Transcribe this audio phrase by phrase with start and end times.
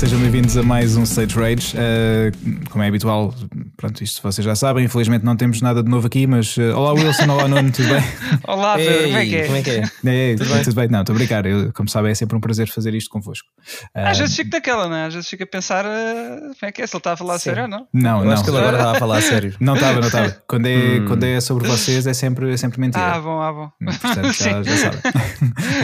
[0.00, 1.76] sejam bem-vindos a mais um Stage Rage.
[1.76, 3.34] Uh, como é habitual,
[3.80, 6.92] pronto, isto vocês já sabem, infelizmente não temos nada de novo aqui, mas uh, olá
[6.92, 8.04] Wilson, olá Nuno, tudo bem?
[8.46, 9.44] Olá Pedro, como é que é?
[9.46, 10.32] Como é que é?
[10.32, 10.62] É, tudo, bem?
[10.62, 10.88] tudo bem?
[10.88, 13.48] Não, estou a brincar, eu, como sabem é sempre um prazer fazer isto convosco.
[13.96, 15.06] Uh, Às vezes fico daquela, não é?
[15.06, 17.38] Às vezes fico a pensar como é que é, se ele está a falar a
[17.38, 17.86] sério ou não?
[17.92, 18.32] Não, eu não.
[18.32, 19.54] acho que ele agora estava a falar a sério.
[19.60, 20.30] Não estava, não estava.
[20.46, 21.04] Quando, é, hum.
[21.06, 23.14] quando é sobre vocês é sempre, é sempre mentira.
[23.14, 23.70] Ah, bom, ah, bom.
[24.00, 25.00] Portanto, já, já sabem.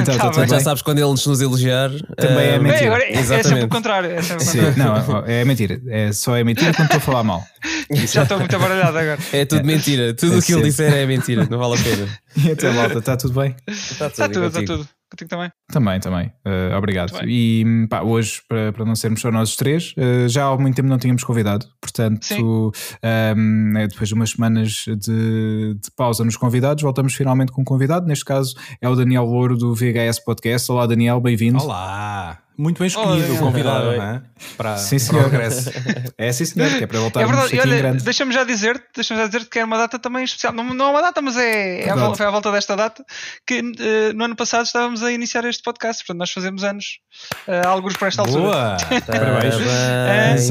[0.01, 1.91] então, tá já sabes quando ele nos elogiar.
[2.17, 2.79] Também é mentira.
[2.79, 4.11] Bem, agora, é, é sempre o contrário.
[4.11, 5.81] É sempre Sim, não, é mentira.
[5.89, 7.45] É, só é mentira quando estou a falar mal.
[8.07, 9.19] Já estou muito abaralhado agora.
[9.33, 10.15] É tudo mentira.
[10.15, 11.47] Tudo o que ele disser é mentira.
[11.49, 12.09] Não vale a pena.
[12.37, 13.57] E até malta, está tudo bem?
[13.67, 14.47] Está tudo, está tudo.
[14.47, 14.89] Está tudo.
[15.11, 15.51] Contigo também?
[15.69, 16.27] Também, também.
[16.45, 17.13] Uh, obrigado.
[17.27, 20.89] E pá, hoje, para, para não sermos só nós três, uh, já há muito tempo
[20.89, 21.67] não tínhamos convidado.
[21.81, 22.71] Portanto, um,
[23.03, 27.65] ehm, é depois de umas semanas de, de, pausa nos convidados, voltamos finalmente com um
[27.65, 28.07] convidado.
[28.07, 30.71] Neste caso é o Daniel Louro do VHS Podcast.
[30.71, 31.63] Olá, Daniel, bem-vindo.
[31.63, 32.46] Olá.
[32.59, 34.23] Muito bem escolhido o convidado é?
[34.57, 35.71] para, sim, para o regresso.
[36.17, 39.27] É sim, senhor, que é para voltar é verdade, olha, Deixa-me já dizer deixa já
[39.27, 40.53] dizer que é uma data também especial.
[40.53, 43.05] Não, não é uma data, mas é, é a, foi à volta desta data
[43.47, 46.03] que uh, no ano passado estávamos a iniciar este podcast.
[46.03, 46.99] Portanto, nós fazemos anos
[47.47, 48.43] uh, alguns por esta altura.
[48.43, 48.77] Boa!
[49.07, 50.51] Parabéns!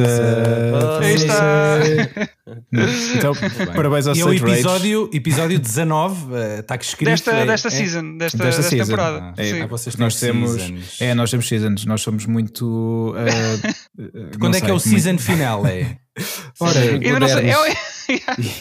[1.01, 1.79] Aí está.
[3.17, 3.33] então,
[3.75, 7.09] parabéns ao E é o episódio, episódio 19, está que escrito.
[7.09, 8.85] Desta, é, desta season, desta, desta, desta season.
[8.85, 9.33] temporada.
[9.35, 11.01] Ah, é, vocês nós temos, seasons.
[11.01, 13.15] É, nós temos seasons, nós somos muito.
[13.15, 15.65] Uh, Quando é sei, que é o season final?
[15.65, 15.97] É?
[16.59, 17.75] Ora, ainda não, sei, eu,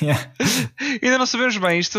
[0.03, 0.31] yeah.
[1.03, 1.79] ainda não sabemos bem.
[1.79, 1.99] Isto,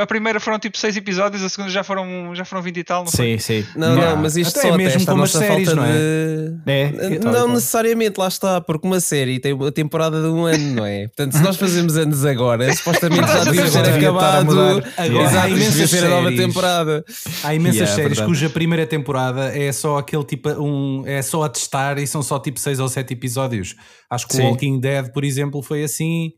[0.00, 3.04] a primeira foram tipo 6 episódios, a segunda já foram, já foram 20 e tal.
[3.04, 3.38] Não sim, foi?
[3.38, 3.66] sim.
[3.76, 5.92] Não, não, mas isto Até só é mesmo com as séries, não é?
[5.92, 6.70] De...
[6.70, 7.48] é não então.
[7.48, 11.06] necessariamente, lá está, porque uma série tem uma temporada de um ano, não é?
[11.08, 14.60] Portanto, se nós fazemos anos agora, supostamente já devia ter acabado.
[14.96, 17.04] Agora, há imensas a nova temporada.
[17.42, 18.28] Há imensas yeah, séries verdade.
[18.28, 22.38] cuja primeira temporada é só aquele tipo, um, é só a testar e são só
[22.38, 23.74] tipo 6 ou 7 episódios.
[24.10, 26.32] Acho que o Walking Dead, por exemplo, foi assim.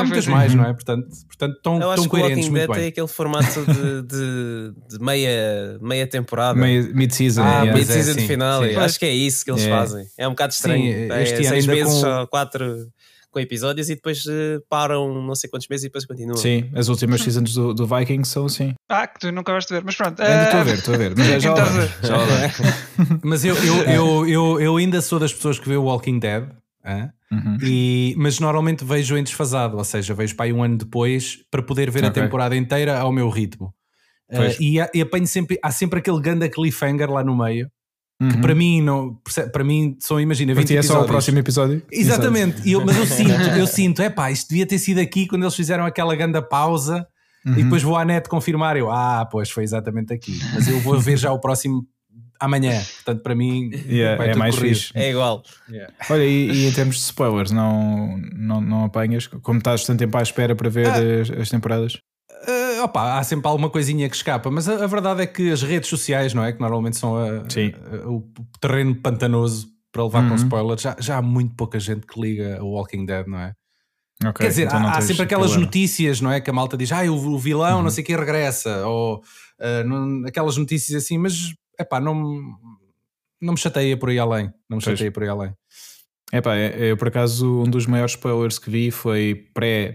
[0.00, 0.72] Há muitas mais, não é?
[0.72, 2.46] Portanto, portanto tão, Eu acho tão que coerentes.
[2.46, 6.58] O Walking Dead tem aquele formato de, de, de, meia, meia temporada.
[6.58, 7.42] Mid-season.
[7.42, 7.74] Ah, yeah.
[7.74, 8.62] mid-season é, final.
[8.62, 8.76] Sim.
[8.76, 9.80] Acho que é isso que eles yeah.
[9.80, 10.06] fazem.
[10.16, 10.82] É um bocado estranho.
[10.82, 12.26] Sim, é, este é, seis meses, com...
[12.28, 12.88] quatro
[13.36, 16.38] com episódios e depois uh, param não sei quantos meses e depois continuam.
[16.38, 18.72] Sim, as últimas seasons do, do Vikings são assim.
[18.88, 20.22] Ah, que tu nunca vais ver, mas pronto.
[20.22, 21.14] Ainda estou a ver, estou a ver.
[21.14, 21.54] Mas já, já,
[22.02, 22.54] já,
[23.22, 26.48] Mas eu, eu, eu, eu, eu ainda sou das pessoas que vê o Walking Dead.
[27.30, 27.58] Uhum.
[27.60, 31.62] E, mas normalmente vejo em desfasado, ou seja, vejo para aí um ano depois para
[31.62, 32.08] poder ver okay.
[32.08, 33.74] a temporada inteira ao meu ritmo.
[34.30, 37.68] Uh, e, e apanho sempre, há sempre aquele ganda cliffhanger lá no meio.
[38.20, 38.30] Uhum.
[38.30, 39.20] Que para mim, não,
[39.52, 41.82] para mim só imagina 20 é só o próximo episódio.
[41.92, 45.42] Exatamente, eu, mas eu sinto, eu sinto, é pá, isto devia ter sido aqui quando
[45.42, 47.06] eles fizeram aquela ganda pausa
[47.44, 47.58] uhum.
[47.58, 48.76] e depois vou à net confirmar.
[48.76, 51.86] Eu, ah, pois foi exatamente aqui, mas eu vou ver já o próximo
[52.40, 52.82] amanhã.
[52.96, 54.74] Portanto, para mim yeah, é mais corrido.
[54.74, 54.92] fixe.
[54.94, 55.42] É igual.
[55.68, 55.92] Yeah.
[56.10, 59.26] Olha, e, e, em termos de spoilers, não, não, não apanhas?
[59.26, 61.22] Como estás tanto tempo à espera para ver ah.
[61.22, 61.94] as, as, temporadas?
[62.48, 65.62] Uh, opa, há sempre alguma coisinha que escapa, mas a, a, verdade é que as
[65.62, 66.52] redes sociais, não é?
[66.52, 68.22] Que normalmente são a, a, o
[68.60, 70.28] terreno pantanoso para levar uhum.
[70.28, 73.54] com spoilers, já, já há muito pouca gente que liga o Walking Dead, não é?
[74.20, 75.66] Okay, Quer dizer, então há, há sempre aquelas problema.
[75.66, 76.40] notícias, não é?
[76.40, 77.82] Que a malta diz, ah, o, o vilão, uhum.
[77.82, 82.14] não sei o que, regressa, ou uh, não, aquelas notícias assim, mas epá, não,
[83.40, 84.46] não me chateia por aí além.
[84.68, 84.84] Não me pois.
[84.84, 85.54] chateia por aí além.
[86.32, 89.94] Epá, é, eu por acaso um dos maiores spoilers que vi foi pré-redes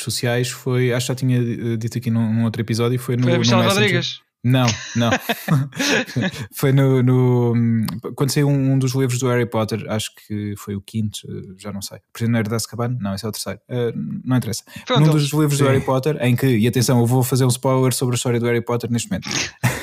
[0.00, 3.24] pré sociais, foi, acho que já tinha dito aqui num, num outro episódio, foi no,
[3.24, 4.20] foi no Rodrigues.
[4.44, 4.66] Não,
[4.96, 5.10] não.
[6.52, 7.54] foi no, no,
[8.16, 11.20] Quando saiu um, um, dos livros do Harry Potter, acho que foi o quinto,
[11.56, 11.98] já não sei.
[12.12, 12.96] Prisioneiro de Azkaban?
[13.00, 13.60] Não, esse é o terceiro.
[13.68, 13.92] Uh,
[14.24, 14.64] não interessa.
[14.86, 15.64] Foi um dos livros Sim.
[15.64, 18.40] do Harry Potter, em que, e atenção, eu vou fazer um spoiler sobre a história
[18.40, 19.28] do Harry Potter neste momento.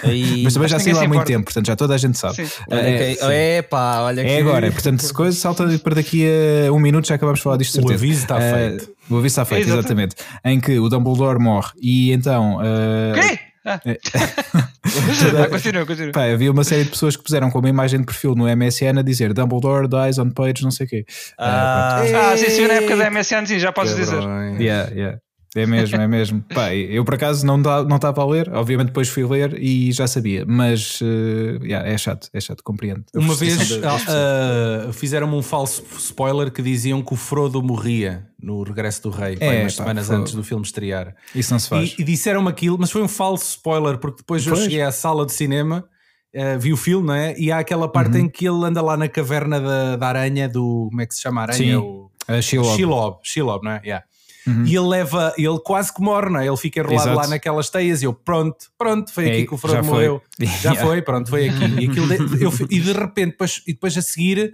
[0.03, 0.44] E...
[0.44, 2.42] Mas também já saiu há muito tempo, portanto já toda a gente sabe.
[2.42, 6.28] Uh, é, é, pá, olha É agora, portanto, se coisa salta para daqui
[6.68, 7.80] a um minuto, já acabamos de falar disto.
[7.81, 8.92] O aviso está uh, feito.
[9.10, 10.18] O aviso está feito, exatamente.
[10.44, 12.57] Em que o Dumbledore morre e então.
[12.57, 13.49] Uh, Quê?
[13.66, 13.80] Ah.
[13.84, 16.12] ah, continua, continua.
[16.12, 19.02] Pá, havia uma série de pessoas que puseram como imagem de perfil no MSN a
[19.02, 21.06] dizer Dumbledore dies on page, não sei o quê.
[21.38, 24.22] Ah, uh, ah sim, sim, na época da MSN, sim, já podes dizer.
[24.60, 25.20] Yeah, yeah.
[25.56, 26.44] É mesmo, é mesmo.
[26.54, 30.06] Pá, eu por acaso não não estava a ler, obviamente depois fui ler e já
[30.06, 33.04] sabia, mas uh, yeah, é chato, é chato, compreendo.
[33.16, 39.04] Uma vez uh, fizeram-me um falso spoiler que diziam que o Frodo morria no Regresso
[39.04, 40.22] do Rei, é, umas pá, semanas Frodo.
[40.22, 41.16] antes do filme estrear.
[41.34, 41.96] Isso não se faz.
[41.98, 44.60] E, e disseram-me aquilo, mas foi um falso spoiler, porque depois, depois?
[44.60, 45.84] eu cheguei à sala de cinema.
[46.31, 47.36] Uh, vi o filme, não é?
[47.40, 48.25] E há aquela parte uhum.
[48.25, 50.88] em que ele anda lá na caverna da, da aranha, do.
[50.90, 51.57] Como é que se chama a aranha?
[51.57, 51.75] Sim.
[51.75, 52.78] O, uh, Shelob.
[52.78, 53.81] Shelob, Shelob, não é?
[53.84, 54.06] Yeah.
[54.45, 54.65] Uhum.
[54.65, 56.47] e ele leva, ele quase que morre, não é?
[56.47, 59.86] Ele fica enrolado lá naquelas teias e eu, pronto, pronto, foi aqui que o Frodo
[59.86, 60.21] morreu.
[60.62, 61.63] Já foi, pronto, foi aqui.
[61.63, 64.53] E, de, eu, e de repente, depois, e depois a seguir,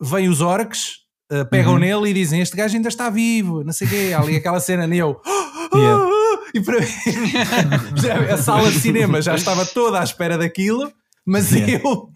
[0.00, 0.98] vêm os orcs,
[1.32, 1.78] uh, pegam uhum.
[1.78, 4.14] nele e dizem: Este gajo ainda está vivo, não sei o quê.
[4.16, 5.20] Ali aquela cena, e eu.
[5.74, 6.10] Yeah.
[6.54, 6.86] E para mim,
[8.32, 10.90] a sala de cinema já estava toda à espera daquilo
[11.26, 11.82] mas yeah.
[11.84, 12.08] eu,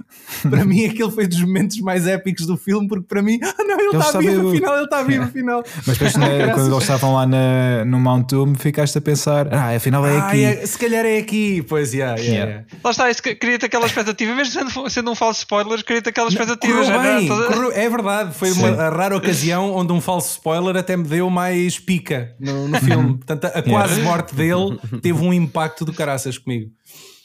[0.49, 3.81] para mim, aquele foi dos momentos mais épicos do filme, porque para mim, ah, não,
[3.81, 5.65] ele, está vivo, vivo, afinal, ele está vivo, afinal.
[5.87, 9.75] Mas depois, né, quando eles estavam lá na, no Mount Doom, ficaste a pensar, ah,
[9.75, 10.45] afinal é ah, aqui.
[10.45, 12.67] É, se calhar é aqui, pois, yeah, yeah, yeah.
[12.83, 16.11] Lá está, isso, queria ter aquela expectativa, mesmo sendo, sendo um falso spoiler, queria ter
[16.11, 16.85] aquela expectativa.
[16.85, 17.75] Já, bem, toda...
[17.75, 18.61] é verdade, foi Sim.
[18.61, 23.17] uma rara ocasião onde um falso spoiler até me deu mais pica no, no filme.
[23.19, 26.71] Portanto, a quase morte dele teve um impacto do caraças comigo.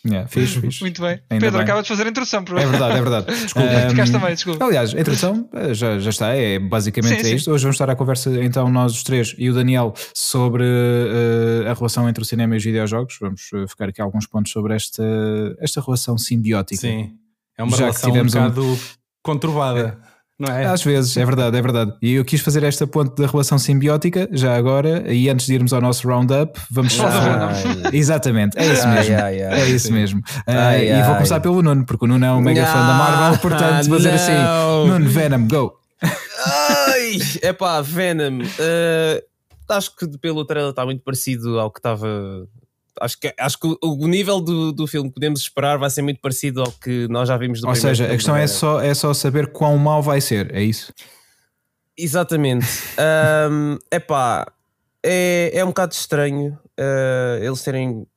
[0.06, 0.82] Yeah, fiz, fiz.
[0.82, 1.20] Muito bem.
[1.30, 1.62] Ainda Pedro, bem.
[1.62, 2.44] acaba de fazer a introdução.
[2.44, 3.26] Por é verdade, é verdade.
[3.26, 4.66] desculpa, um, ficaste também, desculpa.
[4.66, 7.52] Aliás, a introdução eh, já, já está, é basicamente sim, é isto.
[7.52, 11.74] Hoje vamos estar à conversa, então, nós os três e o Daniel, sobre uh, a
[11.74, 13.18] relação entre o cinema e os videojogos.
[13.20, 15.04] Vamos uh, ficar aqui alguns pontos sobre esta,
[15.60, 16.82] esta relação simbiótica.
[16.82, 17.14] Sim,
[17.58, 18.78] é uma já relação um bocado um...
[19.24, 19.98] conturbada.
[20.12, 20.15] É.
[20.38, 20.66] Não é?
[20.66, 21.94] Às vezes, é verdade, é verdade.
[22.02, 25.72] E eu quis fazer esta ponte da relação simbiótica já agora, e antes de irmos
[25.72, 27.52] ao nosso roundup, vamos ah,
[27.94, 29.16] Exatamente, é isso mesmo.
[29.16, 30.20] Ai, ai, é isso mesmo.
[30.20, 33.40] Uh, e vou começar pelo Nuno, porque o Nuno é um mega fã da Marvel,
[33.40, 34.34] portanto, vou dizer assim:
[34.88, 35.74] Nuno, Venom, go!
[36.04, 38.42] Ai, é pá, Venom.
[38.42, 39.24] Uh,
[39.70, 42.46] acho que pelo trailer está muito parecido ao que estava
[43.02, 46.20] acho que, acho que o, nível do, do filme que podemos esperar vai ser muito
[46.20, 49.14] parecido ao que nós já vimos do Ou seja, a questão é só, é só
[49.14, 50.94] saber quão mal vai ser, é isso?
[51.98, 52.66] Exatamente.
[53.50, 54.52] um, epá,
[55.04, 58.08] é, é um bocado estranho uh, eles terem.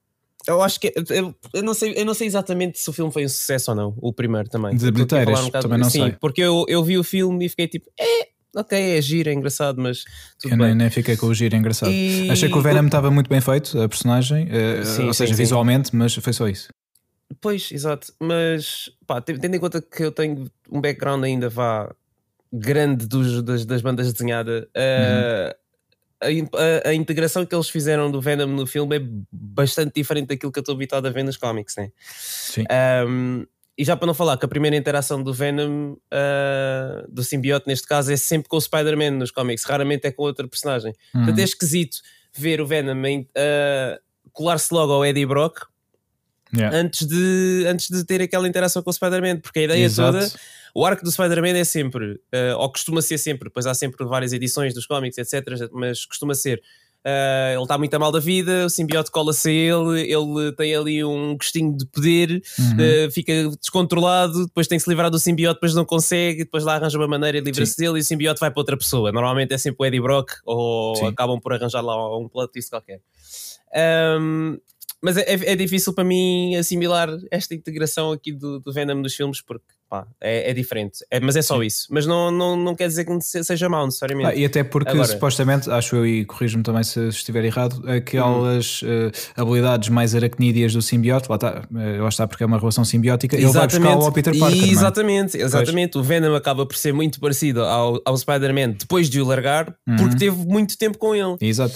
[0.47, 3.25] Eu acho que eu, eu, não sei, eu não sei exatamente se o filme foi
[3.25, 4.75] um sucesso ou não, o primeiro também.
[4.75, 6.13] De bilheteiras, um também não sim, sei.
[6.13, 9.81] Porque eu, eu vi o filme e fiquei tipo, é, ok, é giro, é engraçado,
[9.81, 10.05] mas
[10.39, 10.69] tudo eu bem.
[10.69, 11.91] Nem, nem fiquei com o giro é engraçado.
[11.91, 12.31] E...
[12.31, 15.43] Achei que o Venom estava muito bem feito, a personagem, uh, sim, ou seja, sim,
[15.43, 15.97] visualmente, sim.
[15.97, 16.69] mas foi só isso.
[17.41, 21.95] Pois, exato, mas pá, tendo em conta que eu tenho um background ainda vá
[22.53, 25.55] grande dos, das, das bandas desenhadas, uh,
[26.25, 26.49] uhum.
[26.55, 30.51] a, a, a, integração que eles fizeram do Venom no filme é bastante diferente daquilo
[30.51, 31.91] que eu estou habituado a ver nos cómics, né?
[32.01, 32.65] Sim.
[33.07, 33.45] Um,
[33.79, 37.87] e já para não falar que a primeira interação do Venom, uh, do simbiote neste
[37.87, 40.93] caso, é sempre com o Spider-Man nos cómics, raramente é com outra personagem.
[41.15, 41.21] Uhum.
[41.21, 41.99] Portanto, é esquisito
[42.37, 44.01] ver o Venom uh,
[44.33, 45.67] colar-se logo ao Eddie Brock
[46.53, 46.77] yeah.
[46.77, 50.19] antes, de, antes de ter aquela interação com o Spider-Man, porque a ideia Exato.
[50.19, 50.29] toda,
[50.75, 54.33] o arco do Spider-Man é sempre, uh, ou costuma ser sempre, pois há sempre várias
[54.33, 56.61] edições dos cómics, etc., mas costuma ser
[57.09, 60.75] Uh, ele está muito a mal da vida, o simbiote cola-se a ele, ele tem
[60.75, 63.07] ali um gostinho de poder, uhum.
[63.07, 66.75] uh, fica descontrolado, depois tem que se livrar do simbiote, depois não consegue, depois lá
[66.75, 69.11] arranja uma maneira de livrar-se dele e o simbiote vai para outra pessoa.
[69.11, 71.07] Normalmente é sempre o Eddie Brock ou Sim.
[71.07, 73.01] acabam por arranjar lá um plot twist qualquer.
[74.21, 74.59] Um,
[75.01, 79.41] mas é, é, difícil para mim assimilar esta integração aqui do, do Venom dos filmes
[79.41, 81.87] porque pá, é, é, diferente, é, mas é só isso.
[81.91, 84.31] Mas não, não, não quer dizer que seja mau necessariamente.
[84.31, 88.83] Ah, e até porque Agora, supostamente, acho eu, e corrijo-me também se estiver errado, aquelas
[88.83, 89.09] hum.
[89.09, 92.85] uh, habilidades mais aracnídeas do simbiote, lá está, uh, lá está porque é uma relação
[92.85, 94.63] simbiótica, ele vai buscar ao Peter Parker.
[94.63, 94.69] É?
[94.69, 95.93] Exatamente, exatamente.
[95.93, 96.05] Pois.
[96.05, 99.97] O Venom acaba por ser muito parecido ao, ao Spider-Man depois de o largar, uhum.
[99.97, 101.37] porque teve muito tempo com ele.
[101.41, 101.75] Exato.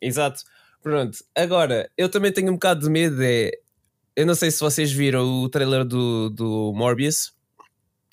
[0.00, 0.42] Exato.
[0.82, 3.22] Pronto, agora eu também tenho um bocado de medo.
[3.22, 3.52] É,
[4.16, 7.32] eu não sei se vocês viram o trailer do, do Morbius.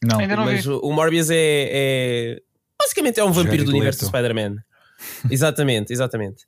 [0.03, 0.71] Não, Ainda não mas vi.
[0.71, 2.41] o Morbius é, é,
[2.79, 4.57] basicamente é um vampiro do universo do Spider-Man.
[5.29, 6.43] exatamente, exatamente.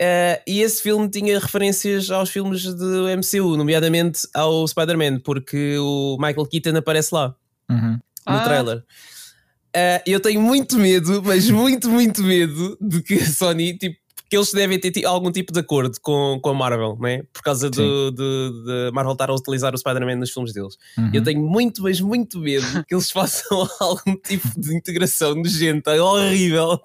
[0.00, 6.16] Uh, e esse filme tinha referências aos filmes do MCU, nomeadamente ao Spider-Man, porque o
[6.18, 7.34] Michael Keaton aparece lá
[7.68, 7.92] uhum.
[7.92, 8.44] no ah.
[8.44, 8.78] trailer.
[8.78, 13.96] Uh, eu tenho muito medo, mas muito, muito medo de que a Sony tipo,
[14.30, 17.24] que eles devem ter algum tipo de acordo com, com a Marvel, né?
[17.32, 17.82] por causa de,
[18.12, 20.78] de, de, Marvel estar a utilizar o Spider-Man nos filmes deles.
[20.96, 21.10] Uhum.
[21.12, 26.80] Eu tenho muito, mas muito medo que eles façam algum tipo de integração nojenta, horrível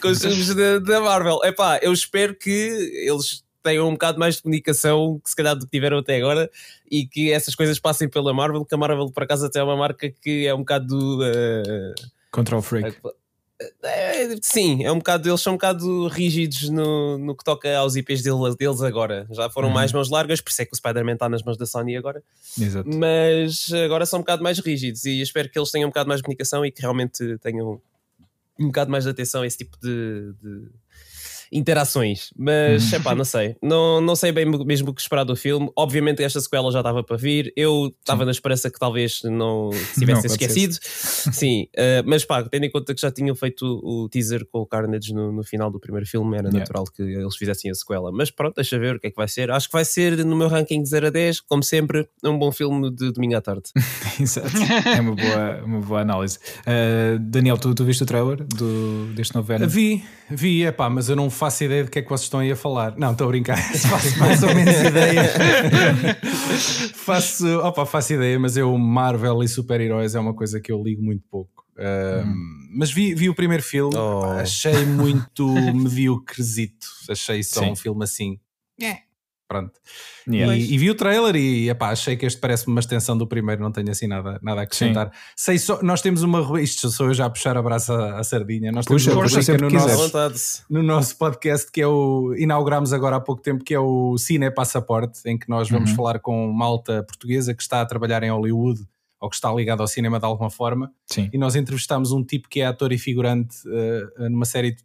[0.00, 1.40] com os filmes da Marvel.
[1.42, 5.64] Epá, eu espero que eles tenham um bocado mais de comunicação que se calhar do
[5.64, 6.48] que tiveram até agora
[6.88, 9.76] e que essas coisas passem pela Marvel, que a Marvel por acaso até é uma
[9.76, 11.94] marca que é um bocado uh,
[12.30, 12.98] Control Freak.
[13.04, 13.23] Uh,
[13.82, 17.94] é, sim, é um bocado, eles são um bocado rígidos no, no que toca aos
[17.94, 19.26] IPs deles, agora.
[19.30, 19.74] Já foram uhum.
[19.74, 22.22] mais mãos largas, por isso é que o Spider-Man está nas mãos da Sony agora.
[22.60, 22.88] Exato.
[22.88, 26.20] Mas agora são um bocado mais rígidos e espero que eles tenham um bocado mais
[26.20, 27.80] comunicação e que realmente tenham
[28.58, 30.68] um bocado mais de atenção a esse tipo de, de
[31.54, 32.30] interações.
[32.36, 33.56] Mas, é pá, não sei.
[33.62, 35.70] Não, não sei bem mesmo o que esperar do filme.
[35.76, 37.52] Obviamente, esta sequela já estava para vir.
[37.56, 40.76] Eu estava na esperança que talvez não se tivesse esquecido.
[40.82, 44.66] Sim, uh, mas pá, tendo em conta que já tinham feito o, teaser com o
[44.66, 46.58] Carnage no, no final do primeiro filme, era yeah.
[46.58, 48.10] natural que eles fizessem a sequela.
[48.10, 49.50] Mas pronto, deixa ver o que é que vai ser.
[49.50, 52.90] Acho que vai ser no meu ranking 0 a 10, como sempre, um bom filme
[52.90, 53.70] de domingo à tarde.
[54.20, 54.48] Exato.
[54.94, 56.38] É uma boa, uma boa análise.
[56.60, 59.68] Uh, Daniel, tu, tu viste o trailer do, deste novo Venom?
[59.68, 62.40] Vi, vi, é pá, mas eu não faço ideia de que é que vocês estão
[62.40, 62.96] aí a falar.
[62.96, 63.56] Não, estou a brincar,
[63.88, 65.24] faço mais ou menos ideia.
[66.94, 71.02] faço, opa, faço ideia, mas eu, Marvel e super-heróis é uma coisa que eu ligo
[71.02, 71.64] muito pouco.
[71.76, 72.68] Uh, hum.
[72.76, 74.24] Mas vi, vi o primeiro filme, oh.
[74.38, 76.86] achei muito mediocrezito.
[77.08, 77.72] Achei só Sim.
[77.72, 78.38] um filme assim.
[78.80, 78.98] É.
[79.46, 79.72] Pronto.
[80.26, 80.56] Yeah.
[80.56, 83.62] E, e, vi o trailer e epá, achei que este parece-me uma extensão do primeiro,
[83.62, 85.12] não tenho assim nada, nada a acrescentar.
[85.36, 86.60] Sei só, nós temos uma.
[86.60, 88.72] Isto sou eu já a puxar a braça à sardinha.
[88.72, 92.34] Nós puxa, temos uma rubrica no nosso, no nosso podcast que é o.
[92.38, 95.96] Inauguramos agora há pouco tempo, que é o Cine Passaporte, em que nós vamos uhum.
[95.96, 98.80] falar com malta portuguesa que está a trabalhar em Hollywood
[99.20, 100.90] ou que está ligado ao cinema de alguma forma.
[101.06, 101.28] Sim.
[101.32, 104.84] E nós entrevistamos um tipo que é ator e figurante uh, numa série de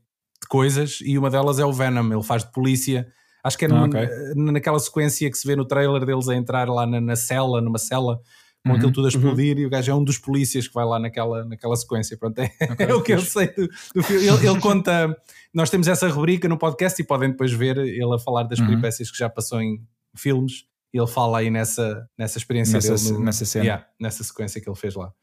[0.50, 2.12] coisas e uma delas é o Venom.
[2.12, 3.08] Ele faz de polícia
[3.44, 4.08] Acho que é ah, okay.
[4.36, 7.78] naquela sequência que se vê no trailer deles a entrar lá na, na cela, numa
[7.78, 8.20] cela,
[8.66, 9.64] com uhum, aquilo tudo a explodir, uhum.
[9.64, 12.18] e o gajo é um dos polícias que vai lá naquela, naquela sequência.
[12.18, 14.28] Pronto, é, okay, é o que eu sei do, do filme.
[14.28, 15.16] Ele, ele, conta.
[15.54, 18.68] Nós temos essa rubrica no podcast e podem depois ver ele a falar das uhum.
[18.68, 19.82] peripécias que já passou em
[20.16, 20.66] filmes.
[20.94, 23.12] E ele fala aí nessa, nessa experiência nessa, dele.
[23.12, 23.66] No, nessa cena.
[23.66, 25.14] Yeah, nessa sequência que ele fez lá.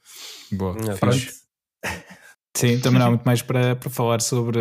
[0.53, 0.75] Boa.
[0.75, 1.17] Pronto.
[2.57, 4.59] Sim, também não há muito mais para, para falar sobre,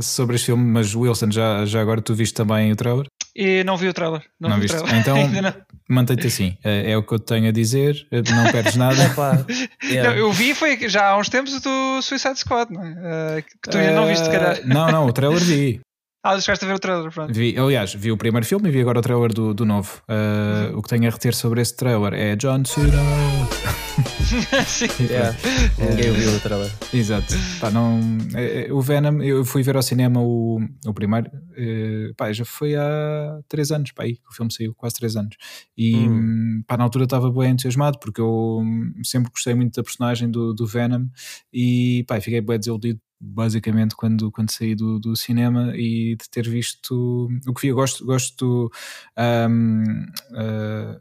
[0.00, 3.06] sobre este filme, mas Wilson, já, já agora tu viste também o trailer?
[3.36, 4.22] E não vi o trailer.
[4.40, 4.78] Não, não vi viste?
[4.78, 5.00] Trailer.
[5.00, 5.54] Então
[5.88, 6.56] mantém-te assim.
[6.64, 8.96] É, é, o que eu tenho a dizer, não perdes nada.
[9.84, 10.10] yeah.
[10.10, 12.88] não, eu vi foi já há uns tempos do Suicide Squad, não é?
[12.88, 14.60] Uh, que tu ainda uh, não viste, cara.
[14.64, 15.80] Não, não, o trailer vi.
[16.22, 17.32] Ah, deixaste a ver o trailer, pronto.
[17.32, 20.02] Vi, aliás, vi o primeiro filme e vi agora o trailer do, do novo.
[20.08, 23.49] Uh, o que tenho a reter sobre esse trailer é John Cena.
[24.66, 24.86] Sim.
[25.00, 25.36] Yeah.
[25.78, 26.70] Ninguém viu o trailer.
[26.92, 27.34] Exato.
[27.60, 28.00] Pá, não,
[28.34, 32.44] é, é, o Venom, eu fui ver ao cinema o, o primeiro, uh, pá, já
[32.44, 35.36] foi há 3 anos, pá, aí, o filme saiu, quase 3 anos.
[35.76, 36.62] E hum.
[36.66, 38.62] pá, na altura estava bem entusiasmado porque eu
[39.02, 41.06] sempre gostei muito da personagem do, do Venom
[41.52, 46.48] e pá, fiquei bem desiludido basicamente quando, quando saí do, do cinema e de ter
[46.48, 47.68] visto o que vi.
[47.68, 48.70] Eu gosto, gosto
[49.18, 51.00] um, uh,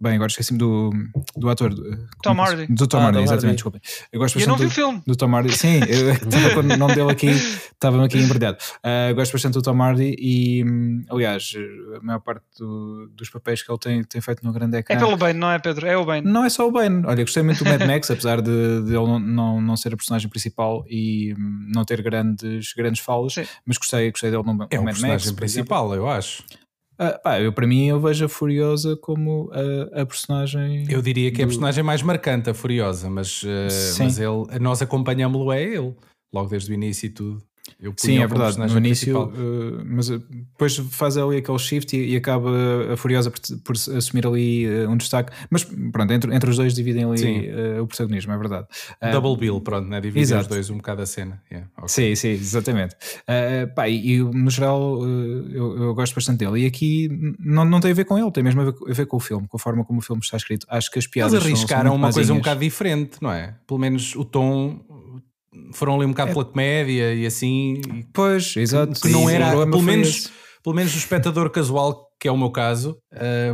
[0.00, 0.90] Bem, agora esqueci-me do,
[1.36, 1.74] do ator.
[2.22, 2.72] Tom Hardy.
[2.72, 3.80] Do Tom ah, Hardy, exatamente, desculpem.
[4.12, 5.02] Eu, gosto eu não vi o filme.
[5.04, 5.58] Do Tom Hardy.
[5.58, 8.58] Sim, eu estava com o nome dele aqui, estava-me aqui embredado.
[8.78, 11.52] Uh, gosto bastante do Tom Hardy e, hum, aliás,
[11.96, 14.94] a maior parte do, dos papéis que ele tem, tem feito no grande ecrã.
[14.94, 15.84] É pelo Bane, não é, Pedro?
[15.84, 16.30] É o Bane.
[16.30, 17.04] Não é só o Bane.
[17.04, 19.96] Olha, gostei muito do Mad Max, apesar de, de ele não, não, não, ser a
[19.96, 23.46] personagem principal e hum, não ter grandes, grandes falas, Sim.
[23.66, 25.02] mas gostei, gostei dele no, é no Mad Max.
[25.02, 26.44] É o personagem principal, eu acho.
[27.00, 30.84] Uh, pá, eu, para mim, eu vejo a Furiosa como a, a personagem.
[30.90, 31.42] Eu diria que do...
[31.42, 33.46] é a personagem mais marcante, a Furiosa, mas, uh,
[34.00, 35.94] mas ele, nós acompanhamos-lo, é ele,
[36.32, 37.42] logo desde o início e tudo.
[37.96, 38.58] Sim, é verdade.
[38.58, 42.50] No início, uh, mas eh, depois faz ali aquele shift e, e acaba
[42.92, 45.32] a Furiosa por, por assumir ali uh, um destaque.
[45.50, 48.66] Mas pronto, entre, entre os dois dividem ali uh, o protagonismo, é verdade.
[49.12, 50.00] Double bill, pronto, né?
[50.00, 51.40] dividem os dois um bocado a cena.
[51.50, 51.88] Yeah, okay.
[51.88, 52.96] Sim, sim, exatamente.
[53.74, 56.62] pá, e, e, no geral eu, eu, gosto bastante dele.
[56.62, 57.08] E aqui
[57.38, 59.20] não, não tem a ver com ele, tem mesmo a ver, a ver, com o
[59.20, 60.66] filme, com a forma como o filme está escrito.
[60.68, 61.34] Acho que as piadas.
[61.34, 63.54] Eles arriscaram uma coisa um bocado diferente, não é?
[63.66, 64.80] Pelo menos o tom
[65.72, 66.32] foram ali um bocado é.
[66.34, 67.80] pela comédia e assim.
[68.12, 69.00] Pois, exato.
[69.00, 70.30] Que não era, pelo menos,
[70.62, 72.98] pelo menos o espectador casual, que é o meu caso,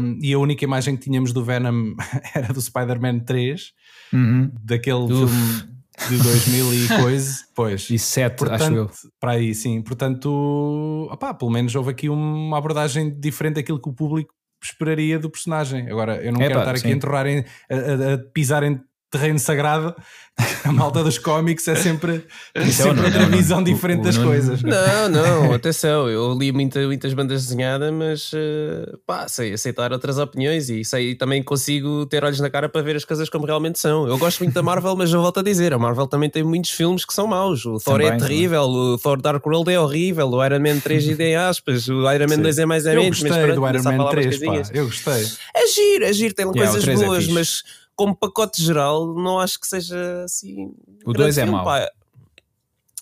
[0.00, 1.94] um, e a única imagem que tínhamos do Venom
[2.34, 3.72] era do Spider-Man 3,
[4.12, 4.50] uhum.
[4.62, 5.26] daquele Uf.
[5.26, 5.74] filme
[6.08, 7.88] de 2000 e coisa, pois.
[7.90, 8.90] E 7, Portanto, acho eu.
[9.20, 9.80] Para aí, sim.
[9.82, 14.32] Portanto, opá, pelo menos houve aqui uma abordagem diferente daquilo que o público
[14.62, 15.90] esperaria do personagem.
[15.90, 18.80] Agora, eu não é, quero pá, estar aqui a enterrar, a, a pisar em
[19.14, 19.94] terreno sagrado,
[20.64, 24.02] a malta dos cómics é sempre, é sempre não, outra não, visão não, diferente o,
[24.02, 24.62] das coisas.
[24.62, 30.18] Não, não, atenção, eu li muita, muitas bandas desenhadas, mas uh, pá, sei aceitar outras
[30.18, 33.78] opiniões e sei também consigo ter olhos na cara para ver as coisas como realmente
[33.78, 34.08] são.
[34.08, 36.72] Eu gosto muito da Marvel, mas eu volto a dizer, a Marvel também tem muitos
[36.72, 37.64] filmes que são maus.
[37.64, 40.80] O Thor é também, é terrível, o Thor Dark World é horrível, o Iron Man
[40.80, 42.42] 3 em aspas, o Iron Man Sim.
[42.42, 43.04] 2 é mais ou menos.
[43.04, 45.26] Eu gostei mas, do Iron Man 3, pá, eu gostei.
[45.54, 47.62] É giro, é giro, tem yeah, coisas é boas, é mas
[47.96, 50.72] como pacote geral, não acho que seja assim.
[51.04, 51.64] O 2 é mau.
[51.64, 51.88] Pá.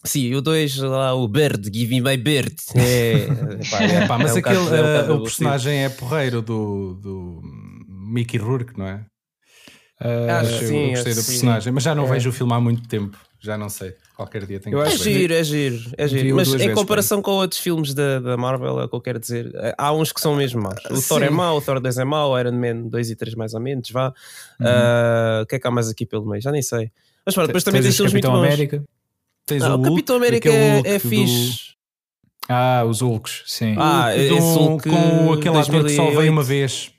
[0.04, 2.56] Sim, o 2 lá, o Bird, Give Me My Bird.
[2.75, 3.26] É,
[3.70, 7.40] pá, é, pá, mas é aquele, um é uh, o personagem é porreiro do, do
[7.88, 9.04] Mickey Rourke, não é?
[10.00, 12.11] Uh, sim, eu gostei do personagem, mas já não é.
[12.11, 13.16] vejo o filme há muito tempo.
[13.42, 13.96] Já não sei.
[14.14, 16.37] Qualquer dia tem que É giro, é giro, é giro.
[16.37, 19.50] Mas em comparação com outros filmes da, da Marvel, é o que eu quero dizer.
[19.76, 20.80] Há uns que são mesmo maus.
[20.88, 21.08] O Sim.
[21.08, 23.52] Thor é mau, o Thor 2 é mau, o Iron Man 2 e 3 mais
[23.52, 24.14] ou menos, vá.
[24.61, 24.66] Uhum.
[24.66, 26.40] Uh, o que é que há mais aqui pelo meio?
[26.40, 26.92] Já nem sei.
[27.26, 28.38] Mas pronto, depois também tem filmes muito bons.
[28.38, 28.84] América.
[29.44, 31.50] Tens ah, o, o Capitão América é, é fixe.
[31.50, 31.72] Do...
[32.49, 33.75] Ah, os Hulks, sim.
[33.76, 36.92] Ah, esse Hulk com aquele ator que só veio uma vez.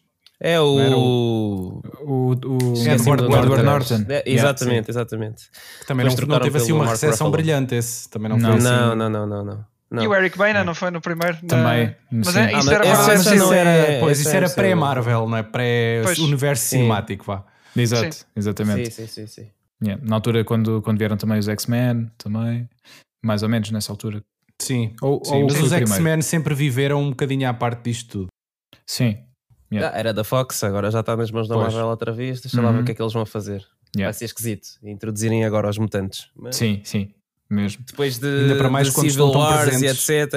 [0.45, 0.65] É o.
[0.65, 4.05] o, o, o Edward, Edward Norton.
[4.09, 5.43] É, exatamente, exatamente.
[5.87, 8.09] Também não, não teve assim uma recepção brilhante esse.
[8.09, 8.67] Também não, não foi assim.
[8.67, 9.45] Não, não, não, não.
[9.45, 9.65] não.
[9.89, 10.03] Não.
[10.03, 11.37] E o Eric Bana não foi no primeiro?
[11.45, 11.95] Também.
[12.11, 15.37] Mas é, isso, ah, era essa, essa isso era, é, pois, isso era pré-Marvel, não
[15.37, 15.43] é?
[15.43, 17.45] Pré-universo cinemático, vá.
[17.77, 18.25] Exato, sim.
[18.35, 18.89] exatamente.
[18.89, 19.27] Sim, sim, sim.
[19.27, 19.47] sim.
[19.83, 20.03] Yeah.
[20.03, 22.67] Na altura, quando, quando vieram também os X-Men, também,
[23.23, 24.23] mais ou menos nessa altura.
[24.59, 28.27] Sim, ou, sim, ou mas os X-Men sempre viveram um bocadinho à parte disto tudo.
[28.87, 29.19] Sim,
[29.73, 29.95] Yeah.
[29.95, 32.41] Ah, era da Fox, agora já está nas mãos da Marvel outra vez.
[32.41, 32.63] Deixa uhum.
[32.63, 32.85] lá ver o uhum.
[32.85, 33.65] que é que eles vão fazer.
[33.95, 34.07] Yeah.
[34.07, 36.29] Vai ser esquisito introduzirem agora os mutantes.
[36.35, 36.55] Mas...
[36.55, 37.13] Sim, sim
[37.53, 37.83] mesmo.
[37.85, 40.33] Depois de, Ainda para mais de Civil Wars e etc.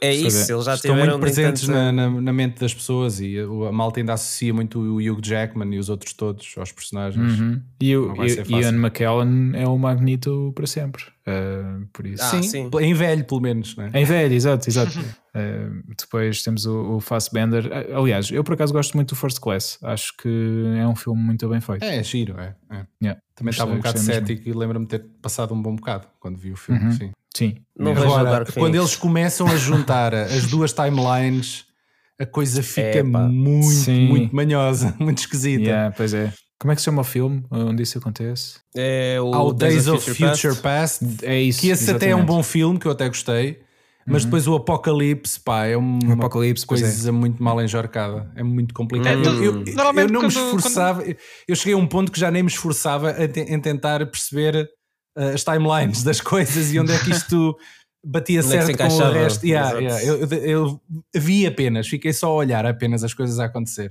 [0.00, 3.72] É isso, eles já estão muito presentes na, na, na, mente das pessoas e a,
[3.72, 7.38] malta ainda associa muito o Hugh Jackman e os outros todos aos personagens.
[7.38, 7.60] Uhum.
[7.80, 8.14] E o
[8.48, 11.04] Ian McKellen é o Magneto para sempre.
[11.28, 12.22] Uh, por isso.
[12.22, 13.76] Ah, sim, sim, em velho, pelo menos.
[13.76, 13.90] Né?
[13.92, 14.96] Em velho, exato, exato.
[15.00, 17.68] uh, depois temos o, o Fassbender.
[17.92, 19.78] Aliás, eu por acaso gosto muito do First Class.
[19.82, 21.82] Acho que é um filme muito bem feito.
[21.82, 22.54] É, é giro, é.
[22.70, 22.86] é.
[23.02, 23.20] Yeah.
[23.34, 26.52] Também estava um bocado cético e lembro-me de ter passado um bom bocado quando vi
[26.52, 26.84] o filme.
[26.84, 26.92] Uhum.
[26.92, 27.12] Sim.
[27.36, 27.56] sim.
[27.76, 31.66] Não Agora, quando eles começam a juntar as duas timelines,
[32.20, 34.06] a coisa fica muito, sim.
[34.06, 35.64] muito manhosa, muito esquisita.
[35.64, 36.32] Yeah, pois é.
[36.58, 38.58] Como é que se chama o filme onde isso acontece?
[38.74, 41.04] É o Ao Days, Days of Future, Future Past.
[41.04, 41.26] Past.
[41.26, 41.60] É isso.
[41.60, 42.04] Que esse exatamente.
[42.04, 43.60] até é um bom filme, que eu até gostei.
[44.06, 44.28] Mas uhum.
[44.28, 46.66] depois o Apocalipse, pá, é uma Apocalipse, é.
[46.66, 47.12] coisa é.
[47.12, 48.30] muito mal enjorcada.
[48.36, 49.16] É muito complicado.
[49.16, 49.42] Uhum.
[49.42, 51.16] Eu, eu, eu, não me esforçava, quando...
[51.48, 54.70] eu cheguei a um ponto que já nem me esforçava em tentar perceber
[55.18, 57.56] uh, as timelines das coisas e onde é que isto
[58.06, 59.44] batia onde certo é com o resto.
[59.44, 60.04] Yeah, yeah.
[60.04, 60.80] Eu, eu
[61.12, 63.90] vi apenas, fiquei só a olhar apenas as coisas a acontecer.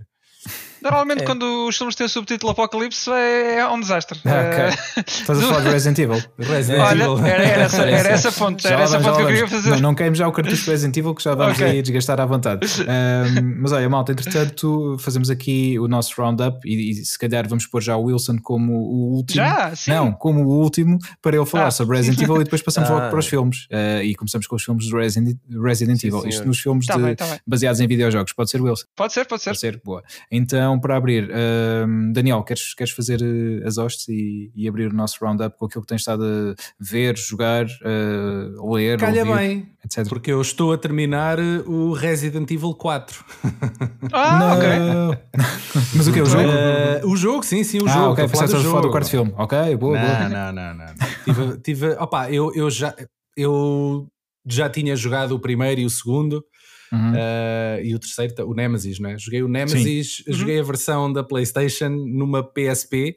[0.86, 1.26] Normalmente, é.
[1.26, 4.20] quando os filmes têm o subtítulo Apocalipse, é, é um desastre.
[4.24, 4.80] Ah, okay.
[4.98, 6.24] Eh, Estás a falar de Resident Evil.
[6.38, 7.26] Resident Olha, Evil.
[7.26, 9.70] Era, era, essa, era essa ponte, era essa ponte que eu queria fazer.
[9.72, 11.72] Não, não queimos já o cartucho de Resident Evil, que já vamos okay.
[11.72, 12.68] aí desgastar à vontade.
[12.82, 17.66] Um, mas olha, malta, entretanto, fazemos aqui o nosso roundup e, e, se calhar vamos
[17.66, 19.44] pôr já o Wilson como o último.
[19.44, 19.76] Já?
[19.76, 19.90] Sim.
[19.90, 22.94] Não, como o último, para ele falar ah, sobre Resident Evil e depois passamos ah.
[22.94, 23.66] logo para os filmes.
[23.72, 26.20] Uh, e começamos com os filmes de Resident, Resident sim, Evil.
[26.22, 26.30] Senhor.
[26.30, 28.34] Isto nos filmes tá de, bem, tá baseados em videojogos.
[28.34, 28.86] Pode ser, Wilson?
[28.96, 29.50] Pode ser, pode ser.
[29.50, 30.04] Pode ser, boa.
[30.32, 31.30] Então, para abrir.
[31.30, 35.66] Uh, Daniel, queres, queres fazer uh, as hostes e, e, abrir o nosso roundup com
[35.66, 40.08] aquilo que tens estado a ver, jogar, uh, ler, Calha ouvir, bem, etc.
[40.08, 43.26] Porque eu estou a terminar eh, o Resident Evil 4.
[44.12, 45.12] Ah, Não.
[45.12, 45.20] ok.
[45.96, 46.22] Mas o que?
[46.22, 46.44] O jogo?
[46.44, 48.12] Uh, o jogo, sim, sim, o ah, jogo.
[48.14, 49.34] Ok, pensaste a falar do quarto filme.
[49.38, 50.30] Ok, boa, não, boa.
[50.30, 50.86] Não, não, não.
[51.24, 52.96] tive, tive, opa, eu, eu já.
[53.38, 54.08] Eu
[54.48, 56.44] já tinha jogado o primeiro e o segundo,
[56.96, 57.12] Uhum.
[57.12, 59.18] Uh, e o terceiro, o Nemesis, não é?
[59.18, 60.34] Joguei o Nemesis, uhum.
[60.34, 63.16] joguei a versão da PlayStation numa PSP.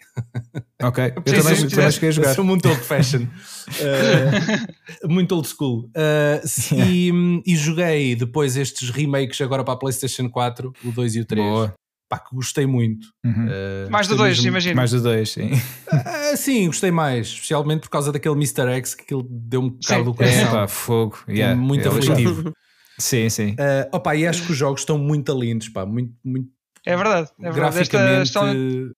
[0.83, 2.35] Ok, eu também, também cheguei a jogar.
[2.35, 5.91] Sou muito old fashion, uh, muito old school.
[5.97, 7.13] Uh, e,
[7.47, 11.47] e, joguei depois estes remakes agora para a PlayStation 4, o 2 e o 3.
[11.47, 11.75] Boa.
[12.09, 13.07] Pá, que gostei muito.
[13.23, 13.47] Uhum.
[13.47, 14.75] Uh, mais do 2, imagino.
[14.75, 15.51] Mais do 2, sim.
[15.53, 17.27] Uh, sim, gostei mais.
[17.29, 18.73] Especialmente por causa daquele Mr.
[18.77, 20.49] X que ele deu um bocado do coração.
[20.49, 21.19] É, pá, fogo.
[21.29, 22.51] Yeah, muito é aflitivo.
[22.99, 23.53] Sim, sim.
[23.53, 26.49] Uh, opa, e acho que os jogos estão muito lindos, pá, muito, muito
[26.87, 27.75] é verdade, é verdade.
[27.75, 28.55] Graficamente Esta,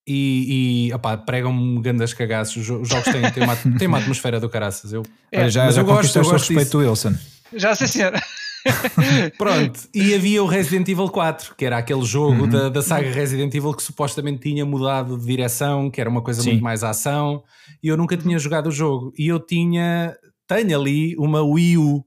[0.07, 2.57] e, e opa, pregam-me grandes cagaços.
[2.57, 4.93] Os jogos têm, têm, uma, têm uma atmosfera do caraças.
[4.93, 7.15] Eu, é, já, mas já eu gosto, eu gosto respeito do Wilson.
[7.53, 8.13] Já sei, senhor.
[9.39, 12.49] Pronto, e havia o Resident Evil 4, que era aquele jogo uhum.
[12.49, 16.43] da, da saga Resident Evil que supostamente tinha mudado de direção, que era uma coisa
[16.43, 16.51] Sim.
[16.51, 17.43] muito mais ação,
[17.83, 19.13] e eu nunca tinha jogado o jogo.
[19.19, 20.15] E eu tinha,
[20.47, 22.05] tenho ali uma Wii U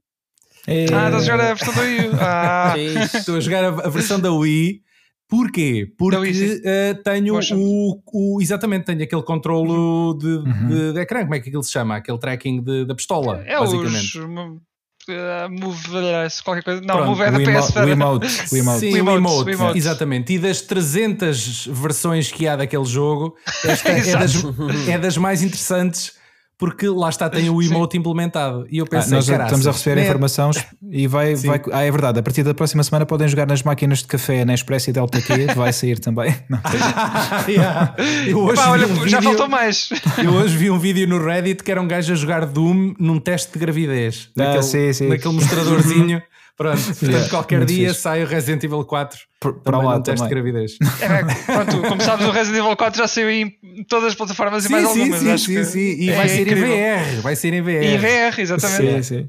[0.66, 0.86] é...
[0.92, 2.10] Ah, estás a jogar a versão da Wii.
[2.20, 2.74] Ah.
[3.18, 4.82] Estou a jogar a, versão da Wii.
[5.28, 5.92] Porquê?
[5.98, 10.68] Porque Wii, uh, tenho o, o, Exatamente, tenho aquele controlo de, uhum.
[10.68, 11.22] de, de, ecrã.
[11.22, 11.96] Como é que aquilo se chama?
[11.96, 14.18] Aquele tracking de, da pistola, é basicamente.
[14.18, 14.24] Os,
[15.08, 15.88] uh, move,
[16.44, 16.80] qualquer coisa.
[16.80, 17.76] Não, Pronto, Move é da PS.
[17.76, 18.26] Wiimote.
[18.52, 18.80] Wiimote.
[18.80, 19.78] Sim, Wiimote, Wiimote.
[19.78, 20.32] Exatamente.
[20.32, 24.32] E das 300 versões que há daquele jogo, esta é, das,
[24.88, 26.12] é das mais interessantes
[26.56, 27.98] porque lá está, tem o emote Sim.
[27.98, 28.66] implementado.
[28.70, 30.06] E eu pensei, ah, nós estamos a receber né?
[30.06, 31.60] informações e vai, vai.
[31.72, 34.54] Ah, é verdade, a partir da próxima semana podem jogar nas máquinas de café na
[34.54, 36.34] Express e Delta Q, vai sair também.
[36.48, 36.60] Não,
[37.48, 37.94] yeah.
[37.98, 39.88] Epá, olha, um já faltou mais.
[40.22, 43.18] Eu hoje vi um vídeo no Reddit que era um gajo a jogar Doom num
[43.18, 44.30] teste de gravidez.
[44.36, 45.08] Ah, naquele, sim, sim.
[45.08, 46.22] naquele mostradorzinho.
[46.56, 48.00] Pronto, portanto, qualquer dia fixe.
[48.00, 49.18] sai o Resident Evil 4
[49.64, 50.72] para lá teste de gravidez.
[51.00, 53.52] É, pronto, como sabes, o Resident Evil 4 já saiu em
[53.88, 55.42] todas as plataformas sim, e mais sim, algumas.
[55.42, 56.02] Sim, sim, sim.
[56.02, 56.66] E é vai ser incrível.
[56.66, 57.22] em VR.
[57.22, 57.68] Vai ser em VR.
[57.68, 59.02] Em VR, exatamente.
[59.02, 59.28] Sim, sim.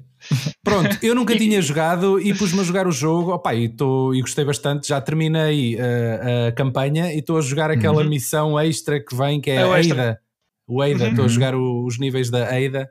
[0.64, 3.32] Pronto, eu nunca tinha jogado e pus-me a jogar o jogo.
[3.32, 4.88] Opa, e, tô, e gostei bastante.
[4.88, 8.10] Já terminei uh, a campanha e estou a jogar aquela uhum.
[8.10, 10.20] missão extra que vem, que é, é a Eida.
[10.68, 11.26] O Eida, estou uhum.
[11.26, 12.90] a jogar o, os níveis da Eida.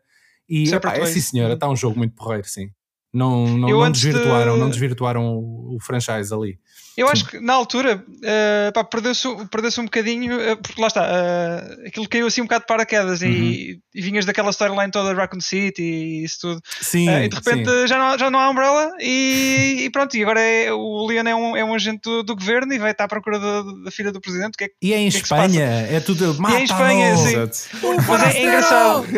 [0.49, 2.69] E opa, é sim, senhora, está um jogo muito porreiro, sim.
[3.15, 4.61] Não, não, não desvirtuaram, de...
[4.61, 6.59] não desvirtuaram o, o franchise ali.
[6.97, 7.13] Eu Sim.
[7.13, 12.09] acho que na altura uh, perdeu-se perdeu um bocadinho, uh, porque lá está, uh, aquilo
[12.09, 13.29] caiu assim um bocado de paraquedas uhum.
[13.29, 16.61] e, e, vinhas daquela storyline toda de Raccoon City e isso tudo.
[16.81, 17.87] Sim, e de repente sim.
[17.89, 21.35] já, não, já não há Umbrella e, e pronto, e agora é, o Leon é
[21.35, 24.21] um, é um agente do, do governo e vai estar à procura da, filha do
[24.21, 24.57] presidente.
[24.57, 26.37] Que é, e é em que Espanha, é, tudo.
[26.49, 27.37] E é em Espanha, sim.
[28.09, 29.05] Mas é, é engraçado.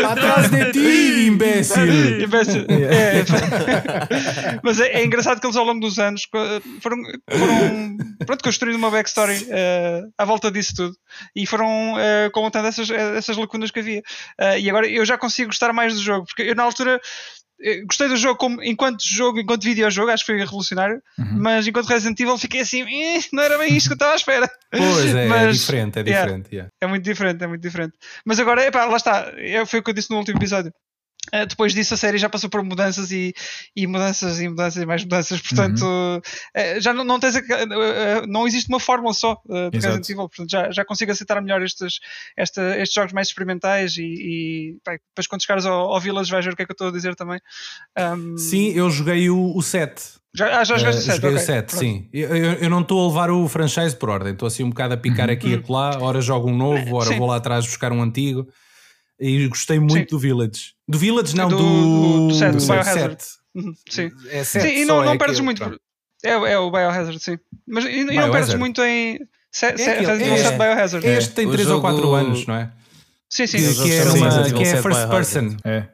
[0.08, 1.84] Atrás de ti, imbécil!
[2.24, 2.66] imbécil.
[2.90, 3.24] É.
[4.62, 8.90] Mas é, é engraçado que eles ao longo dos anos foram, foram pronto, construindo uma
[8.90, 10.96] backstory uh, à volta disso tudo
[11.34, 14.00] e foram uh, comentando essas, essas lacunas que havia.
[14.40, 17.00] Uh, e agora eu já consigo gostar mais do jogo, porque eu na altura
[17.86, 21.42] gostei do jogo como, enquanto jogo, enquanto videojogo, acho que foi revolucionário, uhum.
[21.42, 24.16] mas enquanto Resident Evil fiquei assim, eh, não era bem isto que eu estava à
[24.16, 24.50] espera.
[24.70, 26.48] Pois é, é mas, é diferente, é diferente.
[26.48, 26.70] Yeah, yeah.
[26.80, 27.94] É muito diferente, é muito diferente.
[28.24, 30.72] Mas agora, epá, lá está, é, foi o que eu disse no último episódio.
[31.28, 33.34] Uh, depois disso a série já passou por mudanças e,
[33.76, 36.16] e mudanças e mudanças e mais mudanças, portanto uhum.
[36.18, 40.28] uh, já não, não tens a, uh, não existe uma fórmula só de Resident Evil,
[40.28, 42.00] portanto já, já consigo aceitar melhor estes,
[42.36, 46.44] esta, estes jogos mais experimentais e, e bem, depois quando chegares ao, ao Village vais
[46.44, 47.38] ver o que é que eu estou a dizer também.
[47.98, 48.38] Um...
[48.38, 50.02] Sim, eu joguei o, o 7.
[50.34, 51.16] Já, ah, já jogaste o 7?
[51.16, 51.42] Joguei okay.
[51.42, 52.08] o 7, sim.
[52.12, 54.96] Eu, eu, não estou a levar o franchise por ordem, estou assim um bocado a
[54.96, 55.34] picar uhum.
[55.34, 57.18] aqui e acolá, ora jogo um novo, ora sim.
[57.18, 58.48] vou lá atrás buscar um antigo
[59.20, 60.06] e gostei muito Sim.
[60.10, 60.72] do Village.
[60.88, 63.18] Do Village, não, do, do, do, set, do Biohazard.
[63.54, 64.10] Uhum, sim.
[64.30, 65.62] É set, sim, e não, não é perdes muito.
[66.24, 67.38] É, é o Biohazard, sim.
[67.66, 69.20] Mas e, e não perdes muito em.
[69.52, 71.06] Set, é Resident Evil 7 Biohazard.
[71.06, 72.72] Este tem 3 ou 4 anos, não é?
[73.28, 73.58] Sim, sim.
[73.58, 75.56] Que, que, é, uma, que é first person.
[75.64, 75.88] É.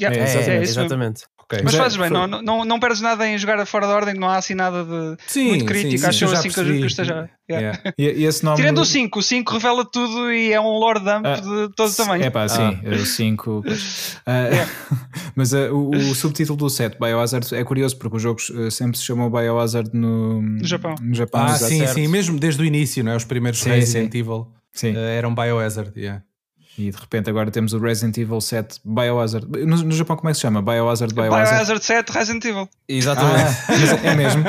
[0.00, 1.24] Yeah, é, é, exatamente.
[1.50, 1.64] Okay.
[1.64, 2.28] Mas, mas fazes é, bem, foi...
[2.28, 5.16] não, não, não perdes nada em jogar fora da ordem, não há assim nada de
[5.26, 5.98] sim, muito crítico.
[5.98, 7.30] Sim, Acho sim, assim que, que esteja.
[7.50, 7.80] Yeah.
[7.88, 7.94] Yeah.
[7.96, 8.58] E, e esse nome...
[8.58, 11.90] Tirando o 5, o 5 revela tudo e é um lore dump ah, de todo
[11.90, 12.22] o tamanho.
[12.22, 12.94] É pá, sim, ah.
[12.94, 13.50] o 5.
[13.50, 13.64] Uh,
[14.28, 14.70] yeah.
[15.34, 18.98] mas uh, o, o, subtítulo do 7, Biohazard, é curioso porque os jogos uh, sempre
[18.98, 20.96] se chamam Biohazard no, no Japão.
[21.00, 21.94] No Japão ah, sim, certo.
[21.94, 23.16] sim, mesmo desde o início, não é?
[23.16, 24.48] Os primeiros Resident Evil
[25.16, 25.98] eram Biohazard.
[25.98, 26.22] Yeah.
[26.78, 29.48] E de repente agora temos o Resident Evil 7 Biohazard.
[29.66, 30.62] No, no Japão, como é que se chama?
[30.62, 31.50] Biohazard Biohazard.
[31.50, 32.68] Biohazard 7 Resident Evil.
[32.88, 33.56] Exatamente.
[33.68, 34.44] Ah, é mesmo.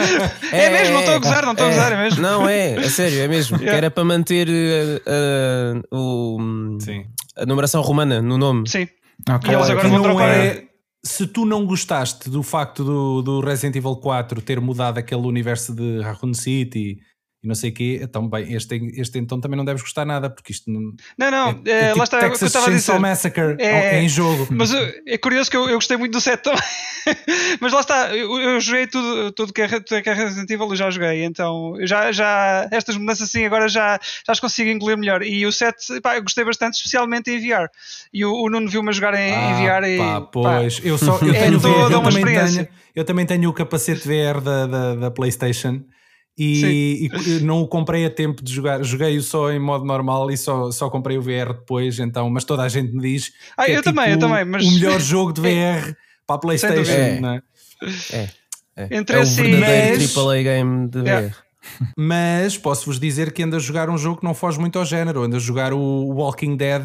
[0.52, 2.22] É, é, mesmo, não estou a gozar, não estou a gozar, é mesmo.
[2.22, 3.58] Não, é, é sério, é mesmo.
[3.58, 3.72] Yeah.
[3.72, 7.06] Que era para manter uh, uh, o, Sim.
[7.36, 8.70] a numeração romana no nome.
[8.70, 8.88] Sim.
[9.28, 9.52] Okay.
[9.52, 10.30] E eles agora vão trocar.
[10.30, 10.64] É,
[11.04, 15.74] se tu não gostaste do facto do, do Resident Evil 4 ter mudado aquele universo
[15.74, 17.00] de Raccoon City
[17.42, 20.30] e não sei o quê, então bem, este, este então também não deves gostar nada,
[20.30, 20.94] porque isto não.
[21.18, 23.00] Não, não, é, é, é tipo lá está Texas o que eu estava a dizer.
[23.00, 24.48] Massacre é, é, em jogo.
[24.52, 26.60] Mas é curioso que eu, eu gostei muito do set também.
[27.62, 30.68] mas lá está, eu, eu joguei tudo, tudo que é, tudo que é Resident Evil,
[30.68, 34.98] eu já joguei, então já, já estas mudanças assim agora já, já as consigo engolir
[34.98, 35.24] melhor.
[35.24, 37.70] E o set, pá, eu gostei bastante, especialmente em VR.
[38.14, 39.98] E o, o Nuno viu-me jogar em, ah, em VR.
[39.98, 43.50] Pá, e, pois, pá, eu só eu tenho, VR, eu, também tenho, eu também tenho
[43.50, 45.82] o capacete VR da, da, da PlayStation
[46.40, 50.38] e, e, não o comprei a tempo de jogar, joguei-o só em modo normal e
[50.38, 53.72] só, só comprei o VR depois, então, mas toda a gente me diz ah, que
[53.72, 54.66] eu é também, tipo eu também, mas...
[54.66, 55.96] o melhor jogo de VR é.
[56.26, 57.20] para a Playstation, é.
[57.20, 57.42] não é?
[58.14, 58.30] É,
[58.76, 58.98] é.
[58.98, 60.18] Entre é o verdadeiro mas...
[60.18, 61.36] AAA game de VR.
[61.96, 65.24] Mas posso-vos dizer que ando a jogar um jogo que não foge muito ao género,
[65.24, 66.84] ando a jogar o Walking Dead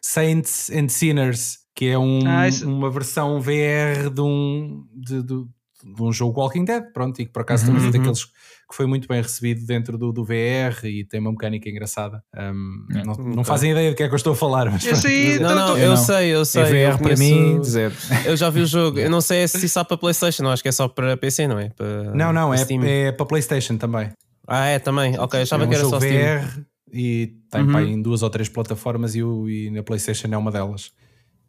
[0.00, 2.68] Saints and Sinners, que é um, ah, isso...
[2.68, 7.32] uma versão VR de um, de, de, de, um jogo Walking Dead, pronto, e que
[7.32, 7.74] por acaso uhum.
[7.74, 8.26] também é daqueles
[8.68, 12.22] que foi muito bem recebido dentro do, do VR e tem uma mecânica engraçada.
[12.36, 13.02] Um, é.
[13.02, 14.70] não, não fazem ideia do que é que eu estou a falar.
[14.70, 14.82] Mas...
[14.82, 16.62] Sei, não, não, eu, sei, eu sei.
[16.62, 17.94] É VR para mim, zero.
[18.26, 18.98] Eu já vi o jogo.
[18.98, 21.58] Eu não sei se só para PlayStation, não acho que é só para PC, não
[21.58, 21.70] é?
[21.70, 24.10] Para, não, não, é, é para PlayStation também.
[24.46, 25.18] Ah, é também.
[25.18, 26.40] Ok, achava é um que era só Steam.
[26.40, 26.60] VR
[26.92, 27.72] e tem uhum.
[27.72, 30.90] pá, em duas ou três plataformas e, e na PlayStation é uma delas.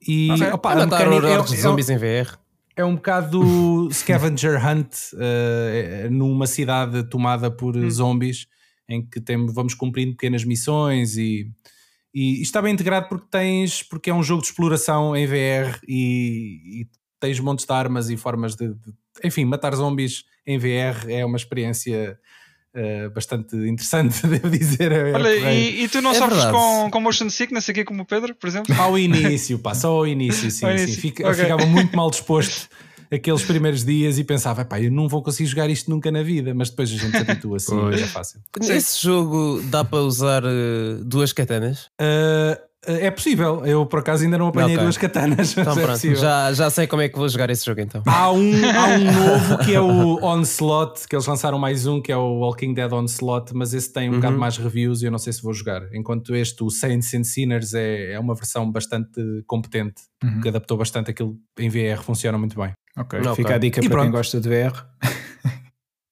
[0.06, 0.52] E okay.
[0.52, 2.38] opa, a mecânica, é, é, zombies em VR
[2.80, 3.42] é um bocado
[3.92, 7.90] scavenger hunt uh, numa cidade tomada por hum.
[7.90, 8.48] zombies
[8.88, 11.52] em que tem, vamos cumprindo pequenas missões e,
[12.14, 16.82] e, está bem integrado porque tens porque é um jogo de exploração em VR e,
[16.82, 16.88] e
[17.20, 18.94] tens montes de armas e formas de, de,
[19.26, 22.18] enfim, matar zombies em VR é uma experiência
[22.76, 24.92] Uh, bastante interessante, devo dizer.
[24.92, 28.06] É Olha, e, e, tu não é sofres com, com motion sickness aqui como o
[28.06, 28.76] Pedro, por exemplo?
[28.80, 30.84] Ao início, pá, só ao início, sim, ao sim.
[30.84, 31.02] Início.
[31.02, 31.44] Fica, okay.
[31.46, 32.70] ficava muito mal disposto
[33.12, 36.54] aqueles primeiros dias e pensava, pá, eu não vou conseguir jogar isto nunca na vida,
[36.54, 38.40] mas depois a gente se habitua assim, é fácil.
[38.60, 41.90] Nesse jogo dá para usar uh, duas katanas?
[42.00, 44.84] Uh, é possível, eu por acaso ainda não apanhei okay.
[44.84, 45.56] duas katanas.
[45.58, 48.02] Então, é já, já sei como é que vou jogar esse jogo então.
[48.06, 52.12] Há um, há um novo que é o Onslaught, que eles lançaram mais um, que
[52.12, 54.20] é o Walking Dead Onslaught, mas esse tem um uhum.
[54.20, 55.82] bocado mais reviews e eu não sei se vou jogar.
[55.94, 60.40] Enquanto este, o Saints and Sinners, é, é uma versão bastante competente, uhum.
[60.40, 62.72] que adaptou bastante aquilo em VR, funciona muito bem.
[62.98, 63.36] Ok, okay.
[63.36, 64.06] fica a dica e para pronto.
[64.06, 64.86] quem gosta de VR.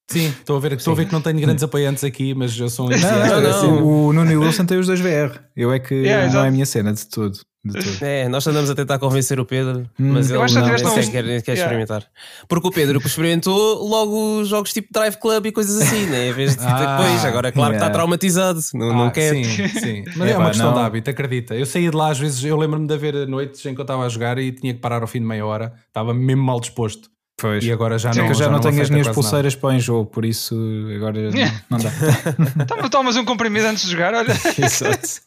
[0.09, 2.69] Sim, estou a ver, estou a ver que não tenho grandes apoiantes aqui, mas eu
[2.69, 3.85] sou um não, não, não.
[3.85, 5.37] O Nuno Wilson tem os dois VR.
[5.55, 7.37] Eu é que yeah, não é a minha cena de tudo.
[7.65, 8.05] De tudo.
[8.05, 10.13] É, nós andamos a tentar convencer o Pedro, hum.
[10.13, 11.55] mas ele não, sequer quer, quer yeah.
[11.55, 12.05] experimentar.
[12.47, 16.29] Porque o Pedro experimentou logo jogos tipo Drive Club e coisas assim, né?
[16.29, 17.25] em vez de ah, depois.
[17.25, 17.77] Agora, claro yeah.
[17.77, 19.33] que está traumatizado, não, ah, não quer.
[19.33, 20.03] Sim, sim.
[20.15, 20.77] Mas é, é uma questão não.
[20.77, 21.53] de hábito, acredita.
[21.53, 24.05] Eu saía de lá às vezes, eu lembro-me de haver noites em que eu estava
[24.05, 27.09] a jogar e tinha que parar ao fim de meia hora, estava mesmo mal disposto.
[27.39, 27.63] Pois.
[27.63, 29.61] E agora já Sim, não, eu já, já não, tenho as minhas pulseiras nada.
[29.61, 30.55] para o enjoo, por isso
[30.95, 31.29] agora
[31.69, 31.91] não, dá.
[32.63, 34.33] então tomas um comprimido antes de jogar, olha.
[34.57, 35.21] Exato.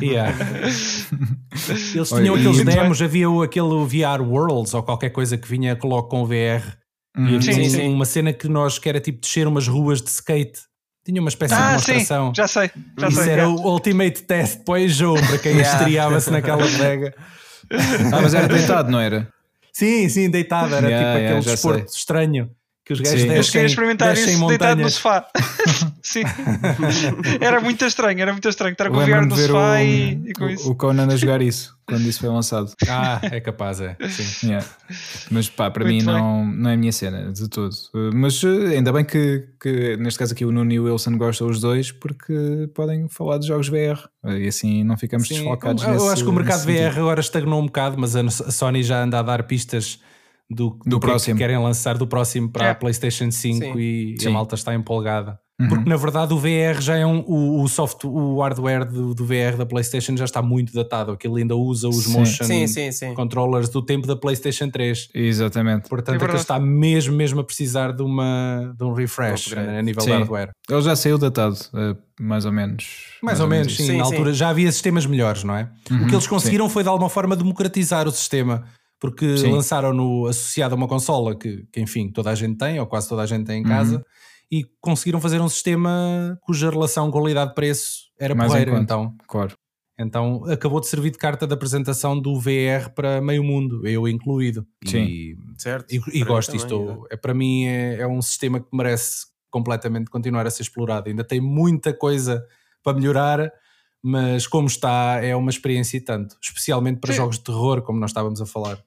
[0.00, 0.32] yeah.
[1.92, 6.04] Eles tinham olha, aqueles demos, havia aquele VR Worlds ou qualquer coisa que vinha logo
[6.04, 6.76] com VR.
[7.16, 7.36] Hum.
[7.36, 7.92] E sim, sim.
[7.92, 10.60] uma cena que nós que era tipo descer umas ruas de skate.
[11.04, 12.28] Tinha uma espécie ah, de demonstração.
[12.28, 12.70] Sim, já sei.
[12.96, 13.46] Já Isso sei, era é.
[13.46, 15.78] o Ultimate Test para o enjoo, para quem yeah.
[15.78, 17.12] estreava-se naquela pega.
[18.12, 19.28] Ah, mas era deitado, não era?
[19.78, 20.74] Sim, sim, deitado.
[20.74, 21.98] Era yeah, tipo yeah, aquele desporto sei.
[21.98, 22.50] estranho
[22.88, 24.58] que os gajos descem, queria experimentar descem isso montanhas.
[24.58, 25.26] deitado no sofá.
[26.00, 26.22] Sim.
[27.38, 30.32] era muito estranho, era muito estranho estar com o VR no sofá o, e, e,
[30.32, 30.70] com o, isso.
[30.70, 32.72] O Conan a jogar isso quando isso foi lançado.
[32.88, 33.94] Ah, é capaz, é.
[34.08, 34.48] Sim.
[34.48, 34.66] Yeah.
[35.30, 37.74] Mas pá, para muito mim não, não é a minha cena de todo.
[38.14, 41.48] Mas eh, ainda bem que, que neste caso aqui o Nuno e o Wilson gostam
[41.48, 45.82] os dois porque podem falar de jogos VR e assim não ficamos Sim, desfocados.
[45.82, 47.00] Eu, eu acho que o mercado VR sentido.
[47.00, 49.98] agora estagnou um bocado, mas a Sony já anda a dar pistas
[50.50, 51.36] do, do, do próximo.
[51.36, 52.70] que querem lançar do próximo para é.
[52.70, 53.78] a PlayStation 5 Sim.
[53.78, 54.28] E, Sim.
[54.28, 55.38] a malta está empolgada.
[55.60, 55.68] Uhum.
[55.68, 57.18] Porque na verdade o VR já é um.
[57.26, 61.10] O, o software, o hardware do, do, VR da PlayStation já está muito datado.
[61.10, 62.12] Aquilo ainda usa os sim.
[62.12, 65.08] motion sim, sim, controllers do tempo da PlayStation 3.
[65.12, 65.88] Exatamente.
[65.88, 70.04] Portanto, é aquilo está mesmo, mesmo a precisar de, uma, de um refresh a nível
[70.04, 70.50] de hardware.
[70.70, 73.16] Ele já saiu datado, eh, mais ou menos.
[73.20, 73.96] Mais, mais ou, menos, sim.
[73.96, 75.68] na altura já havia sistemas melhores, não é?
[75.90, 76.04] Uhum.
[76.04, 78.64] O que eles conseguiram foi de alguma forma democratizar o sistema
[79.00, 83.08] porque lançaram-no associado a uma consola que, que, enfim, toda a gente tem, ou quase
[83.08, 84.02] toda a gente tem em casa, uhum.
[84.50, 89.14] e conseguiram fazer um sistema cuja relação qualidade-preço era Mais porreira, então.
[89.26, 89.54] Claro.
[89.98, 94.64] Então acabou de servir de carta de apresentação do VR para meio mundo, eu incluído.
[94.86, 95.92] Sim, e, certo.
[95.92, 97.06] E, e gosto disto.
[97.10, 97.14] É.
[97.14, 101.08] é, para mim é, é um sistema que merece completamente continuar a ser explorado.
[101.08, 102.44] Ainda tem muita coisa
[102.82, 103.52] para melhorar,
[104.00, 107.18] mas como está, é uma experiência e tanto, especialmente para Sim.
[107.18, 108.78] jogos de terror, como nós estávamos a falar.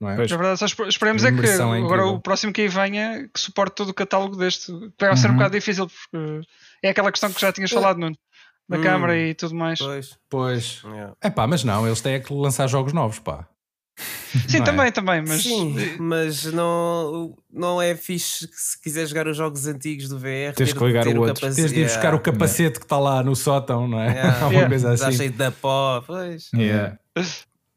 [0.00, 0.16] Não é?
[0.16, 0.30] Pois.
[0.30, 3.90] Na verdade, esperemos é que é agora o próximo que aí venha que suporte todo
[3.90, 4.70] o catálogo deste.
[5.00, 5.16] Vai uhum.
[5.16, 5.36] ser um uhum.
[5.36, 6.40] bocado difícil, porque
[6.82, 8.16] é aquela questão que já tinhas falado, Nuno,
[8.68, 9.78] da hum, câmara e tudo mais.
[9.78, 10.82] Pois, pois.
[11.22, 13.48] É pá, mas não, eles têm é que lançar jogos novos, pá.
[14.46, 14.90] Sim, não também, é?
[14.90, 15.42] também, mas.
[15.42, 20.52] Sim, mas não, não é fixe que se quiser jogar os jogos antigos do VR.
[20.54, 21.40] Tens que ligar o outro.
[21.54, 24.12] Tens de ir buscar o capacete que está lá no sótão, não é?
[24.12, 24.46] Yeah.
[24.48, 25.04] Uma coisa assim.
[25.04, 26.50] Já cheio da pó, pois.
[26.54, 26.98] Yeah.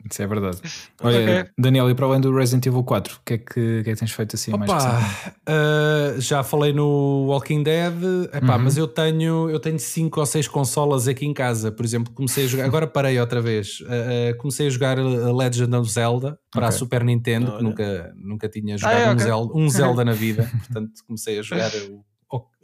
[0.09, 0.57] Isso é verdade.
[1.01, 1.51] Olha, okay.
[1.57, 3.45] Daniel, e para além do Resident Evil 4, o que é que,
[3.83, 7.93] que, é que tens feito assim Opa, mais uh, Já falei no Walking Dead,
[8.33, 8.63] epá, uhum.
[8.63, 11.71] mas eu tenho eu tenho 5 ou 6 consolas aqui em casa.
[11.71, 13.81] Por exemplo, comecei a jogar, agora parei outra vez.
[13.81, 16.75] Uh, uh, comecei a jogar a Legend of Zelda para okay.
[16.75, 19.25] a Super Nintendo, que nunca, nunca tinha jogado ah, é, um, okay.
[19.25, 22.08] Zelda, um Zelda na vida, portanto comecei a jogar o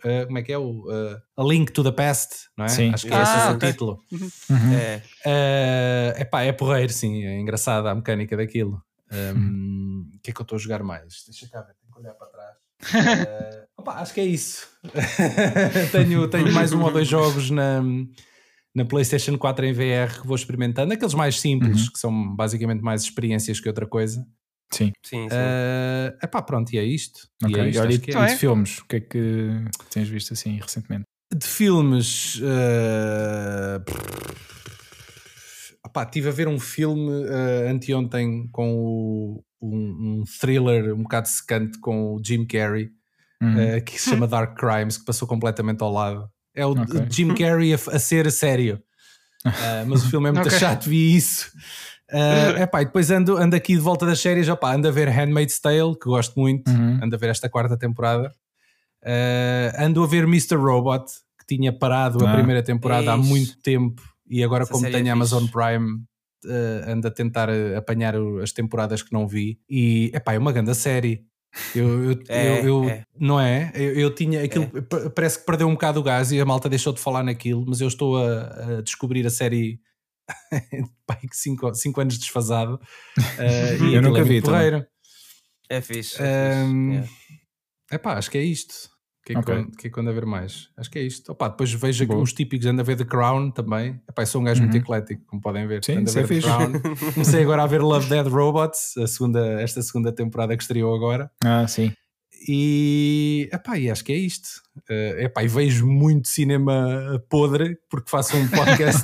[0.05, 2.69] uh, como é que é o uh, A Link to the Past, não é?
[2.69, 2.93] Sim.
[2.93, 3.99] Acho que é esse ah, o título.
[4.11, 4.73] Uhum.
[4.73, 5.01] É.
[5.25, 8.81] Uh, epá, é porreiro, sim, é engraçada a mecânica daquilo.
[9.11, 11.23] Um, o que é que eu estou a jogar mais?
[11.25, 12.55] Deixa cá ver, tenho que olhar para trás.
[12.85, 14.67] Uh, opa, acho que é isso.
[15.91, 17.81] tenho, tenho mais um ou dois jogos na,
[18.75, 21.91] na PlayStation 4 em VR que vou experimentando, aqueles mais simples, uhum.
[21.93, 24.25] que são basicamente mais experiências que outra coisa.
[24.71, 24.91] Sim.
[25.03, 25.35] Sim, sim.
[25.35, 27.27] Uh, epá, pronto, e é isto.
[27.43, 27.55] Okay.
[27.55, 28.35] E, é isto, Olha, e, de é.
[28.35, 29.49] filmes, o que é que
[29.89, 31.03] tens visto assim recentemente?
[31.33, 32.35] De filmes.
[32.35, 33.83] Uh...
[35.85, 41.27] Epá, estive a ver um filme uh, anteontem com o, um, um, thriller um bocado
[41.29, 42.89] secante com o Jim Carrey,
[43.41, 43.77] uhum.
[43.77, 46.29] uh, que se chama Dark Crimes, que passou completamente ao lado.
[46.53, 47.05] É o okay.
[47.09, 48.81] Jim Carrey a, a ser a sério.
[49.45, 50.59] Uh, mas o filme é muito okay.
[50.59, 51.51] chato, vi isso.
[52.11, 55.09] Uh, epá, e depois ando, ando aqui de volta das séries, opá, ando a ver
[55.09, 56.99] Handmaid's Tale, que gosto muito, uhum.
[57.03, 58.31] ando a ver esta quarta temporada.
[59.03, 60.55] Uh, ando a ver Mr.
[60.55, 61.05] Robot,
[61.39, 62.31] que tinha parado ah.
[62.31, 65.99] a primeira temporada há muito tempo e agora, Essa como tenho é Amazon Prime,
[66.45, 70.73] uh, ando a tentar apanhar as temporadas que não vi e epá, é uma grande
[70.73, 71.25] série.
[71.73, 73.03] Eu, eu, é, eu, eu é.
[73.17, 73.71] não é?
[73.75, 75.09] Eu, eu tinha aquilo, é.
[75.09, 77.81] parece que perdeu um bocado o gás e a malta deixou de falar naquilo, mas
[77.81, 79.79] eu estou a, a descobrir a série
[81.31, 82.79] 5 cinco, anos desfasado.
[83.17, 84.41] Uh, e eu nunca é vi.
[85.69, 86.21] É fixe.
[86.21, 87.13] É um, fixe.
[87.91, 88.73] É pá, acho que é isto.
[89.21, 89.65] O que, é okay.
[89.65, 90.69] que, que é que ando a ver mais?
[90.77, 91.31] Acho que é isto.
[91.31, 92.21] Opa, depois vejo Boa.
[92.21, 93.99] os típicos, ando a ver The Crown também.
[94.07, 94.67] Epá, sou um gajo uhum.
[94.67, 95.83] muito eclético, como podem ver.
[95.83, 96.73] Sim, ando a ver é The Crown.
[97.13, 101.31] Comecei agora a ver Love Dead Robots, a segunda, esta segunda temporada que estreou agora.
[101.43, 101.91] Ah, sim.
[102.47, 104.47] E, epá, e acho que é isto.
[104.89, 109.03] Uh, epá, e vejo muito cinema podre, porque faço um podcast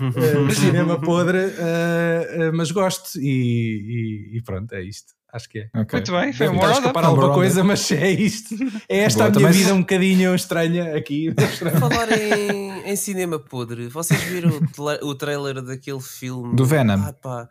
[0.00, 3.18] uh, de cinema podre, uh, mas gosto.
[3.18, 5.12] E, e, e, pronto, é isto.
[5.34, 5.80] Acho que é.
[5.80, 5.98] Okay.
[5.98, 6.92] Muito bem, foi uma hora.
[6.92, 8.54] para alguma coisa, mas é isto.
[8.88, 11.34] É esta Boa, a minha vida um bocadinho estranha aqui.
[11.80, 17.02] Falar em, em, cinema podre, vocês viram o, o trailer daquele filme do Venom?
[17.04, 17.48] Ah, pá.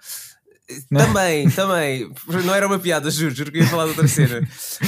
[0.89, 2.09] Também, também.
[2.45, 4.47] Não era uma piada, juro, juro que ia falar da terceira.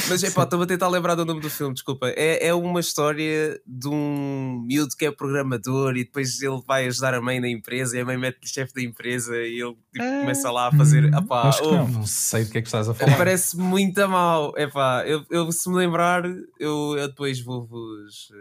[0.09, 2.07] Mas é pá, estou a tentar lembrar do nome do filme, desculpa.
[2.15, 7.13] É, é uma história de um miúdo que é programador e depois ele vai ajudar
[7.13, 10.19] a mãe na empresa e a mãe mete-lhe chefe da empresa e ele tipo, ah,
[10.21, 11.05] começa lá a fazer.
[11.05, 11.87] Hum, apá, oh, não.
[11.87, 12.05] não.
[12.05, 13.17] sei do que é que estás a falar.
[13.17, 14.53] Parece muito mal.
[14.55, 16.23] É pá, eu, eu, se me lembrar,
[16.59, 18.31] eu, eu depois vou-vos.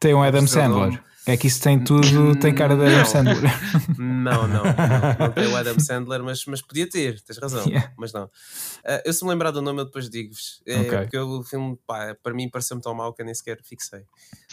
[0.00, 1.00] Tem um Adam Sandler.
[1.26, 3.36] É que isso tem tudo, tem cara de Adam Sandler.
[3.98, 7.90] Não, não, não, não tem o Adam Sandler, mas, mas podia ter, tens razão, yeah.
[7.96, 8.24] mas não.
[8.24, 10.62] Uh, eu se me lembrar do nome, eu depois digo-vos.
[10.66, 10.98] É, okay.
[10.98, 14.02] Porque o filme, pá, para mim, pareceu-me tão mal que eu nem sequer fixei.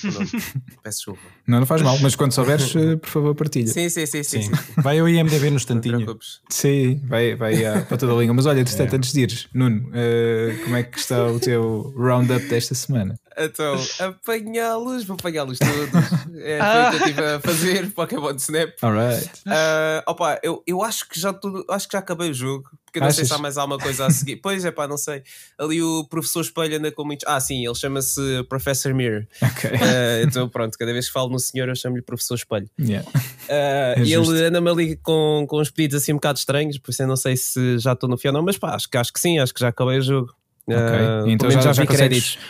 [0.84, 1.22] Peço desculpa.
[1.46, 3.68] Não, não faz mal, mas quando souberes, eh, por favor, partilha.
[3.68, 4.24] Sim, sim, sim.
[4.24, 4.52] sim, sim.
[4.78, 6.18] Vai ao IMDB no instantinho.
[6.50, 8.34] Sim, vai, vai à, para toda a língua.
[8.34, 8.96] Mas olha, é.
[8.96, 13.20] antes de ires, Nuno, uh, como é que está o teu roundup desta semana?
[13.38, 16.38] Então, apanhá-los, vou apanhá-los todos.
[16.38, 16.74] É ah.
[16.74, 18.74] foi o que eu estive a fazer, Pokémon Snap.
[18.82, 19.30] Alright.
[19.46, 23.00] Uh, opa, eu, eu acho que já tudo, acho que já acabei o jogo, porque
[23.00, 23.16] eu não Achas?
[23.18, 24.38] sei se há mais alguma coisa a seguir.
[24.38, 25.24] pois é, pá, não sei.
[25.58, 27.26] Ali o professor Espelho anda com muitos.
[27.28, 29.26] Ah, sim, ele chama-se Professor Mirror.
[29.42, 29.70] Ok.
[29.70, 32.70] Uh, então, pronto, cada vez que falo no senhor, eu chamo-lhe Professor Espelho.
[32.80, 33.08] Yeah.
[33.10, 33.18] Uh,
[33.50, 37.02] é e ele anda-me ali com, com uns pedidos assim um bocado estranhos, por isso
[37.02, 39.40] eu não sei se já estou no final, não, mas pá, acho, acho que sim,
[39.40, 40.34] acho que já acabei o jogo.
[40.68, 41.86] Uh, então já, já, já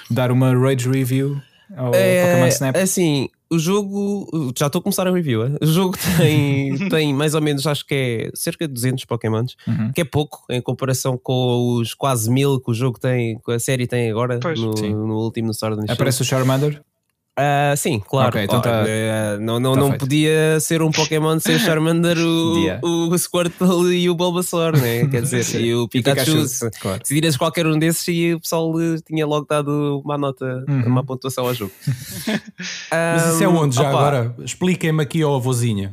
[0.09, 1.39] dar uma rage review
[1.75, 2.75] ao é, Pokémon Snap?
[2.75, 5.51] Assim, o jogo, já estou a começar a review, é?
[5.61, 9.91] o jogo tem, tem mais ou menos, acho que é cerca de 200 Pokémons, uhum.
[9.91, 13.59] que é pouco em comparação com os quase mil que o jogo tem, que a
[13.59, 16.81] série tem agora no, no, último no Sword Aparece o Charmander?
[17.37, 18.29] Uh, sim, claro.
[18.29, 22.17] Okay, então tá, uh, não não, tá não podia ser um Pokémon sem o Charmander,
[22.17, 22.81] o, yeah.
[22.83, 25.05] o Squirtle e o Bulbasaur, né?
[25.05, 26.31] Quer dizer, e o Pikachu.
[26.31, 27.01] Pikachu claro.
[27.03, 28.73] Se viras qualquer um desses, e o pessoal
[29.05, 30.87] tinha logo dado uma nota, uhum.
[30.87, 31.71] uma pontuação ao jogo.
[32.91, 33.89] Mas isso é onde já opa.
[33.91, 34.35] agora?
[34.43, 35.91] Expliquem-me aqui ao avôzinho.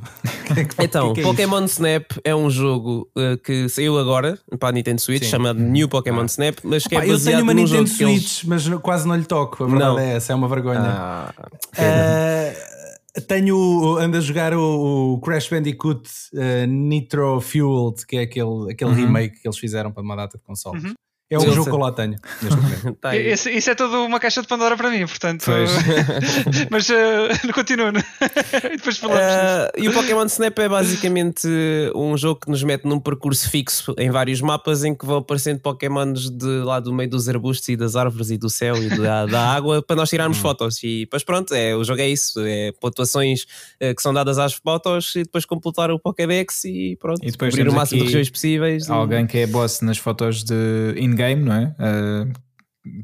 [0.78, 4.72] É então, que é Pokémon Snap é um jogo uh, que saiu agora para a
[4.72, 5.30] Nintendo Switch, sim.
[5.30, 6.26] chamado New Pokémon ah.
[6.26, 8.44] Snap, mas que é baseado Eu tenho uma Nintendo Switch, eles...
[8.44, 9.64] mas quase não lhe toco.
[9.64, 9.98] A verdade não.
[9.98, 10.80] é essa, é uma vergonha.
[10.80, 11.33] Ah.
[11.40, 18.72] Uh, tenho, ando a jogar o, o Crash Bandicoot uh, Nitro Fueled, que é aquele,
[18.72, 18.96] aquele uhum.
[18.96, 20.84] remake que eles fizeram para uma data de consoles.
[20.84, 20.94] Uhum.
[21.30, 22.16] É o jogo que eu lá tenho.
[23.00, 25.46] tá isso, isso, é tudo uma caixa de Pandora para mim, portanto.
[26.70, 26.92] Mas uh,
[27.54, 27.88] continuo.
[27.88, 29.22] e depois falamos.
[29.22, 31.48] Uh, e o Pokémon Snap é basicamente
[31.94, 35.60] um jogo que nos mete num percurso fixo em vários mapas em que vão aparecendo
[35.60, 39.24] Pokémons de lá do meio dos arbustos e das árvores e do céu e da,
[39.24, 40.42] da água para nós tirarmos hum.
[40.42, 40.82] fotos.
[40.82, 43.44] E depois pronto, é, o jogo é isso: é pontuações
[43.82, 47.24] uh, que são dadas às fotos e depois completar o Pokédex e pronto.
[47.24, 48.90] E depois o máximo de regiões possíveis.
[48.90, 49.26] Alguém e...
[49.26, 51.74] que é boss nas fotos de in-game, não é?
[51.78, 52.32] Uh,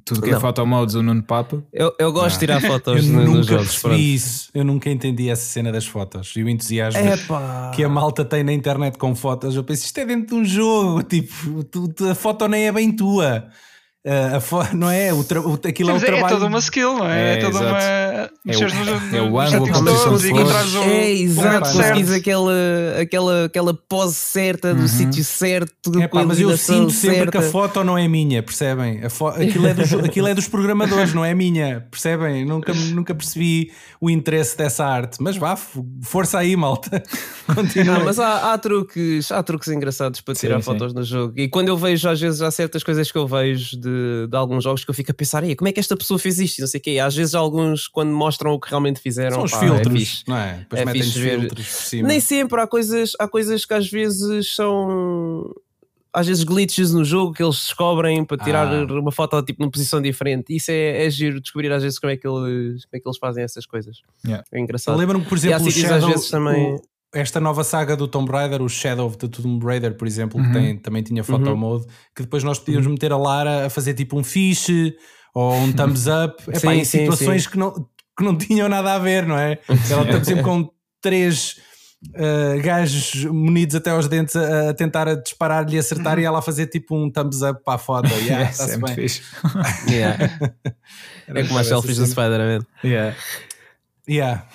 [0.04, 1.64] tudo que é foto modes o Nuno Papa.
[1.72, 2.32] Eu, eu gosto ah.
[2.32, 3.78] de tirar fotos eu no, nunca nos jogos.
[3.80, 4.50] Percebi isso.
[4.52, 7.72] Eu nunca entendi essa cena das fotos e o entusiasmo Epa.
[7.74, 9.56] que a malta tem na internet com fotos.
[9.56, 12.72] Eu penso, isto é dentro de um jogo, tipo, tu, tu, a foto nem é
[12.72, 13.48] bem tua.
[14.02, 15.12] Uh, não é?
[15.12, 15.40] O tra...
[15.68, 16.24] aquilo é, o é, trabalho.
[16.24, 17.20] É toda uma skill, não é?
[17.20, 17.66] É, é toda exato.
[17.66, 17.82] uma.
[17.82, 18.80] É Mexeres o,
[19.16, 20.82] é o ângulo, a todos e encontrares um.
[20.84, 22.52] É, exato, conseguires aquela,
[22.98, 24.88] aquela, aquela pose certa do uhum.
[24.88, 26.00] sítio certo.
[26.00, 27.32] É, pá, mas eu sinto sempre certa.
[27.32, 29.06] que a foto não é minha, percebem?
[29.10, 29.26] Fo...
[29.26, 32.46] Aquilo, é dos, aquilo é dos programadores, não é minha, percebem?
[32.46, 35.18] Nunca, nunca percebi o interesse dessa arte.
[35.20, 35.58] Mas vá,
[36.02, 37.02] força aí, malta.
[37.54, 38.00] Continua.
[38.02, 40.98] mas há, há, truques, há truques engraçados para tirar sim, fotos sim.
[40.98, 41.34] no jogo.
[41.36, 44.36] E quando eu vejo, às vezes, há certas coisas que eu vejo de de, de,
[44.36, 46.60] alguns jogos que eu fico a pensar, como é que esta pessoa fez isto?
[46.60, 46.98] Não sei o quê.
[46.98, 50.36] Às vezes, alguns, quando mostram o que realmente fizeram, são os pá, filtros, é não
[50.36, 50.58] é?
[50.58, 52.08] Depois é metem filtros por cima.
[52.08, 55.52] Nem sempre, há coisas, há coisas que às vezes são
[56.12, 58.84] às vezes glitches no jogo que eles descobrem para tirar ah.
[58.98, 60.54] uma foto tipo numa posição diferente.
[60.54, 63.18] Isso é, é giro descobrir às vezes como é que eles, como é que eles
[63.18, 63.98] fazem essas coisas.
[64.24, 64.44] Yeah.
[64.52, 64.96] É engraçado.
[64.96, 66.80] Lembro-me, por exemplo, o Shadow, às vezes também.
[67.12, 70.46] Esta nova saga do Tomb Raider, o Shadow of the Tomb Raider, por exemplo, uhum.
[70.46, 71.56] que tem, também tinha photo uhum.
[71.56, 72.92] mode, que depois nós podíamos uhum.
[72.92, 74.68] meter a Lara a fazer tipo um fish
[75.34, 77.50] ou um thumbs up, epá, sim, em sim, situações sim.
[77.50, 77.72] Que, não,
[78.16, 79.58] que não tinham nada a ver, não é?
[79.90, 81.56] Ela está sempre com três
[82.08, 86.38] uh, gajos munidos até aos dentes a, a tentar a disparar-lhe e acertar e ela
[86.38, 88.08] a fazer tipo um thumbs up para a foto.
[88.08, 89.22] Yeah, é muito fixe.
[89.88, 90.30] yeah.
[91.26, 92.64] é como as selfies do Spider-Man.
[92.84, 93.16] Yeah.
[94.08, 94.46] Yeah.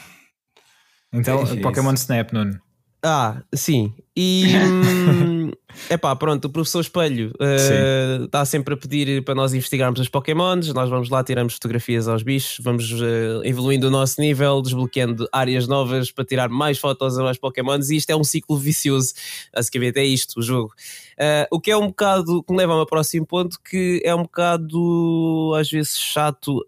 [1.16, 2.59] Então, é Pokémon Snap, Nuno.
[3.03, 3.93] Ah, sim.
[4.18, 4.45] E
[5.89, 10.07] é pá, pronto, o professor Espelho uh, está sempre a pedir para nós investigarmos os
[10.07, 10.74] Pokémons.
[10.74, 15.68] Nós vamos lá, tiramos fotografias aos bichos, vamos uh, evoluindo o nosso nível, desbloqueando áreas
[15.68, 17.89] novas para tirar mais fotos aos Pokémons.
[17.89, 19.13] E isto é um ciclo vicioso.
[19.53, 20.74] Basicamente é isto, o jogo.
[21.20, 24.24] Uh, o que é um bocado, que me leva ao próximo ponto, que é um
[24.24, 26.63] bocado às vezes chato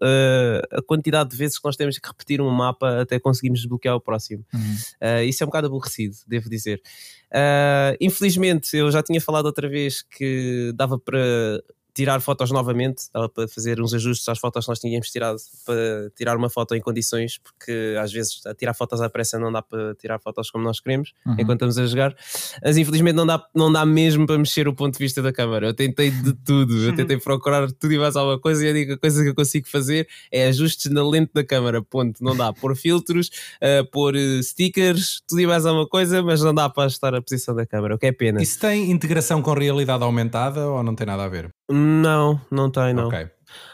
[0.72, 4.00] a quantidade de vezes que nós temos que repetir um mapa até conseguirmos desbloquear o
[4.00, 4.44] próximo.
[4.52, 5.22] Uhum.
[5.26, 6.80] isso é um bocado aborrecido, devo dizer.
[7.32, 11.62] Uh, infelizmente, eu já tinha falado outra vez que dava para
[11.98, 15.36] tirar fotos novamente, dava para fazer uns ajustes às fotos que nós tínhamos tirado
[15.66, 19.50] para tirar uma foto em condições, porque às vezes a tirar fotos à pressa não
[19.50, 21.32] dá para tirar fotos como nós queremos uhum.
[21.32, 22.16] enquanto estamos a jogar,
[22.62, 25.66] mas infelizmente não dá, não dá mesmo para mexer o ponto de vista da câmara.
[25.66, 28.96] Eu tentei de tudo, eu tentei procurar tudo e mais alguma coisa e a única
[28.96, 32.22] coisa que eu consigo fazer é ajustes na lente da câmara, ponto.
[32.22, 33.28] Não dá pôr filtros,
[33.60, 37.20] uh, pôr uh, stickers, tudo e mais alguma coisa, mas não dá para ajustar a
[37.20, 38.40] posição da câmara, o que é pena.
[38.40, 41.52] Isso tem integração com realidade aumentada ou não tem nada a ver?
[41.70, 43.08] Não, não tem, não.
[43.08, 43.26] Okay.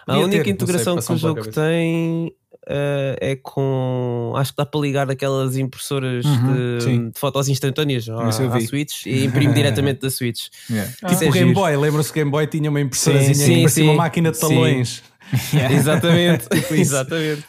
[0.07, 2.35] A única ter, integração sei, que o jogo tem
[2.65, 4.33] uh, é com.
[4.37, 9.07] Acho que dá para ligar aquelas impressoras uhum, de, de, fotos instantâneas à, à Switch
[9.07, 10.49] e imprimir diretamente da Switch.
[10.71, 10.93] Yeah.
[11.09, 11.29] Tipo ah.
[11.29, 13.85] o Game Boy, lembra-se que o Game Boy tinha uma impressorazinha sim, sim, que parecia
[13.85, 15.03] uma máquina de talões.
[15.53, 15.75] Yeah.
[15.75, 17.45] Exatamente, tipo exatamente.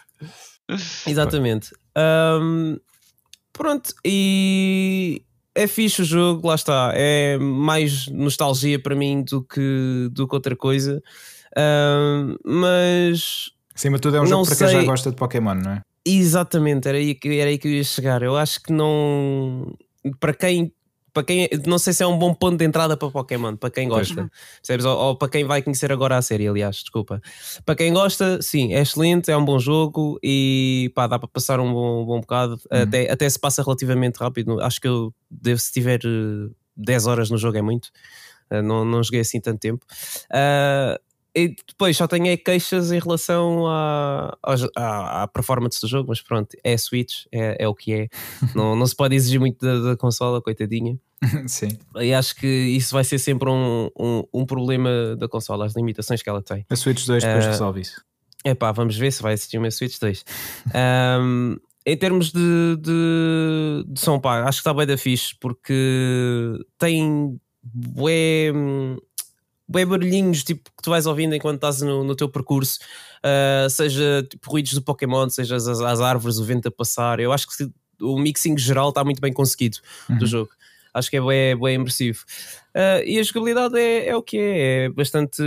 [1.05, 1.75] Exatamente.
[2.41, 2.77] Um,
[3.51, 5.21] pronto, e
[5.55, 6.91] é fixe o jogo, lá está.
[6.93, 11.01] É mais nostalgia para mim do que, do que outra coisa.
[11.57, 13.51] Uh, mas.
[13.73, 15.81] Acima de tudo, é um jogo para quem já gosta de Pokémon, não é?
[16.05, 18.21] Exatamente, era aí, que, era aí que eu ia chegar.
[18.21, 19.73] Eu acho que não.
[20.19, 20.71] Para quem
[21.15, 23.87] para quem não sei se é um bom ponto de entrada para Pokémon, para quem
[23.87, 24.85] gosta, percebes?
[24.85, 27.21] Ou, ou, para quem vai conhecer agora a série, aliás, desculpa.
[27.65, 31.61] Para quem gosta, sim, é excelente, é um bom jogo e pá, dá para passar
[31.61, 32.81] um bom, um bom bocado, uhum.
[32.81, 34.59] até, até se passa relativamente rápido.
[34.59, 36.01] Acho que eu devo, se tiver
[36.75, 37.85] 10 eh, horas no jogo, é muito.
[38.51, 39.85] Uh, não, não joguei assim tanto tempo.
[40.29, 40.99] Uh,
[41.35, 44.37] e depois só tenho queixas em relação à,
[44.75, 48.07] à, à, performance do jogo, mas pronto, é Switch, é, é o que é.
[48.55, 50.97] não, não se pode exigir muito da, da consola, coitadinha.
[51.47, 51.77] Sim.
[51.97, 56.21] E acho que isso vai ser sempre um, um, um, problema da consola, as limitações
[56.21, 56.65] que ela tem.
[56.69, 58.01] A Switch 2 depois uh, resolve isso.
[58.43, 60.23] É pá, vamos ver se vai existir uma Switch 2.
[61.19, 66.57] um, em termos de, de, de som, pá, acho que está bem da fixe porque
[66.79, 68.53] tem bué
[69.67, 72.79] bem barulhinhos tipo, que tu vais ouvindo enquanto estás no, no teu percurso,
[73.23, 77.19] uh, seja tipo, ruídos do Pokémon, seja as, as, árvores, o vento a passar.
[77.19, 77.69] Eu acho que
[78.01, 79.77] o mixing geral está muito bem conseguido
[80.09, 80.17] uhum.
[80.17, 80.51] do jogo.
[80.93, 82.23] Acho que é bem, bem imersivo.
[82.73, 85.43] Uh, e a jogabilidade é, é o que é, é bastante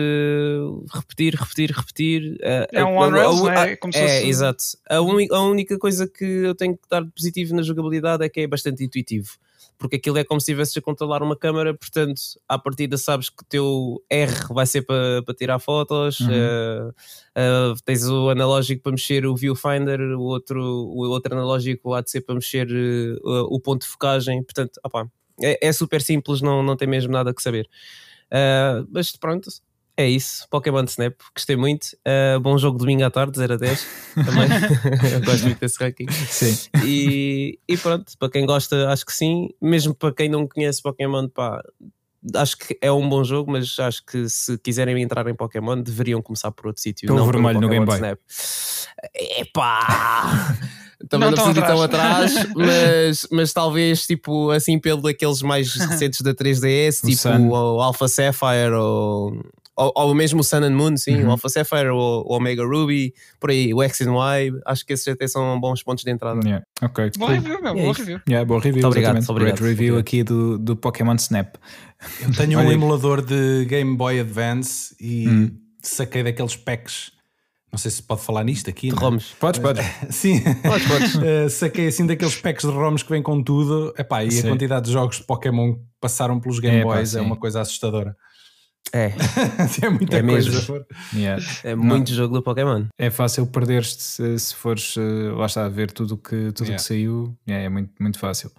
[0.93, 2.33] repetir, repetir, repetir.
[2.35, 3.77] Uh, é um on-rails, é?
[3.77, 4.29] Como é, fosse...
[4.29, 4.65] exato.
[4.91, 8.41] A, a única coisa que eu tenho que dar de positivo na jogabilidade é que
[8.41, 9.39] é bastante intuitivo
[9.79, 13.43] porque aquilo é como se estivesse a controlar uma câmera, portanto, à partida sabes que
[13.43, 16.29] o teu R vai ser para, para tirar fotos, uhum.
[16.29, 22.01] uh, uh, tens o analógico para mexer o viewfinder, o outro, o outro analógico há
[22.01, 25.09] de ser para mexer uh, o ponto de focagem, portanto, opa,
[25.41, 27.69] é, é, super simples, não, não tem mesmo nada que saber.
[28.91, 29.49] mas pronto,
[29.99, 31.89] é isso, Pokémon Snap, gostei muito.
[32.07, 33.87] Uh, bom jogo domingo à tarde, 0 a 10.
[34.15, 34.49] Também
[35.27, 36.07] gosto muito desse ranking.
[36.09, 36.57] Sim.
[36.85, 39.49] E, e, pronto, para quem gosta, acho que sim.
[39.61, 41.61] Mesmo para quem não conhece Pokémon, pá,
[42.37, 46.23] acho que é um bom jogo, mas acho que se quiserem entrar em Pokémon, deveriam
[46.23, 47.13] começar por outro sítio.
[47.13, 47.97] Não vermelho no Game Boy.
[47.97, 48.21] Snap.
[49.37, 50.57] Epá!
[51.09, 55.73] Também não, não preciso ir tão atrás, mas, mas talvez tipo assim pelo daqueles mais
[55.75, 59.41] recentes da 3DS, o tipo o Alpha Sapphire ou
[59.79, 61.29] ou, ou mesmo o Sun and Moon, sim, uhum.
[61.29, 64.93] o Alpha Sapphire, o, o, Omega Ruby, por aí, o X and Y, acho que
[64.93, 66.41] esses até são bons pontos de entrada.
[66.45, 66.67] Yeah.
[66.83, 67.13] Ok.
[67.17, 68.21] Boa review, meu, boa review.
[68.29, 69.57] Yeah, boa review, muito obrigado, obrigado.
[69.57, 71.55] Great review aqui do, do Pokémon Snap.
[72.21, 75.57] Eu tenho um emulador de Game Boy Advance e hum.
[75.81, 77.13] saquei daqueles packs.
[77.71, 78.89] Não sei se pode falar nisto aqui.
[78.89, 78.99] De é?
[78.99, 79.35] ROMs.
[79.39, 79.85] Podes, podes.
[80.11, 80.41] Sim.
[80.63, 81.15] Podes, podes.
[81.17, 83.95] uh, saquei assim daqueles packs de ROMs que vêm com tudo.
[83.97, 84.41] Epá, e sim.
[84.41, 87.37] a quantidade de jogos de Pokémon que passaram pelos Game é, Boys pá, é uma
[87.37, 88.17] coisa assustadora.
[88.93, 89.13] É.
[89.85, 90.51] é muita é coisa.
[90.51, 90.87] Mesmo.
[91.15, 91.43] Yeah.
[91.65, 92.17] É muito Não.
[92.17, 92.87] jogo do Pokémon.
[92.99, 96.77] É fácil perder-te se, se, fores uh, lá está a ver tudo que, tudo yeah.
[96.77, 97.37] que saiu.
[97.47, 98.51] Yeah, é muito, muito fácil.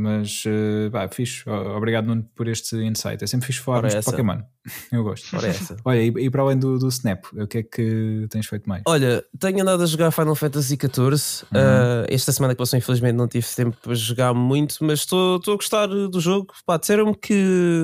[0.00, 1.48] Mas, uh, pá, fixe.
[1.48, 3.22] Obrigado, Nuno, por este insight.
[3.22, 4.40] É sempre fixe falar de Pokémon.
[4.92, 5.34] Eu gosto.
[5.36, 5.76] Ora essa.
[5.84, 8.82] Olha, e, e, para além do, do Snap, o que é que tens feito mais?
[8.86, 10.90] Olha, tenho andado a jogar Final Fantasy XIV.
[10.92, 11.60] Uhum.
[11.60, 15.56] Uh, esta semana que passou, infelizmente, não tive tempo para jogar muito, mas estou a
[15.56, 16.52] gostar do jogo.
[16.66, 17.34] Pá, disseram-me que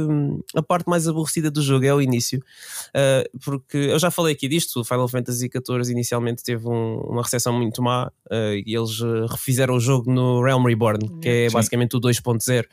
[0.08, 4.34] hum, a parte mais aborrecida do jogo é o início, uh, porque eu já falei
[4.34, 4.80] aqui disto.
[4.80, 9.74] O Final Fantasy XIV inicialmente teve um, uma recepção muito má uh, e eles refizeram
[9.74, 11.54] o jogo no Realm Reborn, que é Sim.
[11.54, 12.64] basicamente o 2.0,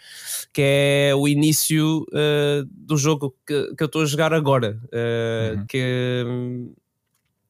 [0.54, 2.06] que é o início
[2.66, 4.80] do jogo que, que eu estou a jogar agora.
[4.94, 5.66] Uhum.
[5.68, 6.74] Que hum,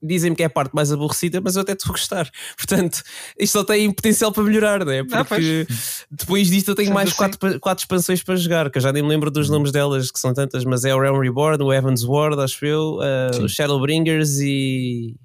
[0.03, 2.29] dizem-me que é a parte mais aborrecida, mas eu até estou a gostar.
[2.57, 3.01] Portanto,
[3.39, 4.99] isto só tem potencial para melhorar, não é?
[5.11, 5.73] Ah, Porque ah,
[6.11, 7.17] depois disto eu tenho Sendo mais assim.
[7.17, 10.19] quatro, quatro expansões para jogar, que eu já nem me lembro dos nomes delas, que
[10.19, 14.39] são tantas, mas é o Realm Reborn, o Evans Ward, acho eu, uh, o Shadowbringers
[14.39, 15.15] e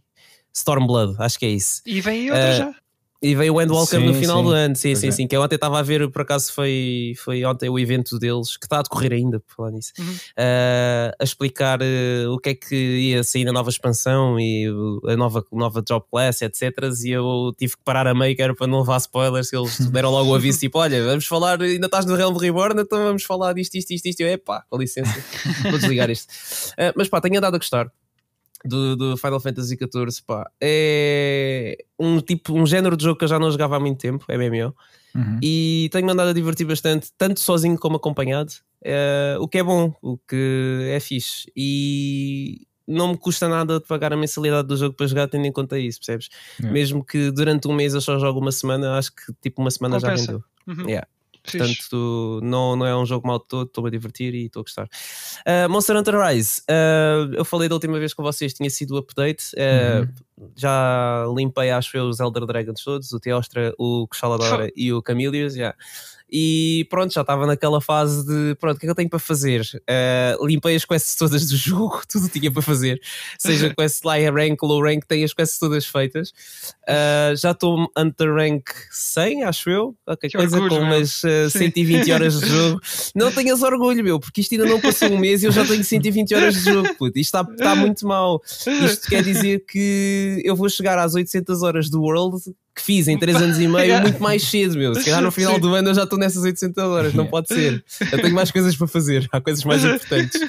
[0.52, 1.82] Stormblood, acho que é isso.
[1.86, 2.74] E vem outra uh, já.
[3.20, 4.44] E veio o Endwalker no final sim.
[4.44, 5.10] do ano, sim, pois sim, é.
[5.10, 5.26] sim.
[5.26, 8.64] Que eu ontem estava a ver, por acaso foi, foi ontem o evento deles, que
[8.64, 10.06] está a decorrer ainda, por falar nisso, uhum.
[10.06, 14.68] uh, a explicar uh, o que é que ia sair na nova expansão e
[15.08, 16.70] a nova, nova job class, etc.
[17.04, 19.78] E eu tive que parar a meio, que era para não levar spoilers, que eles
[19.90, 23.24] deram logo o aviso, tipo, olha, vamos falar, ainda estás no Realm Reborn, então vamos
[23.24, 24.20] falar disto, isto, isto, isto.
[24.20, 25.12] Eu, epá, com licença,
[25.64, 26.30] vou desligar isto.
[26.74, 27.90] Uh, mas pá, tenho andado a gostar
[28.64, 33.28] do, do Final Fantasy XIV, pá, é um tipo, um género de jogo que eu
[33.28, 34.74] já não jogava há muito tempo, MMO,
[35.14, 35.38] uhum.
[35.42, 38.52] e tenho andado a divertir bastante, tanto sozinho como acompanhado,
[38.84, 43.86] é, o que é bom, o que é fixe, e não me custa nada de
[43.86, 46.30] pagar a mensalidade do jogo para jogar, tendo em conta isso, percebes?
[46.58, 50.00] Mesmo que durante um mês eu só jogo uma semana, acho que tipo uma semana
[50.00, 50.16] Compensa.
[50.16, 50.44] já vendeu.
[50.66, 50.88] Uhum.
[50.88, 51.06] Yeah.
[51.50, 54.88] Portanto, não, não é um jogo mal todo, estou a divertir e estou a gostar.
[55.46, 58.98] Uh, Monster Hunter Rise, uh, eu falei da última vez com vocês, tinha sido o
[58.98, 59.44] update.
[59.54, 60.08] Uh, uhum.
[60.56, 65.54] Já limpei, acho eu, os Elder Dragons todos: o Teostra, o Xaladora e o Camilius.
[65.54, 65.76] Yeah
[66.30, 69.18] e pronto, já estava naquela fase de pronto, o que é que eu tenho para
[69.18, 69.62] fazer?
[69.88, 73.00] Uh, limpei as quests todas do jogo, tudo tinha para fazer,
[73.38, 76.30] seja quest high rank, low rank, tenho as quests todas feitas.
[76.86, 82.12] Uh, já estou under rank 100, acho eu, qualquer coisa orgulho, com umas uh, 120
[82.12, 82.80] horas de jogo.
[83.14, 85.82] Não tenhas orgulho, meu, porque isto ainda não passou um mês e eu já tenho
[85.82, 87.18] 120 horas de jogo, puto.
[87.18, 88.42] Isto está, está muito mal.
[88.44, 92.38] Isto quer dizer que eu vou chegar às 800 horas do World
[92.74, 94.94] que fiz em 3 anos e meio muito mais cedo, meu.
[94.94, 95.60] Se calhar no final Sim.
[95.60, 97.84] do ano eu já estou nessas 800 horas, não pode ser.
[98.12, 100.40] Eu tenho mais coisas para fazer, há coisas mais importantes.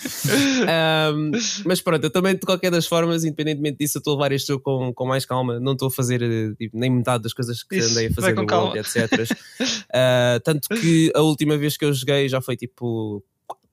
[1.14, 1.32] Um,
[1.66, 4.48] mas pronto, eu também, de qualquer das formas, independentemente disso, eu estou a levar este
[4.50, 5.60] jogo com, com mais calma.
[5.60, 6.20] Não estou a fazer
[6.56, 8.78] tipo, nem metade das coisas que Isso, andei a fazer no calma.
[8.78, 9.12] etc.
[9.12, 13.24] Uh, tanto que a última vez que eu joguei já foi tipo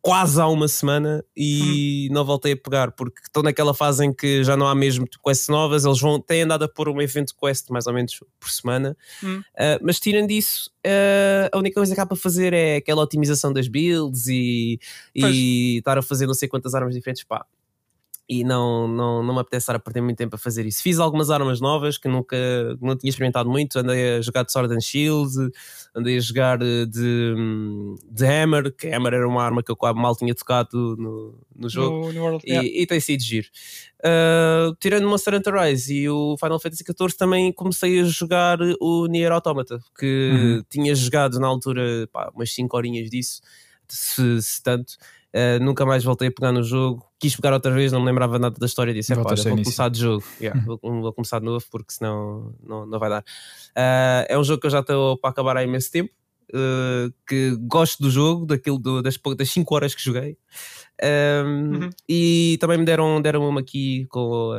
[0.07, 2.14] quase há uma semana e hum.
[2.14, 5.48] não voltei a pegar porque estou naquela fase em que já não há mesmo quests
[5.48, 8.96] novas, eles vão, têm andado a pôr um evento quest mais ou menos por semana,
[9.20, 9.40] hum.
[9.40, 13.52] uh, mas tirando isso, uh, a única coisa que há para fazer é aquela otimização
[13.52, 14.78] das builds e,
[15.12, 17.44] e estar a fazer não sei quantas armas diferentes, pá,
[18.29, 20.83] e não, não, não me apetece estar a perder muito tempo a fazer isso.
[20.83, 22.37] Fiz algumas armas novas que nunca
[22.81, 23.79] não tinha experimentado muito.
[23.79, 25.33] Andei a jogar de Sword and Shield,
[25.95, 26.87] andei a jogar de,
[28.11, 31.68] de Hammer, que Hammer era uma arma que eu quase mal tinha tocado no, no
[31.68, 32.68] jogo, no, no World, e, yeah.
[32.68, 33.47] e, tem sido giro.
[34.01, 39.07] Uh, tirando Monster Hunter Rise e o Final Fantasy XIV, também comecei a jogar o
[39.07, 40.64] Nier Automata, que uhum.
[40.68, 43.41] tinha jogado na altura pá, umas 5 horinhas disso,
[43.87, 44.95] se, se tanto.
[45.37, 47.05] Uh, nunca mais voltei a pegar no jogo.
[47.20, 48.95] Quis pegar outra vez, não me lembrava nada da história.
[48.95, 50.24] Disse: é, vou começar de jogo.
[50.41, 53.20] Yeah, vou, vou, começar de novo porque senão não, não vai dar.
[53.20, 56.11] Uh, é um jogo que eu já estou para acabar há imenso tempo.
[56.55, 60.39] Uh, que gosto do jogo, daquilo do, das, das 5 horas que joguei.
[61.03, 61.91] Um, uhum.
[62.09, 64.55] E também me deram, deram uma aqui com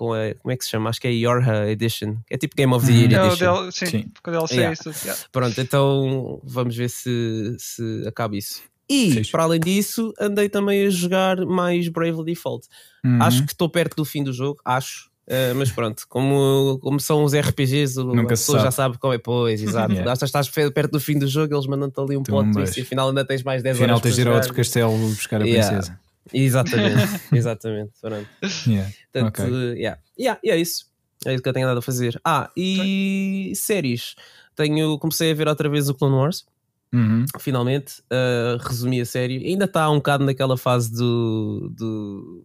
[0.00, 0.88] com a, como é que se chama?
[0.88, 2.16] Acho que é a Yorha Edition.
[2.30, 3.26] É tipo Game of the Year uhum.
[3.26, 3.66] Edition.
[3.66, 4.12] É sim, sim.
[4.22, 4.72] com DLC yeah.
[4.72, 5.06] isso.
[5.06, 5.22] Yeah.
[5.30, 8.62] Pronto, então vamos ver se, se acaba isso.
[8.90, 12.66] E, para além disso, andei também a jogar mais Bravely Default.
[13.04, 13.22] Uhum.
[13.22, 15.08] Acho que estou perto do fim do jogo, acho.
[15.28, 18.66] Uh, mas pronto, como, como são os RPGs, Nunca a pessoa sabe.
[18.66, 19.18] já sabe como é.
[19.18, 19.92] Pois, exato.
[19.94, 20.10] yeah.
[20.10, 22.82] Acho que estás perto do fim do jogo, eles mandam-te ali um plot twist e
[22.82, 24.00] afinal ainda tens mais 10 afinal horas.
[24.00, 25.68] Afinal tens de ir a outro castelo buscar a yeah.
[25.68, 26.00] princesa.
[26.32, 27.92] Exatamente, exatamente.
[28.00, 28.26] Pronto.
[28.66, 28.90] Yeah.
[29.12, 29.80] Portanto, okay.
[29.80, 30.00] yeah.
[30.18, 30.86] Yeah, e é isso.
[31.24, 32.20] É isso que eu tenho andado a fazer.
[32.24, 34.16] Ah, e séries.
[34.56, 36.44] Tenho, comecei a ver outra vez o Clone Wars.
[36.92, 37.24] Uhum.
[37.38, 39.46] Finalmente, uh, resumi a série.
[39.46, 42.44] Ainda está um bocado naquela fase do, do,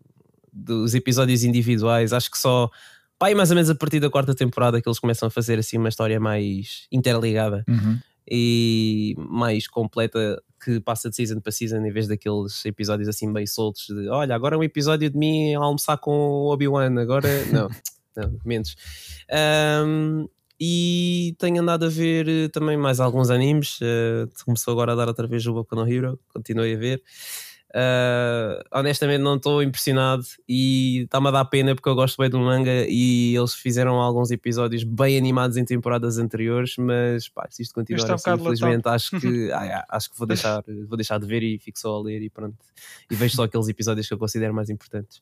[0.54, 2.14] dos episódios individuais.
[2.14, 2.70] Acho que só
[3.18, 5.78] pá, mais ou menos a partir da quarta temporada que eles começam a fazer assim
[5.78, 7.98] uma história mais interligada uhum.
[8.30, 13.46] e mais completa que passa de season para season em vez daqueles episódios assim bem
[13.46, 17.28] soltos de olha, agora é um episódio de mim a almoçar com o Obi-Wan, agora
[17.52, 17.70] não,
[18.16, 18.76] não menos.
[19.86, 20.28] Um,
[20.60, 23.80] e tenho andado a ver uh, também mais alguns animes.
[23.82, 27.04] Uh, começou agora a dar outra vez o Boku no Hero, continuei a ver.
[27.76, 32.40] Uh, honestamente não estou impressionado e está-me a dar pena porque eu gosto bem do
[32.40, 37.76] manga e eles fizeram alguns episódios bem animados em temporadas anteriores, mas pá, se isto
[37.76, 41.60] continuar assim, infelizmente acho que, ah, acho que vou deixar, vou deixar de ver e
[41.60, 42.56] fico só a ler e pronto.
[43.12, 45.22] E vejo só aqueles episódios que eu considero mais importantes.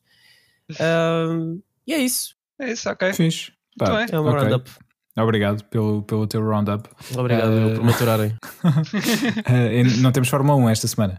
[0.70, 2.36] Uh, e é isso.
[2.58, 3.12] É isso, ok.
[3.14, 3.52] Fixe.
[3.76, 4.06] Tá.
[4.08, 4.40] É um okay.
[4.40, 4.70] roundup.
[5.16, 6.88] Obrigado pelo, pelo teu roundup.
[7.16, 8.36] Obrigado uh, por maturarem.
[8.64, 11.16] uh, não temos Fórmula 1 esta semana.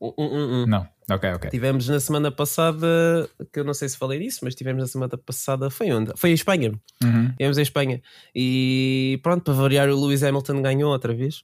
[0.00, 1.50] Uh, uh, uh, não, ok, ok.
[1.50, 5.16] Tivemos na semana passada, que eu não sei se falei disso, mas tivemos na semana
[5.16, 6.12] passada, foi onde?
[6.16, 6.72] Foi em Espanha.
[7.02, 7.32] Uhum.
[7.32, 8.02] Tivemos em Espanha.
[8.34, 11.42] E pronto, para variar, o Lewis Hamilton ganhou outra vez.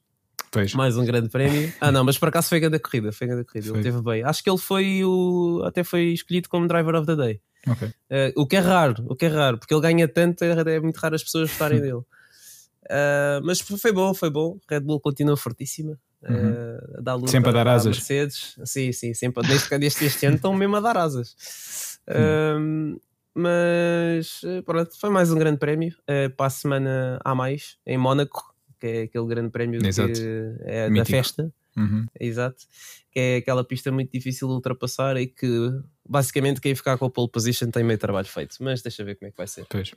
[0.50, 0.74] Pois.
[0.74, 1.72] Mais um grande prémio.
[1.80, 3.12] Ah, não, mas por acaso foi a grande corrida.
[3.12, 3.68] Foi a grande corrida.
[3.68, 3.76] Foi.
[3.76, 4.24] Ele teve bem.
[4.24, 5.62] Acho que ele foi o.
[5.64, 7.40] Até foi escolhido como driver of the day.
[7.66, 7.88] Okay.
[7.88, 10.80] Uh, o que é raro, o que é raro, porque ele ganha tanto, é, é
[10.80, 12.02] muito raro as pessoas votarem dele.
[12.90, 14.58] Uh, mas foi bom, foi bom.
[14.68, 15.98] Red Bull continua fortíssima.
[16.22, 16.50] Uhum.
[17.06, 17.96] Uh, a sempre a dar asas.
[17.96, 18.56] Mercedes.
[18.64, 19.46] Sim, sim, sempre.
[19.46, 21.36] Desde, desde este ano estão mesmo a dar asas.
[22.10, 22.94] Uhum.
[22.96, 23.00] Uh,
[23.32, 25.94] mas pronto, foi mais um grande prémio.
[26.00, 28.49] Uh, para a semana há mais, em Mónaco,
[28.80, 30.12] que é aquele grande prémio Exato.
[30.12, 30.98] que é Mítico.
[30.98, 31.52] da festa.
[31.76, 32.06] Uhum.
[32.18, 32.64] Exato.
[33.12, 35.70] Que é aquela pista muito difícil de ultrapassar e que
[36.08, 38.56] basicamente quem ficar com a pole position tem meio trabalho feito.
[38.60, 39.66] Mas deixa ver como é que vai ser.
[39.68, 39.92] Pois.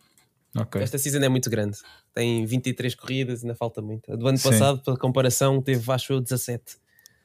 [0.56, 0.84] Okay.
[0.84, 1.78] Esta season é muito grande.
[2.14, 4.12] Tem 23 corridas, ainda falta muito.
[4.12, 4.52] A do ano Sim.
[4.52, 6.78] passado, pela comparação, teve, acho eu, 17.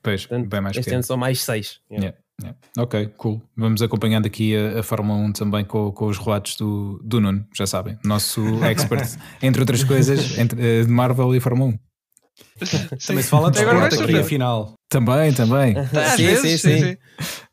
[0.03, 1.81] Pois, Portanto, bem mais Este ano são mais 6.
[1.91, 2.07] Yeah.
[2.07, 2.59] Yeah, yeah.
[2.77, 3.43] Ok, cool.
[3.57, 7.47] Vamos acompanhando aqui a, a Fórmula 1 também com, com, os relatos do, do Nuno,
[7.55, 7.99] já sabem.
[8.05, 11.88] Nosso expert, entre outras coisas, entre, uh, de Marvel e Fórmula 1.
[13.07, 14.75] Também se fala de desporto aqui, afinal.
[14.89, 15.77] Também, também.
[15.77, 16.97] Às sim, vezes, sim, sim, sim.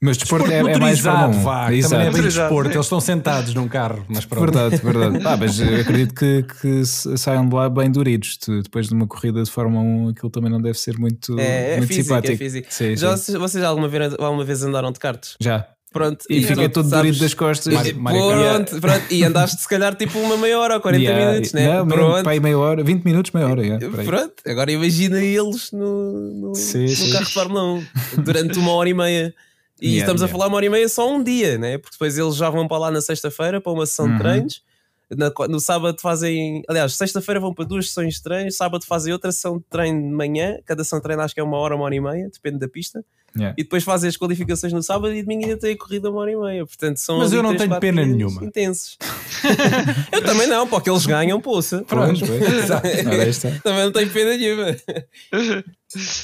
[0.01, 1.31] Mas desporto, desporto é, é mais 1.
[1.41, 4.05] Vá, também é bem desporto, eles estão sentados num carro.
[4.07, 4.51] Mas pronto.
[4.51, 5.15] Verdade, verdade.
[5.25, 8.37] Ah, mas acredito que, que saiam de lá bem duridos.
[8.63, 11.77] Depois de uma corrida de Fórmula 1, aquilo também não deve ser muito, é, é
[11.77, 12.33] muito físico, simpático.
[12.33, 12.67] É físico.
[12.69, 15.35] Sim, Já, Vocês alguma vez, alguma vez andaram de karts?
[15.41, 15.67] Já.
[15.95, 17.73] Pronto, e, e fiquei todo dorido das costas.
[17.87, 21.53] E, pronto, pronto, e andaste se calhar tipo uma meia hora ou 40 yeah, minutos,
[21.53, 21.73] né?
[21.73, 22.23] Não, pronto.
[22.25, 23.61] Pai, meia hora, 20 minutos, meia hora.
[23.65, 27.11] Yeah, pronto, agora imagina eles no, no, sim, no sim.
[27.13, 27.85] carro de Fórmula 1
[28.25, 29.33] durante uma hora e meia.
[29.81, 31.77] E yeah, estamos a falar uma hora e meia só um dia, né?
[31.77, 34.17] Porque depois eles já vão para lá na sexta-feira para uma sessão uhum.
[34.17, 34.61] de treinos.
[35.09, 39.31] Na, no sábado fazem, aliás, sexta-feira vão para duas sessões de treino, sábado fazem outra
[39.31, 41.85] sessão de treino de manhã, cada sessão de treino acho que é uma hora, uma
[41.85, 43.01] hora e meia, depende da pista.
[43.37, 43.53] Yeah.
[43.57, 46.31] E depois fazem as qualificações no sábado e domingo ainda tem a corrida uma hora
[46.31, 46.65] e meia.
[46.65, 48.43] Portanto, são Mas eu não tenho pena nenhuma.
[48.43, 48.97] Intensos.
[50.11, 51.83] eu também não, porque eles ganham, poça.
[51.83, 52.21] Pronto,
[53.61, 54.75] também não tenho pena nenhuma.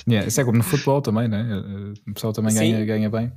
[0.07, 1.45] yeah, isso é como no futebol também, né?
[2.07, 3.31] O pessoal também ganha, ganha bem.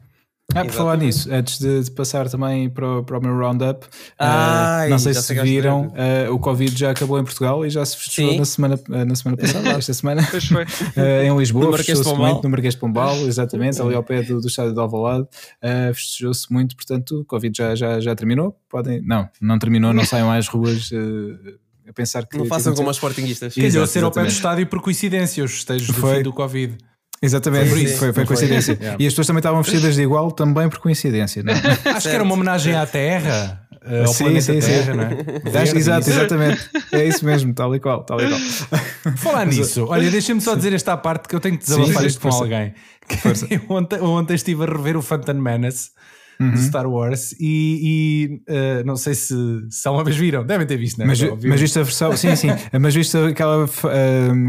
[0.52, 3.86] Ah, por falar nisso, antes de, de, passar também para o, para o meu roundup,
[3.86, 7.96] uh, não sei se viram, uh, o Covid já acabou em Portugal e já se
[7.96, 10.22] fechou na semana, uh, na semana passada, esta semana,
[11.24, 14.74] em Lisboa, fechou-se muito no Marquês de Pombal, exatamente, ali ao pé do, do estádio
[14.74, 15.26] de Alvalade,
[15.94, 18.56] fechou-se muito, portanto, o Covid já, já, já terminou.
[18.68, 20.90] Podem, não, não terminou, não saiam às ruas
[21.88, 22.36] a pensar que.
[22.36, 23.54] Não façam como os sportinguistas.
[23.54, 26.76] Quer ser ao pé do estádio por coincidência, os festejos do fim do Covid.
[27.22, 28.76] Exatamente, foi, foi, foi coincidência.
[28.78, 29.02] Yeah.
[29.02, 31.42] E as pessoas também estavam vestidas de igual também por coincidência.
[31.42, 31.52] Não?
[31.52, 31.90] É?
[31.90, 33.60] Acho que era uma homenagem à Terra.
[33.84, 34.96] Uh, ao sim, sim, Terra, sim.
[34.96, 35.78] não é?
[35.78, 36.70] Exato, exatamente.
[36.90, 38.02] É isso mesmo, tal e qual.
[38.04, 38.40] Tal e qual.
[39.16, 42.28] Falar nisso, olha, deixa-me só dizer esta parte que eu tenho que desabafar isto com
[42.28, 42.74] alguém.
[43.68, 45.90] Ontem, ontem estive a rever o Phantom Menace
[46.40, 46.52] uhum.
[46.52, 49.34] de Star Wars e, e uh, não sei se,
[49.70, 51.04] se alguma vez viram, devem ter visto, né?
[51.06, 52.48] Mas, mas viste a versão, sim, sim,
[52.80, 53.68] mas viste aquela uh,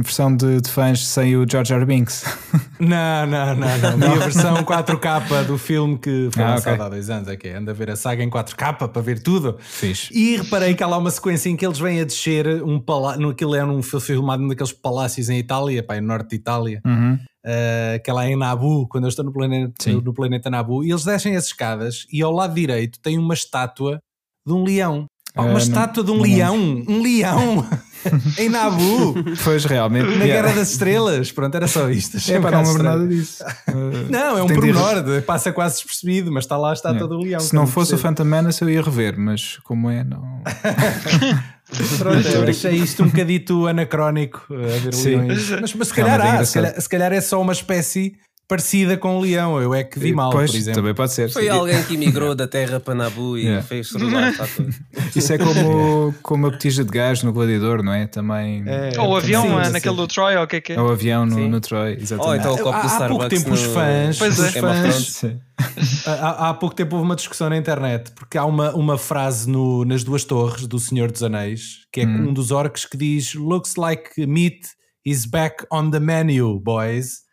[0.03, 1.85] versão de, de, fãs sem o George R.
[1.85, 2.25] Binks?
[2.77, 3.97] Não, não, não, não.
[3.97, 6.85] Vi a versão 4K do filme que foi ah, lançado okay.
[6.85, 9.57] há dois anos, é que anda a ver a saga em 4K para ver tudo.
[9.61, 10.13] Fixe.
[10.13, 13.29] E reparei que há lá uma sequência em que eles vêm a descer um palácio,
[13.29, 16.81] aquilo é um filmado num daqueles palácios em Itália, pá, no norte de Itália.
[16.85, 20.49] Uhum uh, que é lá em Nabu, quando eu estou no planeta, no, no planeta
[20.49, 24.01] Nabu, e eles descem as escadas e ao lado direito tem uma estátua
[24.45, 25.05] de um leão.
[25.37, 26.55] Uh, uma estátua de um leão,
[26.87, 27.67] um leão
[28.39, 29.15] em Nabu.
[29.43, 30.05] Pois realmente.
[30.17, 30.41] Na yeah.
[30.41, 31.31] Guerra das Estrelas.
[31.31, 32.17] Pronto, era só isto.
[32.31, 33.43] É para não lembro nada disso.
[34.09, 35.21] não, é um pormenor, de...
[35.21, 37.15] passa quase despercebido, mas está lá a estátua yeah.
[37.15, 37.39] do leão.
[37.41, 40.41] Se não fosse o Phantom Menace eu ia rever, mas como é, não.
[41.97, 45.21] Pronto, eu achei isto um bocadito anacrónico a ver Sim.
[45.21, 45.49] leões.
[45.61, 48.15] Mas, mas se calhar há, se calhar, se calhar, é só uma espécie
[48.47, 49.59] parecida com o leão.
[49.59, 50.81] Eu é que vi mal, pois, por exemplo.
[50.81, 51.29] Também pode ser.
[51.31, 51.49] Foi sim.
[51.49, 53.63] alguém que migrou da terra para Nabu e yeah.
[53.63, 53.91] fez
[55.15, 58.07] Isso é como, como a petija de gás no gladiador, não é?
[58.07, 58.63] Também.
[58.65, 60.81] É, ou o avião sim, naquele do Troy, ou o que é que é?
[60.81, 62.27] Ou o avião no, no Troy, exatamente.
[62.27, 63.03] Ou então o copo há, do Starbucks.
[63.03, 63.55] Há pouco tempo no...
[63.55, 64.17] os fãs.
[64.17, 64.51] Pois é.
[64.59, 65.21] Fãs
[66.05, 69.85] há, há pouco tempo houve uma discussão na internet porque há uma, uma frase no,
[69.85, 72.29] nas duas torres do Senhor dos Anéis que é hum.
[72.29, 74.67] um dos orcs que diz Looks like meat
[75.05, 77.24] is back on the menu, boys.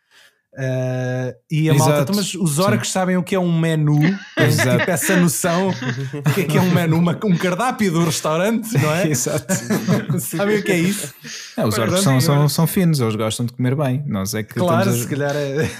[0.54, 1.90] Uh, e a Exato.
[1.90, 2.92] malta, então, mas os orcs Sim.
[2.92, 3.98] sabem o que é um menu,
[4.36, 8.04] têm tipo essa noção do que é que é um menu, uma, um cardápio do
[8.04, 9.08] restaurante, não é?
[9.12, 9.54] Exato.
[10.20, 11.14] sabem o que é isso?
[11.56, 14.04] É, os orcs são, são, são, finos, eles gostam de comer bem.
[14.06, 15.70] Nós é que claro, a, se calhar é...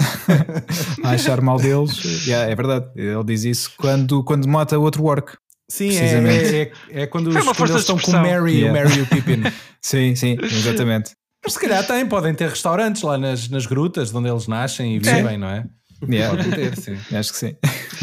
[1.04, 2.24] a achar mal deles.
[2.26, 5.36] Yeah, é verdade, ele diz isso quando, quando mata outro orc.
[5.68, 8.70] Sim, é, é, é, quando, os, quando eles estão com o Mary, yeah.
[8.70, 9.42] o Mary e o Pippin.
[9.80, 11.12] sim, sim, exatamente.
[11.44, 14.98] Mas se calhar têm, podem ter restaurantes lá nas, nas grutas onde eles nascem e
[14.98, 15.36] vivem, é.
[15.36, 15.64] não é?
[16.08, 16.36] Yeah.
[16.36, 16.96] Podem ter, sim.
[17.16, 17.56] Acho que sim.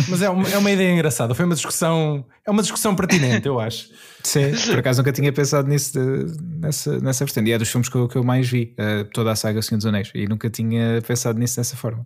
[0.08, 1.36] Mas é uma, é uma ideia engraçada.
[1.36, 3.90] Foi uma discussão, é uma discussão pertinente, eu acho.
[4.24, 7.50] Sim, por acaso nunca tinha pensado nisso, de, nessa, nessa vertente.
[7.50, 9.78] E é dos filmes que eu, que eu mais vi, uh, toda a saga Senhor
[9.78, 10.12] dos Anéis.
[10.14, 12.04] E nunca tinha pensado nisso dessa forma.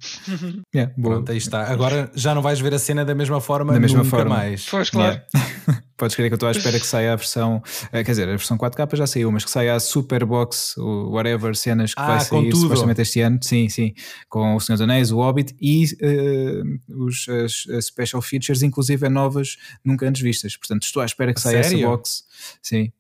[0.76, 1.16] Yeah, boa.
[1.16, 1.64] Pronto, aí está.
[1.72, 4.36] Agora já não vais ver a cena da mesma forma, da mesma forma.
[4.36, 4.68] mais.
[4.70, 5.22] Pois, claro.
[5.36, 5.84] Yeah.
[6.04, 8.32] Podes crer que eu estou à espera que saia a versão, uh, quer dizer, a
[8.32, 12.20] versão 4K já saiu, mas que saia a Superbox, o whatever, cenas que ah, vai
[12.20, 13.40] sair supostamente este ano.
[13.42, 13.94] Sim, sim.
[14.28, 19.08] Com o Senhor dos Anéis, o Hobbit e uh, os, as, as special features, inclusive
[19.08, 20.58] novas, nunca antes vistas.
[20.58, 22.26] Portanto, estou à espera que saia essa box.
[22.62, 22.92] Sim.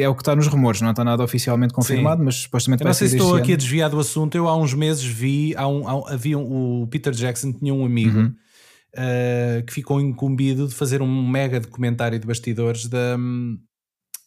[0.00, 2.26] É o que está nos rumores, não está nada oficialmente confirmado, Sim.
[2.26, 3.54] mas supostamente eu não sei se estou aqui ano.
[3.54, 4.36] a desviar do assunto.
[4.36, 7.84] Eu há uns meses vi, há um, há, havia um, o Peter Jackson tinha um
[7.84, 8.34] amigo uhum.
[8.96, 13.16] Uh, que ficou incumbido de fazer um mega documentário de bastidores da,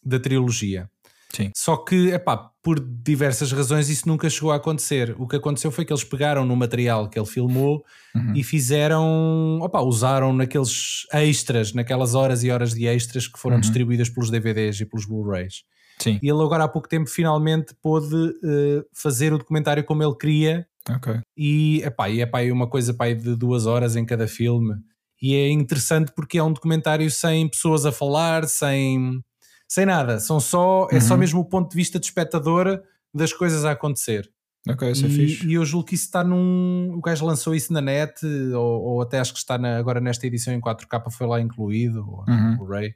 [0.04, 0.88] da trilogia.
[1.34, 1.50] Sim.
[1.56, 5.16] Só que, epá, por diversas razões isso nunca chegou a acontecer.
[5.18, 7.84] O que aconteceu foi que eles pegaram no material que ele filmou
[8.14, 8.34] uhum.
[8.36, 13.60] e fizeram, opa, usaram naqueles extras, naquelas horas e horas de extras que foram uhum.
[13.60, 15.64] distribuídas pelos DVDs e pelos Blu-rays.
[15.98, 16.18] Sim.
[16.22, 20.66] E ele agora há pouco tempo finalmente pôde uh, fazer o documentário como ele queria.
[20.88, 21.20] Okay.
[21.36, 24.74] E, epá, e epá, é uma coisa epá, de duas horas em cada filme.
[25.20, 29.22] E é interessante porque é um documentário sem pessoas a falar, sem
[29.68, 30.88] sem nada, são só, uhum.
[30.92, 31.20] é só uhum.
[31.20, 32.82] mesmo o ponto de vista de espectador
[33.12, 34.30] das coisas a acontecer.
[34.68, 35.46] Ok, isso é fixe.
[35.46, 36.94] E eu julgo que isso está num.
[36.94, 40.26] O gajo lançou isso na net, ou, ou até acho que está na, agora nesta
[40.26, 42.56] edição em 4K, foi lá incluído, ou uhum.
[42.60, 42.94] o Ray.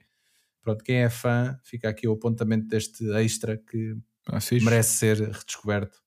[0.62, 3.96] Pronto, quem é fã, fica aqui o apontamento deste extra que
[4.28, 5.98] ah, merece ser redescoberto.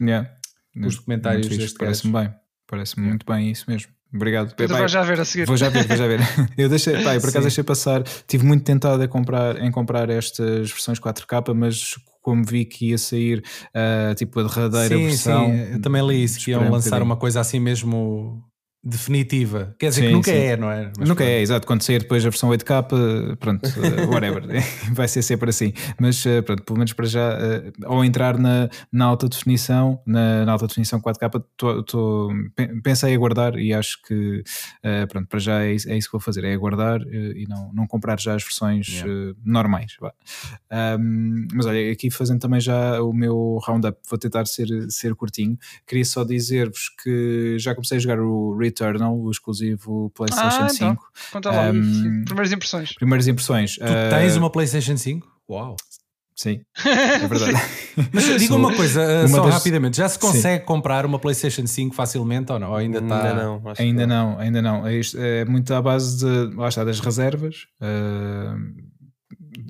[0.00, 0.30] Yeah.
[0.76, 2.34] Os documentários deste Parece-me bem,
[2.66, 3.92] parece-me muito bem isso mesmo.
[4.14, 4.54] Obrigado.
[4.54, 5.46] Pedro, vai já ver a seguir.
[5.46, 6.20] Vou já ver, vou já ver.
[6.56, 8.02] Eu deixei, pá, eu por acaso deixei passar.
[8.26, 12.98] Tive muito tentado a comprar, em comprar estas versões 4K, mas como vi que ia
[12.98, 13.42] sair
[13.74, 15.46] uh, tipo a derradeira sim, versão.
[15.46, 18.44] Sim, eu também li isso, que iam lançar um uma coisa assim mesmo
[18.84, 19.76] definitiva.
[19.78, 20.36] Quer dizer sim, que nunca sim.
[20.36, 20.90] é, não é?
[20.98, 21.30] Mas nunca pronto.
[21.30, 21.66] é, exato.
[21.66, 24.44] Quando sair depois a versão 8K, pronto, uh, whatever.
[24.92, 25.72] Vai ser sempre assim.
[26.00, 30.44] Mas uh, pronto, pelo menos para já, uh, ao entrar na, na alta definição, na,
[30.44, 32.30] na alta definição 4K, tô, tô,
[32.82, 34.42] pensei em aguardar e acho que
[35.08, 37.86] pronto, para já é isso, é isso, que vou fazer, é aguardar e não, não
[37.86, 39.34] comprar já as versões yeah.
[39.44, 39.96] normais.
[40.98, 45.56] Um, mas olha, aqui fazendo também já o meu roundup, vou tentar ser, ser curtinho.
[45.86, 50.84] Queria só dizer-vos que já comecei a jogar o Returnal, o exclusivo PlayStation ah, 5.
[50.84, 50.98] Então.
[51.32, 52.94] Conta lá, um, primeiras impressões.
[52.94, 53.76] Primeiras impressões.
[53.76, 55.26] Tu uh, tens uma PlayStation 5?
[55.50, 55.76] Uau!
[56.34, 57.52] Sim, é verdade.
[58.12, 59.54] Mas diga uma coisa, uh, uma só das...
[59.54, 60.66] rapidamente: já se consegue Sim.
[60.66, 62.70] comprar uma PlayStation 5 facilmente ou não?
[62.70, 63.28] Ou ainda, está...
[63.28, 63.62] ainda não?
[63.78, 64.30] Ainda não.
[64.30, 64.86] não, ainda não.
[64.86, 67.66] É, isto, é muito à base de, lá está, das reservas.
[67.80, 68.92] Uh,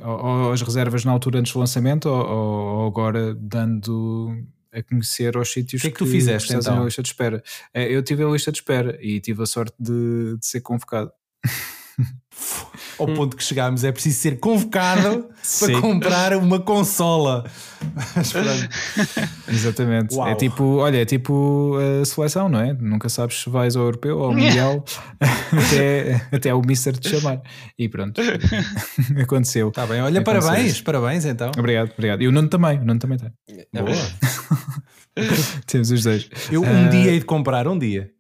[0.05, 4.32] ou, as reservas na altura antes do lançamento, ou, ou agora dando
[4.72, 6.76] a conhecer aos sítios que, é que, que tu fizeste então?
[6.76, 7.42] na lista de espera.
[7.74, 11.12] É, eu tive a lista de espera e tive a sorte de, de ser convocado.
[12.99, 15.28] Ao ponto que chegámos, é preciso ser convocado
[15.61, 17.45] para comprar uma consola.
[19.49, 20.14] Exatamente.
[20.14, 20.28] É Uau.
[20.28, 22.72] É tipo, olha, é tipo a seleção, não é?
[22.72, 24.84] Nunca sabes se vais ao europeu ou ao mundial
[25.20, 27.43] até, até o Mister te chamar.
[27.78, 28.20] E pronto,
[29.20, 29.68] aconteceu.
[29.68, 30.84] Está bem, olha, aconteceu parabéns, isso.
[30.84, 31.51] parabéns então.
[31.57, 32.22] Obrigado, obrigado.
[32.22, 33.30] E o Nuno também, o Nuno também tem.
[33.72, 33.97] Boa.
[35.66, 36.28] Temos os dois.
[36.51, 38.11] Eu um uh, dia hei de comprar, um dia.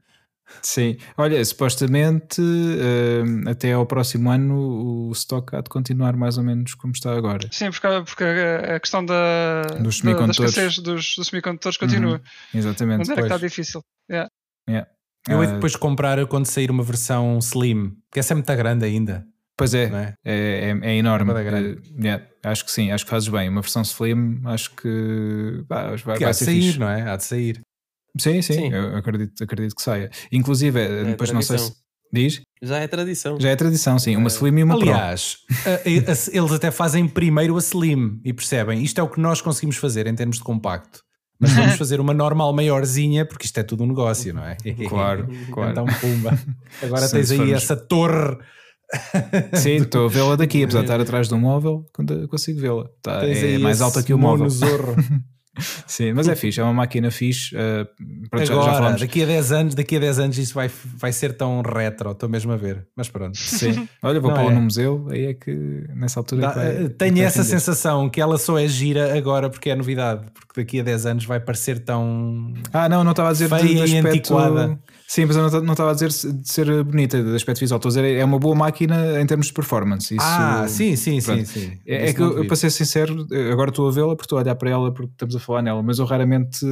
[0.62, 6.44] Sim, olha, supostamente uh, até ao próximo ano o stock há de continuar mais ou
[6.44, 7.48] menos como está agora.
[7.50, 12.14] Sim, porque, porque a questão da, dos semicondutores, da, das dos, dos semicondutores continua.
[12.14, 12.98] Uhum, exatamente.
[12.98, 13.82] Mas era que está difícil.
[14.08, 14.30] Yeah.
[14.68, 14.88] Yeah.
[15.28, 18.84] Eu hei uh, depois comprar quando sair uma versão slim, que essa é muito grande
[18.84, 19.26] ainda.
[19.56, 20.14] Pois é, é?
[20.24, 21.32] É, é, é, enorme.
[21.32, 23.48] É, yeah, acho que sim, acho que fazes bem.
[23.48, 26.78] Uma versão slim, acho que, bah, vai, que vai há de sair, fixe.
[26.78, 27.02] não é?
[27.02, 27.60] Há de sair.
[28.18, 28.72] Sim, sim, sim.
[28.72, 30.10] eu acredito, acredito que saia.
[30.30, 31.34] Inclusive, é depois tradição.
[31.34, 31.82] não sei se.
[32.12, 32.42] Diz?
[32.60, 33.40] Já é tradição.
[33.40, 34.16] Já é tradição, sim.
[34.16, 34.30] Uma é.
[34.30, 35.38] Slim e uma Aliás,
[36.30, 40.06] eles até fazem primeiro a Slim e percebem isto é o que nós conseguimos fazer
[40.06, 41.00] em termos de compacto.
[41.40, 44.56] Mas vamos fazer uma normal maiorzinha, porque isto é tudo um negócio, não é?
[44.88, 45.70] Claro, claro.
[45.72, 46.38] Então, pumba.
[46.82, 47.54] Agora tens aí formos...
[47.54, 48.36] essa torre.
[49.54, 51.86] Sim, estou a vê-la daqui, apesar de estar atrás do móvel,
[52.28, 52.90] consigo vê-la.
[53.00, 54.50] Tá, é mais alta que o móvel.
[54.50, 54.94] Zorro.
[55.86, 57.54] Sim, mas é fixe, é uma máquina fixe.
[57.54, 57.86] Uh,
[58.30, 61.12] pronto, Agora, já, já daqui a 10 anos, daqui a 10 anos isso vai, vai
[61.12, 62.86] ser tão retro, estou mesmo a ver.
[62.96, 63.36] Mas pronto.
[63.36, 63.86] Sim.
[64.02, 64.54] Olha, vou pô-la é.
[64.54, 65.52] no museu, aí é que
[65.94, 66.42] nessa altura.
[66.42, 70.24] Dá, vai, eh, tenho essa sensação que ela só é gira agora porque é novidade,
[70.32, 72.54] porque daqui a 10 anos vai parecer tão.
[72.72, 74.06] Ah, não, não estava a dizer feia de, de aspecto...
[74.06, 74.78] e antiquada.
[75.12, 77.76] Sim, mas eu não estava a dizer de ser bonita, de aspecto visual.
[77.76, 80.14] Estou a dizer, é uma boa máquina em termos de performance.
[80.14, 81.78] Isso, ah, sim, sim, sim, sim.
[81.86, 84.54] É, é que eu, para ser sincero, agora estou a vê-la porque estou a olhar
[84.54, 86.64] para ela porque estamos a falar nela, mas eu raramente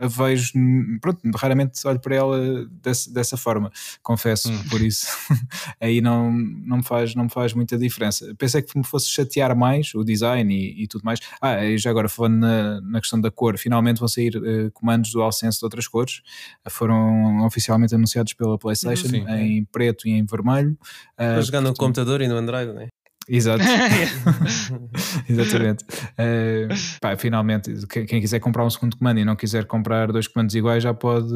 [0.00, 0.52] a vejo,
[1.00, 3.70] pronto, raramente olho para ela desse, dessa forma,
[4.02, 4.64] confesso, hum.
[4.70, 5.06] por isso
[5.78, 8.34] aí não, não, me faz, não me faz muita diferença.
[8.38, 11.20] Pensei que me fosse chatear mais o design e, e tudo mais.
[11.40, 15.12] Ah, e já agora falando na, na questão da cor, finalmente vão sair uh, comandos
[15.12, 16.22] do AllSense de outras cores,
[16.70, 20.72] foram oficialmente anunciados pela PlayStation Sim, em preto e em vermelho.
[21.12, 22.88] Uh, para jogar no computador e no Android, não é?
[23.30, 23.62] Exato.
[25.28, 25.84] Exatamente.
[25.84, 30.54] Uh, pá, finalmente, quem, quiser comprar um segundo comando e não quiser comprar dois comandos
[30.56, 31.32] iguais já pode,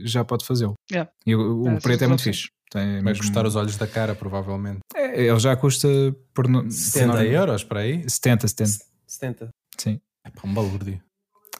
[0.00, 0.74] já pode fazê-lo.
[0.90, 1.10] Yeah.
[1.26, 2.48] E o, o é, preto é muito fixe.
[2.70, 3.24] Tem Vai mesmo...
[3.24, 4.78] custar os olhos da cara, provavelmente.
[4.94, 5.88] É, ele já custa
[6.32, 8.08] por 70 por euros para aí?
[8.08, 8.70] 70, 70.
[9.06, 9.48] 70.
[9.76, 10.00] Sim.
[10.24, 11.00] É para um balúrdio.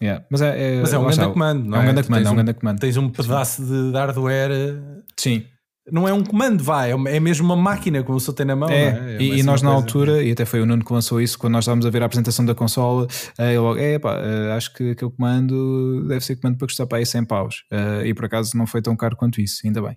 [0.00, 0.24] Yeah.
[0.30, 1.80] Mas, é, é, Mas é um grande comando, não é?
[1.80, 2.80] É um grande comando, é um grande comando.
[2.80, 4.80] Tens um pedaço de hardware.
[5.18, 5.44] Sim
[5.90, 8.68] não é um comando, vai, é mesmo uma máquina como o senhor tem na mão.
[8.68, 9.16] É, é?
[9.16, 11.54] é e, e nós na altura, e até foi o Nuno que lançou isso, quando
[11.54, 13.06] nós estávamos a ver a apresentação da consola,
[13.38, 16.86] uh, ele logo, é pá, uh, acho que aquele comando deve ser comando para custar
[16.86, 17.64] para aí 100 paus.
[17.72, 19.96] Uh, e por acaso não foi tão caro quanto isso, ainda bem.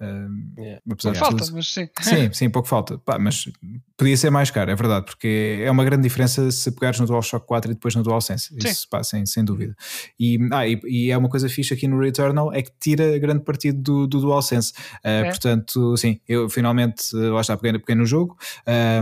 [0.00, 0.80] Uh, yeah.
[0.90, 1.88] Apesar pouco falta, mas sim.
[2.02, 2.98] Sim, sim, pouco falta.
[2.98, 3.48] Pá, mas
[3.96, 7.46] podia ser mais caro, é verdade, porque é uma grande diferença se pegares no DualShock
[7.46, 8.48] 4 e depois no DualSense.
[8.48, 8.68] Sim.
[8.68, 9.74] Isso, pá, sem, sem dúvida.
[10.20, 13.42] E, ah, e, e, é uma coisa fixe aqui no Returnal é que tira grande
[13.42, 14.72] partido do, do DualSense.
[14.96, 15.24] Uh, é.
[15.24, 18.36] Portanto, sim, eu finalmente lá está, peguei, peguei no jogo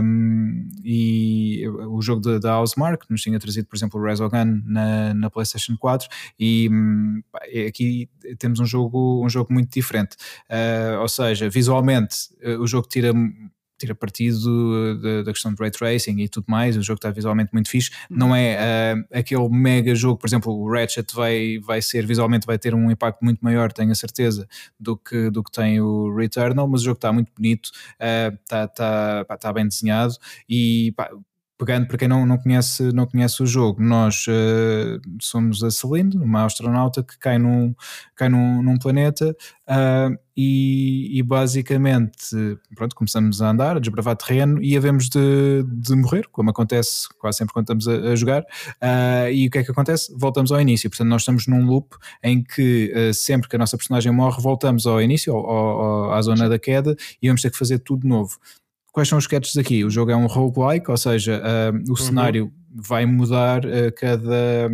[0.01, 5.29] um, e o jogo da Housemark nos tinha trazido, por exemplo, o Resogun na, na
[5.29, 6.07] PlayStation 4
[6.39, 10.15] e hum, pá, aqui temos um jogo, um jogo muito diferente.
[10.49, 13.11] Uh, Uh, ou seja, visualmente uh, o jogo tira
[13.77, 17.51] tira partido da, da, questão de ray tracing e tudo mais, o jogo está visualmente
[17.51, 22.05] muito fixe, não é uh, aquele mega jogo, por exemplo, o Ratchet vai, vai ser,
[22.05, 24.47] visualmente vai ter um impacto muito maior, tenho a certeza,
[24.79, 27.69] do que, do que tem o Returnal, mas o jogo está muito bonito,
[27.99, 30.13] está, está, está bem desenhado
[30.47, 31.11] e pá,
[31.57, 36.17] pegando para quem não, não, conhece, não conhece o jogo, nós uh, somos a Celine,
[36.17, 37.73] uma astronauta que cai num,
[38.15, 39.35] cai num, num planeta
[39.69, 42.35] uh, e, e, basicamente
[42.75, 47.37] pronto, começamos a andar, a desbravar terreno e havemos de, de morrer, como acontece quase
[47.37, 48.41] sempre quando estamos a, a jogar.
[48.41, 50.13] Uh, e o que é que acontece?
[50.17, 50.89] Voltamos ao início.
[50.89, 55.01] Portanto, nós estamos num loop em que sempre que a nossa personagem morre, voltamos ao
[55.01, 58.37] início, ao, ao, à zona da queda e vamos ter que fazer tudo novo.
[58.95, 59.83] Quais são os sketches aqui?
[59.83, 61.95] O jogo é um roguelike, ou seja, uh, o uhum.
[61.97, 64.69] cenário vai mudar a cada,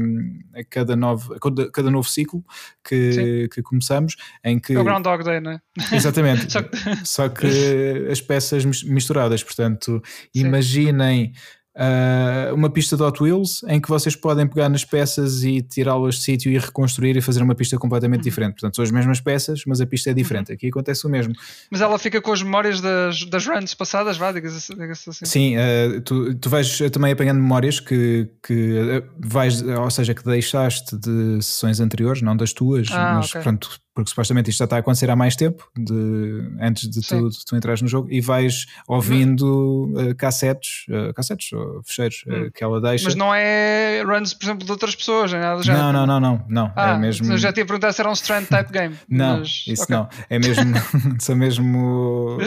[0.54, 2.46] a cada, novo, a cada novo ciclo
[2.88, 4.16] que, que começamos.
[4.44, 5.62] Em que, é o Groundhog Day, não é?
[5.92, 6.46] Exatamente.
[6.54, 6.78] só, que...
[7.04, 8.08] só, que...
[8.12, 9.44] as peças misturadas.
[9.44, 10.00] Portanto,
[10.32, 10.46] Sim.
[10.46, 11.34] imaginem
[11.76, 16.16] uh, uma pista de Hot Wheels em que vocês podem pegar nas peças e tirá-las
[16.16, 18.24] de sítio e reconstruir e fazer uma pista completamente uhum.
[18.24, 18.54] diferente.
[18.54, 20.50] Portanto, são as mesmas peças, mas a pista é diferente.
[20.50, 20.56] Uhum.
[20.56, 21.34] Aqui acontece o mesmo.
[21.70, 24.74] Mas ela fica com as memórias das, das runs passadas, vá, diga-se
[25.10, 25.26] assim.
[25.26, 30.24] Sim, uh, tu, tu vais também apanhando memórias que, que uh, vais, ou seja, que
[30.24, 33.42] deixaste de sessões anteriores, não das tuas, ah, mas okay.
[33.42, 37.30] pronto, porque supostamente isto já está a acontecer há mais tempo, de, antes de tu,
[37.30, 42.52] de tu entrares no jogo, e vais ouvindo uh, cassetes, uh, cassetes ou fecheiros uh,
[42.52, 43.06] que ela deixa.
[43.06, 45.74] Mas não é runs, por exemplo, de outras pessoas, nem nada já.
[45.74, 46.66] Não, não, não, não, não.
[46.68, 47.32] É ah, é mesmo.
[47.34, 48.96] Eu já tinha perguntado se era um strand type game.
[49.10, 49.66] não, mas...
[49.68, 49.96] isso okay.
[49.96, 50.08] não.
[50.30, 50.74] É mesmo,
[51.20, 52.38] são mesmo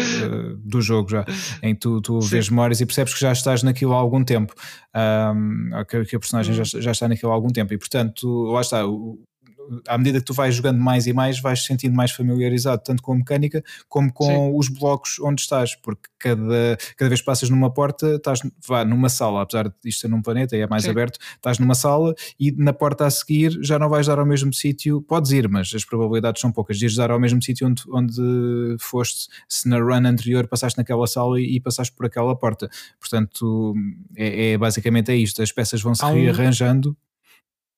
[0.65, 1.27] do jogo já,
[1.63, 4.55] em que tu, tu vês memórias e percebes que já estás naquilo há algum tempo.
[4.97, 8.61] Um, que, que a personagem já, já está naquilo há algum tempo e portanto lá
[8.61, 9.19] está o,
[9.89, 13.13] à medida que tu vais jogando mais e mais, vais sentindo mais familiarizado, tanto com
[13.13, 14.53] a mecânica como com Sim.
[14.55, 19.09] os blocos onde estás, porque cada, cada vez que passas numa porta, estás vá, numa
[19.09, 20.91] sala, apesar de isto ser num planeta e é mais Sim.
[20.91, 24.53] aberto, estás numa sala e na porta a seguir já não vais dar ao mesmo
[24.53, 28.77] sítio, podes ir, mas as probabilidades são poucas, de dar ao mesmo sítio onde, onde
[28.81, 32.69] foste, se na run anterior passaste naquela sala e, e passaste por aquela porta.
[33.01, 33.75] Portanto,
[34.17, 36.97] é, é basicamente é isto, as peças vão se rearranjando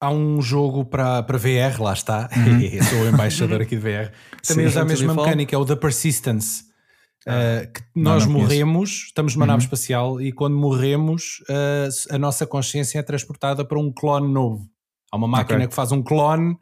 [0.01, 2.29] há um jogo para, VR, lá está.
[2.37, 2.83] Uhum.
[2.85, 4.13] Sou o embaixador aqui de VR.
[4.47, 6.65] Também usa a mesma mecânica, é o The Persistence.
[7.27, 9.53] Uh, que nós não, não morremos, estamos numa uhum.
[9.53, 14.71] nave espacial e quando morremos, uh, a nossa consciência é transportada para um clone novo.
[15.11, 15.69] Há uma máquina okay.
[15.69, 16.57] que faz um clone,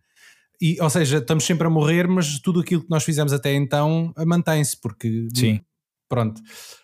[0.62, 4.14] e, ou seja, estamos sempre a morrer, mas tudo aquilo que nós fizemos até então
[4.26, 5.60] mantém-se, porque Sim.
[6.08, 6.40] Pronto.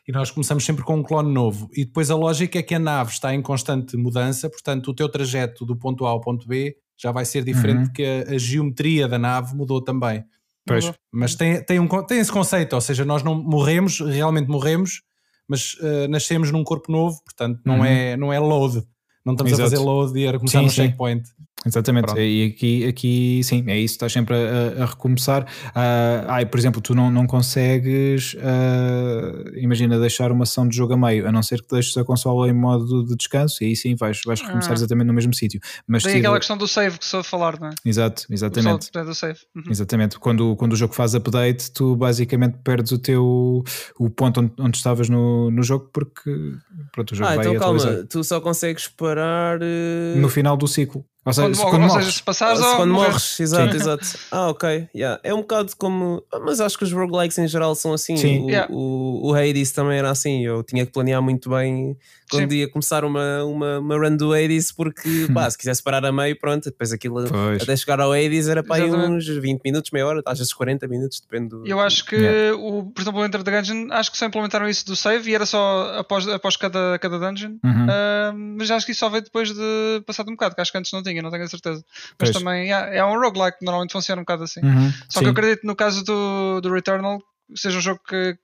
[0.09, 1.69] E nós começamos sempre com um clone novo.
[1.75, 5.09] E depois a lógica é que a nave está em constante mudança, portanto, o teu
[5.09, 7.85] trajeto do ponto A ao ponto B já vai ser diferente uhum.
[7.85, 10.23] porque a, a, geometria da nave mudou também.
[10.67, 10.93] Pois.
[11.11, 15.03] Mas tem, tem, um, tem esse conceito, ou seja, nós não morremos, realmente morremos,
[15.49, 17.85] mas uh, nascemos num corpo novo, portanto, não, uhum.
[17.85, 18.83] é, não é load.
[19.25, 19.67] Não estamos Exato.
[19.67, 20.77] a fazer load e a começar sim, no sim.
[20.77, 21.29] checkpoint.
[21.65, 22.21] Exatamente, Pronto.
[22.21, 25.43] e aqui, aqui sim, é isso, estás sempre a, a recomeçar.
[25.43, 30.95] Uh, ah, por exemplo, tu não, não consegues, uh, imagina, deixar uma ação de jogo
[30.95, 33.77] a meio, a não ser que deixes a consola em modo de descanso, e aí
[33.77, 34.75] sim vais, vais recomeçar ah.
[34.75, 35.61] exatamente no mesmo sítio.
[35.87, 37.73] Mas Tem aquela questão do save que sou a falar, não é?
[37.85, 38.91] Exato, exatamente.
[38.97, 39.39] O do save.
[39.55, 39.65] Uhum.
[39.71, 43.63] Exatamente, quando, quando o jogo faz update, tu basicamente perdes o teu
[43.99, 46.55] o ponto onde, onde estavas no, no jogo, porque
[46.93, 47.93] pronto, o jogo ah, vai então atualizar.
[47.93, 50.19] calma, tu só consegues parar uh...
[50.19, 51.05] no final do ciclo.
[51.25, 52.05] Ou seja, quando, se, quando ou morres.
[52.05, 54.19] seja, se passares ou quando morres, exato, exato.
[54.31, 54.89] Ah, ok.
[54.95, 55.21] Yeah.
[55.23, 56.23] É um bocado como.
[56.45, 58.17] Mas acho que os roguelikes em geral são assim.
[58.17, 58.45] Sim.
[58.45, 58.73] O, yeah.
[58.73, 60.45] o, o Hades também era assim.
[60.45, 61.97] Eu tinha que planear muito bem
[62.31, 62.59] quando Sim.
[62.59, 66.39] ia começar uma, uma, uma run do Hades, porque pá, se quisesse parar a meio,
[66.39, 67.63] pronto, depois aquilo pois.
[67.63, 70.87] até chegar ao Hades era para aí uns 20 minutos, meia hora, às vezes 40
[70.87, 71.67] minutos, depende do.
[71.67, 72.57] Eu acho que, yeah.
[72.57, 75.35] o, por exemplo, o Enter the Gungeon, acho que só implementaram isso do save e
[75.35, 77.85] era só após, após cada, cada dungeon, uhum.
[77.85, 80.79] uh, mas acho que isso só veio depois de passar um bocado, que acho que
[80.79, 81.85] antes não tinha, não tenho a certeza.
[82.19, 82.33] Mas pois.
[82.33, 84.61] também yeah, é um roguelike normalmente funciona um bocado assim.
[84.63, 84.91] Uhum.
[85.09, 85.21] Só Sim.
[85.21, 87.21] que eu acredito no caso do, do Returnal
[87.55, 88.39] seja um jogo que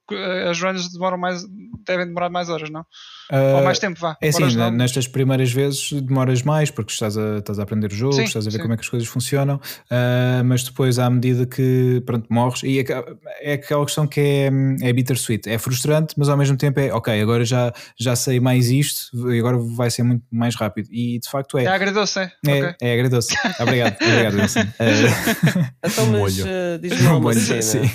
[0.49, 1.45] as runs demoram mais,
[1.85, 2.85] devem demorar mais horas, não?
[3.31, 4.17] Uh, Ou mais tempo, vá.
[4.21, 8.15] É assim, nestas primeiras vezes demoras mais porque estás a, estás a aprender o jogo,
[8.15, 8.63] sim, estás a ver sim.
[8.63, 12.81] como é que as coisas funcionam, uh, mas depois, à medida que pronto, morres, e
[12.81, 12.85] é,
[13.41, 14.51] é aquela questão que é,
[14.83, 18.71] é bittersweet, é frustrante, mas ao mesmo tempo é ok, agora já, já sei mais
[18.71, 20.89] isto e agora vai ser muito mais rápido.
[20.91, 21.65] E de facto é.
[21.65, 22.33] É agradoce, é?
[22.47, 22.75] É, okay.
[22.81, 23.35] é agradoce.
[23.61, 24.41] Obrigado, obrigado.
[24.47, 24.61] Assim.
[24.61, 27.63] Uh, então, mas uh, diz-me uma cena.
[27.63, 27.91] Sim.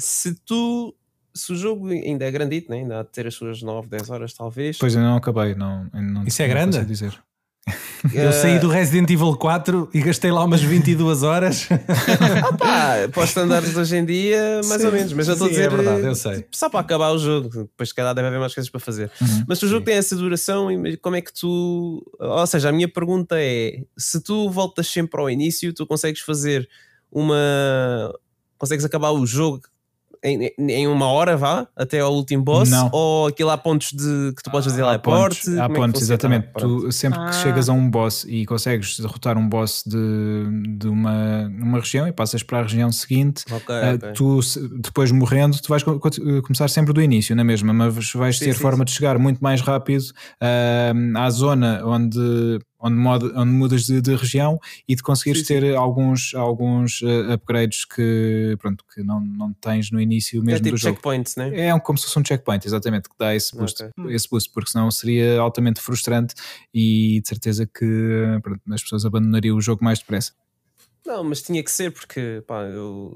[0.00, 0.94] Se tu
[1.34, 2.78] se o jogo ainda é grandito, né?
[2.78, 4.78] ainda há de ter as suas 9, 10 horas, talvez.
[4.78, 6.84] Pois eu não acabei, não, não Isso é grande?
[6.84, 7.18] dizer.
[8.12, 11.68] Eu saí do Resident Evil 4 e gastei lá umas 22 horas.
[11.70, 15.12] ah pá, para os standards de hoje em dia, mais sim, ou menos.
[15.12, 15.66] Mas eu estou a dizer.
[15.66, 16.44] É verdade, eu sei.
[16.50, 19.10] Só para acabar o jogo, depois se calhar deve haver mais coisas para fazer.
[19.20, 19.84] Uhum, mas se o jogo sim.
[19.84, 20.68] tem essa duração,
[21.00, 22.04] como é que tu.
[22.18, 26.68] Ou seja, a minha pergunta é: se tu voltas sempre ao início, tu consegues fazer
[27.10, 28.12] uma.
[28.58, 29.62] Consegues acabar o jogo
[30.24, 32.70] em, em, uma hora, vá, até ao último boss?
[32.70, 32.88] Não.
[32.92, 34.98] Ou aquilo há pontos de, que tu podes fazer lá?
[34.98, 36.48] Pontos, há pontos, é exatamente.
[36.54, 37.26] Ah, tu, sempre ah.
[37.26, 42.06] que chegas a um boss e consegues derrotar um boss de, de uma, uma região
[42.06, 44.12] e passas para a região seguinte, okay, uh, okay.
[44.12, 44.40] tu
[44.80, 48.60] depois morrendo, tu vais começar sempre do início, na mesma, mas vais sim, ter sim,
[48.60, 48.84] forma sim.
[48.84, 54.14] de chegar muito mais rápido uh, à zona onde onde, moda, onde mudas de, de,
[54.16, 54.58] região
[54.88, 55.74] e de conseguires sim, ter sim.
[55.74, 60.60] alguns, alguns uh, upgrades que, pronto, que não, não tens no início é mesmo é
[60.60, 60.94] tipo do jogo.
[60.94, 61.68] checkpoints, né?
[61.68, 64.14] É um, como se fosse um checkpoint, exatamente, que dá esse boost, okay.
[64.14, 66.34] esse boost, porque senão seria altamente frustrante
[66.74, 70.32] e de certeza que pronto, as pessoas abandonariam o jogo mais depressa.
[71.06, 73.12] Não, mas tinha que ser porque pá, eu,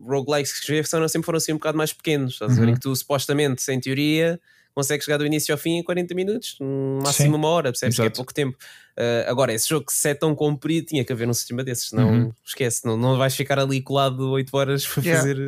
[0.00, 2.32] roguelikes que já sempre foram assim um bocado mais pequenos.
[2.34, 2.58] Estás uhum.
[2.58, 2.70] a ver?
[2.72, 4.40] Em que tu supostamente, em teoria,
[4.74, 6.56] consegues chegar do início ao fim em 40 minutos,
[7.02, 7.34] máximo Sim.
[7.34, 8.10] uma hora, percebes Exato.
[8.10, 8.56] que é pouco tempo.
[8.98, 12.10] Uh, agora, esse jogo, se é tão comprido, tinha que haver um sistema desses, senão
[12.10, 12.32] uhum.
[12.44, 15.20] esquece, não, não vais ficar ali colado 8 horas para yeah.
[15.20, 15.38] fazer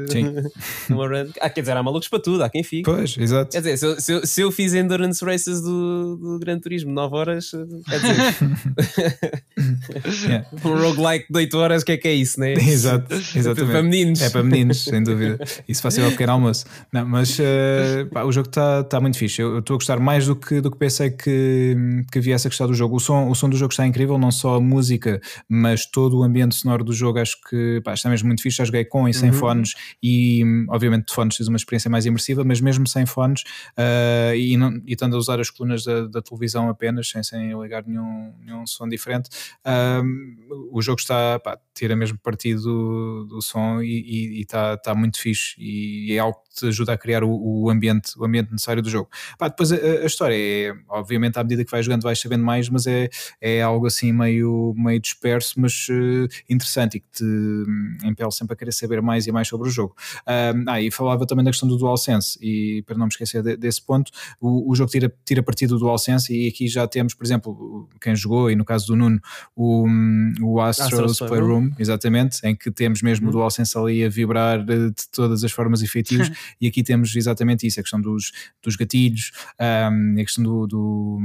[0.88, 1.30] uma run.
[1.40, 2.84] Ah, quer dizer, há malucos para tudo, há quem fique.
[2.84, 3.50] Pois, exato.
[3.50, 6.92] Quer dizer, se eu, se eu, se eu fiz endurance races do, do Gran Turismo
[6.92, 7.50] 9 horas,
[7.88, 9.42] quer dizer,
[10.24, 10.46] yeah.
[10.64, 12.52] um roguelike de 8 horas, o que é que é isso, né?
[12.52, 13.72] Exato, exatamente.
[13.72, 14.22] para meninos.
[14.22, 15.38] É para meninos, sem dúvida.
[15.68, 16.66] Isso vai ser o pequeno almoço.
[16.92, 19.42] Não, mas uh, pá, o jogo está tá muito fixe.
[19.42, 22.68] Eu estou a gostar mais do que, do que pensei que, que havia essa questão
[22.68, 22.96] do jogo.
[22.96, 26.22] O som, o som do jogo está incrível, não só a música, mas todo o
[26.22, 28.58] ambiente sonoro do jogo acho que pá, está mesmo muito fixe.
[28.58, 29.36] Já joguei com e sem uhum.
[29.36, 33.42] fones e obviamente de fones tens uma experiência mais imersiva, mas mesmo sem fones
[33.78, 37.58] uh, e, não, e estando a usar as colunas da, da televisão apenas, sem, sem
[37.60, 39.28] ligar nenhum, nenhum som diferente,
[39.66, 45.18] uh, o jogo está, pá, tira mesmo partido do, do som e está tá muito
[45.18, 48.82] fixe e é algo que te ajuda a criar o, o ambiente, o ambiente necessário
[48.82, 49.08] do jogo.
[49.38, 52.68] Pá, depois a, a, história é, obviamente, à medida que vais jogando vais sabendo mais,
[52.68, 53.08] mas é,
[53.40, 58.54] é algo assim meio, meio disperso, mas uh, interessante e que te um, impele sempre
[58.54, 59.94] a querer saber mais e mais sobre o jogo.
[60.26, 63.84] ah, e falava também da questão do DualSense, e para não me esquecer de, desse
[63.84, 64.10] ponto,
[64.40, 68.14] o, o jogo tira, tira partido do DualSense e aqui já temos, por exemplo, quem
[68.14, 69.20] jogou, e no caso do Nuno,
[69.54, 73.30] o, hum, o Astro's Playroom, exatamente, em que temos mesmo uhum.
[73.30, 77.66] o DualSense ali a vibrar de, de todas as formas efetivas, e aqui temos exatamente
[77.66, 81.18] isso, a questão dos, dos gatilhos, um, a questão do, do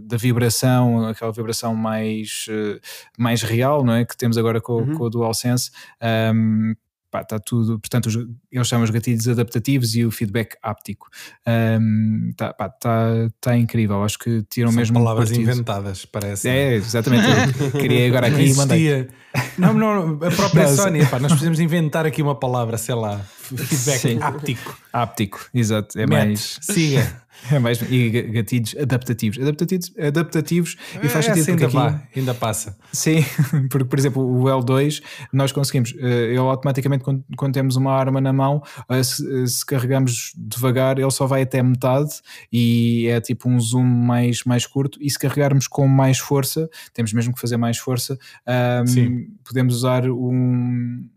[0.00, 2.80] da, vibração, aquela vibração mais, uh,
[3.18, 4.04] mais real, não é?
[4.04, 4.94] Que temos agora com, uhum.
[4.94, 5.70] com o DualSense,
[6.34, 6.74] um,
[7.20, 8.16] está tudo, portanto, os,
[8.50, 11.08] eles chamam os gatilhos adaptativos e o feedback áptico.
[12.30, 14.94] Está um, tá, tá incrível, acho que tiram São mesmo.
[14.94, 15.50] palavras partido.
[15.50, 16.48] inventadas, parece.
[16.48, 17.26] É, exatamente.
[17.78, 19.08] queria agora aqui e mandei.
[19.58, 23.20] Não, não, a própria Sony, pá, nós precisamos inventar aqui uma palavra, sei lá,
[23.58, 24.18] feedback Sim.
[24.20, 24.78] áptico.
[24.92, 25.98] Áptico, exato.
[25.98, 26.58] É Mete, mais.
[26.60, 27.22] Siga.
[27.50, 29.38] É mais, e gatilhos adaptativos.
[29.38, 32.76] Adaptativos, adaptativos é, e faz sentido ainda, aqui, vá, ainda passa.
[32.92, 33.24] Sim,
[33.68, 38.20] porque, por exemplo, o L2, nós conseguimos, eh, ele automaticamente, quando, quando temos uma arma
[38.20, 42.10] na mão, eh, se, se, carregamos devagar, ele só vai até metade
[42.52, 44.98] e é tipo um zoom mais, mais curto.
[45.00, 48.16] E se carregarmos com mais força, temos mesmo que fazer mais força,
[48.86, 51.08] um, podemos usar um.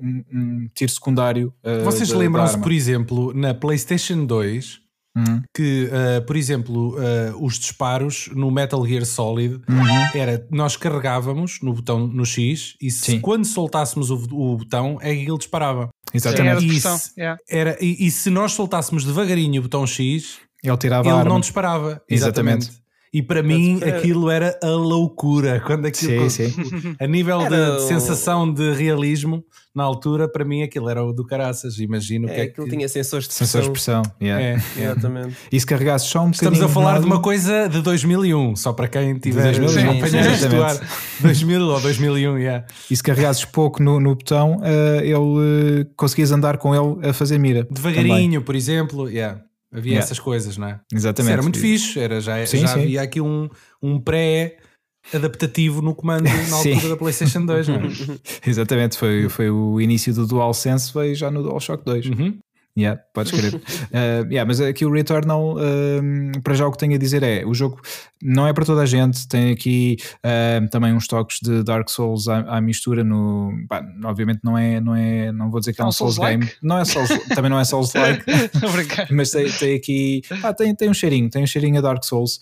[0.00, 1.52] Um, um tiro secundário.
[1.64, 4.80] Uh, Vocês lembram-se, por exemplo, na PlayStation 2,
[5.16, 5.42] Uhum.
[5.54, 10.08] Que, uh, por exemplo, uh, os disparos no Metal Gear Solid uhum.
[10.14, 15.12] era nós carregávamos no botão no X e se, quando soltássemos o, o botão é
[15.12, 15.88] que ele disparava.
[16.14, 16.66] Exatamente.
[16.66, 17.40] E, se, yeah.
[17.48, 22.00] era, e, e, se nós soltássemos devagarinho o botão X, ele, tirava ele não disparava.
[22.08, 22.68] Exatamente.
[22.68, 22.87] Exatamente.
[23.12, 25.60] E para mim aquilo era a loucura.
[25.64, 26.96] Quando aquilo, sim, sim.
[27.00, 29.44] a nível de, de, sensação de realismo,
[29.74, 31.78] na altura, para mim aquilo era o do caraças.
[31.78, 32.72] Imagino é, que é aquilo que...
[32.72, 33.46] tinha sensores de pressão.
[33.46, 34.44] Sensores de pressão, yeah.
[34.44, 35.36] é, exatamente.
[35.50, 38.88] E se carregasse só um Estamos a falar de uma coisa de 2001, só para
[38.88, 40.88] quem tiver de 2001, acompanhar este ar.
[41.20, 42.66] 2000 ou 2001, yeah.
[42.90, 47.12] E se carregasses pouco no, no botão, uh, ele uh, conseguias andar com ele a
[47.12, 47.66] fazer mira.
[47.70, 48.40] Devagarinho, também.
[48.40, 49.40] por exemplo, yeah.
[49.72, 50.04] Havia yeah.
[50.04, 50.80] essas coisas, não é?
[50.92, 51.28] Exatamente.
[51.28, 52.82] Isso era muito fixe, era, já, sim, já sim.
[52.82, 53.48] havia aqui um,
[53.82, 54.56] um pré
[55.12, 57.80] adaptativo no comando na altura da PlayStation 2, não é?
[58.46, 62.06] Exatamente, foi, foi o início do DualSense, veio já no DualShock 2.
[62.06, 62.38] Uhum.
[62.78, 63.54] Yeah, podes crer.
[63.56, 63.60] uh,
[64.30, 67.52] yeah, mas aqui o Returnal, uh, para já o que tenho a dizer é: o
[67.52, 67.80] jogo
[68.22, 72.28] não é para toda a gente, tem aqui uh, também uns toques de Dark Souls
[72.28, 73.02] à, à mistura.
[73.02, 73.50] No,
[74.04, 76.78] obviamente, não é, não é, não vou dizer que é um, Souls, Souls game, não
[76.78, 78.24] é Souls, também não é Souls like,
[79.10, 82.38] mas tem, tem aqui, ah, tem, tem um cheirinho, tem um cheirinho a Dark Souls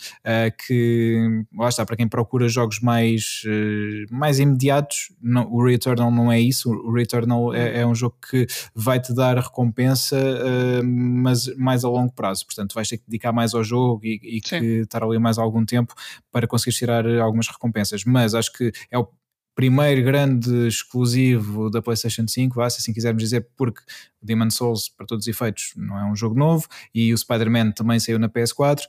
[0.67, 3.43] que lá está, para quem procura jogos mais,
[4.11, 6.71] mais imediatos, não, o Returnal não é isso.
[6.71, 10.26] O Returnal é, é um jogo que vai te dar recompensa uh,
[10.83, 12.45] mas mais a longo prazo.
[12.47, 15.65] Portanto, vais ter que dedicar mais ao jogo e, e que estar ali mais algum
[15.65, 15.95] tempo
[16.31, 18.05] para conseguir tirar algumas recompensas.
[18.05, 19.09] Mas acho que é o
[19.57, 23.81] primeiro grande exclusivo da PlayStation 5, se assim quisermos dizer, porque
[24.27, 27.99] Demon Souls, para todos os efeitos, não é um jogo novo e o Spider-Man também
[27.99, 28.83] saiu na PS4,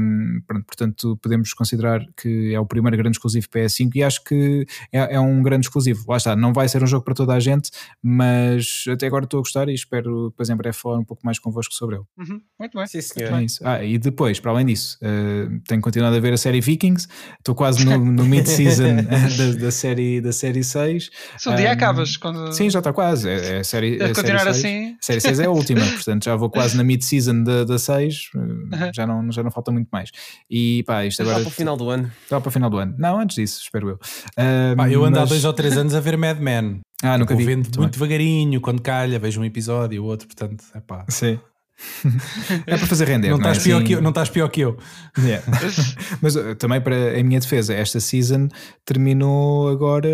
[0.00, 5.14] um, portanto podemos considerar que é o primeiro grande exclusivo PS5 e acho que é,
[5.14, 6.04] é, um grande exclusivo.
[6.08, 7.70] Lá está, não vai ser um jogo para toda a gente,
[8.02, 11.38] mas até agora estou a gostar e espero depois em breve falar um pouco mais
[11.38, 12.04] convosco sobre ele.
[12.18, 12.40] Uhum.
[12.58, 12.86] Muito bem.
[12.86, 13.32] Sim, senhor.
[13.32, 13.46] É.
[13.64, 17.08] Ah, e depois, para além disso, uh, tenho continuado a ver a série Vikings,
[17.38, 21.10] estou quase no, no mid-season da, da, série, da série 6.
[21.38, 22.16] Se um dia acabas.
[22.16, 22.52] Quando...
[22.52, 23.28] Sim, já está quase.
[23.28, 26.36] É, é série, é continuar série assim a série 6 é a última, portanto já
[26.36, 28.30] vou quase na mid-season da, da 6,
[28.72, 30.10] eh, já não, já não falta muito mais.
[30.50, 31.38] E pá, isto agora.
[31.38, 32.12] Já para o final do ano.
[32.30, 32.94] Já para o final do ano.
[32.98, 33.94] Não, antes disso, espero eu.
[33.94, 35.28] Uh, pá, eu ando mas...
[35.28, 36.80] há dois ou três anos a ver Mad Men.
[37.02, 37.44] Ah, nunca vi.
[37.44, 41.04] Vendo muito, muito devagarinho, quando calha, vejo um episódio e o outro, portanto, é pá.
[41.08, 41.38] Sim.
[42.66, 43.30] é para fazer render.
[43.30, 43.62] Não, não, estás, é?
[43.62, 44.76] pior que eu, não estás pior que eu.
[45.16, 45.46] Yeah.
[46.20, 48.48] Mas uh, também para a minha defesa, esta season
[48.84, 50.08] terminou agora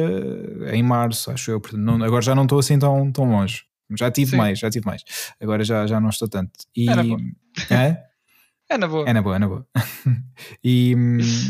[0.72, 1.62] em março, acho eu.
[1.72, 3.64] Não, agora já não estou assim tão, tão longe.
[3.96, 4.36] Já tive Sim.
[4.36, 5.02] mais, já tive mais.
[5.40, 6.52] Agora já, já não estou tanto.
[6.76, 6.86] E,
[7.70, 8.04] é?
[8.74, 9.08] É na boa.
[9.08, 9.66] É na boa, é na boa.
[10.64, 10.96] e,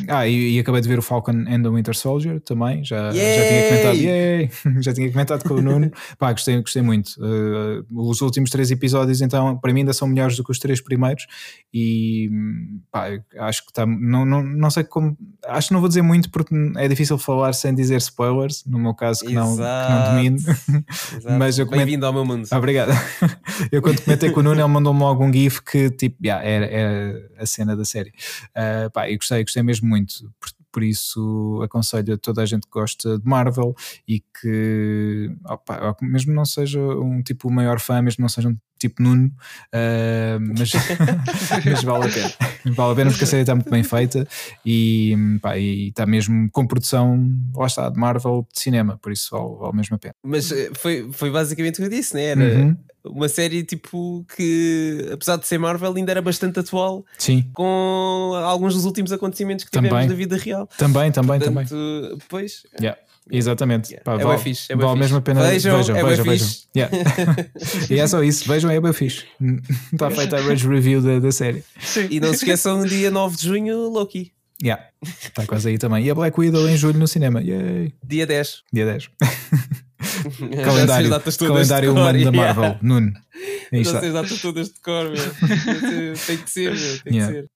[0.09, 2.85] ah, e, e, acabei de ver o Falcon and the Winter Soldier também.
[2.85, 3.97] Já, já tinha comentado.
[3.97, 4.51] Yay!
[4.83, 5.91] já tinha comentado com o Nuno.
[6.19, 7.13] Pá, gostei, gostei muito.
[7.19, 10.83] Uh, os últimos três episódios, então, para mim, ainda são melhores do que os três
[10.83, 11.27] primeiros.
[11.73, 12.31] E
[12.93, 13.07] pá,
[13.39, 13.87] acho que está.
[13.87, 15.17] Não, não, não sei como.
[15.47, 18.65] Acho que não vou dizer muito porque é difícil falar sem dizer spoilers.
[18.67, 20.37] No meu caso, que, não, que não domino.
[21.39, 21.87] Mas eu comento...
[21.87, 22.47] Bem-vindo ao meu mundo.
[22.51, 22.93] Ah, obrigado.
[23.73, 27.14] eu, quando comentei com o Nuno, ele mandou-me algum GIF que, tipo, yeah, era, era
[27.39, 28.13] a cena da série.
[28.51, 30.33] Uh, pá, eu gostei, gostei mesmo muito.
[30.41, 33.75] Por, por, isso aconselho a toda a gente que gosta de Marvel
[34.09, 39.03] e que opa, mesmo não seja um tipo maior fã, mesmo não seja um tipo
[39.03, 40.73] Nuno, uh, mas,
[41.65, 42.33] mas vale a pena.
[42.75, 44.29] Vale a pena porque a série está muito bem feita
[44.65, 49.31] e, pá, e está mesmo com produção, lá está, de Marvel de cinema, por isso
[49.31, 50.15] vale, vale mesmo a pena.
[50.23, 52.25] Mas eh, foi, foi basicamente o que eu disse, né?
[52.25, 52.77] Era uhum.
[53.05, 57.49] uma série tipo que, apesar de ser Marvel, ainda era bastante atual Sim.
[57.55, 60.09] com alguns dos últimos acontecimentos que tivemos também.
[60.09, 60.69] na vida real.
[60.77, 62.19] Também, também, Portanto, também.
[62.29, 62.65] Pois.
[62.79, 62.99] Yeah.
[63.31, 63.91] Exatamente.
[63.91, 64.05] Yeah.
[64.05, 64.73] Pá, é vale, fixe.
[64.73, 65.43] É vale mesmo a pena.
[65.43, 66.25] Vejam, vejam, é vejam.
[66.25, 66.49] vejam.
[66.77, 66.97] Yeah.
[67.91, 68.47] e é só isso.
[68.47, 69.25] Vejam, é bem fixe.
[69.93, 71.65] Está feita a rage review da, da série.
[71.81, 72.09] Sim.
[72.11, 74.33] E não se esqueçam, dia 9 de junho, Loki.
[74.63, 74.83] Yeah.
[75.03, 76.05] Está quase aí também.
[76.05, 77.43] E a Black Widow em julho no cinema.
[77.43, 77.93] Yay.
[78.03, 78.63] Dia 10.
[78.73, 79.11] Dia 10.
[80.65, 82.65] calendário calendário humano da Marvel.
[82.65, 82.81] Yeah.
[82.83, 83.13] Nuno.
[83.73, 85.07] Não sei datas todas de cor,
[86.27, 86.99] Tem que ser, meu.
[87.01, 87.33] Tem yeah.
[87.33, 87.54] que ser.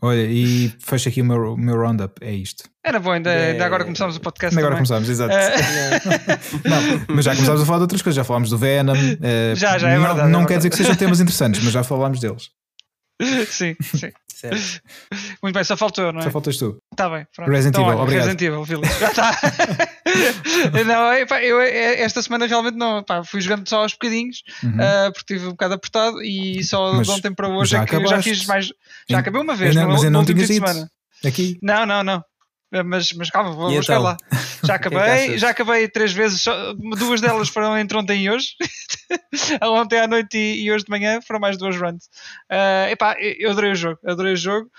[0.00, 2.64] Olha, e fecha aqui o meu, meu roundup, é isto.
[2.84, 3.52] Era bom, ainda, é...
[3.52, 4.56] ainda agora começámos o podcast.
[4.56, 5.34] Ainda agora começámos, exato.
[5.34, 6.68] Uh...
[6.68, 8.94] não, mas já começámos a falar de outras coisas, já falámos do Venom.
[8.94, 10.30] Uh, já, já, é não, verdade.
[10.30, 10.56] Não é quer verdade.
[10.58, 12.50] dizer que sejam temas interessantes, mas já falámos deles.
[13.48, 14.10] Sim, sim.
[14.42, 14.82] Certo.
[15.40, 16.24] Muito bem, só faltou, não é?
[16.24, 16.76] Só faltas tu.
[16.90, 17.48] Está bem, pronto.
[17.48, 18.26] Resident então, Evil, olha, obrigado.
[18.26, 18.98] Resident Evil, Village.
[18.98, 19.40] Já está.
[20.84, 24.70] não, eu, esta semana realmente não, pá, fui jogando só aos bocadinhos, uhum.
[24.70, 27.94] uh, porque estive um bocado apertado e só mas de ontem para hoje é que
[27.94, 28.16] acabaste.
[28.16, 28.72] já fiz mais.
[29.08, 30.90] Já acabei uma vez, não, no, mas eu não tinha semana.
[31.24, 31.56] Aqui?
[31.62, 32.24] Não, não, não.
[32.84, 34.02] Mas, mas calma, vou, vou então?
[34.02, 34.16] lá.
[34.64, 36.44] Já acabei, já acabei três vezes,
[36.96, 38.54] duas delas foram entre ontem e hoje.
[39.60, 42.04] ontem à noite e, e, hoje de manhã foram mais duas runs.
[42.48, 44.70] Uh, epá, eu adorei o jogo, adorei o jogo.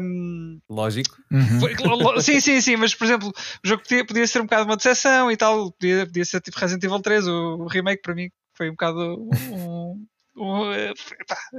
[0.00, 1.16] Um, Lógico.
[1.30, 2.20] Uhum.
[2.20, 5.30] Sim, sim, sim, mas por exemplo, o jogo podia, podia ser um bocado uma decepção
[5.30, 8.68] e tal, podia, podia ser tipo Resident Evil 3, o, o remake para mim foi
[8.68, 10.04] um bocado um,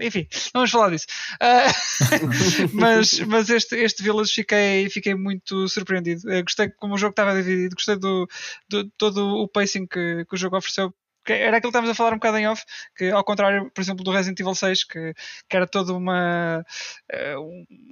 [0.02, 1.06] enfim, não vamos falar disso.
[1.35, 6.31] Uh, mas mas este, este Village fiquei, fiquei muito surpreendido.
[6.31, 8.27] Eu gostei como o jogo estava dividido, gostei do,
[8.69, 10.93] do todo o pacing que, que o jogo ofereceu.
[11.27, 12.64] Era aquilo que estávamos a falar um bocado em off,
[12.95, 15.14] que ao contrário, por exemplo, do Resident Evil 6, que,
[15.49, 16.64] que era toda uma,
[17.11, 17.35] ah,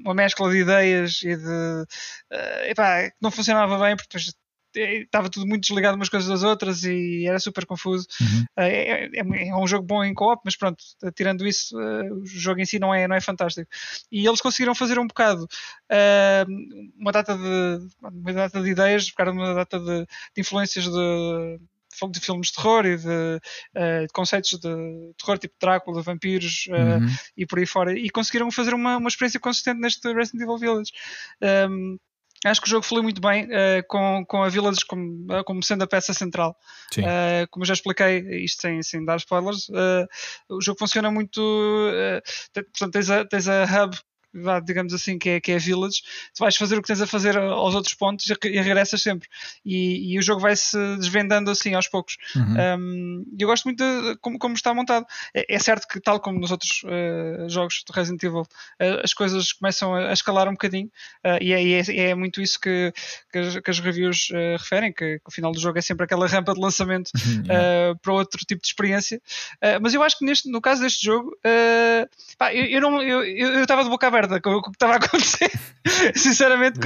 [0.05, 1.83] uma mescla de ideias e de.
[2.31, 4.35] Uh, epá, que não funcionava bem, porque depois
[4.75, 8.07] estava tudo muito desligado umas coisas das outras e era super confuso.
[8.19, 8.45] Uhum.
[8.57, 10.83] É, é, é, um jogo bom em co-op, mas pronto,
[11.15, 13.69] tirando isso, o jogo em si não é, não é fantástico.
[14.11, 15.47] E eles conseguiram fazer um bocado
[16.97, 21.59] uma data de uma data de ideias, uma data de, de influências de
[22.11, 26.73] de filmes de terror e de, uh, de, conceitos de terror tipo Drácula, vampiros uh,
[26.73, 27.07] uhum.
[27.37, 30.91] e por aí fora e conseguiram fazer uma, uma experiência consistente neste Resident Evil Village
[31.69, 31.97] um,
[32.45, 35.63] Acho que o jogo flui muito bem uh, com, com a Village como, uh, como
[35.63, 36.57] sendo a peça central.
[36.97, 39.69] Uh, como eu já expliquei, isto sem, sem dar spoilers,
[40.49, 41.41] o jogo funciona muito.
[42.53, 43.97] portanto, tens a, tens a hub
[44.65, 46.01] digamos assim, que é, que é Village,
[46.33, 49.27] tu vais fazer o que tens a fazer aos outros pontos e, e regressas sempre.
[49.65, 52.17] E, e, o jogo vai-se desvendando assim aos poucos.
[52.35, 52.79] Uhum.
[52.79, 55.05] Um, eu gosto muito de como, como está montado.
[55.33, 59.13] É, é, certo que, tal como nos outros uh, jogos do Resident Evil, uh, as
[59.13, 60.87] coisas começam a, a escalar um bocadinho,
[61.25, 62.93] uh, e, é, é, é, muito isso que,
[63.31, 66.27] que, as, que as reviews referem, que, que, o final do jogo é sempre aquela
[66.27, 67.97] rampa de lançamento uhum.
[68.01, 69.21] para outro tipo de experiência.
[69.81, 71.35] mas eu acho que neste, no caso deste jogo,
[72.37, 74.93] pá, eu, eu, não, eu, eu estava de boca aberta merda com o que estava
[74.93, 75.51] a acontecer.
[76.15, 76.79] Sinceramente,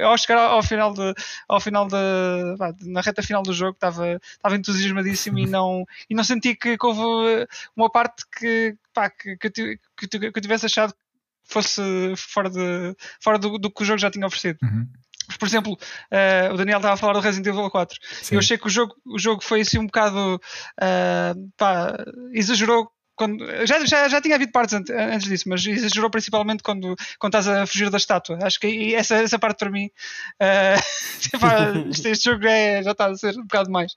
[0.00, 1.14] ao chegar ao final de,
[1.48, 1.96] ao final de,
[2.82, 6.86] na reta final do jogo, estava, estava entusiasmadíssimo e não, e não senti que, que
[6.86, 7.46] houve
[7.76, 10.98] uma parte que, pá, que, que, que, que eu tivesse achado que
[11.44, 11.82] fosse
[12.16, 14.58] fora, de, fora do, do que o jogo já tinha oferecido.
[14.62, 14.88] Uhum.
[15.38, 17.98] Por exemplo, uh, o Daniel estava a falar do Resident Evil 4.
[18.22, 18.34] Sim.
[18.34, 20.40] Eu achei que o jogo, o jogo foi assim um bocado.
[20.78, 21.96] Uh, pá,
[22.32, 27.36] exagerou quando, já, já, já tinha havido partes antes disso, mas exagerou principalmente quando, quando
[27.36, 28.38] estás a fugir da estátua.
[28.42, 29.86] Acho que essa, essa parte para mim,
[30.40, 33.92] uh, este, este, jogo é, já está a ser um bocado mais.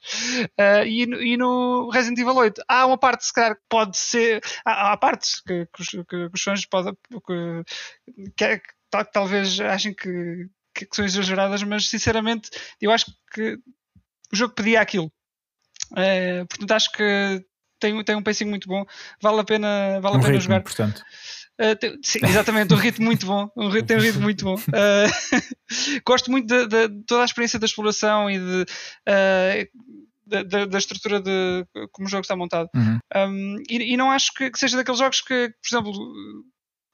[0.59, 4.41] Uh, e, e, no Resident Evil 8 há uma parte, se calhar, que pode ser.
[4.65, 6.93] Há, há partes que, que, os, que, os fãs podem.
[7.25, 7.63] Que,
[8.35, 12.49] que, que, talvez achem que, que, são exageradas, mas sinceramente
[12.79, 13.59] eu acho que
[14.31, 15.11] o jogo pedia aquilo.
[15.91, 17.45] Uh, portanto, acho que
[17.79, 18.85] tem, tem um pacing muito bom,
[19.21, 20.61] vale a pena, vale um a pena ritmo, jogar.
[20.61, 21.03] Portanto.
[21.59, 23.49] Uh, tem, sim, exatamente, um ritmo muito bom.
[23.55, 24.55] Um, tem um ritmo muito bom.
[24.55, 30.65] Uh, gosto muito de, de, de, toda a experiência da exploração e de, uh, da,
[30.65, 32.69] da, estrutura de como o jogo está montado.
[32.75, 32.99] Uhum.
[33.15, 35.93] Um, e, e, não acho que, que, seja daqueles jogos que, por exemplo,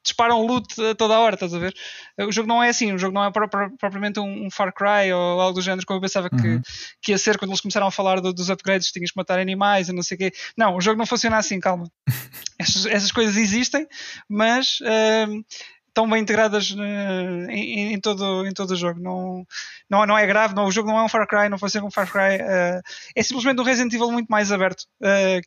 [0.03, 1.73] disparam loot a toda a hora, estás a ver?
[2.19, 5.53] O jogo não é assim, o jogo não é propriamente um, Far Cry ou algo
[5.53, 6.61] do género como eu pensava que, uhum.
[7.01, 9.89] que ia ser quando eles começaram a falar do, dos upgrades, tinhas que matar animais
[9.89, 10.33] e não sei o quê.
[10.57, 11.89] Não, o jogo não funciona assim, calma.
[12.59, 13.87] essas, essas, coisas existem,
[14.29, 15.45] mas uh,
[15.87, 18.99] estão bem integradas uh, em, em, todo, em todo o jogo.
[18.99, 19.45] Não,
[19.89, 21.89] não, não é grave, não, o jogo não é um Far Cry, não funciona como
[21.89, 22.43] um Far Cry.
[22.43, 22.81] Uh,
[23.15, 24.85] é simplesmente um Resident Evil muito mais aberto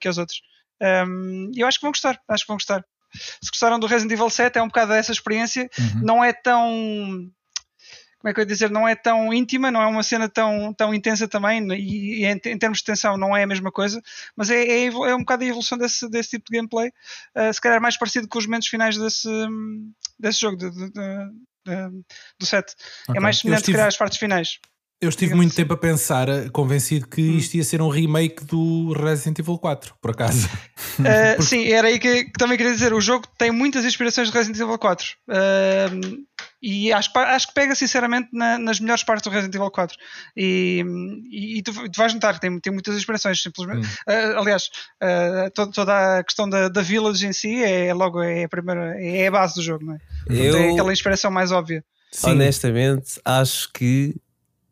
[0.00, 0.40] que os outros.
[0.80, 2.84] Um, eu acho que vão gostar, acho que vão gostar.
[3.12, 5.70] Se gostaram do Resident Evil 7, é um bocado dessa experiência.
[5.78, 6.00] Uhum.
[6.02, 7.30] Não é tão
[8.26, 10.74] como é que eu ia dizer, não é tão íntima, não é uma cena tão,
[10.74, 14.02] tão intensa também, e, e em, em, termos de tensão não é a mesma coisa,
[14.34, 17.60] mas é, é, é um bocado a evolução desse, desse tipo de gameplay, uh, se
[17.60, 19.28] calhar mais parecido com os momentos finais desse,
[20.18, 22.04] desse jogo, de, de, de,
[22.40, 22.66] do set.
[22.66, 23.18] É okay.
[23.18, 23.74] É mais semelhante, estive...
[23.74, 24.58] se calhar, às partes finais.
[24.98, 25.56] Eu estive muito assim.
[25.56, 27.36] tempo a pensar, eh, convencido que hum.
[27.36, 30.46] isto ia ser um remake do Resident Evil 4, por acaso.
[30.46, 30.56] Uh,
[31.36, 31.42] Porque...
[31.42, 32.94] Sim, era aí que, que, também queria dizer.
[32.94, 35.06] O jogo tem muitas inspirações de Resident Evil 4.
[35.28, 36.24] Uh,
[36.62, 39.98] e acho, acho que pega sinceramente na, nas melhores partes do Resident Evil 4.
[40.34, 40.82] E,
[41.30, 43.86] e, e tu, tu, vais notar que tem, tem muitas inspirações, simplesmente.
[43.86, 43.90] Hum.
[44.08, 44.70] Uh, aliás,
[45.54, 49.26] toda, toda, a questão da, da Village em si é logo é a primeira, é
[49.26, 49.98] a base do jogo, não é?
[50.30, 50.56] Eu...
[50.56, 51.84] É aquela inspiração mais óbvia.
[52.10, 52.30] Sim.
[52.30, 54.14] Honestamente, acho que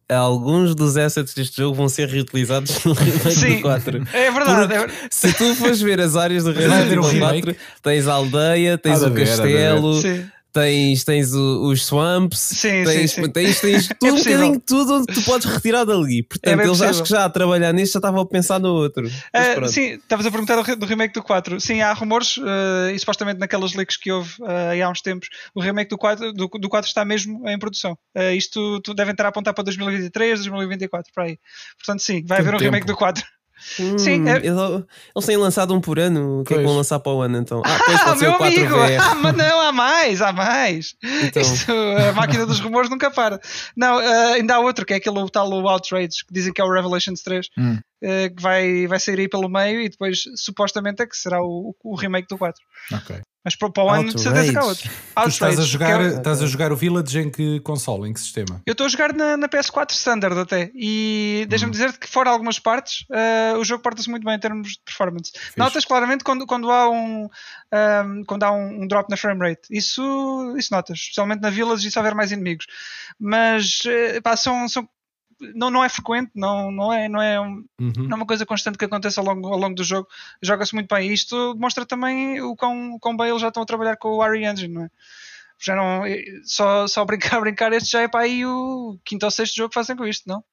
[0.09, 4.09] alguns dos assets deste jogo vão ser reutilizados no remake Sim, do 4.
[4.13, 4.93] É verdade, é verdade.
[5.11, 9.11] Se tu fores ver as áreas do Resident Evil 4, tens a aldeia, tens o
[9.11, 10.01] castelo,
[10.55, 13.31] tens, tens os swamps, sim, tens, sim, sim.
[13.31, 16.23] tens, tens é tudo, é um bocadinho tudo onde tu podes retirar dali.
[16.23, 19.07] Portanto, é eles acho que já a trabalhar nisto já estavam a pensar no outro.
[19.07, 21.61] Uh, sim, estavas a perguntar do, remake do 4.
[21.61, 25.61] Sim, há rumores, uh, e supostamente naquelas leaks que houve uh, há uns tempos, o
[25.61, 27.99] remake do 4, do, do 4 está mesmo em produção.
[28.37, 31.39] Isto tu devem estar a apontar para 2023, 2024, para aí.
[31.77, 32.71] Portanto, sim, vai haver um tempo.
[32.71, 33.25] remake do 4.
[33.81, 34.37] Hum, Sim, é...
[34.37, 34.85] eles,
[35.15, 36.41] eles têm lançado um por ano.
[36.41, 37.63] O que é que vão lançar para o ano então?
[37.75, 38.75] Ah, pois ah, meu amigo!
[39.01, 40.95] Ah, mas não, há mais, há mais.
[41.03, 41.43] Então...
[41.43, 43.41] Isto, a máquina dos rumores nunca para.
[43.77, 46.65] Não, uh, ainda há outro, que é aquele tal o Outrage, que dizem que é
[46.65, 47.75] o Revelations 3, hum.
[47.75, 51.75] uh, que vai, vai sair aí pelo meio e depois supostamente é que será o,
[51.83, 52.61] o remake do 4.
[52.93, 53.17] Ok.
[53.45, 54.91] Mas para, o ano de certeza que há outro.
[55.27, 56.07] estás, a jogar, é...
[56.15, 58.63] estás a jogar o Village em que console, em que sistema?
[58.65, 60.71] Eu estou a jogar na, na PS4 Standard até.
[60.75, 61.73] E deixa-me hum.
[61.73, 65.31] dizer que, fora algumas partes, uh, o jogo porta-se muito bem em termos de performance.
[65.35, 65.57] Fiz.
[65.57, 67.29] Notas claramente quando, quando há, um, um,
[67.71, 69.69] ehm, quando há um, um, drop na frame rate.
[69.71, 72.65] Isso, isso notas, especialmente na Village e se houver mais inimigos.
[73.21, 74.89] Mas uh, pá, são, são
[75.55, 77.93] não, não é frequente, não, não, é, não, é um, uhum.
[77.97, 80.09] não é uma coisa constante que acontece ao longo, ao longo do jogo.
[80.43, 81.11] Joga-se muito bem.
[81.11, 84.23] E isto demonstra também o quão, quão bem eles já estão a trabalhar com o
[84.23, 84.91] Ari Engine, não é?
[85.61, 86.03] Já não,
[86.45, 89.75] só, só brincar, brincar, este já é para aí o quinto ou sexto jogo que
[89.75, 90.45] fazem com isto, não?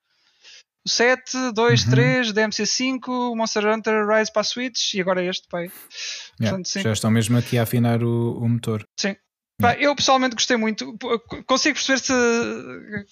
[0.85, 1.91] O 7, 2, uhum.
[1.91, 5.71] 3, DMC5, Monster Hunter Rise para a Switch e agora este, pai.
[6.39, 8.83] Yeah, Portanto, já estão mesmo aqui a afinar o, o motor.
[8.99, 9.15] Sim,
[9.61, 10.97] Pá, eu pessoalmente gostei muito.
[11.45, 12.13] Consigo perceber se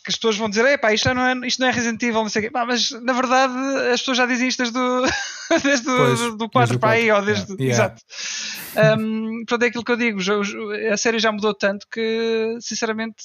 [0.03, 2.29] que as pessoas vão dizer, pá, isto não é, isto não é Resident Evil, não
[2.29, 2.51] sei o quê.
[2.51, 3.53] Pá, mas na verdade
[3.93, 5.03] as pessoas já dizem isto desde, do,
[5.63, 7.53] desde pois, do, do 4 para aí, ou desde.
[7.53, 7.69] Yeah.
[7.69, 8.01] Exato.
[8.99, 10.19] Um, portanto, é aquilo que eu digo.
[10.91, 13.15] A série já mudou tanto que, sinceramente,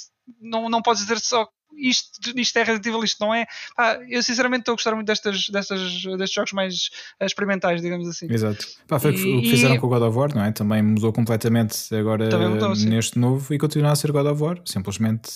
[0.41, 3.47] não, não podes dizer só isto, isto é Resident Evil, isto não é.
[3.77, 5.81] Ah, eu sinceramente estou a gostar muito destas, destas,
[6.19, 6.91] destes jogos mais
[7.21, 8.27] experimentais, digamos assim.
[8.31, 8.67] Exato.
[8.87, 9.79] Pá, foi e, o que fizeram e...
[9.79, 10.53] com o God of War, não é?
[10.53, 15.31] Também mudou completamente agora mudou, neste novo e continua a ser God of War, simplesmente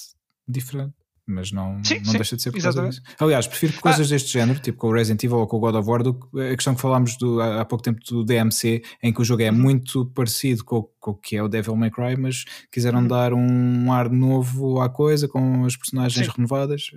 [0.47, 0.98] diferente
[1.29, 3.03] mas não, sim, não sim, deixa de ser por causa disso.
[3.19, 4.11] Aliás, prefiro coisas ah.
[4.11, 6.41] deste género, tipo com o Resident Evil ou com o God of War, do que
[6.41, 9.51] a questão que falámos do, há pouco tempo do DMC, em que o jogo é
[9.51, 9.59] uhum.
[9.59, 13.09] muito parecido com, com, o que é o Devil May Cry, mas quiseram uhum.
[13.09, 16.33] dar um ar novo à coisa, com as personagens sim.
[16.35, 16.91] renovadas.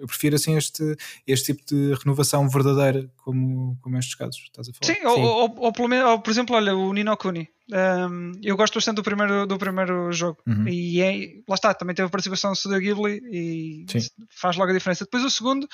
[0.00, 0.96] Eu prefiro assim este,
[1.26, 4.94] este tipo de renovação verdadeira, como, como estes casos, estás a falar.
[4.94, 5.06] Sim, Sim.
[5.06, 7.48] Ou, ou, ou, pelo menos, ou, por exemplo, olha, o Nino Kuni.
[7.72, 10.66] Um, eu gosto bastante do primeiro, do primeiro jogo uhum.
[10.66, 14.08] e é, lá está, também teve a participação do Studio Ghibli e Sim.
[14.28, 15.04] faz logo a diferença.
[15.04, 15.68] Depois o segundo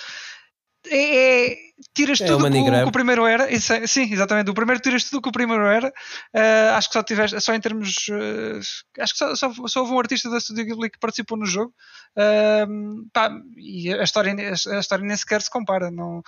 [0.88, 1.56] é, é
[1.94, 3.52] tiras é tudo o que, o primeiro era.
[3.52, 4.50] Isso, é, sim, exatamente.
[4.50, 5.88] O primeiro tiras tudo que o primeiro era.
[6.34, 8.08] Uh, acho que só tiveste, só em termos.
[8.08, 8.58] Uh,
[9.00, 11.72] acho que só, só, só, houve um artista da Studio Ghibli que participou no jogo.
[12.16, 15.90] Uh, pá, e a história, a história nem sequer se compara.
[15.90, 16.22] Não,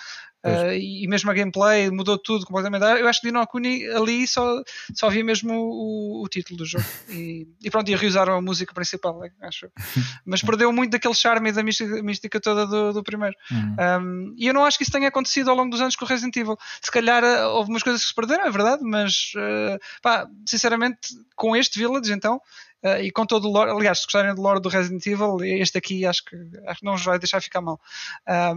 [0.44, 2.84] Uh, e mesmo a gameplay mudou tudo completamente.
[2.84, 4.62] Eu acho que Dino Kuni ali só,
[4.94, 6.84] só havia mesmo o, o título do jogo.
[7.08, 9.68] E, e, pronto, e reusaram a música principal, acho.
[10.26, 13.34] Mas perdeu muito daquele charme e da mística, mística toda do, do primeiro.
[13.50, 13.76] Uhum.
[13.80, 16.08] Um, e eu não acho que isso tenha acontecido ao longo dos anos com o
[16.08, 16.56] Resident Evil.
[16.82, 20.98] Se calhar uh, houve umas coisas que se perderam, é verdade, mas uh, pá, sinceramente,
[21.36, 22.40] com este Village, então.
[22.82, 25.78] Uh, e com todo o lore, aliás, se gostarem do lore do Resident Evil, este
[25.78, 26.36] aqui acho que,
[26.66, 27.80] acho que não vos vai deixar ficar mal.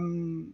[0.00, 0.52] Um,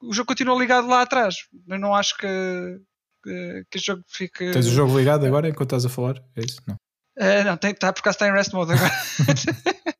[0.00, 1.36] o jogo continua ligado lá atrás.
[1.68, 2.80] Eu não acho que,
[3.24, 4.52] que, que o jogo fique.
[4.52, 6.22] Tens o jogo ligado agora enquanto estás a falar?
[6.36, 6.60] É isso?
[6.66, 6.76] Não.
[7.18, 8.92] Uh, não, tem, tá, por acaso está em rest mode agora.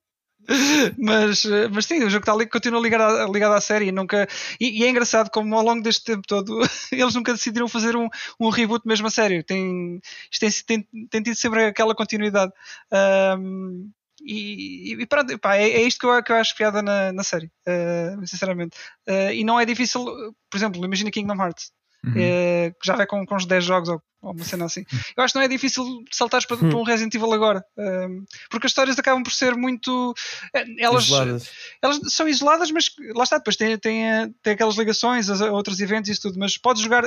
[0.99, 4.29] mas, mas sim, o jogo está ali, continua ligado, ligado à série nunca,
[4.61, 6.61] e, e, é engraçado como ao longo deste tempo todo
[6.93, 8.09] eles nunca decidiram fazer um,
[8.41, 9.43] um reboot mesmo a sério.
[9.45, 10.01] Tem,
[10.31, 12.53] isto tem, tem, tem tido sempre aquela continuidade.
[13.39, 13.91] Um,
[14.21, 17.23] e, e pronto, pá, é, é, isto que eu, que eu acho piada na, na
[17.23, 18.77] série, uh, sinceramente.
[19.09, 20.05] Uh, e não é difícil,
[20.51, 21.73] por exemplo, imagina Kingdom Hearts.
[22.07, 22.15] Uhum.
[22.17, 24.85] é, que já vai com, com uns 10 jogos ou, ou, uma cena assim.
[25.17, 28.67] Eu acho que não é difícil saltar para, para um Resident Evil agora, um, porque
[28.67, 30.15] as histórias acabam por ser muito.
[30.55, 31.51] Eh, elas, isoladas.
[31.83, 34.05] elas são isoladas, mas lá está, depois tem, tem,
[34.43, 37.05] tem aquelas ligações a outros eventos e isso tudo, mas podes jogar.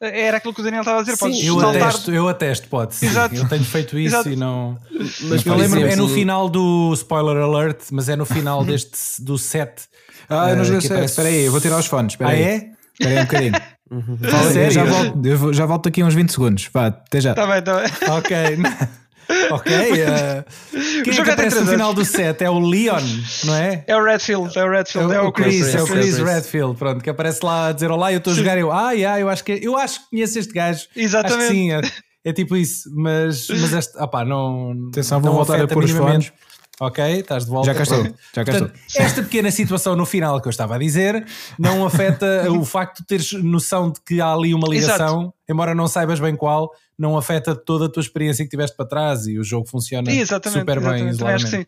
[0.00, 1.82] Era aquilo que o Daniel estava a dizer, podes eu saltar.
[1.82, 2.94] Atesto, eu atesto, pode.
[2.94, 3.06] Sim.
[3.06, 3.34] Exato.
[3.34, 4.30] Eu tenho feito isso Exato.
[4.30, 4.78] e não.
[5.22, 5.92] Mas eu lembro, exemplo...
[5.92, 9.88] é no final do spoiler alert, mas é no final deste do set.
[10.28, 11.04] Ah, eu não joguei o set.
[11.04, 12.14] Espera aí, eu vou tirar os fones.
[12.14, 12.42] Espera ah, aí.
[12.42, 12.72] é?
[12.92, 13.75] Espera aí um bocadinho.
[13.88, 14.72] Fala, Sério?
[14.72, 16.68] Já, volto, eu já volto aqui uns 20 segundos.
[16.72, 17.34] Vá, até já.
[17.34, 17.90] Tá bem, tá bem.
[18.10, 18.36] Ok.
[19.50, 19.72] ok.
[19.72, 22.42] Uh, quem é que aparece no final do set?
[22.42, 23.00] É o Leon,
[23.44, 23.84] não é?
[23.86, 25.62] É o Redfield, é o Redfield, é, é o Chris.
[25.62, 28.36] Chris, é o Chris Redfield, pronto, que aparece lá a dizer olá eu estou a
[28.36, 28.58] jogar.
[28.58, 30.86] Eu, ah, yeah, eu acho que eu acho que conheço este gajo.
[30.96, 31.42] Exatamente.
[31.42, 31.80] Acho que sim, é,
[32.24, 34.88] é, tipo isso, mas, mas este, opá, não.
[34.88, 36.32] Atenção, vou voltar a pôr os fones.
[36.80, 37.66] Ok, estás de volta.
[37.66, 38.02] Já cá estou.
[38.04, 39.02] Já cá Portanto, estou.
[39.02, 41.26] Esta pequena situação no final que eu estava a dizer
[41.58, 45.34] não afeta o facto de teres noção de que há ali uma ligação, Exato.
[45.48, 49.26] embora não saibas bem qual, não afeta toda a tua experiência que tiveste para trás
[49.26, 51.08] e o jogo funciona exatamente, super bem.
[51.08, 51.34] Exatamente.
[51.34, 51.66] Acho que sim.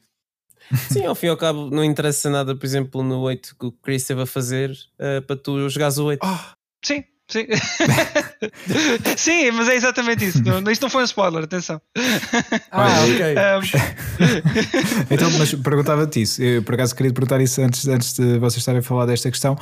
[0.91, 3.73] Sim, ao fim e ao cabo, não interessa nada, por exemplo, no 8 que o
[3.73, 6.21] Chris esteve a fazer uh, para tu jogares o 8.
[6.23, 6.39] Oh,
[6.85, 7.47] sim, Sim.
[9.17, 10.43] Sim, mas é exatamente isso.
[10.43, 11.79] Não, isto não foi um spoiler, atenção.
[12.71, 13.35] Ah, ok.
[13.35, 14.09] Um...
[15.15, 16.43] então, mas perguntava-te isso.
[16.43, 19.57] Eu, por acaso, queria perguntar isso antes, antes de vocês estarem a falar desta questão.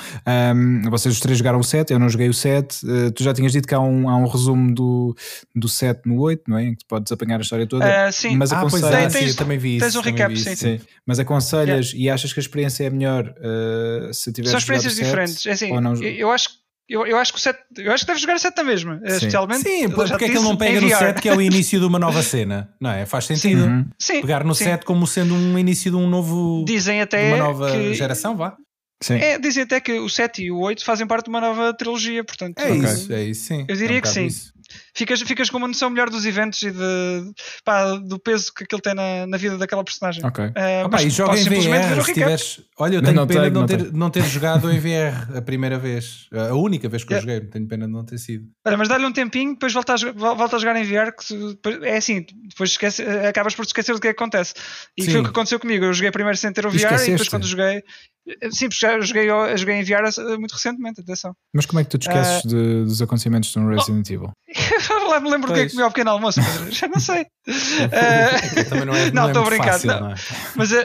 [0.54, 2.86] Um, vocês os três jogaram o 7, eu não joguei o 7.
[2.86, 5.16] Uh, tu já tinhas dito que há um, há um resumo do,
[5.52, 6.66] do 7 no 8, não é?
[6.66, 7.84] Em que tu podes apanhar a história toda.
[7.84, 9.16] Uh, sim, mas ah, aconselhas...
[9.16, 9.86] é, tens, sim, também vi isso.
[9.86, 10.80] Tens um recap, sim, sim.
[11.04, 12.04] Mas aconselhas yeah.
[12.04, 15.44] e achas que a experiência é melhor uh, se tiveres São experiências diferentes.
[15.46, 15.94] É assim, não...
[16.00, 18.38] eu acho que eu, eu acho que o set, eu acho que deve jogar o
[18.38, 19.14] set da mesma, Sim.
[19.14, 19.62] especialmente.
[19.62, 21.98] Sim, porque é que ele não pega no set que é o início de uma
[21.98, 22.70] nova cena?
[22.80, 23.04] Não é?
[23.04, 23.62] Faz sentido.
[23.62, 23.68] Sim.
[23.68, 23.86] Uhum.
[23.98, 24.20] Sim.
[24.20, 24.64] Pegar no Sim.
[24.64, 26.64] set como sendo um início de um novo.
[26.66, 27.34] Dizem até.
[27.34, 28.56] uma nova que, geração, vá.
[29.02, 29.14] Sim.
[29.14, 32.24] É, dizem até que o 7 e o 8 fazem parte de uma nova trilogia,
[32.24, 32.58] portanto.
[32.58, 32.78] É okay.
[32.78, 33.64] isso, é isso, sim.
[33.68, 34.26] Eu diria é um que sim.
[34.26, 34.56] Isso
[34.96, 37.32] ficas, ficas com uma noção melhor dos eventos e de,
[37.64, 40.24] pá, do peso que aquilo tem na, na vida daquela personagem.
[40.24, 40.44] Ok.
[40.44, 42.60] Uh, Opa, e joga em VR se tiveres.
[42.78, 45.36] Olha, eu tenho não, pena de não, ter, não, ter, não ter jogado em VR
[45.36, 46.28] a primeira vez.
[46.32, 48.46] A única vez que eu joguei, tenho pena de não ter sido.
[48.66, 51.12] Olha, mas dá-lhe um tempinho, depois volta a, volta a jogar em VR.
[51.12, 54.54] Que, é assim, depois esquece, acabas por te esquecer do que é que acontece.
[54.96, 55.10] E Sim.
[55.10, 55.84] foi o que aconteceu comigo.
[55.84, 57.82] Eu joguei primeiro sem ter o VR e, e depois quando joguei.
[58.50, 60.02] Sim, porque já joguei, joguei em VR
[60.38, 61.32] muito recentemente, atenção.
[61.54, 64.12] Mas como é que tu te esqueces uh, de, dos acontecimentos de um Resident oh,
[64.12, 64.32] Evil?
[65.08, 66.40] lá me lembro do que é que comia ao pequeno almoço,
[66.70, 67.22] já não sei.
[67.46, 69.72] uh, também não é Não, estou a brincar.
[69.72, 70.00] Fácil, não.
[70.00, 70.14] Não é?
[70.54, 70.76] mas, uh,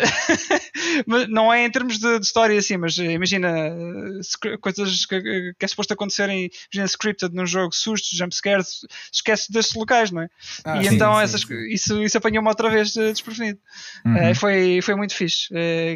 [1.07, 5.21] mas, não é em termos de, de, história assim, mas imagina uh, coisas que,
[5.57, 10.29] que, é suposto acontecerem, imagina scripted num jogo, sustos, jumpscares, esquece destes locais, não é?
[10.63, 11.67] Ah, e sim, então sim, essas, sim.
[11.69, 13.59] Isso, isso apanhou-me outra vez desprevenido.
[14.05, 14.35] Uhum.
[14.35, 15.49] foi, foi muito fixe.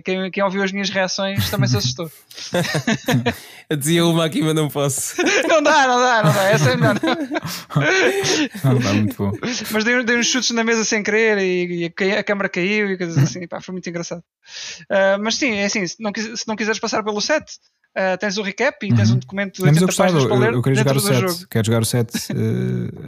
[0.04, 2.12] quem, quem ouviu as minhas reações também se assustou.
[3.70, 5.16] Eu dizia uma aqui, mas não posso.
[5.48, 6.44] não dá, não dá, não dá.
[6.50, 6.96] Essa é melhor.
[8.96, 9.32] Muito bom.
[9.72, 12.92] Mas dei, dei, uns chutes na mesa sem querer e, e a, a câmara caiu
[12.92, 13.48] e coisas assim.
[13.48, 14.24] Pá, foi muito engraçado.
[14.84, 17.46] Uh, mas sim, é assim, se não, se não quiseres passar pelo set,
[17.98, 19.16] Uh, tens o recap e tens uhum.
[19.16, 21.20] um documento de 80 eu gostava, páginas para ler eu, eu queria jogar o 7,
[21.22, 21.48] jogo.
[21.50, 22.36] quero jogar o 7 uh,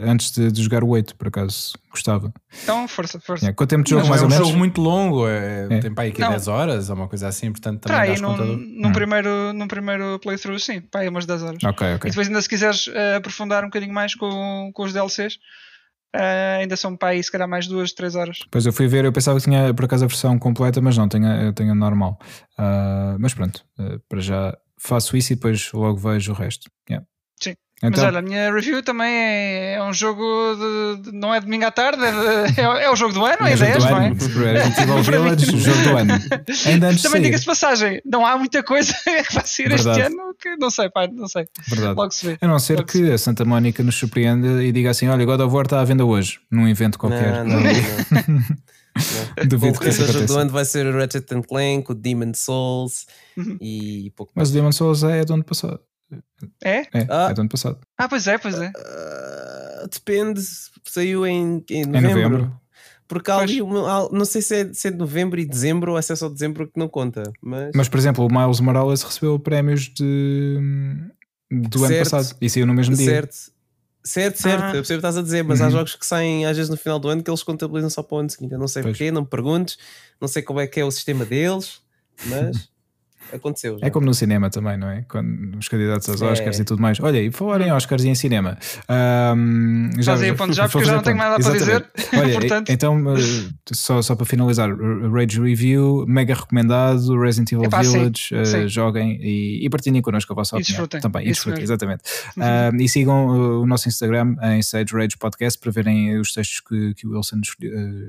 [0.08, 2.32] antes de, de, jogar o 8, por acaso, gostava.
[2.62, 3.44] Então, força, força.
[3.44, 4.46] Yeah, quanto tempo de jogo, Mas mais é ou um menos?
[4.46, 5.78] jogo muito longo, é, é.
[5.80, 8.28] tem para aí que 10 horas ou uma coisa assim, portanto também tá, dás num,
[8.30, 8.92] conta num, hum.
[8.92, 11.64] primeiro, num primeiro playthrough, sim, pá, aí umas 10 horas.
[11.64, 12.08] Ok, ok.
[12.08, 15.38] E depois ainda se quiseres uh, aprofundar um bocadinho mais com, com os DLCs,
[16.16, 18.38] Uh, ainda são para aí, se calhar, mais duas, três horas.
[18.50, 21.06] Pois eu fui ver, eu pensava que tinha por acaso a versão completa, mas não,
[21.06, 22.18] tenho, tenho a normal.
[22.58, 26.70] Uh, mas pronto, uh, para já faço isso e depois logo vejo o resto.
[26.88, 27.06] Yeah.
[27.40, 27.54] Sim.
[27.82, 30.24] Então, Mas olha, a minha review também é, é um jogo
[30.56, 33.46] de, de, não é domingo à tarde, é, de, é, é, o jogo do ano,
[33.46, 34.08] é, é 10, não é?
[34.08, 36.14] Evil Village, jogo do ano.
[36.66, 38.92] Ainda antes também diga-se passagem, não há muita coisa
[39.28, 41.46] que vai sair este ano que não sei, pai, não sei.
[41.68, 41.94] Verdade.
[41.94, 42.38] Logo se vê.
[42.40, 45.40] A não ser Logo que a Santa Mónica nos surpreenda e diga assim: olha, God
[45.40, 47.44] of War está à venda hoje, num evento qualquer.
[47.44, 48.44] Não, não, não.
[49.48, 50.26] Duvido que isso aconteça.
[50.26, 53.06] Do ano vai ser o Ratchet Clank, o Demon Souls
[53.36, 53.56] uhum.
[53.60, 55.80] e pouco Mas o Demon Souls é do ano passado.
[56.64, 56.80] É?
[56.92, 57.28] É, ah.
[57.30, 57.78] é do ano passado.
[57.96, 58.68] Ah, pois é, pois é.
[58.68, 60.40] Uh, depende,
[60.84, 61.98] saiu em, em novembro.
[61.98, 62.60] Em novembro.
[63.08, 66.12] Porque há ali, não sei se é, se é de novembro e dezembro ou se
[66.12, 67.22] é só dezembro que não conta.
[67.40, 70.58] Mas, mas por exemplo, o Miles Morales recebeu prémios de,
[71.50, 73.06] do certo, ano passado e saiu no mesmo dia.
[73.06, 73.34] Certo,
[74.08, 74.62] certo, certo.
[74.62, 74.68] Ah.
[74.68, 75.66] Eu percebo o que estás a dizer, mas uhum.
[75.66, 78.16] há jogos que saem às vezes no final do ano que eles contabilizam só para
[78.16, 78.52] o ano seguinte.
[78.52, 78.96] Eu não sei pois.
[78.96, 79.78] porquê, não me perguntes,
[80.20, 81.80] não sei como é que é o sistema deles,
[82.26, 82.68] mas.
[83.32, 83.78] Aconteceu.
[83.78, 83.86] Já.
[83.86, 85.04] É como no cinema também, não é?
[85.08, 86.26] Quando os candidatos aos é.
[86.26, 86.98] Oscars e tudo mais.
[87.00, 88.58] Olha, e falarem Oscars e em cinema.
[88.88, 91.86] Um, já, Fazia ponto já, porque já não tenho nada para dizer.
[92.14, 92.70] Olha, Portanto...
[92.70, 93.04] então,
[93.72, 94.68] só, só para finalizar,
[95.12, 98.68] Rage Review, mega recomendado, Resident Evil Epá, Village, sim, uh, sim.
[98.68, 100.86] joguem e, e partilhem connosco a vossa e opinião.
[100.86, 101.00] Desfrutem.
[101.00, 102.02] Também, e desfrutem, exatamente.
[102.36, 102.80] Uhum.
[102.80, 107.06] e sigam o nosso Instagram em Sage Rage Podcast para verem os textos que, que
[107.06, 107.40] o Wilson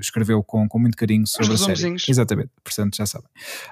[0.00, 1.96] escreveu com, com muito carinho sobre a série.
[2.08, 3.28] Exatamente, portanto já sabem.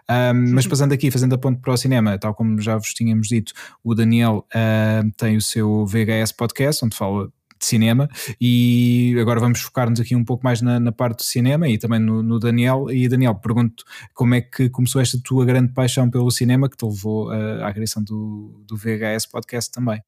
[0.08, 3.28] Um, mas passando aqui, fazendo a ponto para o cinema, tal como já vos tínhamos
[3.28, 3.52] dito,
[3.82, 7.28] o Daniel uh, tem o seu VHS podcast, onde fala
[7.58, 8.08] de cinema
[8.40, 11.98] e agora vamos focar-nos aqui um pouco mais na, na parte do cinema e também
[11.98, 13.82] no, no, Daniel e Daniel, pergunto
[14.14, 17.72] como é que começou esta tua grande paixão pelo cinema que te levou uh, à
[17.72, 20.00] criação do, do VHS podcast também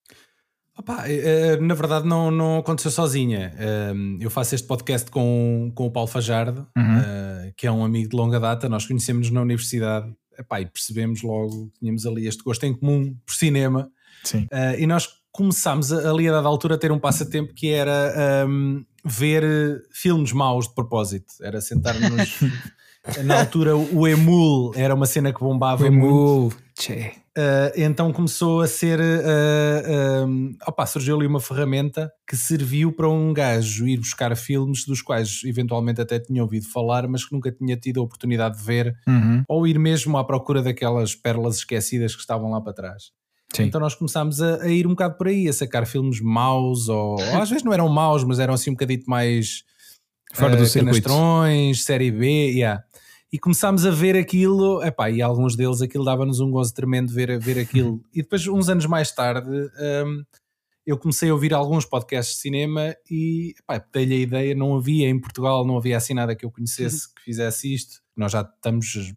[0.81, 3.52] Opa, eh, na verdade não, não aconteceu sozinha.
[3.59, 6.98] Ehm, eu faço este podcast com, com o Paulo Fajardo, uhum.
[6.98, 8.66] Eh, que é um amigo de longa data.
[8.66, 10.11] Nós conhecemos na universidade
[10.41, 13.91] Epá, e percebemos logo que tínhamos ali este gosto em comum por cinema.
[14.25, 14.47] Sim.
[14.51, 18.85] Eh, e nós começámos ali a dada altura a ter um passatempo que era um,
[19.05, 21.33] ver filmes maus de propósito.
[21.43, 22.41] Era sentar-nos.
[23.25, 25.85] na altura o Emul era uma cena que bombava.
[25.85, 27.12] O Emul, tchê.
[27.41, 29.01] Uh, então começou a ser.
[29.01, 34.85] Uh, uh, opa, surgiu ali uma ferramenta que serviu para um gajo ir buscar filmes
[34.85, 38.65] dos quais eventualmente até tinha ouvido falar, mas que nunca tinha tido a oportunidade de
[38.65, 39.43] ver, uhum.
[39.49, 43.05] ou ir mesmo à procura daquelas pérolas esquecidas que estavam lá para trás.
[43.55, 43.65] Sim.
[43.65, 47.19] Então nós começámos a, a, ir um bocado por aí, a sacar filmes maus, ou,
[47.19, 49.65] ou às vezes não eram maus, mas eram assim um bocadito mais.
[50.33, 51.09] Fora do circuito.
[51.75, 52.85] série B, yeah
[53.32, 57.39] e começámos a ver aquilo, epá, e alguns deles aquilo dava-nos um gozo tremendo ver,
[57.39, 57.93] ver aquilo.
[57.93, 58.05] Uhum.
[58.12, 60.24] E depois, uns anos mais tarde, um,
[60.85, 63.55] eu comecei a ouvir alguns podcasts de cinema e
[63.93, 67.12] dei-lhe a ideia, não havia em Portugal, não havia assim nada que eu conhecesse uhum.
[67.16, 68.01] que fizesse isto.
[68.16, 69.15] Nós já estamos,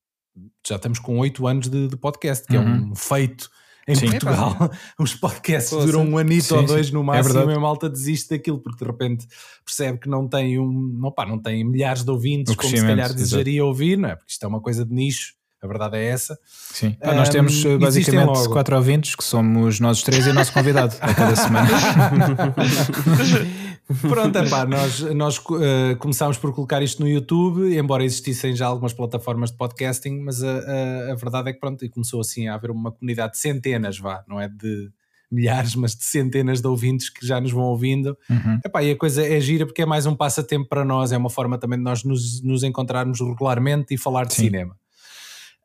[0.65, 2.63] já estamos com oito anos de, de podcast, que uhum.
[2.63, 3.49] é um feito
[3.87, 4.69] em sim, Portugal, é
[5.03, 7.59] os podcasts Pô, duram um anito sim, ou dois no é máximo é e a
[7.59, 9.27] malta desiste daquilo porque de repente
[9.65, 13.63] percebe que não tem um, pá, não tem milhares de ouvintes como se calhar desejaria
[13.63, 14.15] ouvir, não é?
[14.15, 15.33] Porque isto é uma coisa de nicho.
[15.63, 16.37] A verdade é essa.
[16.45, 16.97] Sim.
[17.01, 21.13] Um, nós temos basicamente quatro ouvintes que somos nós três e o nosso convidado a
[21.13, 21.69] cada semana.
[24.01, 28.93] Pronto, epá, nós, nós uh, começámos por colocar isto no YouTube, embora existissem já algumas
[28.93, 32.71] plataformas de podcasting, mas a, a, a verdade é que pronto, começou assim a haver
[32.71, 34.89] uma comunidade de centenas, vá, não é de
[35.31, 38.17] milhares, mas de centenas de ouvintes que já nos vão ouvindo.
[38.29, 38.59] Uhum.
[38.65, 41.29] Epá, e a coisa é gira porque é mais um passatempo para nós, é uma
[41.29, 44.43] forma também de nós nos, nos encontrarmos regularmente e falar de Sim.
[44.43, 44.75] cinema.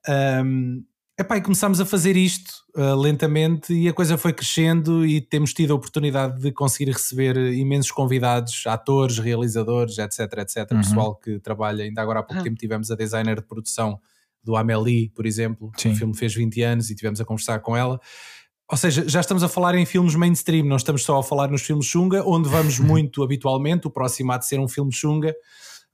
[0.08, 0.84] Um,
[1.20, 5.52] Epá, e começámos a fazer isto uh, lentamente e a coisa foi crescendo e temos
[5.52, 10.70] tido a oportunidade de conseguir receber imensos convidados, atores, realizadores, etc, etc.
[10.70, 10.80] Uhum.
[10.80, 12.44] Pessoal que trabalha, ainda agora há pouco uhum.
[12.44, 14.00] tempo tivemos a designer de produção
[14.44, 15.72] do Amélie, por exemplo.
[15.76, 15.90] Sim.
[15.90, 18.00] O filme fez 20 anos e tivemos a conversar com ela.
[18.70, 21.62] Ou seja, já estamos a falar em filmes mainstream, não estamos só a falar nos
[21.62, 23.88] filmes Xunga, onde vamos muito habitualmente.
[23.88, 25.34] O próximo há de ser um filme Xunga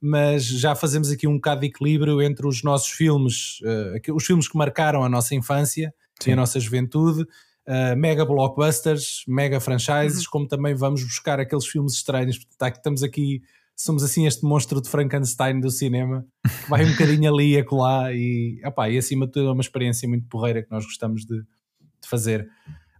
[0.05, 4.47] mas já fazemos aqui um bocado de equilíbrio entre os nossos filmes, uh, os filmes
[4.47, 5.91] que marcaram a nossa infância
[6.21, 6.29] Sim.
[6.29, 10.29] e a nossa juventude, uh, mega blockbusters, mega franchises, uhum.
[10.31, 12.37] como também vamos buscar aqueles filmes estranhos.
[12.37, 13.41] Portanto, estamos aqui,
[13.75, 18.13] somos assim este monstro de Frankenstein do cinema, que vai um bocadinho ali e acolá,
[18.13, 21.39] e, opá, e acima de tudo é uma experiência muito porreira que nós gostamos de,
[21.39, 22.47] de fazer.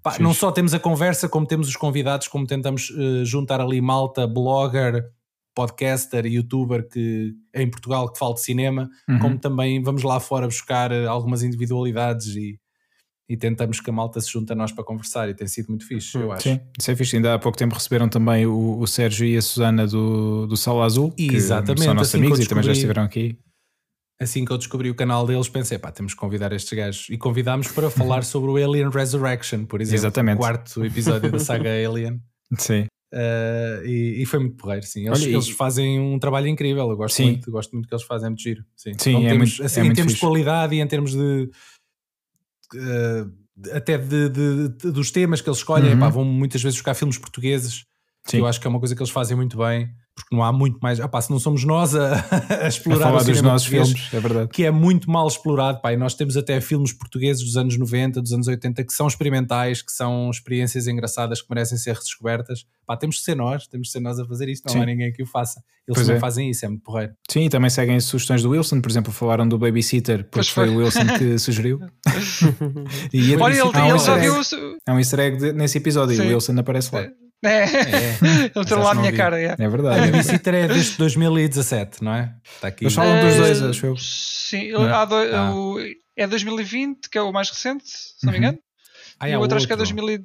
[0.02, 3.80] Pá, não só temos a conversa, como temos os convidados, como tentamos uh, juntar ali
[3.80, 5.04] malta, blogger,
[5.56, 9.20] podcaster, youtuber que em Portugal que fala de cinema, uhum.
[9.20, 12.60] como também vamos lá fora buscar eh, algumas individualidades e,
[13.28, 15.88] e tentamos que a malta se junte a nós para conversar e tem sido muito
[15.88, 16.44] fixe, eu acho.
[16.44, 17.16] Sim, isso é fixe.
[17.16, 20.84] Ainda há pouco tempo receberam também o, o Sérgio e a Susana do, do Sala
[20.86, 23.40] Azul, que Exatamente, são nossos assim amigos e também já estiveram aqui.
[24.20, 27.08] Assim que eu descobri o canal deles, pensei, pá, temos que convidar estes gajos.
[27.10, 30.00] E convidámos para falar sobre o Alien Resurrection, por exemplo.
[30.00, 30.38] Exatamente.
[30.38, 32.22] O quarto episódio da saga Alien.
[32.58, 32.88] Sim.
[33.16, 35.08] Uh, e, e, foi muito porreiro, sim.
[35.08, 36.90] Eles, Olha, eles fazem um trabalho incrível.
[36.90, 37.26] Eu gosto sim.
[37.28, 38.66] muito, gosto muito que eles fazem, é muito giro.
[38.76, 40.16] Sim, sim então, é temos, muito, assim, é em termos fixe.
[40.16, 41.50] de qualidade e em termos de.
[42.74, 46.12] Uh, até de, de, de, dos temas que eles escolhem, uhum.
[46.12, 47.86] vão muitas vezes buscar filmes portugueses.
[48.34, 50.80] Eu acho que é uma coisa que eles fazem muito bem porque não há muito
[50.82, 51.00] mais.
[51.00, 52.16] Ah, pá, se não somos nós a,
[52.64, 54.48] a explorar a falar dos nossos filmes, é verdade.
[54.48, 55.82] Que é muito mal explorado.
[55.82, 59.08] Pá, e nós temos até filmes portugueses dos anos 90, dos anos 80 que são
[59.08, 62.66] experimentais, que são experiências engraçadas que merecem ser redescobertas.
[62.86, 64.82] Pá, temos que ser nós, temos que ser nós a fazer isto, não Sim.
[64.82, 65.62] há ninguém que o faça.
[65.88, 66.20] Eles pois não é.
[66.20, 67.14] fazem isso, é muito porreiro.
[67.30, 70.68] Sim, e também seguem sugestões do Wilson, por exemplo, falaram do Babysitter, porque foi.
[70.68, 71.80] foi o Wilson que sugeriu.
[73.12, 74.34] e Olha, ele, há um ele já viu.
[74.88, 76.24] Há um easter egg nesse episódio Sim.
[76.24, 77.02] e o Wilson aparece lá.
[77.02, 77.25] É.
[77.44, 78.18] É, é.
[78.56, 79.40] ele tirou lá a minha cara.
[79.40, 80.00] É, é verdade.
[80.00, 82.36] A Babysitter é desde 2017, não é?
[82.44, 82.86] Está aqui.
[82.86, 83.98] Eles falam dos dois, acho eu.
[83.98, 85.36] Sim, há dois, é?
[85.36, 85.54] ah.
[85.54, 85.78] o,
[86.16, 88.44] é 2020, que é o mais recente, se não me uhum.
[88.46, 88.60] engano.
[89.20, 90.24] Ah, e o outro acho que é 2000.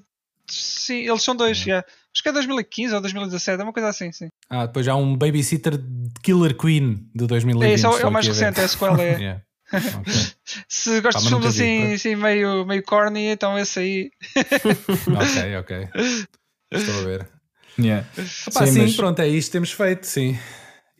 [0.48, 1.70] Sim, eles são dois, é.
[1.70, 1.86] yeah.
[2.12, 4.28] acho que é 2015 ou 2017, é uma coisa assim, sim.
[4.48, 5.80] Ah, depois há um Babysitter
[6.22, 7.64] Killer Queen de 2020.
[7.64, 9.00] É, esse é o, é o mais recente, é a sequela.
[9.00, 9.14] É.
[9.18, 9.42] yeah.
[9.72, 10.12] Okay.
[10.68, 14.10] Se gostas de filmes assim, assim meio, meio corny, então esse aí.
[15.06, 15.88] ok, ok.
[16.70, 17.28] Estou a ver.
[17.78, 18.06] Yeah.
[18.48, 18.96] Opa, sim, sim mas...
[18.96, 20.38] pronto, é isto temos feito, sim.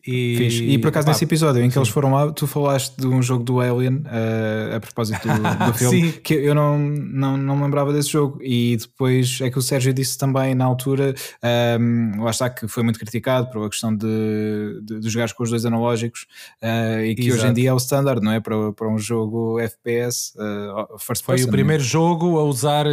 [0.05, 1.79] E, e por acaso, pá, nesse episódio em que sim.
[1.79, 5.33] eles foram lá, tu falaste de um jogo do Alien uh, a propósito do,
[5.71, 8.39] do filme, que eu não, não, não me lembrava desse jogo.
[8.41, 11.13] E depois é que o Sérgio disse também na altura,
[11.43, 15.31] um, ehm, lá está que foi muito criticado por a questão de, de, de jogar
[15.33, 16.25] com os dois analógicos
[16.63, 17.41] uh, e que Exato.
[17.41, 18.39] hoje em dia é o standard, não é?
[18.39, 22.87] Para, para um jogo FPS, uh, first Foi person, o primeiro jogo a usar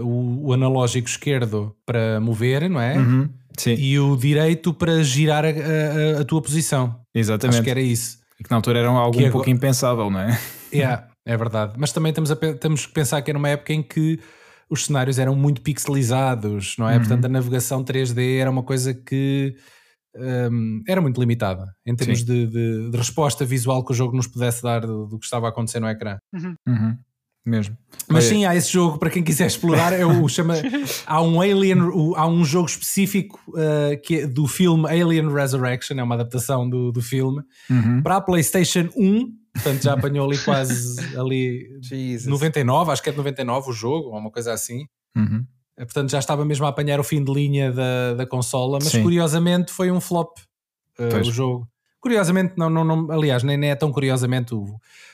[0.00, 2.96] o, o, analógico esquerdo para mover, não é?
[2.96, 3.74] Uhum Sim.
[3.74, 7.00] e o direito para girar a, a, a, tua posição.
[7.14, 7.56] Exatamente.
[7.56, 8.18] Acho que era isso.
[8.38, 10.38] E que na altura era algo que um pouco impensável, não é?
[10.72, 11.74] Yeah, é verdade.
[11.76, 14.18] Mas também temos, a, temos que pensar que era uma época em que
[14.70, 16.94] os cenários eram muito pixelizados, não é?
[16.94, 17.00] Uhum.
[17.00, 19.54] Portanto, a navegação 3D era uma coisa que
[20.16, 24.26] um, era muito limitada em termos de, de, de, resposta visual que o jogo nos
[24.26, 26.18] pudesse dar do, do que estava a acontecer no ecrã.
[26.32, 26.54] Uhum.
[26.66, 26.98] Uhum.
[27.44, 27.76] Mesmo.
[28.08, 29.92] Mas sim, há esse jogo para quem quiser explorar.
[29.92, 30.54] É o, chama,
[31.06, 31.78] há um Alien,
[32.16, 36.92] há um jogo específico uh, que é do filme Alien Resurrection, é uma adaptação do,
[36.92, 38.02] do filme, uhum.
[38.02, 39.42] para a PlayStation 1.
[39.54, 42.26] Portanto, já apanhou ali quase ali Jesus.
[42.26, 44.86] 99, acho que é de 99 o jogo, ou uma coisa assim.
[45.16, 45.44] Uhum.
[45.76, 48.92] Eh, portanto, já estava mesmo a apanhar o fim de linha da, da consola, mas
[48.92, 49.02] sim.
[49.02, 50.38] curiosamente foi um flop
[50.98, 51.68] uh, o jogo.
[52.02, 54.66] Curiosamente, não, não, não, aliás, nem, nem é tão curiosamente o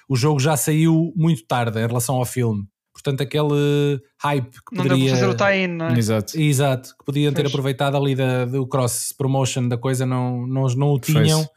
[0.09, 2.65] o jogo já saiu muito tarde em relação ao filme.
[2.93, 5.11] Portanto, aquele hype que não poderia...
[5.11, 5.99] Não fazer o tie-in, não é?
[5.99, 6.41] Exato.
[6.41, 10.99] Exato, que podiam ter aproveitado ali da, do cross-promotion da coisa, não, não, não o
[10.99, 11.41] tinham.
[11.41, 11.51] Fez.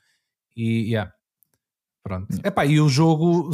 [0.56, 1.12] E, yeah.
[2.04, 2.30] Pronto.
[2.30, 2.48] Yeah.
[2.48, 3.50] Epá, e o jogo,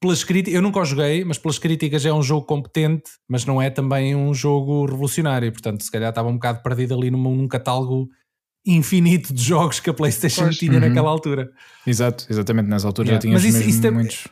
[0.00, 3.62] pelas críticas, eu nunca o joguei, mas pelas críticas é um jogo competente, mas não
[3.62, 5.52] é também um jogo revolucionário.
[5.52, 8.08] Portanto, se calhar estava um bocado perdido ali num, num catálogo
[8.66, 10.56] infinito de jogos que a PlayStation pois.
[10.56, 10.80] tinha uhum.
[10.80, 11.50] naquela altura.
[11.86, 13.30] Exato, exatamente, nessa altura yeah.
[13.30, 14.28] já tinha isso, isso muitos.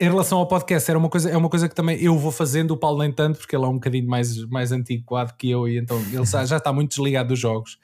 [0.00, 2.72] Em relação ao podcast, era uma coisa, é uma coisa que também eu vou fazendo,
[2.72, 5.78] o Paulo nem tanto, porque ele é um bocadinho mais, mais antiquado que eu, e
[5.78, 7.78] então ele já está muito desligado dos jogos.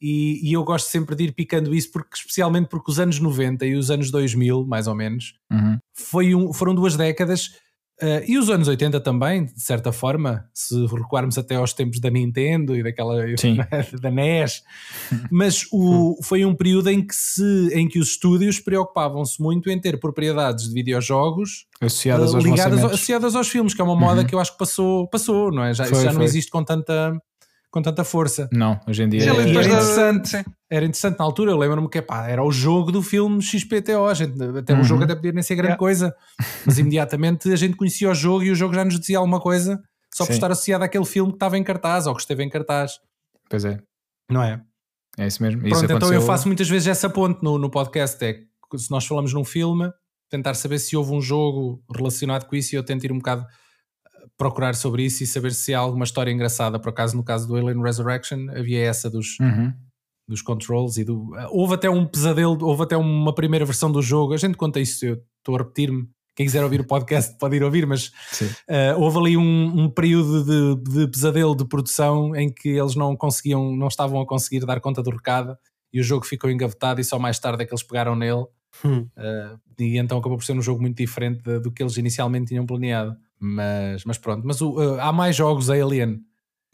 [0.00, 3.64] E, e, eu gosto sempre de ir picando isso, porque, especialmente porque os anos 90
[3.64, 5.78] e os anos 2000, mais ou menos, uhum.
[5.94, 7.52] foi um, foram duas décadas
[8.02, 12.10] Uh, e os anos 80 também, de certa forma, se recuarmos até aos tempos da
[12.10, 13.14] Nintendo e daquela
[14.00, 14.62] da NES,
[15.30, 19.80] mas o, foi um período em que, se, em que os estúdios preocupavam-se muito em
[19.80, 24.26] ter propriedades de videojogos associadas, aos, ligadas, associadas aos filmes, que é uma moda uhum.
[24.26, 25.72] que eu acho que passou, passou não é?
[25.72, 27.18] Já, foi, já não existe com tanta,
[27.76, 28.48] com tanta força.
[28.50, 30.32] Não, hoje em dia Sim, é, era interessante.
[30.32, 30.44] Da...
[30.70, 34.14] Era interessante na altura, eu lembro-me que pá, era o jogo do filme XPTO, a
[34.14, 34.80] gente, até uhum.
[34.80, 35.78] o jogo até podia nem ser grande yeah.
[35.78, 36.16] coisa,
[36.64, 39.78] mas imediatamente a gente conhecia o jogo e o jogo já nos dizia alguma coisa
[40.10, 40.28] só Sim.
[40.28, 42.92] por estar associado àquele filme que estava em cartaz ou que esteve em cartaz.
[43.50, 43.78] Pois é.
[44.30, 44.62] Não é?
[45.18, 45.60] É isso mesmo.
[45.60, 48.32] Pronto, isso então eu faço muitas vezes essa ponte no, no podcast, é
[48.70, 49.92] que se nós falamos num filme,
[50.30, 53.44] tentar saber se houve um jogo relacionado com isso e eu tento ir um bocado
[54.36, 56.78] procurar sobre isso e saber se há alguma história engraçada.
[56.78, 59.72] Por acaso, no caso do Alien Resurrection, havia essa dos, uhum.
[60.28, 61.30] dos controls e do.
[61.50, 64.34] Houve até um pesadelo, houve até uma primeira versão do jogo.
[64.34, 66.08] A gente conta isso, eu estou a repetir-me.
[66.34, 68.08] Quem quiser ouvir o podcast pode ir ouvir, mas
[68.68, 73.16] uh, houve ali um, um período de, de, pesadelo de produção em que eles não
[73.16, 75.56] conseguiam, não estavam a conseguir dar conta do recado
[75.90, 78.44] e o jogo ficou engavetado e só mais tarde é que eles pegaram nele.
[78.84, 79.08] Hum.
[79.16, 82.48] Uh, e então acabou por ser um jogo muito diferente de, do que eles inicialmente
[82.48, 83.16] tinham planeado.
[83.38, 86.20] Mas, mas pronto, mas o, uh, há mais jogos Alien.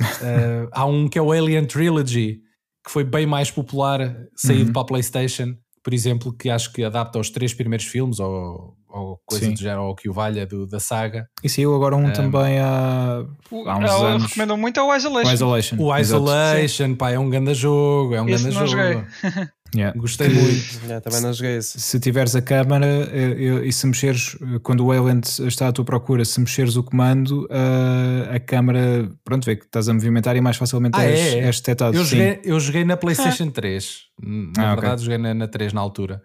[0.01, 2.41] Uh, há um que é o Alien Trilogy,
[2.85, 4.73] que foi bem mais popular, saído uhum.
[4.73, 9.21] para a PlayStation, por exemplo, que acho que adapta os três primeiros filmes ou, ou
[9.27, 9.55] coisa Sim.
[9.55, 11.27] do género, ou que o valha do, da saga.
[11.43, 13.25] E saiu agora um, um também há,
[13.67, 14.23] há uns eu anos.
[14.25, 15.29] recomendam muito é o Isolation.
[15.29, 19.07] O Isolation, o Isolation pá, é um grande jogo, é um grande jogo.
[19.75, 19.99] Yeah.
[19.99, 20.85] Gostei que, muito.
[20.85, 21.81] Yeah, também não joguei isso.
[21.81, 25.85] Se tiveres a câmara eh, e se mexeres, eh, quando o Alien está à tua
[25.85, 30.41] procura, se mexeres o comando, uh, a câmara, pronto, vê que estás a movimentar e
[30.41, 31.47] mais facilmente ah, és, é, é.
[31.47, 31.97] és detectado.
[31.97, 35.05] Eu joguei, eu joguei na PlayStation 3, na ah, verdade, okay.
[35.05, 36.23] joguei na, na 3 na altura.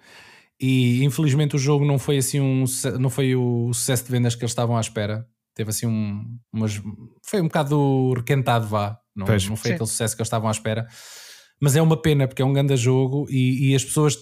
[0.60, 2.66] E infelizmente o jogo não foi assim um
[3.00, 5.26] não foi o sucesso de vendas que eles estavam à espera.
[5.54, 6.82] Teve assim um umas,
[7.24, 8.98] foi um bocado requentado, vá.
[9.16, 9.76] Não, pois, não foi sim.
[9.76, 10.88] aquele sucesso que eles estavam à espera
[11.60, 14.20] mas é uma pena porque é um grande jogo e, e as pessoas.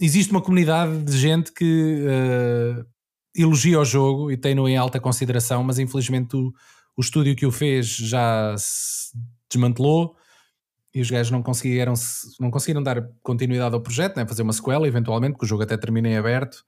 [0.00, 2.86] Existe uma comunidade de gente que uh,
[3.34, 6.52] elogia o jogo e tem-no em alta consideração, mas infelizmente o,
[6.96, 9.12] o estúdio que o fez já se
[9.50, 10.14] desmantelou
[10.94, 11.94] e os gajos não conseguiram,
[12.40, 14.26] não conseguiram dar continuidade ao projeto, né?
[14.26, 16.64] fazer uma sequela eventualmente, porque o jogo até termina em aberto.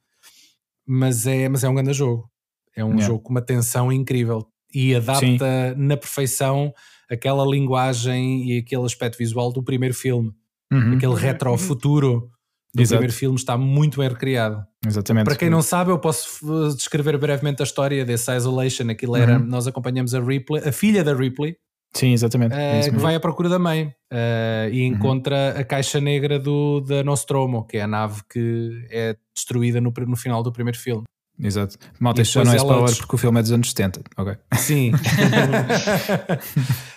[0.86, 2.30] mas é, mas é um grande jogo.
[2.74, 5.74] É um jogo com uma tensão incrível e adapta Sim.
[5.76, 6.72] na perfeição
[7.10, 10.32] aquela linguagem e aquele aspecto visual do primeiro filme.
[10.72, 10.94] Uhum.
[10.94, 12.30] Aquele retro-futuro
[12.72, 12.98] do Exato.
[12.98, 14.64] primeiro filme está muito bem recriado.
[14.86, 15.24] Exatamente.
[15.24, 18.88] Para quem não sabe, eu posso descrever brevemente a história desse Isolation.
[18.90, 19.44] Aquilo era, uhum.
[19.44, 21.56] nós acompanhamos a Ripley, a filha da Ripley.
[21.92, 22.54] Sim, exatamente.
[22.54, 24.94] Uh, que vai à procura da mãe uh, e uhum.
[24.94, 29.92] encontra a caixa negra do, da Nostromo, que é a nave que é destruída no,
[30.06, 31.02] no final do primeiro filme.
[31.42, 31.76] Exato.
[31.98, 34.02] Malta, isto não é spoiler porque o filme é dos anos 70.
[34.16, 34.36] Ok.
[34.56, 34.92] Sim.
[34.92, 34.96] uh,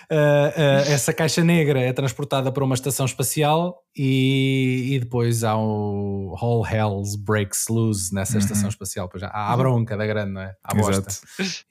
[0.10, 6.34] uh, essa caixa negra é transportada para uma estação espacial e, e depois há o
[6.40, 8.38] All Hells Breaks Loose nessa uhum.
[8.40, 9.08] estação espacial.
[9.08, 10.52] Pois já, há a bronca da grande, não é?
[10.62, 11.06] Há bosta.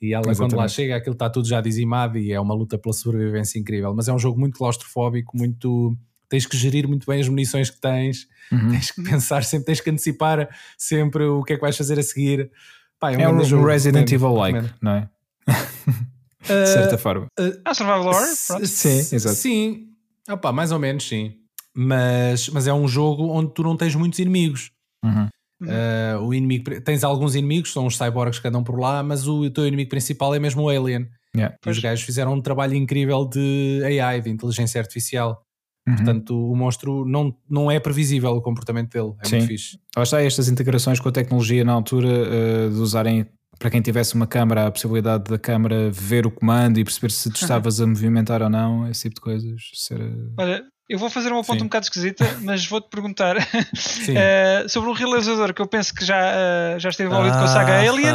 [0.00, 0.38] E ela, Exatamente.
[0.38, 3.94] quando lá chega, aquilo está tudo já dizimado e é uma luta pela sobrevivência incrível.
[3.94, 5.96] Mas é um jogo muito claustrofóbico, muito
[6.34, 8.70] tens que gerir muito bem as munições que tens, uhum.
[8.70, 12.02] tens que pensar sempre, tens que antecipar sempre o que é que vais fazer a
[12.02, 12.50] seguir.
[12.98, 15.08] Pá, é um, é um Resident Evil-like, não é?
[16.42, 17.26] de certa uh, forma.
[17.38, 18.26] Uh, ah, Survival Horror?
[18.66, 19.36] Sim, exato.
[19.36, 19.94] Sim,
[20.28, 21.34] Opa, mais ou menos, sim.
[21.74, 24.70] Mas, mas é um jogo onde tu não tens muitos inimigos.
[25.04, 25.28] Uhum.
[25.62, 29.50] Uh, o inimigo, tens alguns inimigos, são os cyborgs que andam por lá, mas o
[29.50, 31.08] teu inimigo principal é mesmo o Alien.
[31.36, 31.56] Yeah.
[31.64, 35.42] E os gajos fizeram um trabalho incrível de AI, de inteligência artificial.
[35.86, 35.96] Uhum.
[35.96, 39.14] Portanto, o monstro não, não é previsível o comportamento dele.
[39.22, 39.36] É Sim.
[39.36, 39.78] muito fixe.
[39.96, 43.26] Lá está estas integrações com a tecnologia na altura uh, de usarem
[43.58, 47.30] para quem tivesse uma câmara, a possibilidade da câmara ver o comando e perceber se
[47.30, 49.62] tu estavas a movimentar ou não, esse tipo de coisas.
[49.74, 50.00] Ser...
[50.38, 51.64] Olha, eu vou fazer uma ponta Sim.
[51.64, 53.40] um bocado esquisita, mas vou-te perguntar uh,
[54.68, 57.48] sobre um realizador que eu penso que já, uh, já esteve envolvido ah, com a
[57.48, 57.90] saga ah.
[57.90, 58.14] Alien,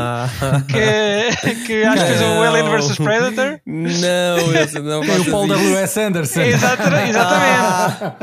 [0.68, 3.60] que, que acho que fez o Alien vs Predator.
[3.66, 6.00] Não, esse não Tem o Paul W.S.
[6.00, 6.42] Anderson.
[6.42, 7.10] Exatamente.
[7.10, 7.58] exatamente.
[7.58, 8.16] Ah.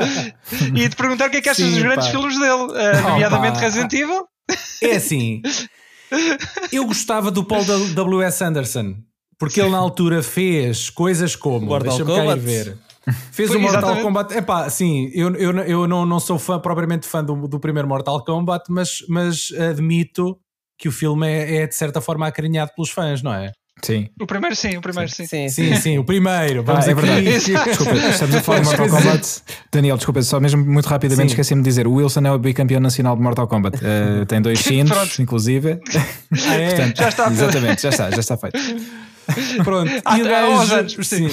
[0.75, 3.59] E te perguntar o que é que achas Sim, dos grandes filmes dele, uh, nomeadamente
[3.59, 4.27] Resident Evil.
[4.81, 5.43] É assim,
[6.71, 8.45] eu gostava do Paul W.S.
[8.45, 8.95] Anderson,
[9.37, 11.77] porque ele na altura fez coisas como.
[11.81, 12.86] Deixa-me cá ir ver.
[13.31, 14.05] Fez Foi, o Mortal exatamente.
[14.05, 14.35] Kombat.
[14.37, 18.25] Epá, sim, eu, eu, eu não, não sou fã, propriamente fã do, do primeiro Mortal
[18.25, 20.37] Kombat, mas, mas admito
[20.79, 23.53] que o filme é, é de certa forma acarinhado pelos fãs, não é?
[23.83, 24.09] Sim.
[24.21, 25.27] O primeiro sim, o primeiro sim.
[25.27, 26.63] Sim, sim, sim, sim o primeiro.
[26.63, 27.25] Vamos ah, é verdade.
[27.39, 29.43] desculpa, estamos a falar de Mortal Kombat.
[29.71, 33.15] Daniel, desculpa, só mesmo muito rapidamente esqueci-me de dizer: o Wilson é o bicampeão nacional
[33.15, 33.77] de Mortal Kombat.
[33.77, 35.79] Uh, tem dois cintos, inclusive.
[36.49, 36.69] Ah, é?
[36.69, 37.31] Portanto, já está.
[37.31, 38.59] Exatamente, já está, já está feito.
[39.63, 39.91] Pronto.
[40.05, 41.29] Ah, e o gajo, anos, sim.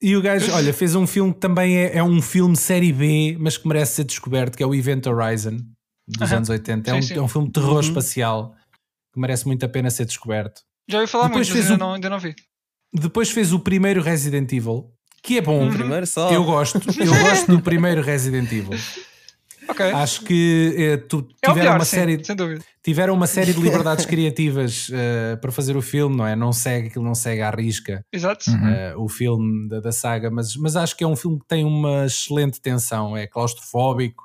[0.00, 3.36] E o gajo, olha, fez um filme que também é, é, um filme série B,
[3.38, 5.58] mas que merece ser descoberto, que é o Event Horizon,
[6.06, 6.36] dos uh -huh.
[6.36, 6.90] anos 80.
[6.90, 7.80] É um, é um filme de terror uh uhum.
[7.80, 8.54] espacial
[9.12, 10.62] que merece muito a pena ser descoberto.
[10.88, 11.86] Já ouvi falar Depois muito, mas ainda, o...
[11.86, 12.34] não, ainda não vi.
[12.92, 14.92] Depois fez o primeiro Resident Evil,
[15.22, 15.68] que é bom.
[15.68, 16.30] O primeiro só.
[16.30, 18.78] Eu gosto, eu gosto do primeiro Resident Evil.
[19.68, 19.90] Okay.
[19.92, 22.22] Acho que eh, tu é tiveram melhor, uma sim, série
[22.82, 26.36] tiveram uma série de liberdades criativas uh, para fazer o filme, não é?
[26.36, 28.04] Não segue aquilo, não segue à risca.
[28.12, 28.50] Exato.
[28.50, 31.64] Uh, o filme da, da, saga, mas, mas acho que é um filme que tem
[31.64, 34.24] uma excelente tensão, é claustrofóbico.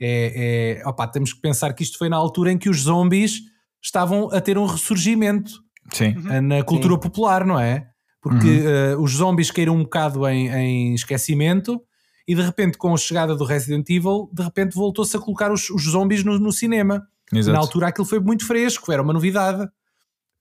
[0.00, 3.40] É, é, opa, temos que pensar que isto foi na altura em que os zombies
[3.82, 5.50] estavam a ter um ressurgimento
[5.92, 6.16] Sim.
[6.16, 7.00] Uh, na cultura Sim.
[7.00, 7.88] popular, não é?
[8.20, 9.02] Porque uhum.
[9.04, 11.80] os zombies caíram um bocado em, em esquecimento
[12.28, 15.70] e de repente, com a chegada do Resident Evil, de repente voltou-se a colocar os,
[15.70, 17.08] os zombies no, no cinema.
[17.32, 17.54] Exato.
[17.54, 19.66] Na altura aquilo foi muito fresco, era uma novidade.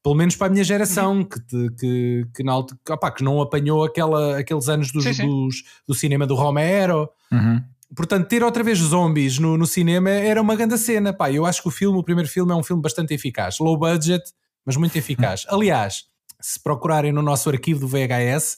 [0.03, 1.39] Pelo menos para a minha geração, que,
[1.79, 5.25] que, que, na altura, opa, que não apanhou aquela, aqueles anos dos, sim, sim.
[5.25, 7.09] Dos, do cinema do Romero.
[7.31, 7.63] Uhum.
[7.95, 11.13] Portanto, ter outra vez zombies no, no cinema era uma grande cena.
[11.13, 13.59] Pá, eu acho que o filme, o primeiro filme, é um filme bastante eficaz.
[13.59, 14.23] Low budget,
[14.65, 15.45] mas muito eficaz.
[15.49, 16.03] Aliás,
[16.39, 18.57] se procurarem no nosso arquivo do VHS,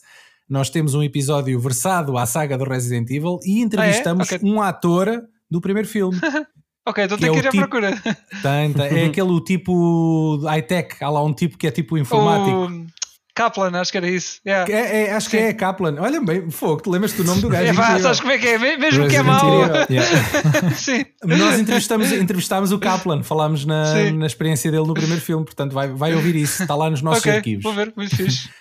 [0.50, 4.38] nós temos um episódio versado à saga do Resident Evil e entrevistamos ah, é?
[4.38, 4.50] okay.
[4.50, 6.18] um ator do primeiro filme.
[6.88, 8.02] ok, então tem que, é ir à tipo, procura.
[8.42, 12.66] Tem, é aquele tipo high-tech, há lá um tipo que é tipo informático.
[12.66, 13.00] O
[13.36, 14.42] Kaplan, acho que era isso.
[14.46, 14.70] Yeah.
[14.70, 15.38] É, é, acho Sim.
[15.38, 15.96] que é Kaplan.
[16.00, 17.72] Olha bem, fogo, tu lembras do nome do gajo?
[17.72, 18.58] É, pá, sabes como é que é?
[18.58, 19.62] Mesmo Resident que é mau.
[19.90, 20.72] Yeah.
[20.76, 21.06] Sim.
[21.24, 25.88] Nós entrevistamos, entrevistámos o Kaplan, falámos na, na experiência dele no primeiro filme, portanto vai,
[25.88, 27.64] vai ouvir isso, está lá nos nossos okay, arquivos.
[27.64, 28.50] Vou ver, muito fixe.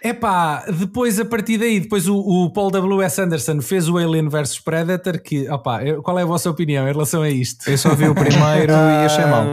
[0.00, 3.20] É pá, depois a partir daí, depois o, o, Paul W.S.
[3.20, 5.18] Anderson fez o Alien vs Predator.
[5.20, 7.68] Que, opá, qual é a vossa opinião em relação a isto?
[7.68, 9.44] Eu só vi o primeiro e achei mal,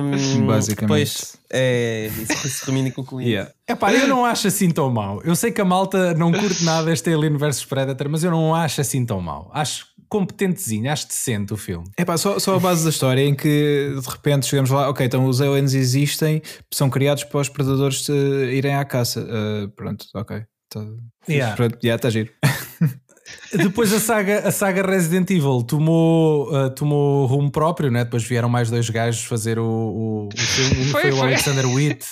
[0.45, 0.87] basicamente.
[0.87, 3.27] Pois, é, isso se remina concluir.
[3.27, 3.51] Yeah.
[3.67, 5.21] É pá, eu não acho assim tão mal.
[5.23, 8.53] Eu sei que a malta não curte nada este Alien vs Predator, mas eu não
[8.53, 9.49] acho assim tão mal.
[9.53, 11.89] Acho competentezinho, acho decente o filme.
[11.97, 15.03] É pá, só, só a base da história em que de repente chegamos lá, ok,
[15.03, 16.39] então os aliens existem,
[16.71, 19.21] são criados para os predadores uh, irem à caça.
[19.21, 20.43] Uh, pronto, ok.
[20.69, 20.85] Tá,
[21.27, 21.55] yeah.
[21.55, 22.29] Pronto, yeah, está giro.
[23.57, 28.03] Depois a saga, a saga Resident Evil tomou, uh, tomou rumo próprio, né?
[28.03, 30.89] depois vieram mais dois gajos fazer o, o, o filme.
[30.89, 32.05] Um foi, foi, o Alexander Witt.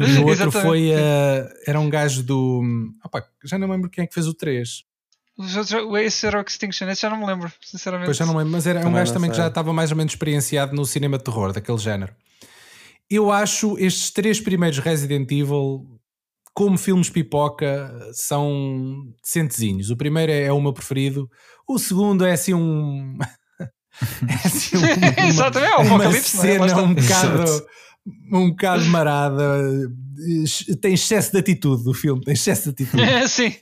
[0.00, 0.90] e o outro foi.
[0.90, 2.60] Uh, era um gajo do.
[3.04, 4.89] Opa, já não lembro quem é que fez o 3.
[6.04, 8.06] Esse era o Extinction, esse já não me lembro, sinceramente.
[8.06, 10.12] Pois já não lembro, mas era um gajo também que já estava mais ou menos
[10.12, 12.14] experienciado no cinema de terror, daquele género.
[13.08, 16.00] Eu acho estes três primeiros Resident Evil
[16.54, 19.90] como filmes pipoca, são centezinhos.
[19.90, 21.28] O primeiro é, é o meu preferido,
[21.66, 23.16] o segundo é assim um.
[23.58, 24.86] é assim uma,
[25.26, 26.20] Exatamente, é um uma é?
[26.20, 27.66] cena um bocado,
[28.32, 29.42] um bocado marada.
[30.80, 33.02] Tem excesso de atitude do filme, tem excesso de atitude.
[33.28, 33.54] Sim.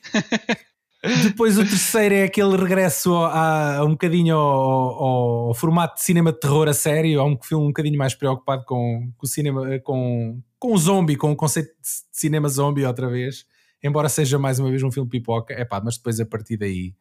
[1.22, 6.32] Depois o terceiro é aquele regresso a, a um bocadinho ao, ao, formato de cinema
[6.32, 9.78] de terror a sério, a um filme um bocadinho mais preocupado com, com o cinema,
[9.80, 13.46] com, com o zombie, com o conceito de cinema zombie outra vez,
[13.82, 16.94] embora seja mais uma vez um filme pipoca, é pá, mas depois a partir daí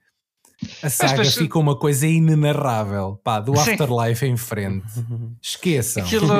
[0.82, 3.72] a saga mas, mas, fica uma coisa inenarrável, pá, do Sim.
[3.72, 4.88] Afterlife em frente.
[5.41, 6.03] Esqueçam.
[6.03, 6.32] Aquilo...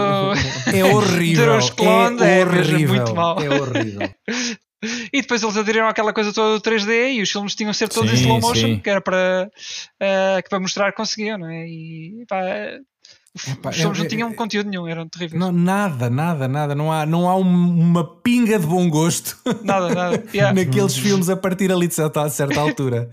[0.74, 1.60] É horrível.
[2.24, 3.06] é, é horrível.
[3.40, 4.10] É horrível.
[5.12, 7.90] E depois eles aderiram àquela coisa toda do 3D e os filmes tinham de ser
[7.90, 8.80] todos sim, em slow motion, sim.
[8.80, 11.68] que era para, uh, que para mostrar que conseguiam, não é?
[11.68, 12.42] E pá,
[13.46, 15.40] Epá, os filmes é, não tinham é, conteúdo nenhum, eram terríveis.
[15.40, 16.74] Não, nada, nada, nada.
[16.74, 20.24] Não há, não há um, uma pinga de bom gosto nada, nada.
[20.34, 20.54] Yeah.
[20.54, 23.10] naqueles filmes a partir ali de certa, certa altura.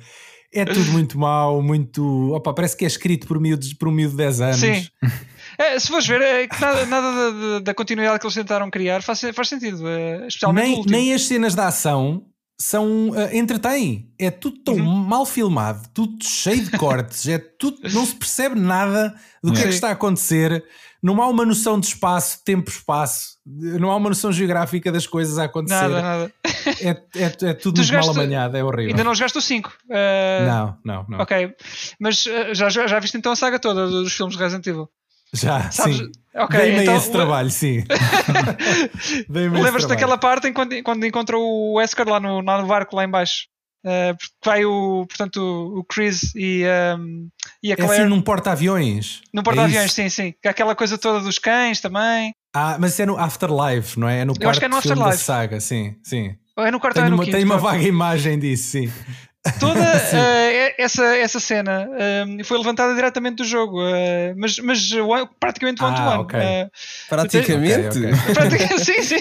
[0.53, 2.33] É tudo muito mau, muito.
[2.33, 4.61] Opa, parece que é escrito por, miúdos, por um miúdo de 10 anos.
[4.61, 4.87] Sim.
[5.59, 9.03] É, se fores ver, é que nada, nada da, da, continuidade que eles tentaram criar
[9.03, 12.25] faz, faz sentido, é, especialmente nem, nem as cenas da ação
[12.59, 14.09] são uh, entretêm.
[14.19, 15.05] É tudo tão uhum.
[15.05, 19.63] mal filmado, tudo cheio de cortes, é tudo, não se percebe nada do que é
[19.65, 20.65] que está a acontecer.
[21.03, 23.35] Não há uma noção de espaço, tempo, espaço.
[23.45, 25.75] Não há uma noção geográfica das coisas a acontecer.
[25.75, 26.33] Nada, nada.
[26.81, 28.93] É, é, é tudo muito mal amanhado, é horrível.
[28.93, 29.69] Ainda não jogaste o 5?
[29.69, 30.47] Uh...
[30.47, 31.19] Não, não, não.
[31.19, 31.55] Ok.
[32.01, 34.89] Mas uh, já, já viste então a saga toda dos filmes Resident Evil?
[35.35, 35.97] Já, Sabes?
[35.97, 36.13] sim.
[36.35, 37.85] Okay, Dei-me então, esse trabalho, sim.
[39.29, 43.05] Lembras-te daquela parte em quando, quando encontra o Wesker lá no, lá no barco, lá
[43.05, 43.47] embaixo?
[43.85, 46.65] Uh, vai o, portanto, o Chris e,
[46.99, 47.29] um,
[47.63, 47.93] e a Claire.
[47.93, 49.21] É assim num porta-aviões.
[49.33, 50.35] Num porta-aviões, é sim, sim.
[50.45, 52.33] Aquela coisa toda dos cães também.
[52.55, 54.21] Ah, mas é no Afterlife, não é?
[54.21, 55.11] É no quarto Eu acho que é no Afterlife.
[55.11, 56.35] da saga, sim, sim.
[56.57, 58.93] Ou é no quarto tenho, é no uma, quinto, tenho uma vaga imagem disso, sim.
[59.61, 64.91] Toda uh, essa, essa cena uh, foi levantada diretamente do jogo, uh, mas, mas
[65.39, 66.19] praticamente one to one.
[66.21, 66.41] Okay.
[67.09, 67.99] praticamente?
[67.99, 68.11] Okay,
[68.47, 68.79] okay.
[68.79, 69.19] sim, sim.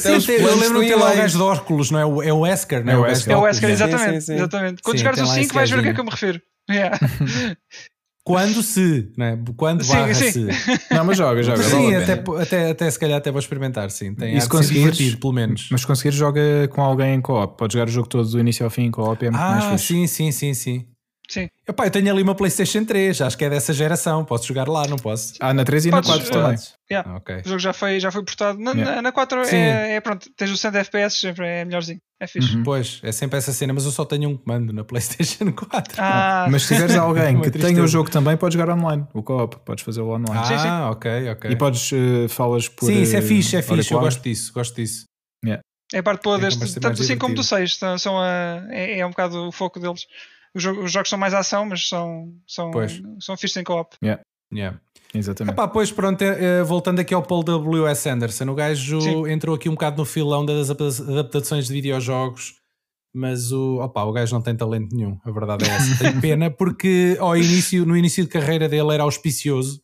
[0.00, 2.28] sim eu lembro que tem lá o gajo de óculos, não é?
[2.28, 2.96] É o Wesker, não é?
[2.96, 4.10] É o Wesker, é o Wesker exatamente.
[4.12, 4.34] Sim, sim, sim.
[4.34, 4.82] exatamente.
[4.82, 6.42] Quando jogares o 5 vais ver o que é que eu me refiro.
[6.70, 6.98] Yeah.
[8.28, 9.38] Quando se, né?
[9.56, 10.30] Quando sim, barra sim.
[10.30, 10.46] se.
[10.94, 11.62] Não, mas joga, joga.
[11.62, 14.14] Sim, até, até, até se calhar até vou experimentar, sim.
[14.14, 15.68] Tem e se conseguires, pelo menos.
[15.72, 17.56] Mas se conseguires, joga com alguém em co-op.
[17.56, 19.64] Pode jogar o jogo todo do início ao fim em co-op, é muito ah, mais
[19.64, 19.94] fixe.
[19.94, 20.86] sim, sim, sim, sim.
[21.28, 21.50] Sim.
[21.68, 24.24] Epá, eu tenho ali uma PlayStation 3, acho que é dessa geração.
[24.24, 25.34] Posso jogar lá, não posso?
[25.40, 26.56] Ah, na 3 e Podes, na 4 também.
[26.56, 26.60] Uh,
[26.90, 27.16] yeah.
[27.16, 27.36] okay.
[27.44, 28.58] O jogo já foi, já foi portado.
[28.58, 29.02] Na, yeah.
[29.02, 32.00] na 4 é, é, pronto, tens o 100 FPS, sempre é melhorzinho.
[32.18, 32.56] É fixe.
[32.56, 32.62] Uhum.
[32.62, 35.94] Pois, é sempre essa cena, mas eu só tenho um comando na PlayStation 4.
[35.98, 36.46] Ah.
[36.50, 39.06] Mas se tiveres alguém que tenha o jogo também, podes jogar online.
[39.12, 40.38] O co-op, podes fazer o online.
[40.38, 40.68] Ah, sim, sim.
[40.68, 41.50] ok, ok.
[41.50, 42.86] E podes, uh, falas por.
[42.86, 43.92] Sim, isso é fixe, é fixe.
[43.92, 45.04] Eu gosto disso, gosto disso.
[45.44, 45.62] Yeah.
[45.92, 49.06] É parte boa é deste, tanto assim como do 6, são, são a, é, é
[49.06, 50.06] um bocado o foco deles.
[50.58, 53.00] Os, os, jogos são mais ação, mas são, são, pois.
[53.20, 53.96] são fixe em co-op.
[54.02, 54.22] Yeah.
[54.52, 54.80] Yeah.
[55.14, 55.54] Exatamente.
[55.54, 58.08] Epá, pois pronto, é, é, voltando aqui ao Paul W.S.
[58.08, 59.30] Anderson, o gajo Sim.
[59.30, 62.58] entrou aqui um bocado no filão das adaptações de videojogos
[63.18, 65.98] mas o, opa, o gajo não tem talento nenhum, a verdade é essa.
[65.98, 69.82] Tem pena porque ao início, no início de carreira dele era auspicioso,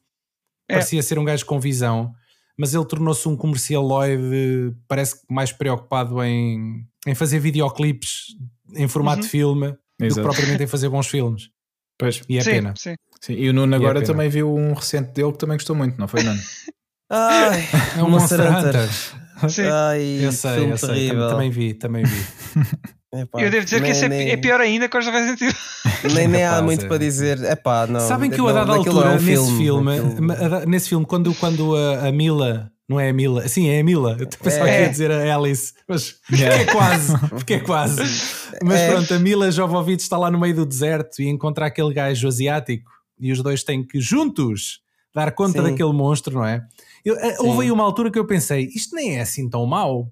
[0.68, 0.74] é.
[0.74, 2.12] parecia ser um gajo com visão,
[2.56, 8.36] mas ele tornou-se um comercialoide, parece que mais preocupado em, em fazer videoclipes
[8.76, 9.24] em formato uhum.
[9.24, 10.14] de filme Exato.
[10.14, 11.50] do que propriamente em fazer bons filmes.
[11.98, 12.22] Pois.
[12.28, 12.74] E é sim, pena.
[12.76, 12.94] Sim.
[13.20, 13.34] sim.
[13.34, 15.98] E o Nuno é agora é também viu um recente dele que também gostou muito,
[15.98, 16.40] não foi, Nuno?
[17.10, 17.68] Ai,
[17.98, 19.50] é um Monster, Monster Hunter.
[19.50, 19.62] Sim.
[19.62, 21.08] Ai, eu sei, eu sei.
[21.10, 22.26] Também vi, também vi.
[23.14, 24.30] Epá, eu devo dizer nem, que esse é nem...
[24.30, 26.14] é pior ainda que os Resident Evil.
[26.14, 27.40] Nem, nem há muito para dizer.
[27.44, 28.00] Epá, não.
[28.00, 29.58] Sabem que eu a dada altura, é um nesse filme,
[29.96, 32.72] filme nesse filme, quando, quando a, a, Mila.
[32.88, 34.16] Não é a Mila, sim, é a Mila.
[34.20, 34.76] Eu pensava é.
[34.76, 36.56] que ia dizer a Alice, mas yeah.
[36.56, 38.02] é quase, porque é quase.
[38.62, 38.92] Mas é.
[38.92, 42.88] pronto, a Mila Jovovich está lá no meio do deserto e encontra aquele gajo asiático
[43.18, 44.80] e os dois têm que juntos
[45.12, 45.70] dar conta sim.
[45.70, 46.64] daquele monstro, não é?
[47.04, 50.08] Eu, eh, houve aí uma altura que eu pensei, isto nem é assim tão mau.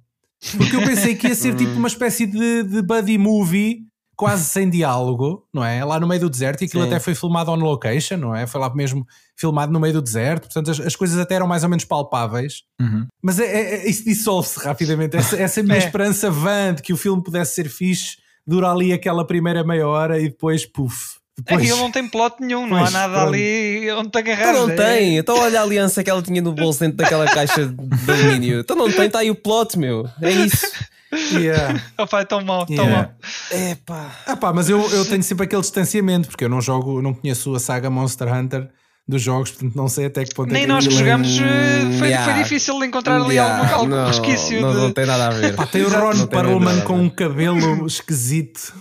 [0.57, 3.87] Porque eu pensei que ia ser tipo uma espécie de, de buddy movie
[4.23, 5.85] quase sem diálogo, não é?
[5.85, 6.89] Lá no meio do deserto e aquilo Sim.
[6.89, 8.47] até foi filmado on location, não é?
[8.47, 9.05] Foi lá mesmo
[9.37, 12.63] filmado no meio do deserto, portanto as, as coisas até eram mais ou menos palpáveis,
[12.81, 13.07] uhum.
[13.21, 15.17] mas é, é, é isso dissolve-se rapidamente.
[15.17, 15.79] Essa, essa minha é.
[15.79, 20.21] esperança vã de que o filme pudesse ser fixe dura ali aquela primeira meia hora
[20.21, 21.21] e depois, puf.
[21.37, 21.61] Depois...
[21.61, 23.29] É que ele não tem plot nenhum, não há nada pronto.
[23.29, 24.51] ali onde te agarrar.
[24.51, 27.67] Então não tem, então olha a aliança que ela tinha no bolso dentro daquela caixa
[27.67, 28.61] de alumínio.
[28.61, 30.09] Então não tem, está aí o plot, meu.
[30.21, 30.67] É isso.
[31.13, 31.83] Yeah.
[31.99, 33.13] Opa, é tão mal, tão yeah.
[33.51, 33.71] mal.
[33.71, 34.11] Epá.
[34.27, 37.55] Ah, pá, mas eu, eu tenho sempre aquele distanciamento, porque eu não jogo, não conheço
[37.55, 38.71] a saga Monster Hunter
[39.07, 41.99] dos jogos, portanto não sei até que ponto Nem é que nós que jogamos eh,
[41.99, 42.33] foi, yeah.
[42.33, 43.75] foi difícil de encontrar ali yeah.
[43.75, 44.61] algum, algum resquício.
[44.61, 44.79] Não, de...
[44.79, 45.55] não tem nada a ver.
[45.55, 48.73] Pá, tem o Ron Perlman com um cabelo esquisito.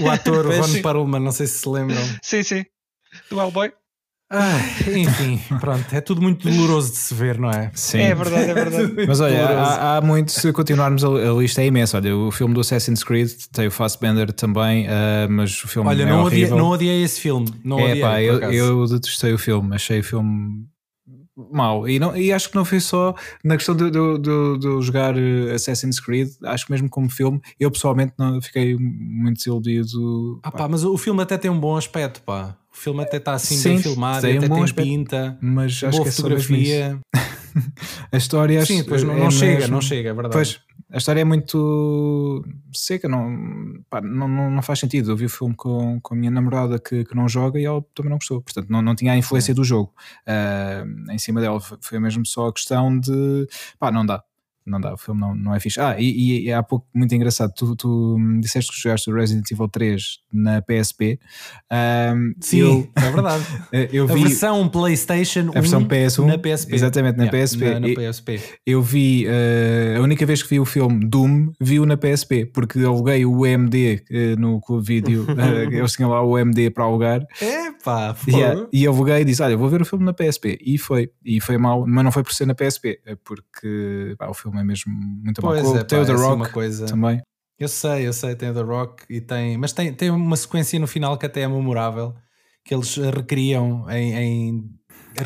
[0.00, 2.02] O ator Ron Perlman, não sei se se lembram.
[2.22, 2.64] Sim, sim.
[3.28, 3.72] Do Hellboy.
[4.96, 7.70] Enfim, pronto, é tudo muito doloroso de se ver, não é?
[7.74, 7.98] Sim.
[7.98, 8.94] É verdade, é verdade.
[9.06, 11.98] Mas olha, há, há, muito, se continuarmos a, a, lista é imensa.
[11.98, 16.02] Olha, o filme do Assassin's Creed tem o Fassbender também, uh, mas o filme olha,
[16.02, 16.54] é não horrível.
[16.54, 17.48] Odiei, não odiei esse filme.
[17.62, 20.66] Não é, odiei, pá, eu, eu detestei o filme, achei o filme
[21.36, 21.88] mal.
[21.88, 25.16] E, não, e acho que não foi só na questão de, de, de, de, jogar
[25.16, 30.40] eh, Assassin's Creed, acho que mesmo como filme, eu pessoalmente não, fiquei muito desiludido.
[30.42, 32.56] Ah, pá, mas o filme até tem um bom aspecto, pá.
[32.72, 35.82] O filme até está assim Sim, bem filmado, tem até um tem aspecto, pinta, mas
[35.84, 37.00] acho boa que é fotografia.
[38.10, 40.32] a história Sim, depois não, é não chega, mesmo, não chega, é verdade.
[40.32, 40.60] Pois,
[40.90, 45.12] a história é muito seca, não, pá, não, não, faz sentido.
[45.12, 47.82] Eu vi o filme com, com a minha namorada que, que não joga e ela
[47.94, 49.92] também não gostou, portanto não, não tinha a influência do jogo
[50.26, 51.60] uh, em cima dela.
[51.60, 53.46] Foi mesmo só a questão de
[53.78, 54.22] pá, não dá
[54.66, 55.80] não dá, o filme não, não é fixe.
[55.80, 59.68] Ah, e, e há pouco, muito engraçado, tu, tu disseste que jogaste o Resident Evil
[59.68, 61.18] 3 na PSP.
[61.70, 63.44] Um, Sim, eu, é verdade.
[63.92, 66.74] Eu vi a versão PlayStation a versão PS1 na PSP.
[66.74, 67.64] Exatamente, na yeah, PSP.
[67.64, 68.40] Na, na PSP.
[68.66, 72.78] Eu vi, uh, a única vez que vi o filme Doom, vi-o na PSP, porque
[72.80, 77.26] aluguei o UMD uh, no Clube Vídeo, uh, eles tinham lá o UMD para alugar.
[77.40, 80.58] Epá, yeah, e eu aluguei e disse: Olha, vou ver o filme na PSP.
[80.60, 84.34] E foi, e foi mal, mas não foi por ser na PSP, porque pá, o
[84.34, 85.76] filme filme é mesmo muito pois bom.
[85.76, 86.86] É, tem o The é Rock uma coisa...
[86.86, 87.20] também.
[87.58, 90.78] Eu sei, eu sei, tem o The Rock e tem, mas tem, tem uma sequência
[90.78, 92.14] no final que até é memorável
[92.64, 94.70] que eles recriam em, em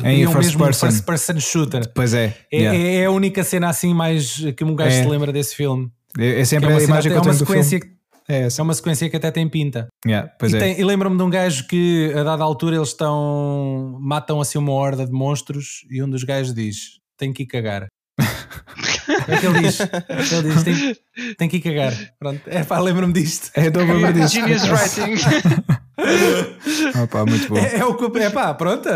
[0.03, 0.85] em first mesmo person.
[0.87, 1.91] first person shooter.
[1.93, 2.37] Pois é.
[2.51, 2.77] É, yeah.
[2.77, 5.03] é, é a única cena assim mais que um gajo é.
[5.03, 5.89] se lembra desse filme.
[6.17, 7.79] É, é sempre é a imagem que eu tenho do filme.
[7.79, 7.97] Que,
[8.29, 9.87] é, é uma sequência que até tem pinta.
[10.05, 10.79] Yeah, pois e, é.
[10.79, 15.05] e lembro-me de um gajo que a dada altura eles estão matam assim uma horda
[15.05, 17.87] de monstros e um dos gajos diz: tem que ir cagar.
[19.27, 20.97] É que ele diz, ele diz tem,
[21.35, 21.93] tem que ir cagar.
[22.19, 23.51] Pronto, é pá, lembro-me disto.
[23.55, 24.33] É, então lembro disto.
[24.33, 25.15] Genius writing.
[27.03, 27.57] Opa, muito bom.
[27.57, 28.87] É, é o que, é pá, pronto,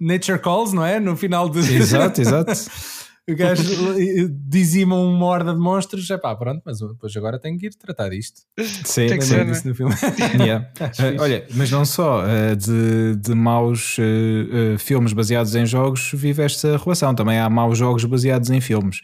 [0.00, 0.98] Nature Calls, não é?
[0.98, 1.58] No final de.
[1.58, 2.52] Exato, exato.
[3.28, 3.62] o gajo
[4.46, 8.10] dizima uma horda de monstros, é pá, pronto, mas depois agora tenho que ir tratar
[8.10, 8.42] disto.
[8.84, 9.94] Sim, tem que ser, disso no filme.
[10.34, 10.68] Yeah.
[10.80, 16.42] uh, olha, mas não só uh, de, de maus uh, filmes baseados em jogos vive
[16.42, 19.00] esta relação, também há maus jogos baseados em filmes,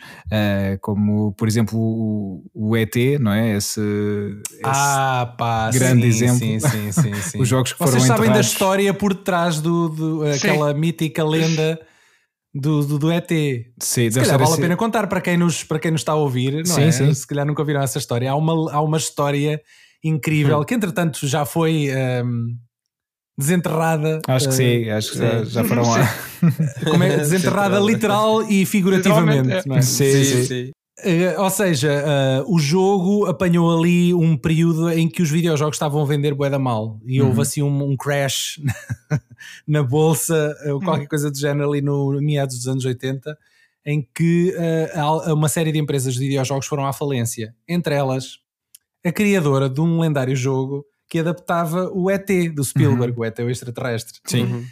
[0.80, 3.56] como por exemplo o, o, ET, não é?
[3.56, 3.80] Esse,
[4.50, 6.38] esse ah, pá, grande sim, exemplo.
[6.38, 7.40] Sim, sim, sim, sim.
[7.40, 8.46] Os jogos que Vocês foram sabem enterrados.
[8.46, 11.78] da história por trás do, do aquela mítica lenda
[12.54, 13.30] do, do, do ET.
[13.80, 16.16] Sim, se calhar vale a pena contar para quem, nos, para quem nos está a
[16.16, 16.92] ouvir, não sim, é?
[16.92, 17.14] Sim.
[17.14, 18.30] Se calhar nunca ouviram essa história.
[18.30, 19.60] Há uma, há uma história
[20.02, 20.64] incrível hum.
[20.64, 21.88] que, entretanto, já foi
[22.24, 22.56] um,
[23.38, 24.20] desenterrada.
[24.26, 25.98] Acho que uh, sim, acho que já, já foram lá.
[26.90, 27.16] Como é?
[27.18, 29.66] Desenterrada literal e figurativamente.
[29.66, 29.82] Não é?
[29.82, 30.44] sim, sim.
[30.44, 30.70] sim.
[31.04, 32.04] Uh, ou seja,
[32.44, 36.50] uh, o jogo apanhou ali um período em que os videojogos estavam a vender bué
[36.50, 37.28] da mal e uhum.
[37.28, 38.60] houve assim um, um crash
[39.66, 41.08] na bolsa ou uh, qualquer uhum.
[41.08, 43.36] coisa do género ali no meados dos anos 80
[43.86, 44.54] em que
[45.26, 47.54] uma série de empresas de videojogos foram à falência.
[47.66, 48.38] Entre elas,
[49.02, 53.20] a criadora de um lendário jogo que adaptava o ET do Spielberg, uhum.
[53.20, 54.20] o ET o extraterrestre.
[54.26, 54.44] Sim.
[54.44, 54.64] Uhum.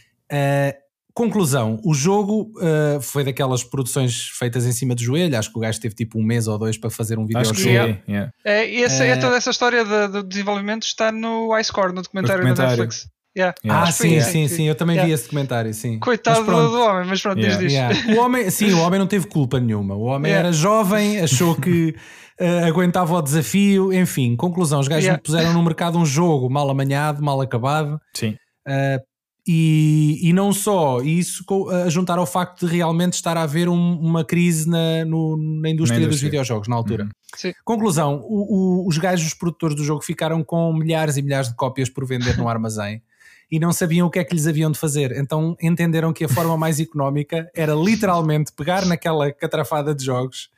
[1.19, 5.61] Conclusão, o jogo uh, foi daquelas produções feitas em cima do joelho, acho que o
[5.61, 7.57] gajo teve tipo um mês ou dois para fazer um videojogo.
[7.57, 8.01] Acho que yeah.
[8.09, 8.33] yeah.
[8.45, 9.17] É, essa, é...
[9.17, 12.77] toda essa história do de, de desenvolvimento está no Ice Core, no documentário, documentário.
[12.77, 13.11] da Netflix.
[13.37, 13.53] Yeah.
[13.65, 13.89] Yeah.
[13.89, 15.99] Ah, sim, sim, sim, sim, eu também vi esse documentário, sim.
[15.99, 17.73] Coitado do, do, homem, mas pronto, diz diz.
[18.17, 19.97] O homem, sim, o homem não teve culpa nenhuma.
[19.97, 21.97] O homem era jovem, achou que
[22.41, 27.21] uh, aguentava o desafio, enfim, conclusão, os gajos puseram no mercado um jogo mal amanhado,
[27.21, 28.01] mal acabado.
[28.15, 28.37] Sim.
[28.69, 29.08] Uh,
[29.51, 31.43] e, e não só isso,
[31.87, 35.71] a juntar ao facto de realmente estar a haver um, uma crise na, no, na,
[35.71, 37.05] indústria na, indústria dos videojogos na altura.
[37.05, 37.53] Uhum.
[37.65, 41.57] Conclusão: o, o, os gajos, os produtores do jogo, ficaram com milhares e milhares de
[41.57, 43.01] cópias por vender no armazém
[43.51, 45.13] e não sabiam o que é que lhes haviam de fazer.
[45.13, 50.51] Então entenderam que a forma mais económica era literalmente pegar naquela catrafada de jogos,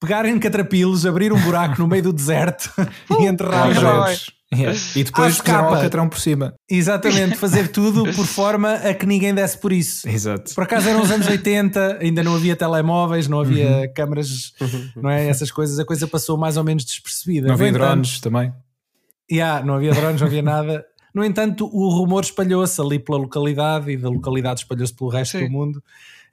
[0.00, 2.72] pegar em catrapilos, abrir um buraco no meio do deserto
[3.20, 4.35] e enterrar os jogos.
[4.54, 4.78] Yeah.
[4.94, 6.54] E depois puser o alcatrão por cima.
[6.70, 10.08] Exatamente, fazer tudo por forma a que ninguém desse por isso.
[10.08, 10.54] Exato.
[10.54, 13.92] Por acaso eram os anos 80, ainda não havia telemóveis, não havia uhum.
[13.94, 14.52] câmaras,
[14.94, 15.28] não é?
[15.28, 17.48] Essas coisas, a coisa passou mais ou menos despercebida.
[17.48, 18.52] Não havia drones também.
[19.30, 20.84] Yeah, não havia drones, não havia nada.
[21.12, 25.46] No entanto, o rumor espalhou-se ali pela localidade e da localidade espalhou-se pelo resto Sim.
[25.46, 25.82] do mundo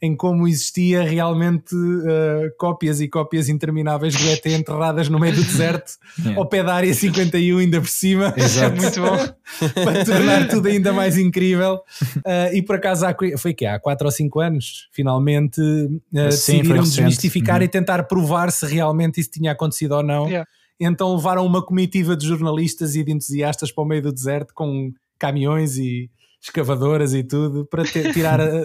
[0.04, 5.42] em como existia realmente uh, cópias e cópias intermináveis do ET enterradas no meio do
[5.42, 6.36] deserto, yeah.
[6.38, 8.34] ao pé da área 51, ainda por cima.
[8.36, 8.76] Exato.
[8.76, 9.16] Muito bom.
[9.82, 11.76] para tornar tudo ainda mais incrível.
[12.18, 16.58] Uh, e por acaso, há, foi que há 4 ou 5 anos, finalmente uh, Sim,
[16.58, 17.64] decidiram desmistificar uhum.
[17.64, 20.28] e tentar provar se realmente isso tinha acontecido ou não.
[20.28, 20.46] Yeah.
[20.82, 24.92] Então levaram uma comitiva de jornalistas e de entusiastas para o meio do deserto com
[25.18, 26.12] caminhões e
[26.44, 28.64] escavadoras e tudo para tirar a, a,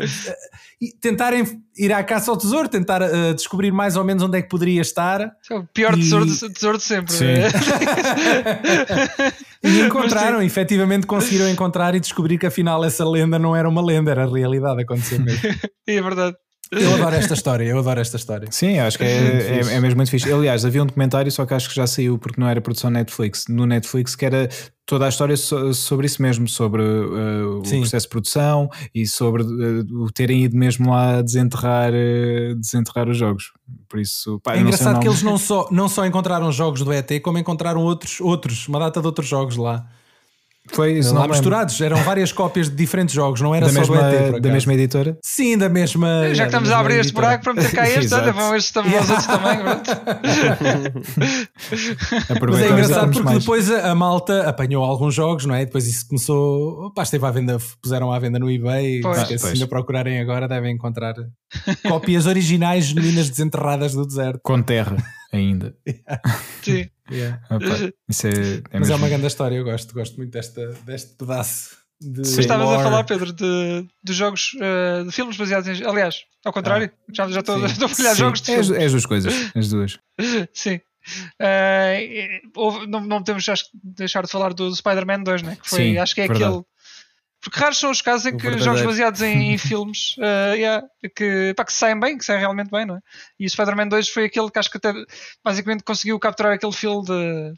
[1.00, 1.44] tentarem
[1.76, 4.80] ir à caça ao tesouro, tentar a, descobrir mais ou menos onde é que poderia
[4.80, 5.20] estar.
[5.20, 6.00] É o pior e...
[6.00, 7.12] tesouro, tesouro de sempre.
[7.12, 7.24] Sim.
[7.24, 7.48] Né?
[9.62, 14.10] e encontraram, efetivamente conseguiram encontrar e descobrir que afinal essa lenda não era uma lenda,
[14.10, 15.40] era a realidade, aconteceu mesmo.
[15.86, 16.36] é verdade.
[16.70, 18.48] Eu adoro esta história, eu adoro esta história.
[18.50, 20.30] Sim, acho que é, é, é, mesmo muito fixe.
[20.30, 23.46] Aliás, havia um documentário, só que acho que já saiu porque não era produção Netflix.
[23.48, 24.48] No Netflix, que era
[24.84, 29.42] toda a história so, sobre isso mesmo, sobre uh, o processo de produção e sobre
[29.42, 33.52] uh, o terem ido mesmo lá desenterrar, uh, desenterrar os jogos.
[33.88, 37.10] Por isso, pá, é engraçado que eles não só, não só encontraram jogos do ET,
[37.22, 39.86] como encontraram outros, outros, uma data de outros jogos lá.
[40.72, 43.96] Foi isso, lá misturados, eram várias cópias de diferentes jogos, não era da só mesma,
[43.96, 45.18] do ET, Da mesma editora?
[45.24, 46.34] Sim, da mesma.
[46.34, 48.98] Já que estamos a abrir este buraco para meter cá este, olha, vamos estes também,
[48.98, 49.58] os outros também.
[52.50, 53.38] Mas é engraçado porque mais.
[53.40, 55.64] depois a, malta apanhou alguns jogos, não é?
[55.64, 56.92] Depois isso começou.
[56.92, 59.00] Pá, esteve à venda, puseram à venda no eBay.
[59.00, 59.40] Pois.
[59.40, 61.14] Se ainda procurarem agora, devem encontrar
[61.86, 64.40] cópias originais genuínas desenterradas do deserto.
[64.42, 64.96] Com terra
[65.32, 65.74] ainda.
[66.62, 66.88] Sim.
[67.10, 67.40] Yeah.
[67.50, 68.94] Opa, isso é, é Mas mesmo.
[68.94, 71.76] é uma grande história, eu gosto, gosto muito desta, deste pedaço.
[72.00, 75.84] De estavas a falar, Pedro, de, de jogos, uh, de filmes baseados em.
[75.84, 78.92] Aliás, ao contrário, ah, já, já estou, estou a olhar jogos de é, é as
[78.92, 79.98] duas coisas, as duas.
[80.54, 80.80] sim.
[81.40, 83.44] Uh, não, não podemos
[83.82, 85.56] deixar de falar do Spider-Man 2, né?
[85.60, 86.44] que foi, sim, acho que é verdade.
[86.44, 86.64] aquele
[87.48, 91.54] porque raros são os casos em que jogos baseados em, em filmes uh, yeah, que,
[91.56, 93.00] pá, que saem bem, que saem realmente bem, não é?
[93.40, 94.92] E o Spider-Man 2 foi aquele que acho que até
[95.42, 97.52] basicamente conseguiu capturar aquele feel de,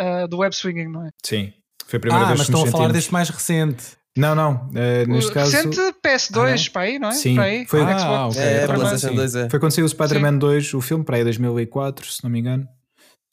[0.00, 1.10] uh, do web swinging, não é?
[1.22, 1.52] Sim,
[1.86, 3.84] foi a primeira ah, vez mas estão a falar deste mais recente.
[4.16, 4.70] Não, não.
[4.70, 5.50] Uh, neste o, caso.
[5.50, 7.12] Recente PS2, ah, para aí, não é?
[7.12, 8.40] Sim, aí, foi, ah, okay.
[8.40, 9.50] é, é, 2, é.
[9.50, 12.66] foi quando saiu o Spider-Man 2, o filme, para aí 2004, se não me engano.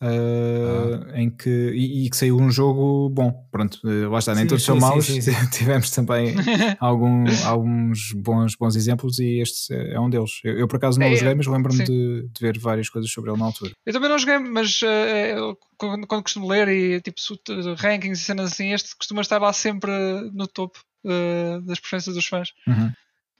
[0.02, 1.22] Uh, ah.
[1.22, 3.48] em que e, e, que saiu um jogo bom.
[3.52, 5.06] Pronto, uh, lá está, nem sim, todos sim, são maus.
[5.22, 5.22] Sim,
[5.52, 6.34] Tivemos também
[6.80, 10.40] algum, alguns bons, bons exemplos e este é um deles.
[10.44, 13.12] Eu, eu por acaso não é, o joguei, mas lembro-me de, de, ver várias coisas
[13.12, 13.74] sobre ele na altura.
[13.86, 17.20] Eu também não joguei, mas uh, quando, quando, costumo ler e tipo
[17.78, 19.92] rankings e cenas assim, este costuma estar lá sempre
[20.34, 20.80] no topo
[21.66, 22.50] das preferências dos fãs.
[22.68, 22.92] Uhum.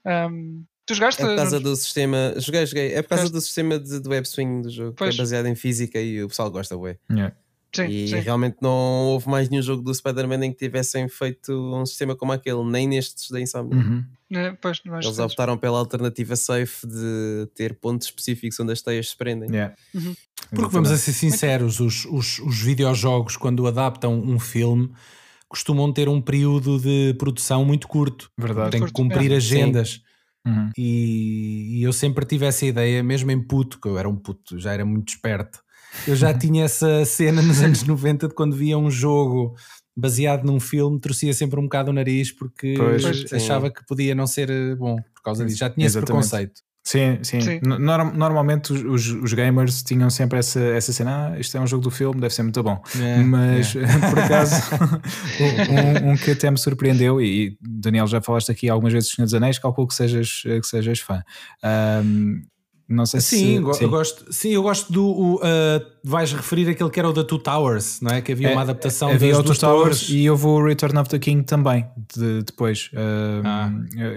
[0.04, 1.22] Um, Tu jogaste?
[1.22, 2.34] É por causa do sistema.
[2.38, 2.94] Joguei, joguei.
[2.94, 5.14] É por causa do sistema de, do web swing do jogo, pois.
[5.14, 6.98] que é baseado em física e o pessoal gosta, ué.
[7.10, 7.34] Yeah.
[7.74, 8.16] Sim, e sim.
[8.16, 12.30] realmente não houve mais nenhum jogo do Spider-Man em que tivessem feito um sistema como
[12.32, 13.78] aquele, nem nestes da Insomnia.
[13.78, 14.04] Uhum.
[14.30, 19.16] É, pois, Eles optaram pela alternativa safe de ter pontos específicos onde as teias se
[19.16, 19.50] prendem.
[19.50, 19.74] Yeah.
[19.94, 20.14] Uhum.
[20.50, 24.90] Porque vamos a ser sinceros, os, os, os videojogos, quando adaptam um filme,
[25.48, 28.30] costumam ter um período de produção muito curto.
[28.36, 28.72] Verdade.
[28.72, 29.36] Tem que cumprir é.
[29.36, 29.92] agendas.
[29.92, 30.11] Sim.
[30.46, 30.70] Uhum.
[30.76, 34.58] E, e, eu sempre tive essa ideia, mesmo em puto, que eu era um puto,
[34.58, 35.60] já era muito esperto.
[36.06, 39.54] Eu já tinha essa cena nos anos 90 de quando via um jogo
[39.96, 44.26] baseado num filme, torcia sempre um bocado o nariz porque pois, achava que podia não
[44.26, 45.58] ser eh, bom por causa disso.
[45.58, 46.24] Já tinha Exatamente.
[46.24, 46.62] esse preconceito.
[46.84, 47.40] Sim, sim.
[47.40, 47.60] sim.
[47.62, 51.90] normalmente os, os, gamers tinham sempre essa, essa cena: ah, isto é um jogo do
[51.92, 52.82] filme, deve ser muito bom.
[53.00, 53.82] É, Mas é.
[54.10, 54.56] por acaso,
[56.04, 59.34] um, um, que até me surpreendeu, e Daniel já falaste aqui algumas vezes Senhor dos
[59.34, 61.22] Anéis, calculo que sejas, que sejas fã.
[62.04, 62.42] Um,
[62.92, 63.78] não sei sim, se.
[63.78, 63.84] Sim.
[63.84, 65.36] Eu gosto, sim, eu gosto do.
[65.36, 65.40] Uh,
[66.04, 68.20] vais referir aquele que era o da Two Towers, não é?
[68.20, 70.08] Que havia é, uma adaptação havia das Two Towers torres.
[70.10, 72.90] e houve o Return of the King também, de, depois.
[72.92, 73.72] Uh, ah.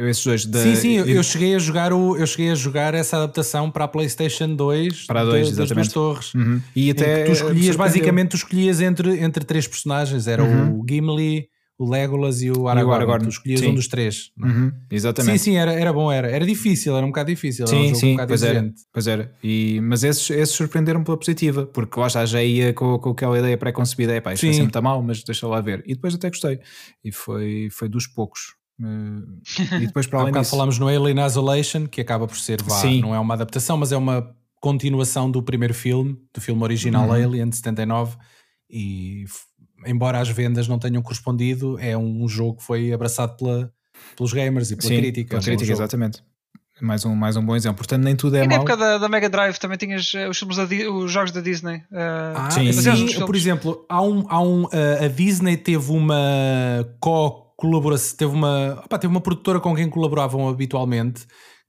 [0.09, 0.45] Esses dois.
[0.45, 3.71] Da, sim, sim, eu, eu, cheguei a jogar o, eu cheguei a jogar essa adaptação
[3.71, 6.33] para a PlayStation 2 para a 2, de, das duas torres.
[6.33, 6.61] Uhum.
[6.75, 7.23] E até.
[7.23, 10.79] Tu escolhias, basicamente, tu escolhias entre, entre três personagens: era uhum.
[10.79, 11.47] o Gimli
[11.77, 12.81] o Legolas e o Aragorn.
[12.81, 13.23] E o Aragorn.
[13.25, 13.67] Tu escolhias sim.
[13.67, 14.31] um dos três.
[14.41, 14.45] É?
[14.45, 15.39] Uhum, exatamente.
[15.39, 16.29] Sim, sim, era, era bom, era.
[16.29, 17.67] Era difícil, era um bocado difícil.
[17.67, 18.73] Sim, um sim, um pois era.
[18.93, 19.31] Pois era.
[19.43, 23.37] E, mas esses, esses surpreenderam pela positiva, porque lá está, já ia com, com aquela
[23.37, 24.53] ideia pré-concebida, é pá, isto sim.
[24.53, 25.83] sempre está mal, mas deixa lá ver.
[25.85, 26.59] E depois até gostei.
[27.03, 28.55] E foi, foi dos poucos.
[28.79, 29.41] Uh,
[29.81, 30.51] e depois para além disso...
[30.51, 33.01] falámos no Alien Isolation, que acaba por ser, vá, sim.
[33.01, 37.13] não é uma adaptação, mas é uma continuação do primeiro filme, do filme original uhum.
[37.13, 38.17] Alien de 79
[38.69, 39.25] e
[39.85, 43.71] embora as vendas não tenham correspondido, é um jogo que foi abraçado pela,
[44.15, 45.29] pelos gamers e pela Sim, crítica.
[45.29, 46.23] Pela crítica, um exatamente.
[46.81, 47.77] mais um, mais um bom exemplo.
[47.77, 50.37] Portanto, nem tudo é e na época da, da, Mega Drive também tinhas uh, os,
[50.37, 51.77] filmes da, os jogos da Disney.
[51.91, 53.25] Uh, ah, sim, sim.
[53.25, 56.17] por exemplo, há um, há um, uh, a Disney teve uma
[56.99, 61.25] co-colaboração, teve uma, opa, teve uma produtora com quem colaboravam habitualmente.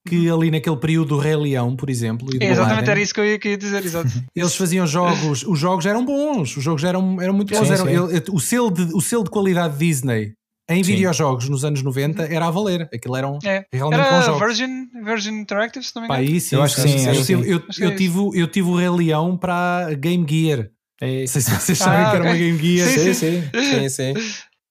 [0.06, 0.36] Que uhum.
[0.36, 3.38] ali naquele período do Rei Leão, por exemplo, é, exatamente era isso que eu ia,
[3.38, 4.08] que ia dizer, exato.
[4.34, 7.66] Eles faziam jogos, os jogos eram bons, os jogos eram, eram muito bons.
[7.66, 7.92] Sim, eram, sim.
[7.92, 10.34] Ele, o, selo de, o selo de qualidade Disney
[10.68, 10.92] em Sim.
[10.94, 12.88] videojogos nos anos 90 era a valer.
[12.92, 13.64] Aquilo eram é.
[13.72, 14.40] realmente era bons jogos.
[14.40, 16.26] Virgin, Virgin Interactive, se não me engano.
[16.26, 17.06] Pá, isso, eu acho que sim.
[17.06, 17.32] Eu, sim.
[17.32, 20.68] eu, eu, eu é tive, eu tive o Rei Leão para Game Gear.
[21.00, 21.20] É.
[21.20, 22.88] Não sei se vocês sabem ah, que era uma Game Gear.
[22.88, 23.42] Sim, sim.
[23.54, 24.14] sim, sim.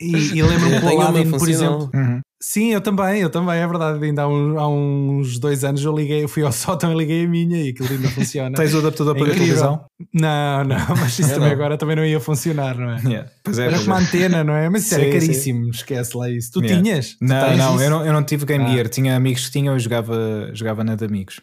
[0.01, 1.89] E, e lembro-me do Aladdin, por exemplo.
[1.93, 2.19] Uhum.
[2.47, 4.05] Sim, eu também, eu também, é verdade.
[4.05, 7.25] Ainda há, um, há uns dois anos eu liguei, eu fui ao sótão e liguei
[7.25, 8.55] a minha e aquilo ainda funciona.
[8.55, 9.85] Tens o adaptador é para a televisão?
[10.13, 13.01] Não, não, mas isso também agora também não ia funcionar, não é?
[13.03, 13.31] Yeah.
[13.43, 14.03] Pois é, era com uma é.
[14.03, 14.69] antena, não é?
[14.69, 15.69] Mas isso sim, era caríssimo, sim.
[15.71, 16.51] esquece lá isso.
[16.51, 16.83] Tu yeah.
[16.83, 17.17] tinhas?
[17.19, 18.71] Não, tu não, eu não, eu não tive Game ah.
[18.71, 21.41] Gear, tinha amigos que tinham, eu jogava, jogava na de amigos.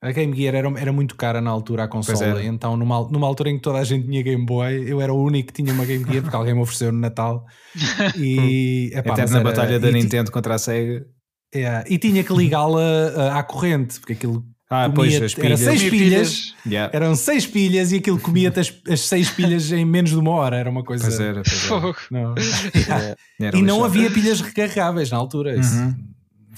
[0.00, 3.50] A Game Gear era, era muito cara na altura a consola, então numa, numa altura
[3.50, 5.84] em que toda a gente tinha Game Boy, eu era o único que tinha uma
[5.84, 7.44] Game Gear porque alguém me ofereceu no Natal.
[8.16, 11.04] E epá, até na era, batalha da Nintendo contra a Sega.
[11.52, 15.90] É, e tinha que ligá-la à corrente, porque aquilo ah, comia, pois, era seis pilhas,
[15.90, 16.54] pilhas.
[16.66, 16.94] Yeah.
[16.94, 20.56] eram seis pilhas e aquilo comia-te as, as, seis pilhas em menos de uma hora,
[20.56, 21.04] era uma coisa.
[21.04, 21.94] Pois era, pois era.
[22.10, 22.34] Não.
[23.40, 23.56] Yeah.
[23.56, 25.56] e não havia pilhas recarregáveis na altura.
[25.56, 25.76] Isso.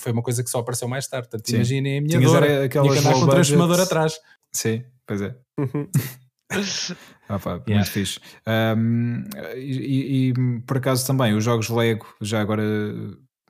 [0.01, 1.29] Uhum foi uma coisa que só apareceu mais tarde.
[1.29, 2.43] Portanto, imaginem a minha Tinhas dor.
[2.43, 4.19] Tinha que andar com um transformador atrás.
[4.53, 5.37] Sim, pois é.
[7.29, 7.75] ah, pá, yeah.
[7.75, 8.19] Muito fixe.
[8.47, 9.25] Um,
[9.55, 10.35] e, e,
[10.67, 12.63] por acaso também, os jogos Lego, já agora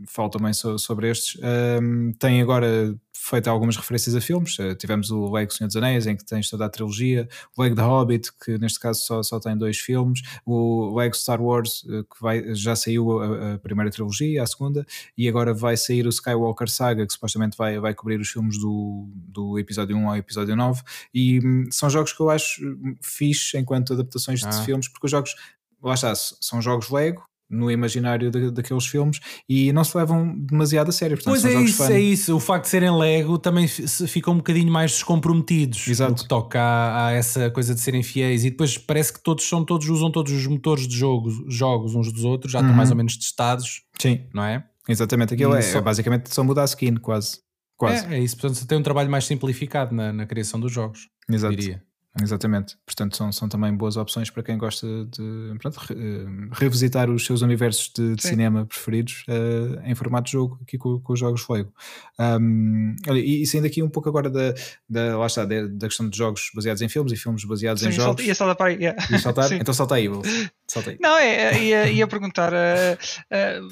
[0.06, 1.40] falo também so, sobre estes,
[1.82, 2.94] um, têm agora
[3.30, 4.58] feito algumas referências a filmes.
[4.58, 7.76] Uh, tivemos o Lego Senhor dos Anéis, em que tens toda a trilogia, o Lego
[7.76, 12.04] The Hobbit, que neste caso só, só tem dois filmes, o Lego Star Wars, uh,
[12.04, 14.84] que vai, já saiu a, a, primeira trilogia, a segunda,
[15.16, 19.08] e agora vai sair o Skywalker Saga, que supostamente vai, vai cobrir os filmes do,
[19.14, 20.82] do episódio 1 ao episódio 9,
[21.14, 22.60] e um, são jogos que eu acho
[23.00, 24.48] fixe enquanto adaptações ah.
[24.48, 25.34] de filmes, porque os jogos
[25.82, 29.18] lá está, são jogos Lego, no imaginário de, daqueles filmes
[29.48, 31.16] e não se levam demasiado a sério.
[31.16, 32.36] Portanto, pois é isso, é isso.
[32.36, 36.12] O facto de serem Lego também ficam um bocadinho mais descomprometidos Exato.
[36.12, 39.46] no que toca a, a, essa coisa de serem fiéis e depois parece que todos
[39.48, 42.66] são todos usam todos os motores de jogos, jogos uns dos outros, já uhum.
[42.66, 43.82] estão mais ou menos testados.
[44.00, 44.26] Sim.
[44.32, 44.64] Não é?
[44.88, 45.78] Exatamente, aquilo é, só...
[45.78, 47.38] é basicamente só mudar a skin, quase.
[47.76, 48.06] quase.
[48.06, 51.08] É, é isso, portanto tem um trabalho mais simplificado na, na criação dos jogos.
[51.28, 51.56] Exato.
[51.56, 51.82] Diria.
[52.18, 52.76] Exatamente.
[52.84, 57.24] Portanto, são, são também boas opções para quem gosta de pronto, re, eh, revisitar os
[57.24, 61.20] seus universos de, de cinema preferidos uh, em formato de jogo aqui com, com os
[61.20, 61.72] jogos Lego.
[62.18, 64.52] Um, e, e saindo aqui um pouco agora da,
[64.88, 67.90] da, lá está, da, da, questão de jogos baseados em filmes e filmes baseados Sim,
[67.90, 68.24] em jogos.
[68.24, 68.76] Ia saltar para aí.
[68.76, 69.06] Yeah.
[69.08, 69.52] Ia saltar?
[69.54, 70.08] então salta aí,
[70.66, 70.98] salta aí.
[71.00, 72.96] Não, é, é, ia, ia perguntar uh,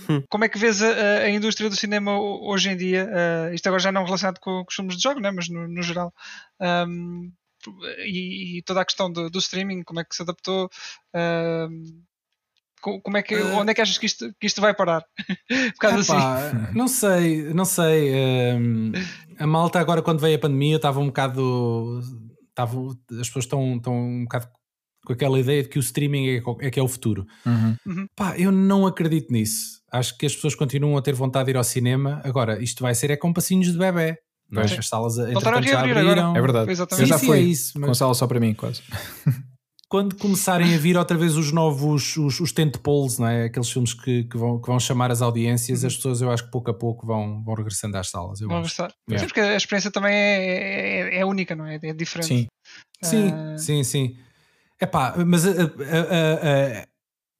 [0.05, 3.10] uh, como é que vês a, a, indústria do cinema hoje em dia?
[3.52, 5.32] isto agora já não relacionado com, com os filmes de jogo, né?
[5.32, 6.15] mas no, no geral.
[6.60, 7.32] Um,
[8.05, 10.67] e, e toda a questão do, do, streaming, como é que se adaptou,
[11.15, 11.69] uh,
[12.81, 15.05] como é que, uh, onde é que achas que isto, que isto vai parar?
[15.81, 16.13] Por assim.
[16.75, 18.15] Não sei, não sei.
[18.55, 18.93] Um,
[19.39, 22.01] a malta agora quando veio a pandemia estava um bocado.
[22.51, 22.77] Estava,
[23.21, 24.49] as pessoas estão, estão um bocado
[25.05, 27.27] com aquela ideia de que o streaming é, é que é o futuro.
[27.47, 27.77] Uhum.
[27.87, 28.07] Uhum.
[28.15, 29.81] Pá, eu não acredito nisso.
[29.91, 32.21] Acho que as pessoas continuam a ter vontade de ir ao cinema.
[32.25, 34.19] Agora, isto vai ser é com passinhos de bebê.
[34.51, 36.01] Mas as salas entretanto já abriram.
[36.01, 36.39] Agora.
[36.39, 36.70] É verdade.
[36.70, 37.03] Exatamente.
[37.03, 37.89] Eu já fui é isso, mas...
[37.89, 38.83] com sala só para mim, quase.
[39.91, 43.47] Quando começarem a vir outra vez os novos, os, os tentpoles, não é?
[43.47, 46.51] aqueles filmes que, que, vão, que vão chamar as audiências, as pessoas eu acho que
[46.51, 48.39] pouco a pouco vão, vão regressando às salas.
[48.39, 48.93] Eu vão regressar.
[49.09, 49.20] Yeah.
[49.20, 51.81] Sim, porque a experiência também é, é, é, única, não é?
[51.83, 52.29] É diferente.
[52.29, 52.49] Sim,
[53.03, 53.59] uh...
[53.59, 54.16] sim, sim, sim.
[54.79, 56.87] Epá, mas a, a, a,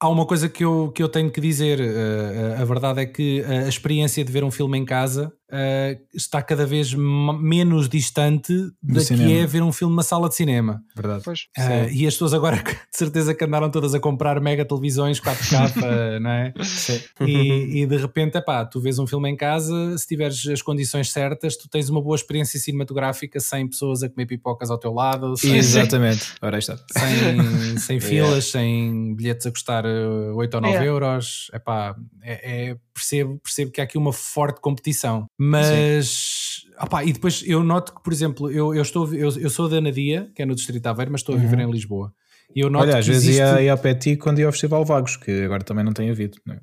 [0.01, 1.81] Há uma coisa que eu, que eu tenho que dizer.
[1.81, 6.43] Uh, a verdade é que a experiência de ver um filme em casa uh, está
[6.43, 10.83] cada vez menos distante da que é ver um filme numa sala de cinema.
[10.95, 11.25] Verdade.
[11.29, 16.19] Uh, e as pessoas agora, de certeza, que andaram todas a comprar mega televisões 4K,
[16.21, 16.53] não é?
[16.63, 17.01] Sim.
[17.21, 21.11] E, e de repente, epá, tu vês um filme em casa, se tiveres as condições
[21.11, 25.37] certas, tu tens uma boa experiência cinematográfica sem pessoas a comer pipocas ao teu lado.
[25.37, 26.35] Sem, Exatamente.
[26.41, 26.77] Ora está.
[26.93, 30.87] Sem, sem filas, sem bilhetes a custar 8 ou 9 yeah.
[30.87, 31.51] euros.
[31.53, 35.27] Epá, é, é, percebo, percebo que há aqui uma forte competição.
[35.39, 39.69] Mas, opá, e depois eu noto que, por exemplo, eu, eu, estou, eu, eu sou
[39.69, 41.69] da Nadia, que é no Distrito Aveiro, mas estou a viver uhum.
[41.69, 42.13] em Lisboa.
[42.55, 43.41] E eu noto Olha, às vezes existe...
[43.41, 46.39] ia, ia ao Petit quando ia ao Festival Vagos, que agora também não tem havido.
[46.47, 46.61] Não é?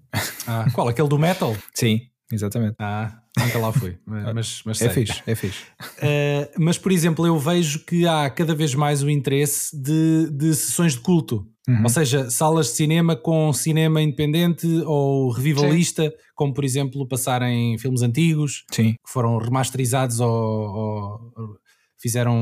[0.48, 0.88] ah, qual?
[0.88, 1.56] Aquele do metal?
[1.74, 2.02] Sim.
[2.32, 2.76] Exatamente.
[2.80, 3.98] Ah, nunca lá fui.
[4.06, 5.64] Mas, mas é fixe, é fixe.
[5.80, 10.56] Uh, mas, por exemplo, eu vejo que há cada vez mais o interesse de, de
[10.56, 11.48] sessões de culto.
[11.68, 11.84] Uhum.
[11.84, 16.12] Ou seja, salas de cinema com cinema independente ou revivalista, Sim.
[16.36, 18.94] como por exemplo passarem filmes antigos Sim.
[18.94, 21.58] que foram remasterizados ou, ou,
[22.00, 22.36] fizeram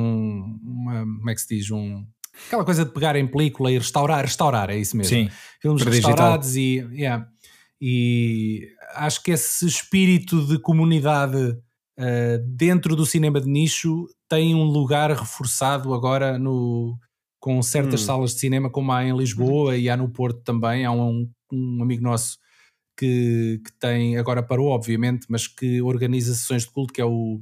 [0.61, 1.72] uma, como é que se diz?
[1.72, 2.05] Um,
[2.47, 5.15] aquela coisa de pegar em película e restaurar, restaurar, é isso mesmo.
[5.15, 5.30] Sim.
[5.61, 7.26] Filmes restaurados e, yeah,
[7.80, 14.63] e acho que esse espírito de comunidade uh, dentro do cinema de nicho tem um
[14.63, 16.97] lugar reforçado agora no
[17.39, 18.05] com certas hum.
[18.05, 20.85] salas de cinema, como há em Lisboa e há no Porto também.
[20.85, 22.37] Há um, um amigo nosso
[22.97, 27.41] que, que, tem, agora parou, obviamente, mas que organiza sessões de culto, que é o.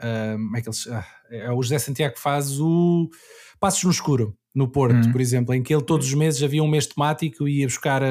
[0.00, 0.86] Uh, como é que eles.
[0.86, 3.10] Ah, é o José Santiago que faz o
[3.58, 5.10] Passos no Escuro, no Porto, hum.
[5.10, 8.02] por exemplo, em que ele todos os meses havia um mês temático e ia buscar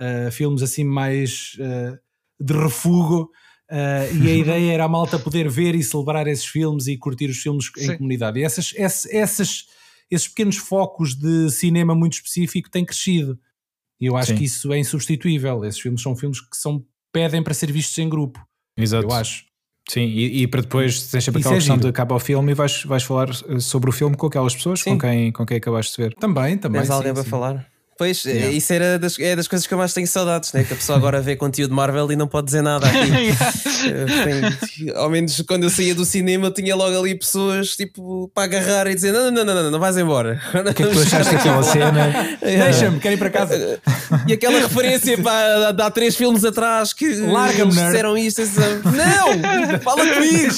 [0.00, 1.98] uh, filmes assim mais uh,
[2.40, 3.30] de refugo.
[3.70, 7.28] Uh, e a ideia era a malta poder ver e celebrar esses filmes e curtir
[7.28, 7.92] os filmes Sim.
[7.92, 8.38] em comunidade.
[8.38, 9.66] E essas, essas, essas
[10.10, 13.38] esses pequenos focos de cinema muito específico têm crescido.
[14.00, 14.36] E eu acho Sim.
[14.36, 15.64] que isso é insubstituível.
[15.64, 18.40] Esses filmes são filmes que são, pedem para ser vistos em grupo.
[18.76, 19.06] Exato.
[19.06, 19.44] Eu acho.
[19.88, 22.54] Sim, e, e para depois tens sempre aquela é questão de acabar o filme e
[22.54, 25.96] vais, vais falar eh, sobre o filme com aquelas pessoas com quem, com quem acabaste
[25.96, 26.14] de ver.
[26.14, 26.80] Também, também.
[26.80, 27.70] Tens alguém para falar?
[27.98, 28.50] Pois, yeah.
[28.50, 30.64] isso era das, é das coisas que eu mais tenho saudades, né?
[30.64, 33.32] que a pessoa agora vê conteúdo Marvel e não pode dizer nada aqui.
[34.24, 38.86] Tem, ao menos quando eu saía do cinema, tinha logo ali pessoas tipo para agarrar
[38.88, 40.40] e dizer: Não, não, não, não, não vais embora.
[40.66, 42.38] O que é que tu achaste daquela cena?
[42.42, 43.80] Deixa-me, quero ir para casa.
[44.26, 48.42] E aquela referência pá, há três filmes atrás que Larga-me, disseram isto.
[48.84, 50.54] Não, fala comigo.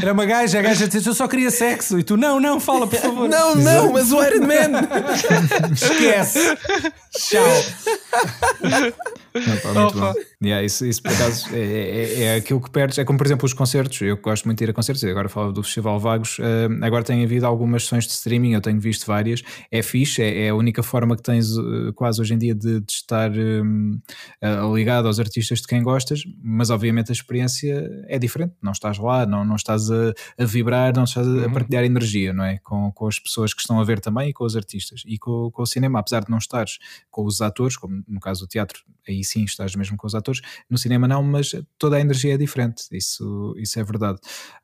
[0.00, 1.98] Era uma gaja, a gaja disse: Eu só queria sexo.
[1.98, 3.28] E tu: Não, não, fala, por favor.
[3.28, 4.51] Não, não, mas o Iron Man.
[5.72, 6.56] Esquece.
[7.10, 7.42] Tchau.
[9.34, 10.14] Não, pá, muito bom.
[10.42, 12.98] Yeah, isso, isso por acaso é, é, é, aquilo que perdes.
[12.98, 14.00] É como, por exemplo, os concertos.
[14.00, 15.02] Eu gosto muito de ir a concertos.
[15.04, 16.38] Agora falo do Festival Vagos.
[16.38, 18.52] Uh, agora tem havido algumas sessões de streaming.
[18.52, 19.42] Eu tenho visto várias.
[19.70, 20.22] É fixe.
[20.22, 23.30] É, é a única forma que tens uh, quase hoje em dia de, de estar
[23.30, 23.98] um,
[24.42, 26.22] uh, ligado aos artistas de quem gostas.
[26.42, 28.54] Mas, obviamente, a experiência é diferente.
[28.60, 31.52] Não estás lá, não, não estás a, a vibrar, não estás a, uhum.
[31.52, 32.58] partilhar energia, não é?
[32.58, 35.02] Com, com as pessoas que estão a ver também e com os artistas.
[35.06, 36.78] E com, com o cinema, apesar de não estares
[37.10, 40.40] com os atores, como no caso do teatro, aí sim estás mesmo com os atores.
[40.68, 44.18] No cinema não, mas toda a energia é diferente, isso, isso é verdade.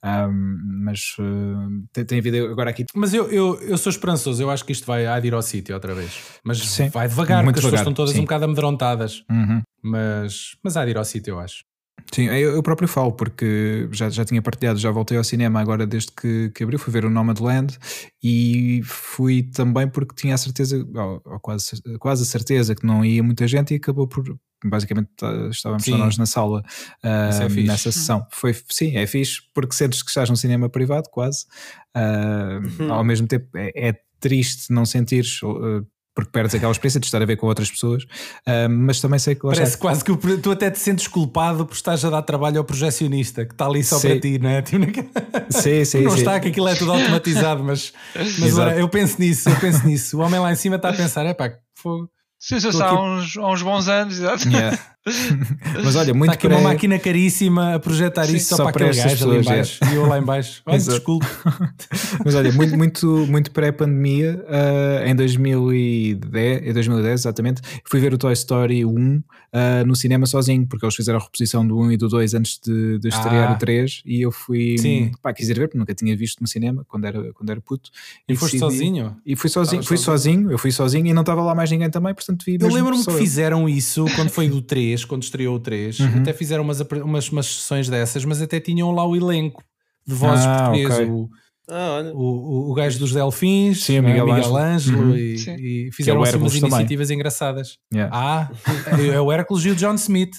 [0.04, 2.84] Um, mas uh, tem, tem havido agora aqui.
[2.94, 5.74] Mas eu, eu, eu sou esperançoso, eu acho que isto vai a ir ao sítio
[5.74, 6.18] outra vez.
[6.44, 8.20] Mas sim, vai devagar, porque as pessoas estão todas sim.
[8.20, 9.24] um bocado amedrontadas.
[9.30, 9.62] Uhum.
[9.82, 11.67] Mas, mas há de ir ao sítio, eu acho.
[12.12, 15.86] Sim, eu, eu, próprio falo, porque já, já tinha partilhado, já voltei ao cinema agora
[15.86, 17.76] desde que, que abriu, fui ver o Nomadland
[18.22, 23.04] e fui também porque tinha a certeza, ou, ou quase, quase a certeza que não
[23.04, 24.24] ia muita gente e acabou por,
[24.64, 25.92] basicamente tá, estávamos sim.
[25.92, 26.62] só nós na sala
[27.04, 28.26] uh, é nessa sessão.
[28.32, 31.44] Foi, sim, é fixe, porque sentes que estás num cinema privado, quase.
[31.96, 32.92] Uh, uhum.
[32.92, 35.86] Ao mesmo tempo, é, é triste não sentires uh,
[36.18, 39.36] porque perdes aquela experiência de estar a ver com outras pessoas, uh, mas também sei
[39.36, 39.78] que Parece está...
[39.78, 43.52] quase que tu até te sentes culpado por estás a dar trabalho ao projecionista que
[43.52, 44.08] está ali só sim.
[44.08, 44.60] para ti, não é?
[44.60, 44.84] Tipo,
[45.48, 46.00] sim, sim.
[46.00, 46.18] não sim.
[46.18, 50.18] está que aquilo é tudo automatizado, mas, mas ora, eu penso nisso, eu penso nisso.
[50.18, 52.10] O homem lá em cima está a pensar: é pá, fogo.
[52.36, 54.48] Sim, já está há uns, há uns bons anos, exato.
[54.48, 54.76] Yeah.
[55.84, 56.56] Mas olha, muito Está aqui pré...
[56.56, 59.84] uma máquina caríssima a projetar Sim, isso só, só para aquele gajo pessoas, ali embaixo
[59.84, 59.92] é.
[59.92, 60.62] e eu lá embaixo.
[60.66, 61.26] Olha, desculpe.
[62.24, 68.18] Mas olha, muito, muito, muito pré-pandemia, uh, em 2010, em 2010 exatamente, fui ver o
[68.18, 69.22] Toy Story 1 uh,
[69.86, 72.98] no cinema sozinho, porque eles fizeram a reposição do 1 e do 2 antes de,
[72.98, 73.54] de estrear ah.
[73.54, 75.10] o 3 e eu fui, Sim.
[75.22, 77.90] pá, quis ir ver, porque nunca tinha visto no cinema quando era, quando era puto.
[78.28, 79.16] E, e foste decidi, sozinho?
[79.24, 80.18] E fui sozinho, fui sozinho.
[80.18, 83.04] sozinho, eu fui sozinho e não estava lá mais ninguém também, portanto vi Eu lembro-me
[83.04, 86.20] que fizeram isso quando foi do 3, quando estreou o 3, uhum.
[86.20, 89.62] até fizeram umas, umas, umas sessões dessas, mas até tinham lá o elenco
[90.06, 90.98] de vozes ah, portuguesas.
[90.98, 91.10] Okay.
[91.10, 91.28] O,
[91.70, 94.34] ah, o, o, o gajo dos Delfins, Sim, Miguel, né?
[94.34, 95.16] Miguel Ângelo, uhum.
[95.16, 97.16] e, e, fizeram é assim umas iniciativas também.
[97.18, 97.78] engraçadas.
[97.92, 98.16] Yeah.
[98.16, 98.50] Ah,
[99.12, 100.34] é o Hércules e o John Smith,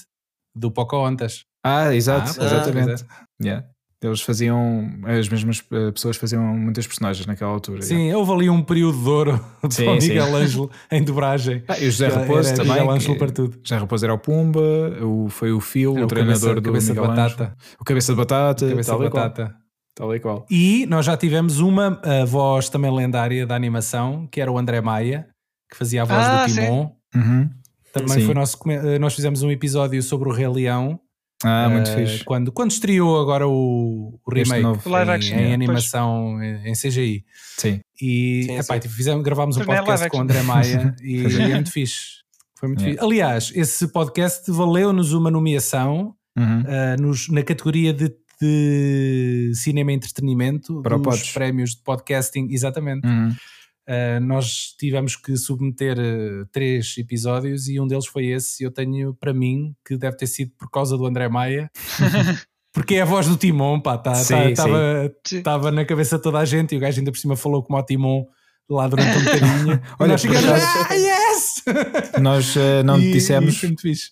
[0.55, 1.43] do Pocahontas.
[1.63, 3.05] Ah, exato, ah, exatamente.
[3.09, 3.67] Ah, yeah.
[4.01, 7.81] Eles faziam, as mesmas eh, pessoas faziam muitas personagens naquela altura.
[7.81, 8.17] Sim, já.
[8.17, 11.63] houve ali um período de ouro sim, para o Miguel Ângelo em dobragem.
[11.67, 12.71] Ah, e o José Raposo também.
[12.71, 13.59] Miguel Ângelo para tudo.
[13.61, 14.61] José Raposo era o Pumba,
[15.01, 17.43] o, foi o Phil, o, o, treinador cabeça, do cabeça Miguel de batata.
[17.43, 17.57] Ângelo.
[17.79, 18.65] O Cabeça de Batata.
[18.65, 19.55] O cabeça tal de Batata.
[19.95, 20.45] Tal e qual.
[20.49, 25.27] E nós já tivemos uma voz também lendária da animação, que era o André Maia,
[25.69, 26.91] que fazia a voz ah, do Timon.
[27.13, 27.49] Uhum.
[27.91, 28.25] Também sim.
[28.25, 28.57] foi nosso.
[28.67, 30.99] Eh, nós fizemos um episódio sobre o Rei Leão
[31.43, 32.23] ah, muito uh, fixe.
[32.23, 36.73] Quando, quando estreou agora o, o remake novo, live action, em, em animação em, em,
[36.73, 37.23] CGI.
[37.57, 37.79] Sim.
[38.01, 38.89] E sim, epá, sim.
[38.89, 42.19] Fizemos, gravámos um é podcast com o André Maia e é muito fixe.
[42.59, 43.01] Foi muito yeah.
[43.01, 46.61] Aliás, esse podcast valeu-nos uma nomeação uhum.
[46.61, 53.07] uh, nos, na categoria de, de cinema e entretenimento Para dos prémios de podcasting, exatamente.
[53.07, 53.33] Uhum.
[53.89, 58.63] Uh, nós tivemos que submeter uh, três episódios e um deles foi esse.
[58.63, 61.71] Eu tenho para mim que deve ter sido por causa do André Maia.
[62.71, 65.09] Porque é a voz do Timon, pá, estava
[65.43, 67.63] tá, tá, na cabeça de toda a gente e o gajo ainda por cima falou
[67.63, 68.27] como o Timon
[68.69, 69.81] lá durante um bocadinho.
[69.99, 70.87] Olha, nós ficamos, ah,
[72.21, 73.61] Nós uh, não e, dissemos,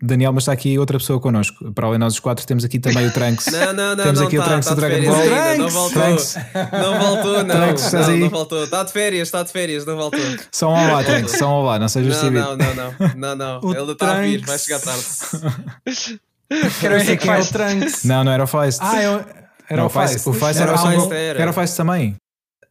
[0.01, 1.71] Daniel, mas está aqui outra pessoa connosco.
[1.71, 3.47] Para além de nós os quatro, temos aqui também o Trunks.
[3.57, 4.03] Não, não, não.
[4.03, 5.21] Temos não, aqui tá, o Trunks tá do Dragon Ball.
[5.21, 6.01] Ainda, não voltou.
[6.01, 6.35] Trunks.
[6.71, 7.55] Não voltou, não.
[7.55, 8.63] Trunks, não, não, não voltou.
[8.63, 10.19] Está de férias, está de férias, não voltou.
[10.51, 13.73] Só um olá, Trunks, só um olá, não seja não, não, não, não, não, não.
[13.73, 15.03] Ele está a vir, vai chegar tarde.
[16.79, 18.03] Quero ver que é o Trunks.
[18.03, 18.79] Não, não era o Feist.
[18.81, 19.25] Ah, eu...
[19.69, 20.29] Era não, o Feist.
[20.29, 22.15] O Feist era, era, era o Feist também.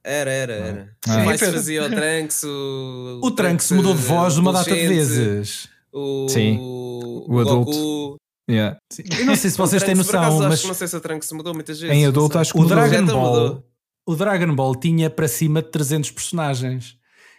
[0.07, 0.97] Era, era, era.
[1.09, 1.25] Ah.
[1.25, 2.45] Mais fazia o Trunks.
[2.45, 5.69] O, o Trunks mudou de voz uma data de vezes.
[5.93, 6.59] O, Sim.
[6.61, 7.73] O, o adulto.
[7.73, 8.17] Goku.
[8.49, 8.79] Yeah.
[9.19, 11.53] Eu não sei se vocês têm noção, acaso, mas não sei se o Trunks mudou
[11.53, 11.97] muitas vezes.
[11.97, 13.65] Em adulto acho que o Dragon Ball,
[14.07, 16.97] o Dragon Ball tinha para cima de 300 personagens.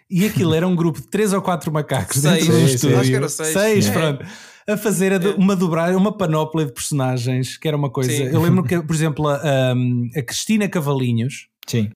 [0.10, 3.00] E aquilo era um grupo de 3 ou 4 macacos seis, dentro do estúdio.
[3.00, 3.54] Acho que era 6.
[3.54, 3.92] 6, é.
[3.92, 4.26] pronto.
[4.68, 8.12] A fazer a, uma dobrar, uma panóplia de personagens, que era uma coisa.
[8.12, 8.24] Sim.
[8.24, 9.72] Eu lembro que, por exemplo, a,
[10.14, 11.90] a Cristina Cavalinhos Sim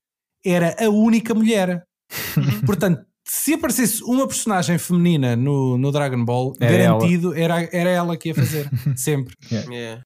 [0.44, 1.84] era a única mulher.
[2.66, 7.60] Portanto, se aparecesse uma personagem feminina no, no Dragon Ball, era garantido ela.
[7.60, 8.68] Era, era ela que ia fazer.
[8.96, 9.34] Sempre.
[9.50, 9.72] Yeah.
[9.72, 10.02] Yeah.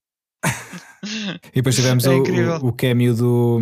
[1.47, 2.23] e depois tivemos é o,
[2.63, 3.59] o, o cameo do,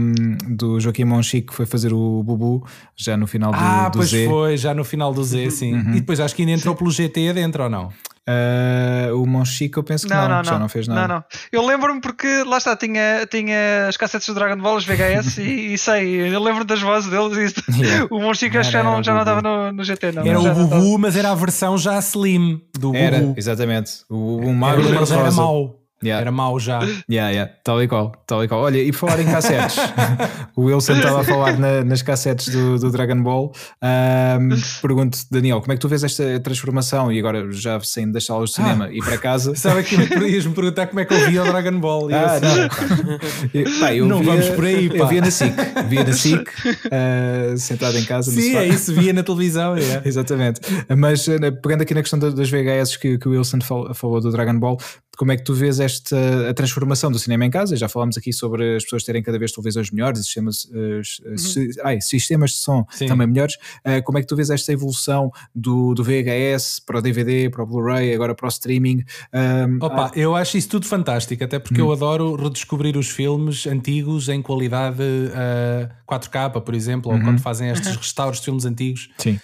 [0.50, 2.66] do Joaquim Monchique que foi fazer o Bubu
[2.96, 4.28] já no final do, ah, do pois Z.
[4.28, 5.74] foi, já no final do Z, sim.
[5.74, 5.92] Uhum.
[5.92, 6.80] E depois acho que ainda entrou sim.
[6.80, 7.92] pelo GT adentro ou não?
[8.28, 11.08] Uh, o Monchique eu penso que não, não, não, já não fez nada.
[11.08, 11.24] Não, não.
[11.52, 15.74] Eu lembro-me porque lá está, tinha, tinha as cassetes do Dragon Ball, os VHS e,
[15.74, 18.08] e, sei, eu lembro das vozes deles e yeah.
[18.10, 20.12] o Monchique acho que já não, já não estava no, no GT.
[20.12, 22.98] Não, era o Bubu, mas era a versão já slim do Bubu.
[22.98, 23.92] Era, exatamente.
[24.10, 25.85] O Bubu magro era mau.
[26.04, 26.22] Yeah.
[26.22, 26.80] Era mau já.
[27.10, 27.52] Yeah, yeah.
[27.64, 28.62] Tal e qual, tal e qual.
[28.62, 29.78] Olha, e por falar em cassetes,
[30.56, 33.52] o Wilson estava a falar na, nas cassetes do, do Dragon Ball.
[33.82, 34.50] Um,
[34.82, 37.12] pergunto, Daniel, como é que tu vês esta transformação?
[37.12, 39.56] E agora já sem das salas de cinema ah, e para casa.
[39.56, 42.10] Sabe que ias-me perguntar como é que eu via o Dragon Ball?
[42.12, 43.80] Ah, não.
[43.80, 44.90] pá, não via, vamos por aí.
[44.90, 44.96] Pá.
[44.98, 45.56] Eu via na SIC,
[45.88, 48.32] via na SIC, uh, sentado em casa.
[48.32, 49.76] Sim, é isso, via na televisão.
[49.78, 50.02] É.
[50.04, 50.60] Exatamente.
[50.96, 54.60] Mas uh, pegando aqui na questão das VHS que, que o Wilson falou do Dragon
[54.60, 54.78] Ball,
[55.18, 57.76] como é que tu vês esta a transformação do cinema em casa?
[57.76, 61.68] Já falámos aqui sobre as pessoas terem cada vez televisões melhores e sistemas, uh, uhum.
[61.84, 63.08] ai, sistemas de som Sim.
[63.08, 63.56] também melhores.
[63.86, 67.64] Uh, como é que tu vês esta evolução do, do VHS para o DVD, para
[67.64, 69.04] o Blu-ray, agora para o streaming?
[69.34, 71.94] Um, Opa, ah, eu acho isso tudo fantástico, até porque eu uhum.
[71.94, 77.24] adoro redescobrir os filmes antigos em qualidade uh, 4K, por exemplo, ou uhum.
[77.24, 77.98] quando fazem estes uhum.
[77.98, 79.10] restauros de filmes antigos.
[79.18, 79.40] Sim.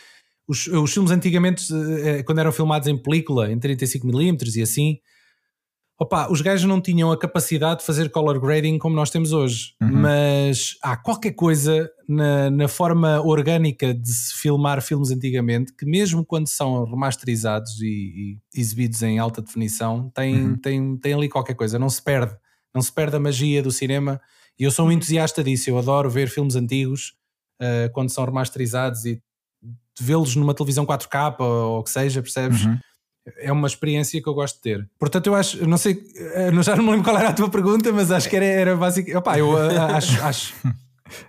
[0.47, 1.65] Os, os filmes antigamente,
[2.03, 4.97] eh, quando eram filmados em película, em 35mm e assim,
[6.01, 9.75] Opa, os gajos não tinham a capacidade de fazer color grading como nós temos hoje,
[9.79, 10.01] uhum.
[10.01, 16.25] mas há qualquer coisa na, na, forma orgânica de se filmar filmes antigamente que, mesmo
[16.25, 20.57] quando são remasterizados e, e exibidos em alta definição, tem, uhum.
[20.57, 22.35] tem, tem ali qualquer coisa, não se perde,
[22.73, 24.19] não se perde a magia do cinema.
[24.57, 27.13] E eu sou um entusiasta disso, eu adoro ver filmes antigos
[27.61, 29.21] uh, quando são remasterizados e
[29.99, 32.65] vê-los numa televisão 4K ou o que seja, percebes?
[32.65, 32.79] Uhum
[33.37, 34.89] é uma experiência que eu gosto de ter.
[34.99, 37.91] Portanto, eu acho, não sei, eh, já não me lembro qual era a tua pergunta,
[37.91, 39.15] mas acho que era, era básico.
[39.17, 40.53] Opá, eu eh, acho, acho,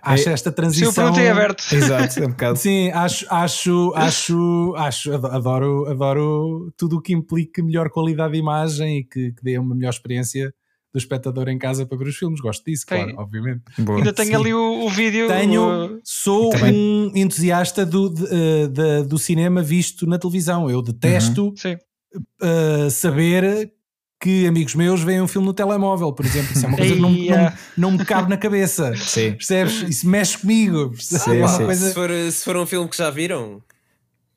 [0.01, 1.13] acho esta transição.
[1.13, 1.63] Se eu aberto.
[1.71, 2.57] Exato, é um bocado.
[2.57, 8.99] Sim, acho, acho, acho, acho, adoro, adoro tudo o que implique melhor qualidade de imagem
[8.99, 10.53] e que, que dê uma melhor experiência
[10.93, 12.39] do espectador em casa para ver os filmes.
[12.39, 13.03] Gosto disso, Tem.
[13.03, 13.63] claro, obviamente.
[13.79, 13.97] Boa.
[13.97, 14.35] Ainda tenho Sim.
[14.35, 15.27] ali o, o vídeo.
[15.27, 16.73] Tenho, sou Também.
[16.73, 20.69] um entusiasta do, de, eh, de, do cinema visto na televisão.
[20.69, 22.87] Eu detesto uhum.
[22.87, 23.73] uh, saber
[24.21, 26.53] que amigos meus veem um filme no telemóvel, por exemplo.
[26.53, 28.95] Isso é uma coisa que não, não, não me cabe na cabeça.
[28.95, 29.31] Sim.
[29.31, 29.81] Percebes?
[29.81, 30.93] Isso mexe comigo.
[30.97, 31.65] Sim, é sim.
[31.65, 31.87] Coisa...
[31.89, 33.61] Se, for, se for um filme que já viram,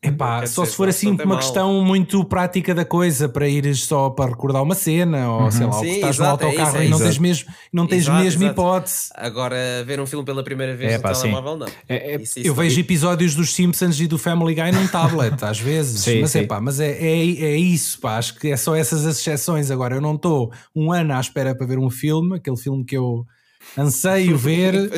[0.09, 1.39] Epá, só se for assim uma mal.
[1.39, 5.51] questão muito prática da coisa para ires só para recordar uma cena ou uhum.
[5.51, 7.87] sei lá, Sim, ou estás no autocarro é isso, é e não tens mesmo, não
[7.87, 8.61] tens exato, mesmo exato.
[8.61, 9.11] hipótese.
[9.15, 11.66] Agora, ver um filme pela primeira vez é, no pá, telemóvel, não.
[11.89, 15.43] É, é, isso, isso eu vejo episódios dos Simpsons e do Family Guy num tablet,
[15.43, 16.41] às vezes, sim, mas, sim.
[16.41, 19.70] É, pá, mas é, é, é isso, pá, acho que é só essas as exceções.
[19.70, 22.97] Agora, eu não estou um ano à espera para ver um filme, aquele filme que
[22.97, 23.27] eu
[23.78, 24.90] anseio ver,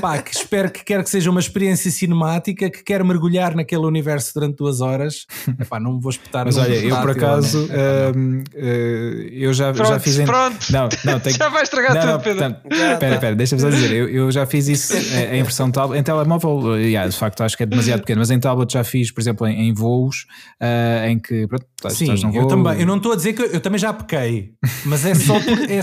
[0.00, 4.32] pá, que espero que quer que seja uma experiência cinemática, que quer mergulhar naquele universo
[4.34, 5.26] durante duas horas.
[5.58, 6.44] Epá, não me vou espetar.
[6.46, 10.18] Mas olha, eu por acaso, uh, uh, eu já, pronto, já fiz.
[10.18, 11.36] Pronto, não, não, tenho...
[11.36, 12.56] já vai estragar não, tudo, não, Pedro.
[12.70, 16.02] Espera, espera, deixa-me só dizer, eu, eu, já fiz isso eh, em impressão tablet, em
[16.02, 19.20] telemóvel, yeah, de facto acho que é demasiado pequeno, mas em tablet já fiz, por
[19.20, 20.26] exemplo, em, em voos,
[20.60, 23.42] uh, em que pronto, estás, Sim, estás eu também, eu não estou a dizer que
[23.42, 24.52] eu, eu, também já pequei,
[24.84, 25.80] mas é só por, é,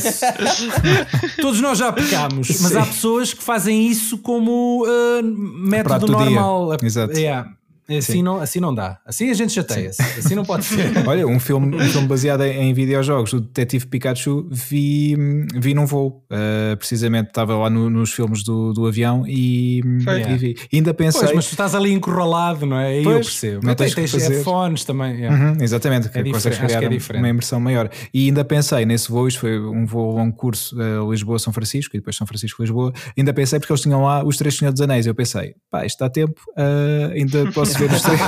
[1.41, 6.77] todos nós já pecámos, mas há pessoas que fazem isso como uh, método normal.
[6.81, 7.17] Exato.
[7.17, 7.51] Yeah.
[7.87, 8.99] Assim não, assim não dá.
[9.05, 10.01] Assim a gente chateia-se.
[10.01, 11.07] Assim não pode ser.
[11.07, 15.15] Olha, um filme, um filme baseado em, em videojogos, o Detetive Pikachu, vi,
[15.53, 16.23] vi num voo.
[16.31, 20.55] Uh, precisamente estava lá no, nos filmes do, do avião e, e vi.
[20.71, 21.21] E ainda pensei.
[21.21, 22.87] Pois, mas tu estás ali encurralado, não é?
[22.87, 23.61] Aí pois, eu percebo.
[23.63, 25.19] Mas tens, tens headphones também.
[25.19, 25.35] Yeah.
[25.35, 27.21] Uhum, exatamente, é que consegues criar que é diferente.
[27.21, 27.89] uma imersão maior.
[28.13, 31.99] E ainda pensei nesse voo, isto foi um voo longo curso uh, Lisboa-São Francisco e
[31.99, 32.91] depois São Francisco-Lisboa.
[33.15, 35.05] Ainda pensei porque eles tinham lá os Três Senhores dos Anéis.
[35.05, 38.19] Eu pensei, pá, isto dá tempo, uh, ainda posso ver os três.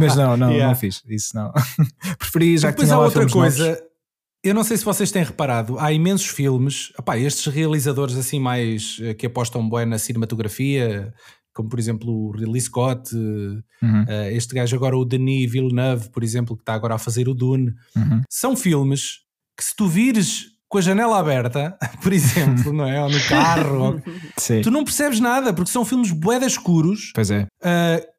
[0.00, 0.68] Mas não, não, yeah.
[0.68, 1.52] não fiz isso, não.
[2.18, 3.68] Preferi já Depois que tinha há outra coisa.
[3.68, 3.90] Novos.
[4.42, 8.96] Eu não sei se vocês têm reparado, há imensos filmes, opá, estes realizadores assim mais
[9.02, 11.12] eh, que apostam bem na cinematografia,
[11.52, 13.62] como por exemplo o Ridley Scott, uhum.
[13.82, 17.34] uh, este gajo agora o Denis Villeneuve, por exemplo, que está agora a fazer o
[17.34, 18.22] Dune, uhum.
[18.30, 19.18] são filmes
[19.54, 23.02] que se tu vires com a janela aberta, por exemplo, não é?
[23.02, 24.02] Ou no carro, ou...
[24.62, 27.10] tu não percebes nada, porque são filmes boedas escuros.
[27.14, 27.42] Pois é.
[27.42, 28.09] Uh,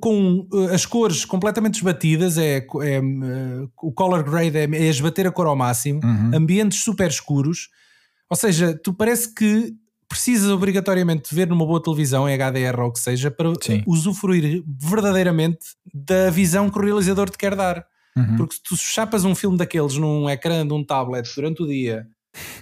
[0.00, 5.26] com uh, as cores completamente esbatidas, é, é uh, o color grade é, é esbater
[5.26, 6.30] a cor ao máximo, uhum.
[6.34, 7.68] ambientes super escuros,
[8.30, 9.74] ou seja, tu parece que
[10.08, 13.82] precisas obrigatoriamente ver numa boa televisão, em HDR ou o que seja, para Sim.
[13.86, 15.58] usufruir verdadeiramente
[15.92, 17.84] da visão que o realizador te quer dar.
[18.16, 18.36] Uhum.
[18.36, 22.06] Porque se tu chapas um filme daqueles num ecrã de um tablet durante o dia,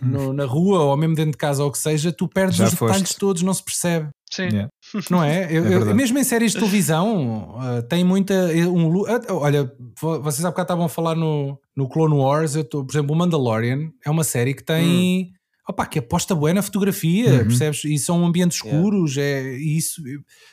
[0.00, 2.66] no, na rua ou mesmo dentro de casa ou o que seja, tu perdes Já
[2.66, 2.92] os foste.
[2.92, 4.08] detalhes todos, não se percebe.
[4.30, 4.48] Sim.
[4.48, 4.68] Yeah.
[5.10, 5.46] Não é?
[5.50, 8.34] Eu, é eu, mesmo em séries de televisão, uh, tem muita.
[8.34, 12.56] Um, uh, olha, vocês há bocado estavam a falar no, no Clone Wars.
[12.56, 15.30] Eu tô, por exemplo, o Mandalorian é uma série que tem.
[15.30, 15.32] Hum.
[15.68, 17.38] Opa, que aposta boa na fotografia, uhum.
[17.44, 17.84] percebes?
[17.84, 19.48] E são ambientes escuros, yeah.
[19.48, 20.02] é isso.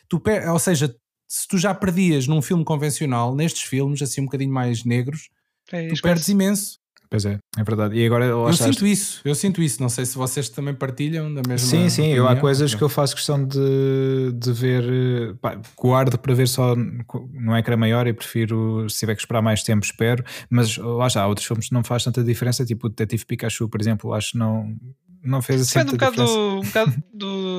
[0.08, 0.96] Tu, per, ou seja,
[1.28, 5.30] se tu já perdias num filme convencional, nestes filmes, assim um bocadinho mais negros,
[5.72, 6.81] é, tu perdes imenso.
[7.12, 7.94] Pois é, é verdade.
[7.98, 8.74] E agora eu achaste...
[8.74, 9.82] sinto isso, eu sinto isso.
[9.82, 11.68] Não sei se vocês também partilham da mesma.
[11.68, 12.08] Sim, sim.
[12.08, 15.36] Eu, há coisas que eu faço questão de, de ver.
[15.42, 19.62] Pá, guardo para ver só no ecrã maior e prefiro, se tiver que esperar mais
[19.62, 20.24] tempo, espero.
[20.50, 23.68] Mas lá está, há outros filmes que não faz tanta diferença, tipo o Detetive Pikachu,
[23.68, 24.74] por exemplo, acho que não,
[25.22, 25.80] não fez assim.
[25.80, 27.51] Depende um bocado, do, um bocado do,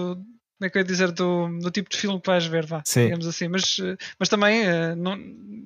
[0.62, 2.82] como é que eu ia dizer, do, do tipo de filme que vais ver, vá,
[2.84, 3.04] Sim.
[3.04, 3.48] digamos assim.
[3.48, 3.78] Mas,
[4.16, 5.18] mas também, eh, não,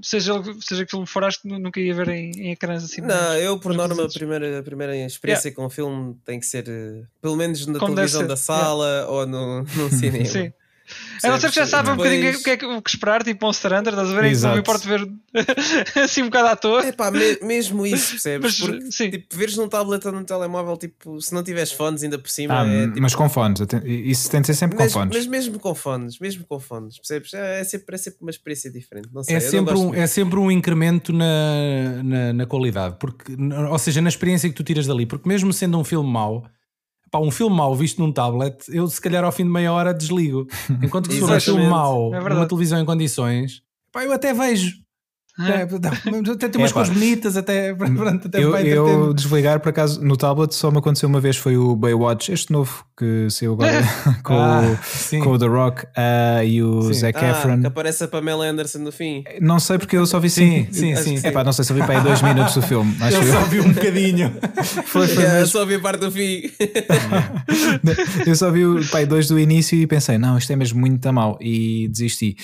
[0.02, 3.02] seja, seja que filme for, acho que nunca ia ver em, em ecrãs assim.
[3.02, 5.56] Não, mais, eu por norma, a primeira, a primeira experiência yeah.
[5.56, 9.10] com o filme tem que ser, eh, pelo menos na Como televisão da sala yeah.
[9.10, 10.24] ou no, no cinema.
[10.24, 10.52] Sim.
[11.22, 13.44] A não ser que já sabe um bocadinho o que, é, o que esperar, tipo
[13.44, 14.24] Monster Hunter, estás a ver?
[14.30, 14.48] Exato.
[14.48, 15.08] Não me importa ver
[16.02, 16.86] assim um bocado à toa.
[16.86, 18.60] É pá, me, mesmo isso, percebes?
[18.60, 19.10] Mas, Porque, sim.
[19.10, 22.60] tipo, veres num tablet ou num telemóvel, tipo, se não tiveres fones ainda por cima.
[22.60, 25.16] Ah, é, tipo, mas com fones, isso tem de ser sempre mas, com fones.
[25.16, 27.34] Mas mesmo com fones, mesmo com fones, percebes?
[27.34, 29.08] É, é, sempre, é sempre uma experiência diferente.
[29.12, 33.36] Não sei, é, sempre um, é sempre um incremento na, na, na qualidade, porque,
[33.70, 36.44] ou seja, na experiência que tu tiras dali, porque mesmo sendo um filme mau
[37.10, 39.92] pá, um filme mau visto num tablet, eu se calhar ao fim de meia hora
[39.92, 40.46] desligo.
[40.82, 43.62] Enquanto que se for um filme mau é numa televisão em condições,
[43.92, 44.85] pá, eu até vejo.
[45.38, 45.62] É,
[46.32, 50.16] até tem umas é, cores bonitas, até, pronto, até eu, eu desligar por acaso no
[50.16, 53.82] tablet só me aconteceu uma vez foi o Baywatch, este novo que saiu agora
[54.24, 54.62] com, ah,
[55.12, 56.94] o, com o The Rock uh, e o sim.
[56.94, 57.60] Zac ah, Efron.
[57.60, 59.22] Que aparece a Pamela Anderson no fim.
[59.38, 61.26] Não sei porque eu só vi sim, sim, sim, sim.
[61.26, 62.96] Epá, não sei se eu vi para aí dois minutos do filme.
[63.00, 64.32] Acho eu só vi um bocadinho.
[64.86, 66.50] foi, foi yeah, eu só vi a parte do fim.
[68.26, 71.12] eu só vi o pai dois do início e pensei, não, isto é mesmo muito
[71.12, 72.34] mal e desisti.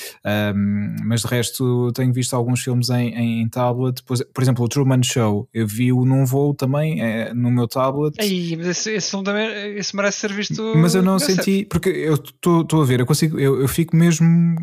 [0.54, 4.68] Um, mas de resto tenho visto alguns filmes em, em tablet, por, por exemplo, o
[4.68, 8.14] Truman Show, eu vi-o num voo também é, no meu tablet.
[8.20, 10.72] Aí, mas esse, esse, também, esse merece ser visto.
[10.76, 14.56] Mas eu não senti, porque eu estou a ver, eu consigo, eu, eu fico mesmo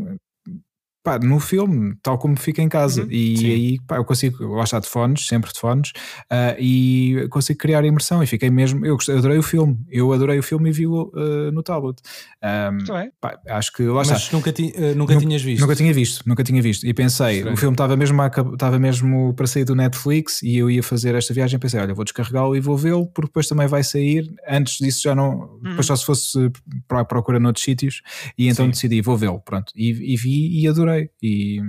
[1.03, 3.03] pá, no filme, tal como fica em casa.
[3.03, 3.51] Uhum, e sim.
[3.51, 5.91] aí pá, eu consigo, eu gosto de fones, sempre de fones,
[6.31, 8.21] uh, e consigo criar imersão.
[8.21, 11.11] E fiquei mesmo, eu, gostei, eu adorei o filme, eu adorei o filme e vi-o
[11.13, 11.99] uh, no tablet.
[12.43, 15.61] Um, pá, acho que lá Mas nunca, ti, uh, nunca, nunca tinhas visto?
[15.61, 16.85] Nunca tinha visto, nunca tinha visto.
[16.85, 17.55] E pensei, Estranho.
[17.55, 18.21] o filme estava mesmo,
[18.53, 21.59] estava mesmo para sair do Netflix e eu ia fazer esta viagem.
[21.59, 24.29] Pensei, olha, vou descarregá-lo e vou vê-lo, porque depois também vai sair.
[24.47, 25.69] Antes disso já não, uhum.
[25.69, 26.51] depois só se fosse
[26.87, 28.01] para procura noutros sítios.
[28.37, 28.71] E então Sim.
[28.71, 29.71] decidi, vou vê-lo, pronto.
[29.75, 31.59] E, e vi e adorei adorei e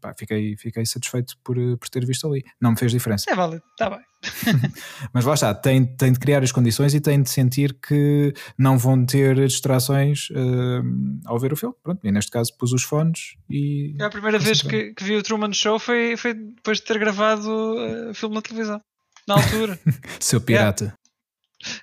[0.00, 2.44] pá, fiquei, fiquei satisfeito por, por ter visto ali.
[2.60, 3.30] Não me fez diferença.
[3.30, 4.00] É válido, está bem.
[5.12, 8.78] Mas lá está, tem, tem de criar as condições e tem de sentir que não
[8.78, 10.82] vão ter distrações uh,
[11.26, 11.74] ao ver o filme.
[11.82, 13.94] Pronto, e neste caso pus os fones e.
[13.98, 16.98] É a primeira vez que, que, vi o Truman Show foi, foi depois de ter
[16.98, 18.80] gravado o uh, filme na televisão.
[19.28, 19.78] Na altura.
[20.18, 20.94] Seu pirata.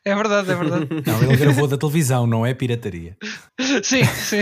[0.03, 0.87] É verdade, é verdade.
[1.05, 3.15] Não, ele gravou da televisão, não é pirataria.
[3.83, 4.41] Sim, sim.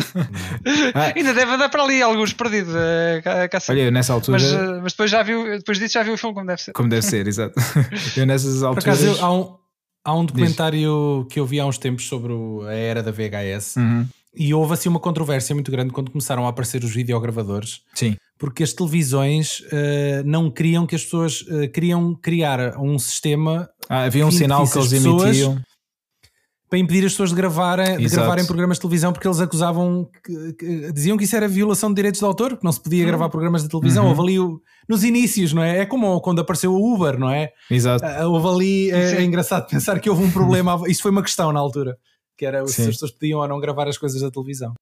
[0.93, 1.11] Ah.
[1.15, 2.73] Ainda deve andar para ali alguns perdidos.
[2.73, 4.39] Uh, Olha, nessa altura.
[4.39, 6.71] Mas, uh, mas, depois já viu, depois disso já viu o filme como deve ser.
[6.71, 7.53] Como deve ser, exato.
[8.15, 8.83] eu nessas alturas.
[8.83, 9.57] Por acaso, eu, há, um,
[10.03, 11.33] há um documentário Diz.
[11.33, 12.33] que eu vi há uns tempos sobre
[12.67, 13.75] a era da VHS.
[13.77, 14.07] Uhum.
[14.37, 17.81] E houve assim uma controvérsia muito grande quando começaram a aparecer os videogravadores.
[17.93, 18.15] Sim.
[18.37, 23.69] Porque as televisões uh, não queriam que as pessoas uh, queriam criar um sistema.
[23.89, 25.61] Ah, havia um sinal que eles emitiam
[26.69, 30.53] para impedir as pessoas de gravarem, de gravarem programas de televisão porque eles acusavam, que,
[30.53, 33.07] que, diziam que isso era violação de direitos de autor, que não se podia uhum.
[33.07, 34.03] gravar programas de televisão.
[34.03, 34.09] Uhum.
[34.09, 35.79] Houve ali o, nos inícios, não é?
[35.79, 37.51] É como quando apareceu o Uber, não é?
[37.69, 38.03] Exato.
[38.03, 41.53] Uh, houve ali, é, é, engraçado pensar que houve um problema, isso foi uma questão
[41.53, 41.97] na altura,
[42.37, 42.73] que era Sim.
[42.73, 44.73] se as pessoas podiam ou não gravar as coisas da televisão.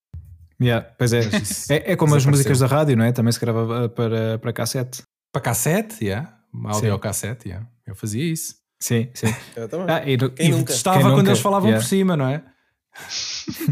[0.63, 1.19] Yeah, pois é.
[1.69, 3.11] é, é como as músicas da rádio, não é?
[3.11, 5.03] Também se grava para, para cassete.
[5.31, 6.37] Para cassete, yeah.
[6.65, 7.67] Áudio cassete, yeah.
[7.85, 8.55] Eu fazia isso.
[8.79, 9.33] Sim, sim.
[9.55, 9.87] Eu também.
[9.89, 11.29] Ah, e, Quem e estava quando nunca?
[11.29, 11.83] eles falavam yeah.
[11.83, 12.43] por cima, não é?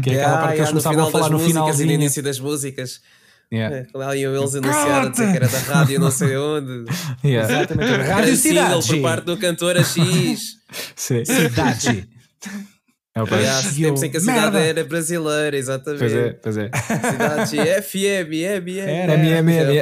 [0.02, 2.38] Que é aquela parte que eles começavam a falar no final e no início das
[2.38, 3.00] músicas.
[3.52, 3.76] Yeah.
[3.76, 6.90] É, lá iam eles anunciar a dizer que era da rádio não sei onde.
[7.22, 7.54] Yeah.
[7.54, 8.02] Exatamente.
[8.02, 8.86] Rádio Cidade.
[8.86, 10.56] por parte do cantor a X.
[10.96, 11.24] Sim.
[11.24, 12.08] Cidade.
[13.14, 14.60] É o yeah, tempos em que a cidade Merda.
[14.60, 15.98] era brasileira, exatamente.
[15.98, 16.70] Pois é, pois é.
[17.44, 18.78] Cidade FM, M, M.
[18.78, 19.80] Era, M, M, M.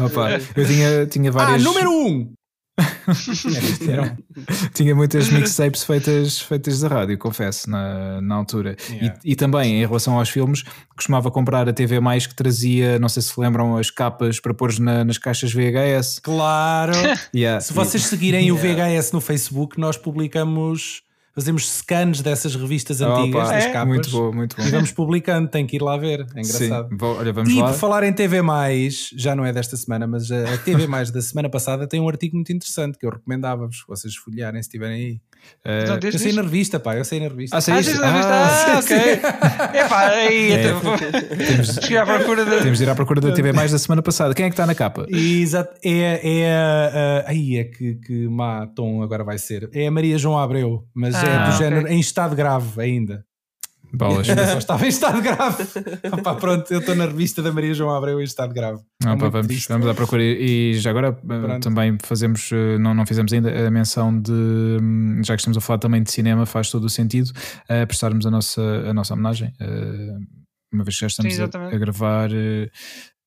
[0.04, 1.60] Opa, eu tinha, tinha várias.
[1.60, 2.06] Ah, número 1!
[2.06, 2.32] Um.
[4.72, 8.76] Tinha muitas mixtapes feitas, feitas da rádio, confesso, na, na altura.
[8.88, 9.18] Yeah.
[9.24, 10.62] E, e, também, em relação aos filmes,
[10.94, 14.78] costumava comprar a TV Mais que trazia, não sei se lembram, as capas para pôr
[14.78, 16.20] na, nas caixas VHS.
[16.22, 16.92] Claro!
[17.34, 17.60] yeah.
[17.60, 18.54] Se vocês seguirem yeah.
[18.54, 21.02] o VHS no Facebook, nós publicamos
[21.38, 23.72] fazemos scans dessas revistas antigas, oh, das é?
[23.72, 23.88] capas.
[23.88, 24.62] Muito bom, muito bom.
[24.64, 26.88] E vamos publicando, tem que ir lá ver, é engraçado.
[26.88, 26.96] Sim.
[27.00, 27.68] olha, vamos e lá.
[27.68, 28.38] por falar em TV,
[29.14, 32.52] já não é desta semana, mas a TV da semana passada tem um artigo muito
[32.52, 35.20] interessante que eu recomendava-vos, vocês folhearem se estiverem aí.
[35.64, 37.56] Uh, não, eu sei na revista, pá, eu sei na revista.
[37.56, 38.02] Ah, sei ah, isso?
[38.02, 38.96] Ah, ah, ok.
[39.74, 40.80] é pá, aí é, então,
[41.36, 42.58] temos, de ir à procura da...
[42.58, 44.34] temos de ir à procura da TV mais da semana passada.
[44.34, 45.06] Quem é que está na capa?
[45.10, 49.68] Exato, é, é, uh, aí é que, que má tom agora vai ser.
[49.72, 51.58] É a Maria João Abreu, mas ah, é do okay.
[51.58, 53.24] género em estado grave ainda.
[53.92, 54.26] Bolas.
[54.26, 55.64] Só estava em estado grave.
[56.12, 58.80] Opa, pronto, eu estou na revista da Maria João Abreu em estado grave.
[59.04, 60.22] é vamos, vamos à procura.
[60.22, 61.62] E já agora eh, pronto.
[61.62, 65.60] também fazemos, eh, não, não fizemos ainda a menção de, hum, já que estamos a
[65.60, 69.52] falar também de cinema, faz todo o sentido uh, prestarmos a nossa, a nossa homenagem.
[69.60, 70.18] Uh,
[70.72, 72.30] uma vez que já estamos Sim, a, a, gravar.
[72.30, 72.68] Uh,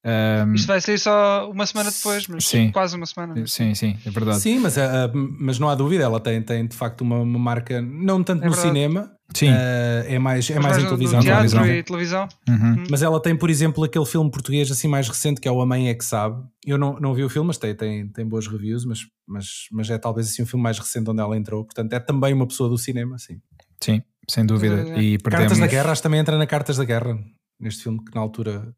[0.03, 3.45] um, Isto vai sair só uma semana depois, mas sim, quase uma semana.
[3.45, 4.39] Sim, sim, é verdade.
[4.39, 4.81] Sim, mas, uh,
[5.13, 8.45] mas não há dúvida, ela tem, tem de facto uma, uma marca, não tanto é
[8.47, 8.67] no verdade.
[8.67, 9.49] cinema, sim.
[9.49, 11.19] Uh, é mais, é mais, mais em televisão.
[11.67, 12.27] E televisão.
[12.49, 12.55] Uhum.
[12.55, 12.83] Uhum.
[12.89, 15.65] Mas ela tem, por exemplo, aquele filme português assim mais recente que é O A
[15.67, 16.43] Mãe É Que Sabe.
[16.65, 19.89] Eu não, não vi o filme, mas tem, tem, tem boas reviews, mas, mas, mas
[19.89, 21.63] é talvez assim um filme mais recente onde ela entrou.
[21.63, 23.39] Portanto, é também uma pessoa do cinema, sim.
[23.79, 24.99] Sim, sem dúvida.
[24.99, 25.47] E perdemos...
[25.47, 27.19] Cartas da Guerra, acho que também entra na Cartas da Guerra,
[27.59, 28.73] neste filme que na altura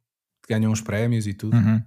[0.49, 1.56] ganham uns prémios e tudo.
[1.56, 1.82] Uhum.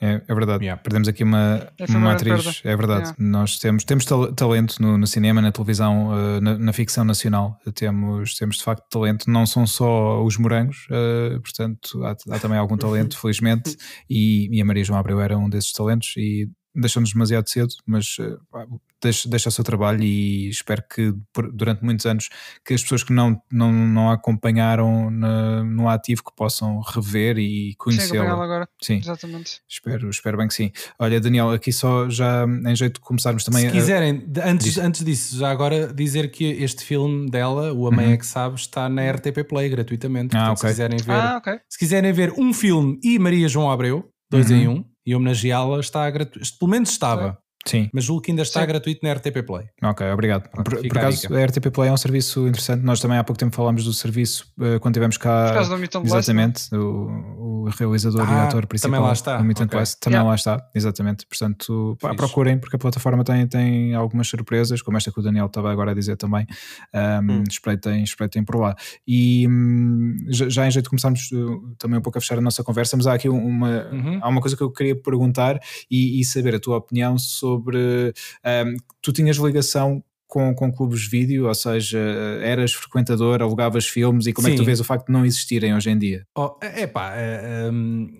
[0.00, 0.64] É, é verdade.
[0.64, 0.82] Yeah.
[0.82, 2.60] Perdemos aqui uma, uma atriz.
[2.64, 3.04] É verdade.
[3.04, 3.16] Yeah.
[3.18, 7.56] Nós temos, temos talento no, no cinema, na televisão, uh, na, na, ficção nacional.
[7.74, 9.30] Temos, temos de facto talento.
[9.30, 13.76] Não são só os morangos, uh, portanto, há, há, também algum talento, felizmente.
[14.10, 16.14] E, e, a Maria João Abreu era um desses talentos.
[16.18, 21.50] E deixou-nos demasiado cedo, mas uh, deixa, deixa o seu trabalho e espero que por,
[21.52, 22.28] durante muitos anos
[22.64, 27.38] que as pessoas que não, não, não a acompanharam na, no ativo que possam rever
[27.38, 28.32] e conhecê-la.
[28.32, 28.68] agora.
[28.80, 29.60] Sim, exatamente.
[29.68, 30.72] Espero, espero bem que sim.
[30.98, 33.66] Olha, Daniel, aqui só já em jeito de começarmos também.
[33.66, 34.48] Se quiserem, a...
[34.48, 34.78] antes, Diz...
[34.78, 38.12] antes disso, já agora dizer que este filme dela, O A Mãe uhum.
[38.12, 40.36] é que Sabe, está na RTP Play gratuitamente.
[40.36, 40.56] Ah, okay.
[40.56, 41.60] se, quiserem ver, ah, okay.
[41.68, 44.56] se quiserem ver um filme e Maria João Abreu, dois uhum.
[44.56, 46.58] em um, e homenageá-la, está gratuito.
[46.58, 47.38] Pelo menos estava.
[47.66, 47.88] Sim.
[47.92, 48.66] Mas julgo que ainda está Sim.
[48.66, 49.66] gratuito na RTP Play.
[49.82, 50.50] Ok, obrigado.
[50.50, 52.82] Pronto, por, por acaso, a, a, RTP Play é um serviço interessante.
[52.82, 55.46] Nós também há pouco tempo falámos do serviço uh, quando tivemos cá.
[55.46, 56.74] Por causa do Meet Exatamente.
[56.74, 58.90] O, o, realizador ah, e ator principal.
[58.90, 59.38] Também lá está.
[59.38, 59.82] O Meet okay.
[59.98, 60.28] Também yeah.
[60.28, 60.68] lá está.
[60.74, 61.26] Exatamente.
[61.26, 65.46] Portanto, pá, procurem, porque a plataforma tem, tem algumas surpresas, como esta que o Daniel
[65.46, 66.46] estava agora a dizer também.
[66.94, 67.44] Um, hum.
[67.48, 68.76] espreitem, espreitem por lá.
[69.08, 72.42] E um, já, já, em jeito de começarmos uh, também um pouco a fechar a
[72.42, 74.18] nossa conversa, mas há aqui uma, uhum.
[74.20, 75.58] há uma coisa que eu queria perguntar
[75.90, 81.08] e, e saber a tua opinião sobre um, tu tinhas ligação com, com clubes de
[81.08, 81.46] vídeo?
[81.46, 81.98] Ou seja,
[82.42, 84.52] eras frequentador, alugavas filmes e como Sim.
[84.52, 86.26] é que tu vês o facto de não existirem hoje em dia?
[86.36, 87.70] Oh, é pá, é,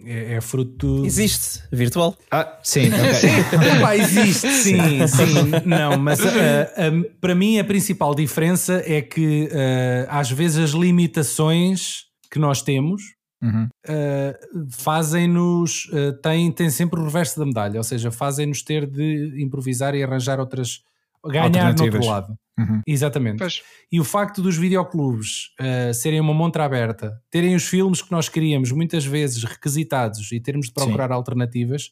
[0.04, 1.04] é, é, fruto.
[1.04, 2.16] Existe, virtual.
[2.30, 3.30] Ah, sim, ok.
[3.78, 5.50] Epá, existe, sim, sim.
[5.64, 10.70] Não, mas uh, uh, para mim a principal diferença é que uh, às vezes as
[10.70, 13.13] limitações que nós temos
[13.44, 13.68] Uhum.
[13.86, 19.34] Uh, fazem-nos, uh, tem, tem sempre o reverso da medalha, ou seja, fazem-nos ter de
[19.42, 20.82] improvisar e arranjar outras,
[21.22, 22.34] ganhar no outro lado.
[22.58, 22.80] Uhum.
[22.86, 23.38] Exatamente.
[23.38, 23.62] Pois.
[23.92, 28.28] E o facto dos videoclubes uh, serem uma montra aberta, terem os filmes que nós
[28.28, 31.14] queríamos muitas vezes requisitados e termos de procurar Sim.
[31.14, 31.90] alternativas,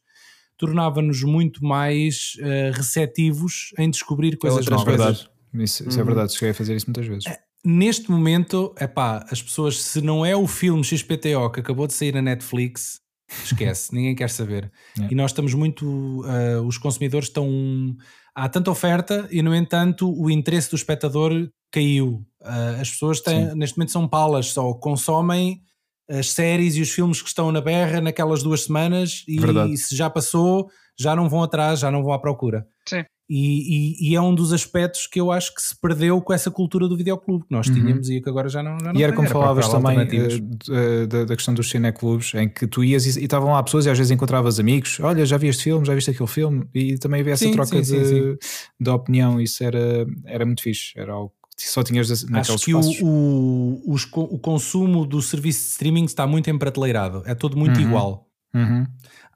[0.56, 2.36] tornava-nos muito mais
[2.72, 4.84] receptivos em descobrir coisas novas.
[4.84, 5.30] Verdade.
[5.54, 6.00] Isso, isso é uhum.
[6.00, 7.24] é verdade, cheguei a fazer isso muitas vezes
[7.64, 11.94] neste momento, é pá, as pessoas, se não é o filme XPTO que acabou de
[11.94, 13.00] sair na Netflix,
[13.44, 14.70] esquece, ninguém quer saber.
[14.96, 15.12] Yeah.
[15.12, 15.86] E nós estamos muito,
[16.22, 17.48] uh, os consumidores estão,
[18.34, 22.26] há tanta oferta e no entanto o interesse do espectador caiu.
[22.40, 25.62] Uh, as pessoas têm, neste momento são palas, só consomem
[26.08, 29.38] as séries e os filmes que estão na berra naquelas duas semanas e,
[29.72, 30.68] e se já passou,
[30.98, 32.66] já não vão atrás, já não vão à procura.
[32.86, 33.04] Sim.
[33.34, 36.50] E, e, e, é um dos aspectos que eu acho que se perdeu com essa
[36.50, 37.72] cultura do videoclube que nós uhum.
[37.72, 41.06] tínhamos e que agora já não, já não E era como era falavas também uh,
[41.06, 43.96] da, da, questão dos cineclubes, em que tu ias e estavam lá pessoas e às
[43.96, 47.32] vezes encontravas amigos, olha, já vi este filme, já viste aquele filme, e também havia
[47.32, 48.36] essa sim, troca sim, de, sim,
[48.78, 52.74] de opinião, isso era, era muito fixe, era algo que só tinhas naqueles Acho que
[52.74, 53.96] o, o,
[54.34, 57.86] o, consumo do serviço de streaming está muito emprateleirado, é tudo muito uhum.
[57.86, 58.28] igual.
[58.54, 58.86] Uhum.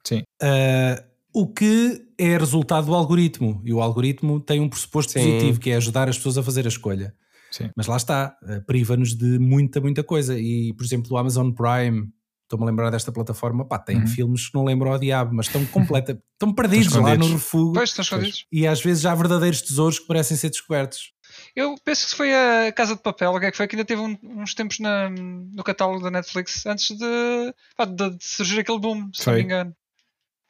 [0.04, 0.22] Sim.
[0.42, 3.60] Uh, o que é resultado do algoritmo.
[3.62, 5.18] E o algoritmo tem um pressuposto Sim.
[5.18, 7.14] positivo, que é ajudar as pessoas a fazer a escolha.
[7.50, 7.68] Sim.
[7.76, 10.38] Mas lá está, eh, priva-nos de muita, muita coisa.
[10.38, 12.08] E, por exemplo, o Amazon Prime,
[12.44, 14.06] estou-me a lembrar desta plataforma, pá, tem uhum.
[14.06, 17.74] filmes que não lembram ao diabo, mas estão completa, estão perdidos estão lá no refúgio.
[17.74, 18.46] Pois, estão escondidos.
[18.50, 21.12] E às vezes há verdadeiros tesouros que parecem ser descobertos.
[21.54, 23.68] Eu penso que foi a Casa de Papel, o que é que foi?
[23.68, 28.16] Que ainda teve um, uns tempos na, no catálogo da Netflix antes de, pá, de,
[28.16, 29.32] de surgir aquele boom, se foi.
[29.34, 29.76] não me engano.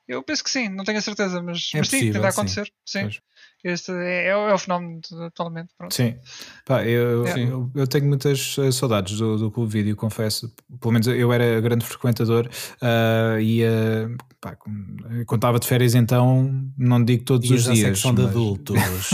[0.08, 2.30] Eu penso que sim, não tenho a certeza, mas, é mas possível, sim, tende a
[2.30, 2.72] acontecer.
[2.84, 3.10] Sim.
[3.10, 3.18] sim.
[3.64, 5.70] Este é, é, é, o fenómeno atualmente.
[5.76, 5.92] Pronto.
[5.92, 6.14] Sim,
[6.64, 7.42] Pá, eu, é.
[7.42, 10.52] eu, eu, tenho muitas eh, saudades do, do Clube Vídeo, confesso.
[10.80, 14.56] Pelo menos eu era grande frequentador uh, e uh, pá,
[15.32, 17.98] estava de férias, então não digo todos os dias.
[17.98, 18.22] São mas...
[18.22, 18.76] de adultos.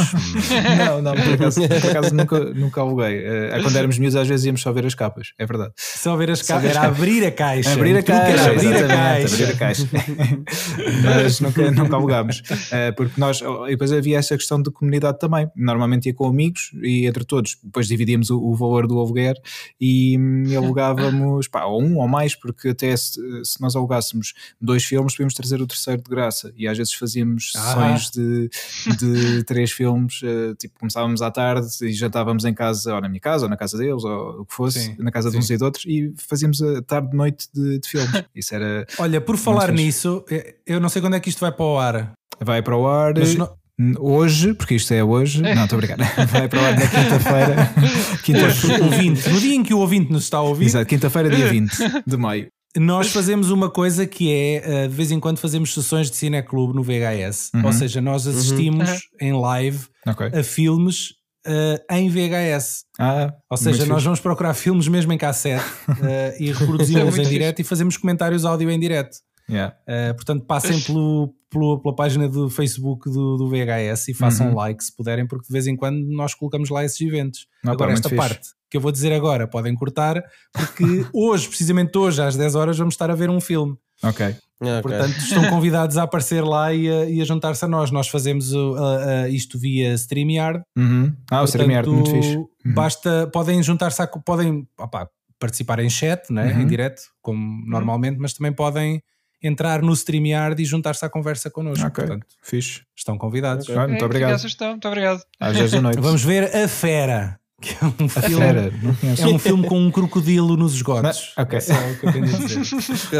[0.78, 3.20] não, não, por acaso, por acaso nunca, nunca aluguei.
[3.20, 5.72] Uh, quando éramos miúdos, às vezes íamos só ver as capas, é verdade.
[5.76, 7.72] Só ver as capas, era abrir a caixa.
[7.72, 9.34] Abrir a caixa, abrir a caixa.
[9.34, 9.88] Abrir a caixa.
[11.04, 12.40] mas nunca, nunca alugámos.
[12.40, 15.50] Uh, porque nós, e depois havia essa questão de comunidade também.
[15.56, 19.34] Normalmente ia com amigos e entre todos, depois dividíamos o, o valor do aluguer
[19.80, 24.84] e, e alugávamos pá, ou um ou mais, porque até se, se nós alugássemos dois
[24.84, 26.52] filmes, podíamos trazer o terceiro de graça.
[26.56, 27.60] E às vezes fazíamos ah.
[27.60, 28.50] sessões de,
[28.96, 33.20] de três filmes, uh, tipo, começávamos à tarde e jantávamos em casa, ou na minha
[33.20, 35.38] casa, ou na casa deles, ou o que fosse, sim, na casa sim.
[35.38, 38.24] de uns e de outros, e fazíamos a tarde de noite de, de filmes.
[38.34, 38.86] Isso era.
[38.98, 40.24] Olha, por falar nisso,
[40.66, 42.12] eu não sei quando é que isto vai para o ar.
[42.40, 43.14] Vai para o ar.
[43.14, 43.61] Não...
[43.98, 47.70] Hoje, porque isto é hoje, não estou a brincar, vai para o ar na quinta-feira.
[48.22, 50.66] Quinta ouvinte, no dia em que o ouvinte nos está a ouvir.
[50.66, 52.48] Exato, quinta-feira, dia 20 de maio.
[52.76, 56.74] Nós fazemos uma coisa que é, eh, de vez em quando fazemos sessões de cineclube
[56.74, 57.66] no VHS, uhum.
[57.66, 58.98] ou seja, nós assistimos uhum.
[59.20, 60.28] em live okay.
[60.28, 61.10] a filmes
[61.46, 62.84] uh, em VHS.
[62.98, 67.28] Ah, ou seja, nós vamos procurar filmes mesmo em cassete uh, e reproduzimos é em
[67.28, 69.18] direto e fazemos comentários áudio em direto.
[69.48, 69.76] Yeah.
[69.88, 74.54] Uh, portanto, passem pelo, pelo, pela página do Facebook do, do VHS e façam uhum.
[74.54, 77.46] like se puderem, porque de vez em quando nós colocamos lá esses eventos.
[77.62, 82.22] Não, agora, esta parte que eu vou dizer agora, podem cortar, porque hoje, precisamente hoje,
[82.22, 83.76] às 10 horas, vamos estar a ver um filme.
[84.02, 84.34] Ok.
[84.62, 84.80] Okay.
[84.80, 87.90] Portanto, estão convidados a aparecer lá e a, e a juntar-se a nós.
[87.90, 90.62] Nós fazemos uh, uh, isto via StreamYard.
[90.76, 91.14] Uhum.
[91.30, 92.36] Ah, o StreamYard, muito fixe.
[92.36, 92.48] Uhum.
[92.72, 94.06] Basta, podem juntar-se a.
[94.06, 95.06] Podem opa,
[95.38, 96.60] participar em chat, né, uhum.
[96.62, 97.64] em direto, como uhum.
[97.66, 99.02] normalmente, mas também podem
[99.42, 101.86] entrar no StreamYard e juntar-se à conversa connosco.
[101.86, 102.82] Ok, Portanto, fixe.
[102.96, 103.68] Estão convidados.
[103.68, 103.86] Okay.
[103.86, 104.40] muito obrigado.
[104.40, 105.22] Muito obrigado.
[105.40, 106.00] Às 10 da noite.
[106.00, 107.38] Vamos ver A Fera.
[107.60, 108.72] Que é um, filme, Fera,
[109.20, 111.32] é um filme com um crocodilo nos esgotos.
[111.36, 111.58] ok.
[111.58, 112.60] É só o que eu tenho a dizer.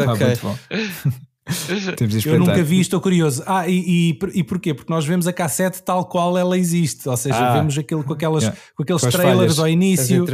[0.05, 0.27] Ah, okay.
[0.27, 0.57] muito bom.
[2.25, 3.43] eu nunca vi, estou curioso.
[3.45, 4.73] Ah, e, e, e porquê?
[4.73, 8.13] Porque nós vemos a cassete tal qual ela existe, ou seja, ah, vemos aquilo com,
[8.13, 8.59] aquelas, yeah.
[8.75, 9.59] com aqueles com trailers falhas.
[9.59, 10.25] ao início,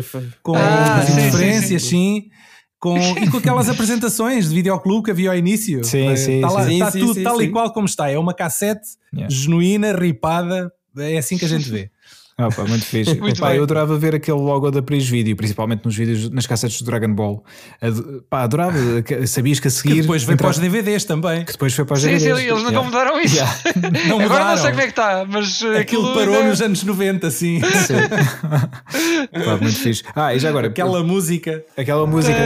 [0.44, 2.32] com ah, as interferências, sim, sim, sim.
[2.80, 5.84] Com, e com aquelas apresentações de videoclube que havia ao início.
[5.84, 6.36] Sim, sim.
[6.36, 8.10] Está, lá, sim, está sim, tudo sim, tal e qual como está.
[8.10, 9.34] É uma cassete yeah.
[9.34, 11.92] genuína, ripada, é assim que a gente vê.
[12.40, 13.16] Ah, pá, muito fixe.
[13.20, 16.82] muito pá, eu adorava ver aquele logo da Pris Video, principalmente nos vídeos, nas cassetes
[16.82, 17.44] do Dragon Ball.
[18.30, 18.78] Pá, adorava.
[19.28, 19.96] Sabias que a seguir.
[19.96, 21.44] Que depois veio para os DVDs também.
[21.44, 22.38] Que depois foi para os sim, DVDs.
[22.38, 22.90] Sim, eles nunca yeah.
[22.90, 23.36] mudaram isso.
[23.36, 23.60] Yeah.
[24.08, 25.56] Não Agora não sei como é que está, mas.
[25.56, 27.60] Aquilo, aquilo parou nos anos 90, assim.
[27.60, 27.96] Sim.
[29.46, 30.04] pá, muito fixe.
[30.16, 30.68] Ah, e já agora.
[30.68, 31.64] Aquela música.
[31.76, 32.40] Aquela música.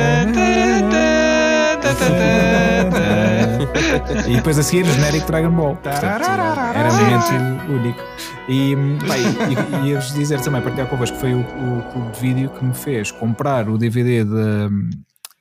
[4.28, 5.76] E depois a seguir, genérico Dragon Ball.
[5.76, 8.04] Portanto, era um momento único.
[8.48, 12.64] E, bem, ia-vos dizer também, partilhar convosco, que foi o, o clube de vídeo que
[12.64, 14.70] me fez comprar o DVD de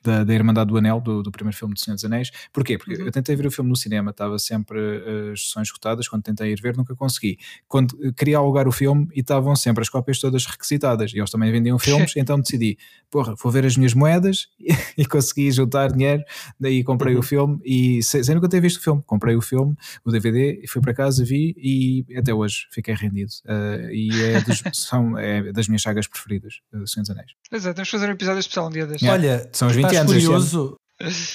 [0.03, 2.31] da, da Irmandade do Anel, do, do primeiro filme do Senhor dos Anéis.
[2.51, 2.77] Porquê?
[2.77, 3.05] Porque uhum.
[3.05, 6.51] eu tentei ver o filme no cinema, estava sempre uh, as sessões escutadas, quando tentei
[6.51, 7.37] ir ver nunca consegui.
[7.67, 11.31] Quando uh, queria alugar o filme e estavam sempre as cópias todas requisitadas, e eles
[11.31, 12.77] também vendiam filmes, então decidi,
[13.09, 14.47] porra, vou ver as minhas moedas
[14.97, 16.23] e, consegui juntar dinheiro,
[16.59, 17.19] daí comprei uhum.
[17.19, 20.59] o filme e sem, sem nunca ter visto o filme, comprei o filme, o DVD,
[20.61, 23.31] e fui para casa, vi e até hoje fiquei rendido.
[23.45, 27.31] Uh, e é, dos, são, é das minhas sagas preferidas, do Senhor dos Anéis.
[27.49, 29.03] Pois é, temos que fazer um episódio especial um dia destes.
[29.03, 29.21] Yeah.
[29.21, 30.11] Olha, são os 20 anos.
[30.11, 30.75] curioso.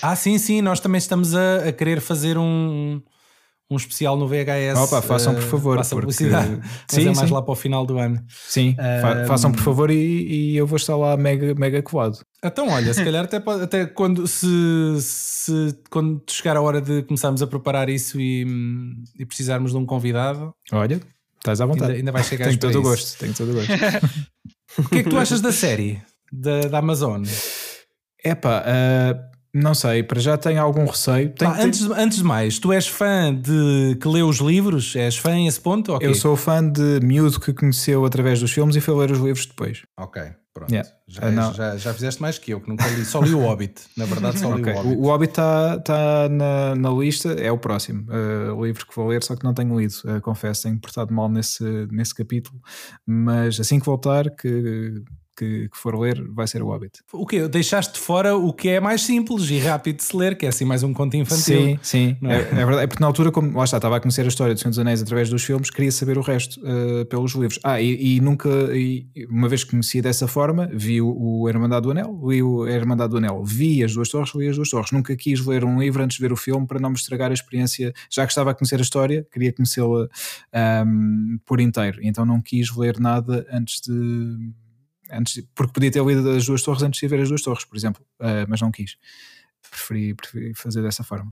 [0.02, 3.02] Ah, sim, sim, nós também estamos a, a querer fazer um,
[3.70, 4.78] um especial no VHS.
[4.78, 5.76] Opa, façam por favor.
[5.76, 6.12] Façam porque...
[6.12, 6.60] publicidade.
[6.88, 7.34] Sim, é mais sim.
[7.34, 8.22] lá para o final do ano.
[8.28, 9.26] Sim, um...
[9.26, 12.18] façam por favor e, e, eu vou estar lá mega, mega colado.
[12.42, 14.46] Então, olha, se calhar até, pode, até quando, se,
[15.00, 18.46] se, quando chegar a hora de começarmos a preparar isso e,
[19.18, 20.54] e precisarmos de um convidado.
[20.72, 21.00] Olha,
[21.36, 21.92] estás à vontade.
[21.92, 23.18] Ainda, ainda vai chegar Tenho todo o gosto.
[23.18, 23.70] Tenho todo o gosto.
[24.78, 26.00] o que é que tu achas da série
[26.32, 27.22] da, da Amazon?
[28.24, 31.30] Epá, uh, não sei, para já tenho algum receio.
[31.30, 34.94] Tenho, ah, antes, antes de mais, tu és fã de que lê os livros?
[34.94, 35.94] És fã a esse ponto?
[35.94, 36.08] Okay.
[36.08, 39.46] Eu sou fã de miúdo que conheceu através dos filmes e foi ler os livros
[39.46, 39.82] depois.
[39.98, 40.22] Ok,
[40.52, 40.70] pronto.
[40.70, 40.88] Yeah.
[41.06, 43.80] Já, uh, já, já, fizeste mais que eu, que nunca li, só li o Hobbit.
[43.96, 44.74] Na verdade, só li okay.
[44.74, 44.96] o Hobbit.
[44.96, 48.94] O, o Hobbit está tá na, na lista, é o próximo uh, o livro que
[48.94, 52.60] vou ler, só que não tenho lido, uh, confesso, tenho portado mal nesse, nesse capítulo,
[53.06, 55.02] mas assim que voltar, que
[55.38, 57.00] que, que, for ler vai ser o Hobbit.
[57.12, 60.36] O que Deixaste de fora o que é mais simples e rápido de se ler,
[60.36, 61.60] que é assim mais um conto infantil.
[61.60, 62.16] Sim, sim.
[62.22, 62.34] É?
[62.34, 62.42] É, é?
[62.42, 62.82] verdade.
[62.82, 64.78] É porque na altura, como lá está, estava a conhecer a história do Senhor dos
[64.78, 67.60] Anéis através dos filmes, queria saber o resto uh, pelos livros.
[67.62, 71.82] Ah, e, e nunca, e, uma vez que conheci dessa forma, vi o, o Irmandade
[71.82, 74.90] do Anel, vi o Irmandade do Anel, vi as duas torres, li as duas torres.
[74.90, 77.34] Nunca quis ler um livro antes de ver o filme para não me estragar a
[77.34, 80.08] experiência, já que estava a conhecer a história, queria conhecê-la um,
[80.52, 82.00] ehm, por inteiro.
[82.02, 83.92] Então não quis ler nada antes de
[85.10, 87.76] antes, porque podia ter lido as duas torres antes de ver as duas torres, por
[87.76, 88.96] exemplo, uh, mas não quis.
[89.70, 91.30] Preferi, preferi fazer dessa forma.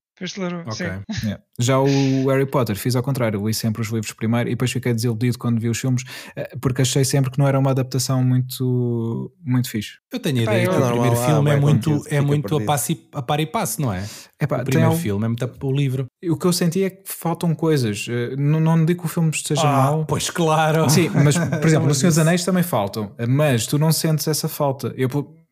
[0.66, 0.86] Okay.
[1.24, 1.42] yeah.
[1.58, 4.92] Já o Harry Potter fiz ao contrário, li sempre os livros primeiro e depois fiquei
[4.92, 6.04] desiludido quando vi os filmes,
[6.34, 9.98] eh, porque achei sempre que não era uma adaptação muito, muito fixe.
[10.12, 13.22] Eu tenho a ideia que o primeiro filme é muito, é muito a, passo a
[13.22, 14.04] par e passo, não é?
[14.40, 16.06] Epá, o primeiro filme é muito o livro.
[16.24, 18.06] O que eu senti é que faltam coisas.
[18.08, 20.04] Eh, não, não digo que o filme esteja ah, mal.
[20.06, 20.88] Pois claro.
[20.88, 24.48] Sim, mas por exemplo, no Senhor dos Anéis também faltam, mas tu não sentes essa
[24.48, 24.94] falta.
[24.96, 25.08] Eu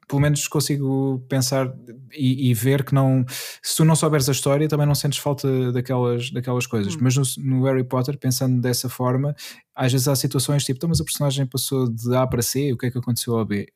[0.06, 1.72] pelo menos consigo pensar
[2.12, 3.24] e, e, ver que não
[3.62, 6.98] se tu não souberes a história também não sentes falta daquelas, daquelas coisas, hum.
[7.00, 9.34] mas no, no, Harry Potter pensando dessa forma
[9.74, 12.78] às vezes há situações tipo, então, mas a personagem passou de A para C, o
[12.78, 13.66] que é que aconteceu a B?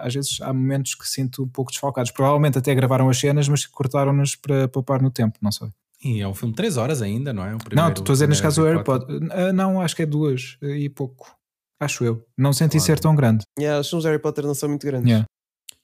[0.00, 3.64] Às vezes há momentos que sinto um pouco desfalcados, provavelmente até gravaram as cenas mas
[3.66, 5.68] cortaram-nas para poupar no tempo, não sei
[6.04, 7.54] e é um filme de 3 horas ainda, não é?
[7.54, 9.18] O primeiro, não, estou a dizer neste caso o Harry Potter.
[9.18, 9.48] Potter.
[9.48, 11.34] Uh, não, acho que é duas e pouco.
[11.80, 12.24] Acho eu.
[12.36, 12.86] Não senti claro.
[12.86, 13.44] ser tão grande.
[13.58, 15.08] Yeah, os filmes de Harry Potter não são muito grandes.
[15.08, 15.26] Yeah.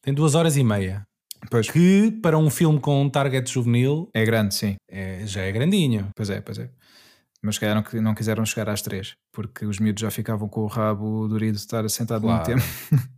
[0.03, 1.03] Tem duas horas e meia.
[1.51, 1.71] Pois.
[1.71, 4.77] Que para um filme com um target juvenil é grande, sim.
[4.89, 6.11] É, já é grandinho.
[6.15, 6.71] Pois é, pois é.
[7.43, 10.67] Mas calhar não, não quiseram chegar às três, porque os miúdos já ficavam com o
[10.67, 12.49] rabo durido de estar sentado claro.
[12.49, 13.09] muito tempo.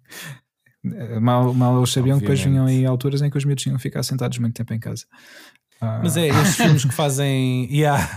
[1.20, 2.20] mal, mal eles sabiam Obviamente.
[2.20, 4.72] que depois vinham aí alturas em que os miúdos tinham que ficar sentados muito tempo
[4.72, 5.04] em casa.
[5.78, 6.00] Ah.
[6.02, 7.68] Mas é, estes filmes que fazem.
[7.74, 8.08] Yeah.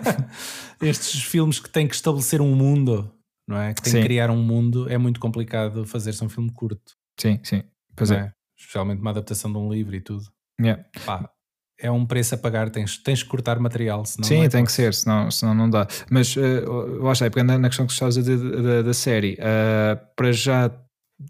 [0.80, 3.12] estes filmes que têm que estabelecer um mundo,
[3.46, 3.74] não é?
[3.74, 3.98] Que têm sim.
[3.98, 6.92] que criar um mundo, é muito complicado fazer-se um filme curto.
[7.20, 7.62] Sim, sim.
[7.96, 8.16] Pois é.
[8.16, 8.32] é.
[8.58, 10.24] Especialmente uma adaptação de um livro e tudo.
[10.60, 10.82] Yeah.
[11.04, 11.28] Pá,
[11.78, 14.04] é um preço a pagar, tens, tens que cortar material.
[14.04, 15.86] Senão Sim, é tem que ser, senão, senão não dá.
[16.10, 20.32] Mas uh, lá está, pegando na questão que estás a dizer da, série, uh, para
[20.32, 20.70] já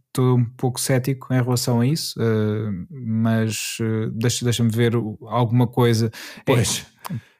[0.08, 4.92] estou um pouco cético em relação a isso, uh, mas uh, deixa-me deixa ver
[5.28, 6.10] alguma coisa.
[6.44, 6.86] Pois.
[6.92, 6.95] É,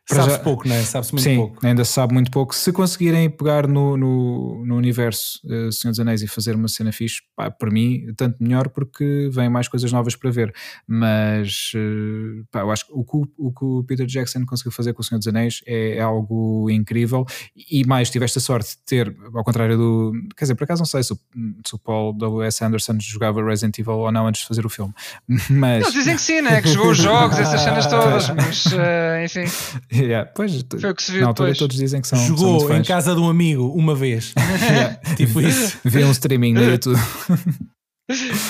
[0.09, 0.83] Sabe-se pouco, não é?
[0.83, 1.67] Sabe-se muito Sim, pouco.
[1.67, 2.55] ainda se sabe muito pouco.
[2.55, 6.93] Se conseguirem pegar no, no, no universo uh, Senhor dos Anéis e fazer uma cena
[6.93, 10.55] fixe, pá, para mim, tanto melhor, porque vêm mais coisas novas para ver.
[10.87, 14.93] Mas uh, pá, eu acho que o que o, que o Peter Jackson conseguiu fazer
[14.93, 17.27] com o Senhor dos Anéis é, é, algo incrível.
[17.57, 20.13] E mais, tiveste a sorte de ter, ao contrário do.
[20.37, 21.19] Quer dizer, por acaso não sei se o,
[21.67, 22.65] se o Paul W.S.
[22.65, 24.95] Anderson jogava Resident Evil ou não antes de fazer o filme.
[25.51, 25.83] Mas...
[25.83, 26.63] Eles dizem que sim, né?
[26.63, 29.47] Que jogou os jogos, essas cenas todas, mas uh, enfim.
[29.97, 31.59] Yeah, pois, Foi o que se viu na altura depois.
[31.59, 32.19] todos dizem que são.
[32.27, 34.33] Jogou são em casa de um amigo uma vez.
[34.63, 34.97] yeah.
[35.17, 35.79] tipo isso.
[35.85, 37.01] Vê um streaming no YouTube.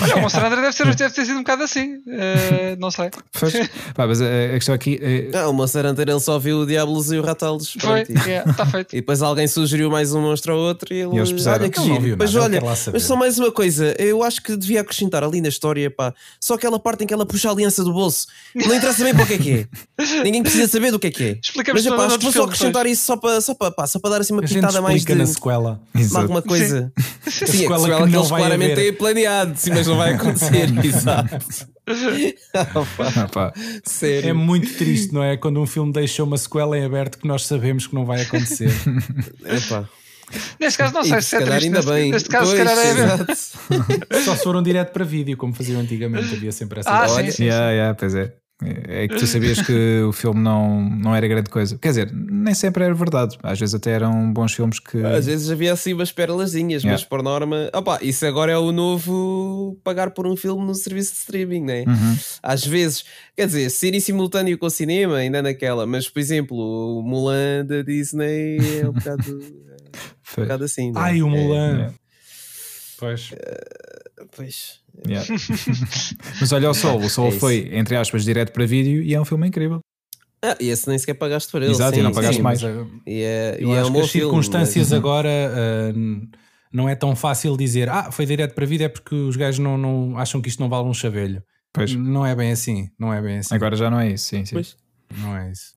[0.03, 1.95] Olha, o Monster Hunter deve, ser, deve ter sido um bocado assim.
[1.97, 3.11] Uh, não sei.
[3.39, 3.53] Pois.
[3.95, 4.99] Pá, mas a, a questão aqui.
[5.01, 5.31] É...
[5.39, 7.73] Ah, o Monster Hunter ele só viu o Diablos e o Ratalos.
[7.73, 8.87] Foi, pronto, e- yeah, está feito.
[8.97, 11.17] E depois alguém sugeriu mais um monstro ao outro e ele.
[11.17, 12.17] E eles olha que não giro.
[12.19, 12.61] Mas olha,
[12.93, 16.55] mas só mais uma coisa, eu acho que devia acrescentar ali na história, pá, só
[16.55, 18.27] aquela parte em que ela puxa a aliança do bolso.
[18.55, 20.23] Não interessa bem para o que é que é.
[20.23, 21.39] Ninguém precisa saber do que é que é.
[21.43, 23.99] Explicamos Mas no acho que vou só acrescentar isso só para, só para, pá, só
[23.99, 25.81] para dar assim uma A pitada mais de, explica na sequela.
[26.15, 26.93] alguma coisa.
[27.27, 29.97] Sim, a sequela sequela que que, não eles vai claramente têm planeado, sim, mas não
[29.97, 30.69] vai acontecer.
[30.85, 31.37] Exato.
[32.75, 33.53] Opa, Ah, pá.
[33.85, 34.31] sério.
[34.31, 35.37] É muito triste, não é?
[35.37, 38.71] Quando um filme deixa uma sequela em aberto que nós sabemos que não vai acontecer.
[39.45, 39.89] Epá.
[40.59, 41.65] Neste caso, não sei se se é triste.
[41.67, 42.11] ainda Neste, bem.
[42.11, 43.27] neste caso, se Pois, calhar
[44.11, 44.21] é.
[44.25, 46.35] Só se foram direto para vídeo, como faziam antigamente.
[46.35, 47.45] Havia sempre essa Ah, sim, sim.
[47.45, 48.35] Yeah, yeah, pois é.
[48.63, 51.77] É que tu sabias que o filme não, não era grande coisa.
[51.77, 53.37] Quer dizer, nem sempre era verdade.
[53.43, 54.97] Às vezes até eram bons filmes que.
[55.05, 56.93] Às vezes havia assim umas perlazinhas, Yeah.
[56.99, 57.69] mas por norma.
[57.75, 61.85] Opa, isso agora é o novo pagar por um filme no serviço de streaming, né?
[61.87, 62.17] Uhum.
[62.43, 63.05] Às vezes,
[63.37, 67.67] quer dizer, ser em simultâneo com o cinema, ainda naquela, mas por exemplo, o Mulan
[67.67, 69.23] da Disney é um bocado,
[70.35, 70.93] é um bocado assim.
[70.93, 71.01] né?
[71.01, 71.73] Ai, o É, Mulan.
[71.75, 71.95] Yeah.
[72.99, 73.31] Pois.
[74.35, 74.81] pois.
[75.07, 75.27] Yeah.
[76.41, 79.21] Mas olha o Sol, o Sol É foi, entre aspas, direto para vídeo e é
[79.21, 79.81] um filme incrível.
[80.43, 81.73] Ah, e esse nem sequer pagaste por ele.
[81.73, 82.43] Exato, sim, e não pagaste sim.
[82.43, 82.63] mais.
[82.63, 86.29] E é, Eu e é um as circunstâncias mas- agora uh,
[86.73, 89.77] não é tão fácil dizer ah, foi direto para vídeo é porque os gajos não,
[89.79, 91.43] não acham que isto não vale um chavelho.
[91.73, 91.95] Pois.
[91.95, 93.55] Não é bem assim, não é bem assim.
[93.55, 94.55] Agora já não é isso, sim, sim.
[94.55, 94.77] Pois.
[95.19, 95.76] Não é isso.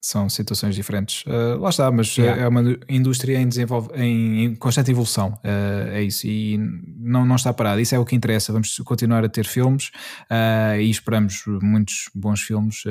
[0.00, 1.24] São situações diferentes.
[1.26, 2.42] Uh, lá está, mas uh, Yeah.
[2.42, 5.30] é uma indústria em, desenvolve, em, em constante evolução.
[5.44, 6.26] Uh, é isso.
[6.26, 6.56] E
[6.96, 7.80] não, não está parado.
[7.80, 8.52] Isso é o que interessa.
[8.52, 9.90] Vamos continuar a ter filmes
[10.30, 12.84] uh, e esperamos muitos bons filmes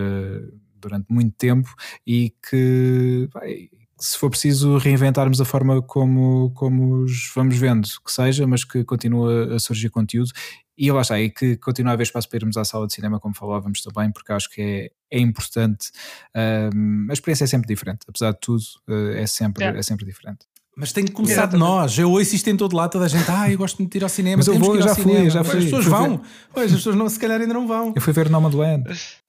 [0.80, 1.74] durante muito tempo
[2.06, 3.30] e que.
[3.34, 3.70] vai,
[4.00, 8.84] se for preciso reinventarmos a forma como, como os vamos vendo, que seja, mas que
[8.84, 10.32] continua a surgir conteúdo
[10.78, 13.20] e lá está, e que continua a haver espaço para irmos à sala de cinema,
[13.20, 15.90] como falávamos também, porque acho que é, é importante.
[16.36, 19.80] Um, a experiência é sempre diferente, apesar de tudo, uh, é, sempre, Yeah.
[19.80, 20.46] é sempre diferente.
[20.76, 21.98] Mas tem que começar de nós.
[21.98, 23.26] Eu ouço isto em todo lado, toda a gente.
[23.32, 24.38] Ah, eu gosto muito de ir ao cinema.
[24.38, 25.58] Mas eu vou, que ir já ao fui, cinema." já fui.
[25.58, 26.22] As pessoas Fui vão.
[26.54, 27.94] Pois, as pessoas não, se calhar ainda não vão.
[27.96, 28.84] Eu fui ver Nomadland.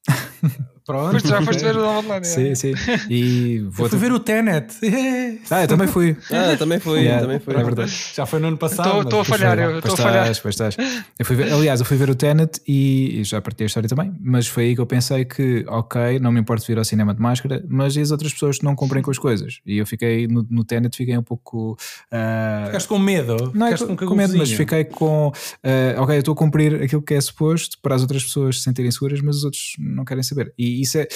[0.88, 1.28] Pronto.
[1.28, 2.26] Já foste ver o Nomadland.
[2.26, 2.72] Sim, sim.
[3.10, 4.74] E vou Eu fui ver o Tenet.
[5.50, 6.16] Ah, eu também fui.
[6.32, 7.54] Ah, também foi, Yeah, também foi.
[7.54, 7.92] É verdade.
[8.14, 9.02] Já foi no ano passado.
[9.02, 10.22] Estou- a falhar, eu- Pois estou a falhar.
[10.30, 10.76] estás, pois estás.
[11.18, 13.88] Eu fui ver, aliás, eu fui ver o Tenet e, e já partilhei a história
[13.88, 17.14] também, mas foi aí que eu pensei que, ok, não me importo vir ao cinema
[17.14, 19.60] de máscara, mas e as outras pessoas que não comprem com as coisas?
[19.66, 21.76] E eu fiquei no, no Tenet, fiquei um pouco.
[22.10, 23.52] ah, Ficaste com medo.
[23.54, 25.32] não é Ficaste com, com medo, mas fiquei com.
[25.62, 28.62] ah, ok, eu estou a cumprir aquilo que é suposto para as outras pessoas se
[28.64, 30.52] sentirem seguras, mas os outros não querem saber.
[30.58, 31.08] E isso é,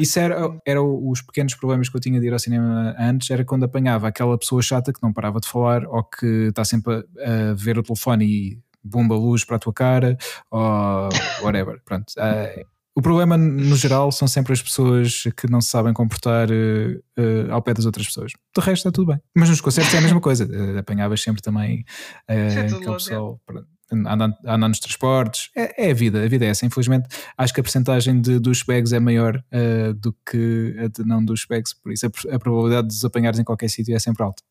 [0.00, 3.44] isso era, era os pequenos problemas que eu tinha de ir ao cinema antes, era
[3.44, 7.50] quando apanhava aquela pessoa chata que não parava de falar ou que está sempre a,
[7.50, 10.16] a ver o telefone e bomba luz para a tua cara
[10.50, 11.08] ou
[11.42, 11.80] whatever.
[11.84, 12.12] Pronto.
[12.18, 12.50] Ah,
[12.96, 17.46] o problema no geral são sempre as pessoas que não se sabem comportar eh, eh,
[17.50, 18.32] ao pé das outras pessoas.
[18.56, 19.20] De resto está tudo bem.
[19.34, 20.48] Mas nos concertos é a mesma coisa.
[20.48, 21.84] Eh, apanhavas sempre também
[22.28, 24.36] Sim, tudo aquele pessoal pronto, andando,
[24.68, 25.50] nos transportes.
[25.56, 26.66] É, é a vida, a vida é essa.
[26.66, 31.24] Infelizmente, acho que a percentagem de douchebags é maior eh, do que a de não
[31.24, 31.74] douchebags.
[31.74, 34.42] Por isso, a, a probabilidade de os apanhares em qualquer sítio é sempre alta.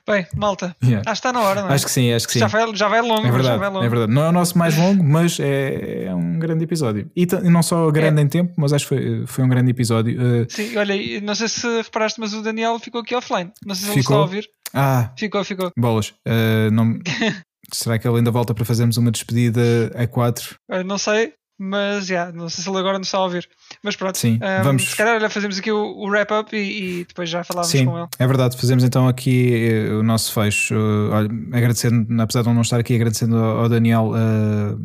[0.07, 1.03] Bem, malta, Yeah.
[1.11, 1.75] acho que está na hora, não é?
[1.75, 2.39] Acho que sim, acho que sim.
[2.41, 3.85] Já vai, já vai longo, É verdade, vai longo.
[3.85, 4.13] é verdade.
[4.13, 7.11] Não é o nosso mais longo, mas é, é um grande episódio.
[7.17, 8.25] E, não só grande É.
[8.25, 10.21] em tempo, mas acho que foi, foi um grande episódio.
[10.21, 13.51] Eh, Sim, olha, não sei se reparaste, mas o Daniel ficou aqui offline.
[13.65, 14.17] Não sei se ele Ficou?
[14.17, 14.49] está a ouvir.
[14.75, 15.70] Ah, Ficou, ficou.
[15.78, 16.15] bolas.
[16.26, 16.99] Eh, não-
[17.73, 19.60] será que ele ainda volta para fazermos uma despedida
[19.94, 20.57] a quatro?
[20.70, 23.49] Eu não sei, mas já, não sei se ele agora não está a ouvir.
[23.84, 27.28] Mas pronto, Sim, ahm, vamos- se calhar fazemos aqui o, o wrap-up e, e depois
[27.31, 28.09] já falávamos Sim, com ele.
[28.18, 28.57] é verdade.
[28.57, 30.75] Fazemos então aqui eh, o nosso fecho.
[31.10, 34.76] Olha, agradecendo, apesar de não estar aqui, agradecendo ao Daniel eh,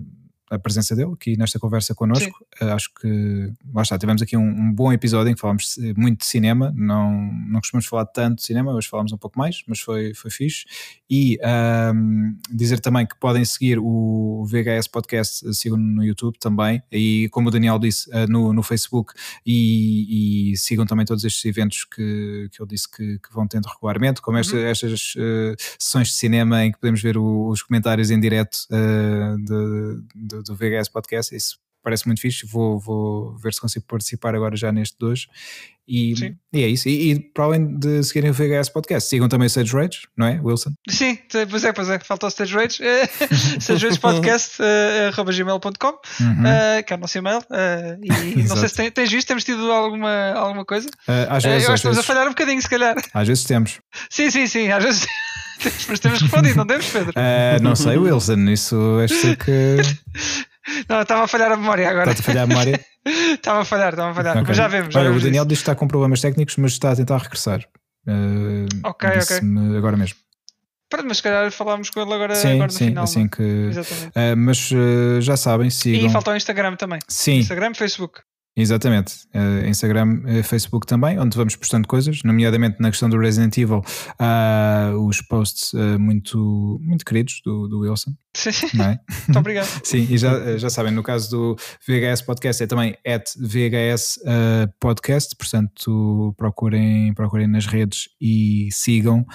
[0.50, 2.45] a presença dele aqui nesta conversa connosco.
[2.61, 5.93] Eh, acho que lá está, tivemos aqui um, um bom episódio em que falámos eh,
[5.98, 6.74] muito de cinema.
[6.76, 7.11] Não,
[7.48, 10.66] não costumamos falar tanto de cinema, hoje falámos um pouco mais, mas foi, foi fixe.
[11.09, 16.82] E ahm, dizer também que podem seguir o VHS Podcast, eh, sigam no YouTube também.
[16.92, 19.14] E como o Daniel disse, no, no Facebook
[19.45, 23.66] e, e sigam também todos estes eventos que, que eu disse que, que vão tendo
[23.66, 28.09] regularmente, como esta- estas eh, sessões de cinema em que podemos ver o- os comentários
[28.11, 31.35] em direto eh, de- do, do VHS Podcast.
[31.35, 32.45] Isso parece muito fixe.
[32.45, 35.25] Vou, vou ver se consigo participar agora já neste 2.
[35.88, 36.90] E, e, é isso.
[36.90, 40.27] E, e, para além de seguirem o VHS Podcast, sigam também o Stage Rage, não
[40.27, 40.72] é, Wilson?
[40.90, 41.17] Sim,
[41.49, 42.83] pois é, pois é, falta o Stage Rage.
[43.57, 46.41] Stage Rage Podcast, uh, arroba gmail.com, uhum.
[46.41, 47.38] uh, que é o nosso e-mail.
[47.38, 50.90] Uh, e não sei se tem, tens visto, temos tido alguma, alguma coisa.
[51.30, 52.98] Às vezes, eu acho que estamos a falhar um bocadinho, se calhar.
[53.14, 53.80] Às vezes temos.
[54.09, 55.07] Sim, sim, sim, às vezes.
[55.88, 57.14] Mas temos respondido, não temos, Pedro?
[57.61, 59.77] Não sei, Wilson, isso és tu que.
[60.90, 62.12] Não, estava a falhar a memória agora.
[62.12, 62.86] Está a falhar a memória?
[63.06, 64.38] estava a falhar, estava a falhar.
[64.38, 64.48] Okay.
[64.48, 64.94] Mas já vemos.
[64.94, 65.50] Já Olha, vemos o Daniel isso.
[65.50, 67.62] diz que está com problemas técnicos, mas está a tentar regressar.
[68.08, 69.40] Uh, ok, ok.
[69.78, 70.18] Agora mesmo.
[70.90, 73.04] Pronto, mas se calhar falámos com ele agora, sim, agora no sim, final.
[73.04, 74.08] Assim que, Exatamente.
[74.08, 76.10] Uh, mas uh, já sabem, sigam.
[76.10, 77.00] E falta o Instagram também.
[77.08, 77.40] Sim.
[77.40, 78.22] Instagram, Facebook.
[78.58, 79.27] Exatamente.
[79.36, 83.84] Uh, Instagram, uh, Facebook também, onde vamos postando coisas, nomeadamente na questão do Resident Evil,
[84.19, 88.16] uh, os posts muito, muito queridos do, do Wilson.
[88.36, 88.82] Sim.
[88.82, 89.00] É?
[89.27, 89.68] Muito obrigado.
[89.84, 91.56] Sim, e já, já sabem, no caso do
[91.88, 94.19] VHS Podcast é também at VHS
[94.80, 99.26] Podcast, portanto procurem, procurem nas redes e sigam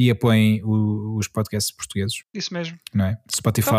[0.00, 2.24] e apoiem o, os podcasts portugueses.
[2.32, 2.78] Isso mesmo.
[2.94, 3.18] Não é?
[3.30, 3.70] Spotify,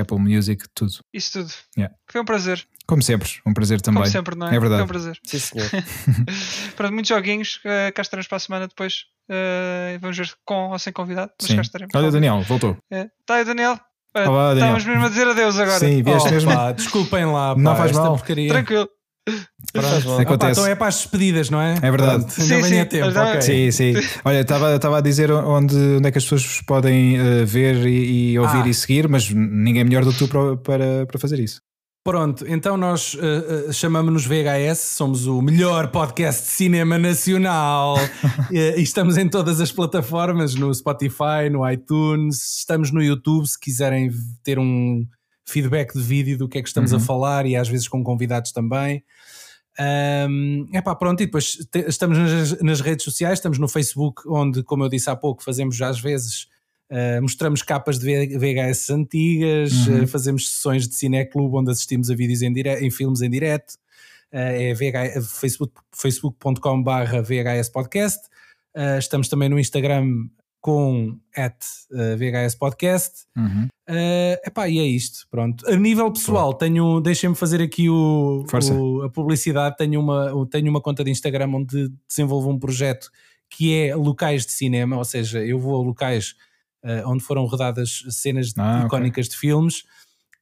[0.00, 0.92] Apple Music, tudo.
[1.12, 1.52] Isso tudo.
[1.76, 1.92] Yeah.
[2.08, 2.64] Foi um prazer.
[2.86, 4.00] Como sempre, um prazer também.
[4.00, 4.54] Como sempre, não é?
[4.54, 4.76] É verdade.
[4.76, 5.18] Foi um prazer.
[5.24, 5.68] Sim, senhor.
[6.76, 7.56] Pronto, muitos joguinhos.
[7.64, 9.06] Uh, cá estaremos para a semana depois.
[9.28, 11.32] Uh, vamos ver com ou sem convidado.
[11.40, 11.56] Mas Sim.
[11.56, 11.92] cá estaremos.
[11.96, 12.76] Olha, Daniel, voltou.
[12.88, 13.08] É.
[13.26, 13.76] Tá aí, Daniel.
[14.14, 14.76] Olá, Daniel.
[14.78, 15.80] Estávamos mesmo a dizer adeus agora.
[15.80, 16.54] Sim, vieste oh, mesmo.
[16.54, 17.56] Pá, desculpem lá.
[17.56, 18.16] Pá, não faz mal.
[18.16, 18.48] Porcaria.
[18.50, 18.88] Tranquilo.
[19.72, 21.74] Pronto, ah, pá, então é para as despedidas, não é?
[21.82, 22.24] É verdade.
[22.24, 23.08] Pronto, sim, sim, tempo.
[23.08, 23.42] okay.
[23.42, 23.94] Sim, sim.
[24.24, 28.38] Olha, estava a dizer onde, onde é que as pessoas podem uh, ver e, e
[28.38, 28.68] ouvir ah.
[28.68, 31.60] e seguir, mas ninguém é melhor do que tu para, para, para fazer isso.
[32.06, 37.96] Pronto, então nós uh, uh, chamamos-nos VHS, somos o melhor podcast de cinema nacional
[38.52, 44.08] e estamos em todas as plataformas, no Spotify, no iTunes, estamos no YouTube se quiserem
[44.44, 45.04] ter um
[45.46, 46.98] feedback de vídeo do que é que estamos uhum.
[46.98, 49.04] a falar e às vezes com convidados também.
[49.78, 54.62] Um, epá, pronto, e depois te, estamos nas, nas, redes sociais, estamos no Facebook, onde,
[54.62, 56.48] como eu disse há pouco, fazemos às vezes
[56.88, 60.04] Uh, mostramos capas de VHS antigas, uhum.
[60.04, 63.72] uh, fazemos sessões de cineclube onde assistimos a vídeos em, dire em filmes em direto.
[64.32, 65.74] Uh, é VHS, facebook,
[67.72, 68.28] Podcast.
[68.98, 70.28] estamos também no Instagram
[70.60, 71.56] com at
[71.90, 73.26] VHS Podcast.
[73.36, 73.68] Uhum.
[74.44, 75.64] epá, e é isto, pronto.
[75.68, 79.76] A nível pessoal, tenho, deixem-me fazer aqui o, o, a publicidade.
[79.76, 83.10] Tenho uma, tenho uma conta de Instagram onde desenvolvo um projeto
[83.48, 86.34] que é locais de cinema, ou seja, eu vou a locais
[86.84, 89.34] uh, onde foram rodadas cenas ah, icónicas okay.
[89.34, 89.84] de filmes.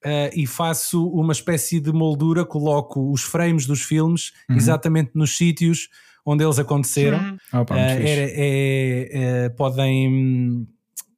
[0.05, 4.57] Uh, e faço uma espécie de moldura, coloco os frames dos filmes uhum.
[4.57, 5.89] exatamente nos sítios
[6.25, 7.19] onde eles aconteceram.
[7.19, 7.61] Uhum.
[7.61, 10.67] Opa, uh, é, é, é, podem.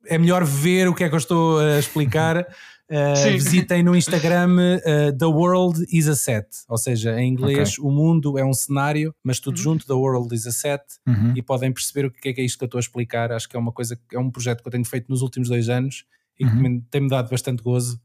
[0.09, 2.47] É melhor ver o que é que eu estou a explicar
[2.89, 7.85] Uh, visitem no Instagram uh, The World is a Set, ou seja, em inglês okay.
[7.85, 9.63] o mundo é um cenário, mas tudo uhum.
[9.63, 11.33] junto, The World is a Set, uhum.
[11.35, 13.33] e podem perceber o que é, que é isto que eu estou a explicar.
[13.33, 15.69] Acho que é uma coisa, é um projeto que eu tenho feito nos últimos dois
[15.69, 16.05] anos
[16.39, 16.81] e uhum.
[16.81, 18.01] que tem-me dado bastante gozo.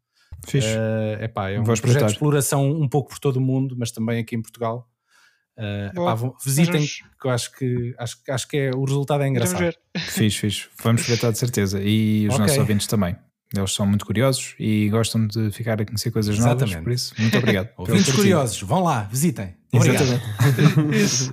[0.47, 0.67] Fixe.
[0.67, 3.91] Uh, epá, é um Vou projeto de exploração um pouco por todo o mundo, mas
[3.91, 4.89] também aqui em Portugal.
[5.57, 7.03] Uh, epá, vão, visitem, vamos...
[7.19, 9.73] que eu acho que, acho, acho que é, o resultado é engraçado.
[9.97, 10.69] Fixe, fixe.
[10.83, 11.79] Vamos espreitar de certeza.
[11.81, 12.45] E os okay.
[12.45, 13.15] nossos ouvintes também.
[13.55, 16.71] Eles são muito curiosos e gostam de ficar a conhecer coisas Exatamente.
[16.71, 17.69] novas, por isso, muito obrigado.
[17.77, 19.53] Ouvintes curiosos, vão lá, visitem.
[19.73, 20.21] Obrigado.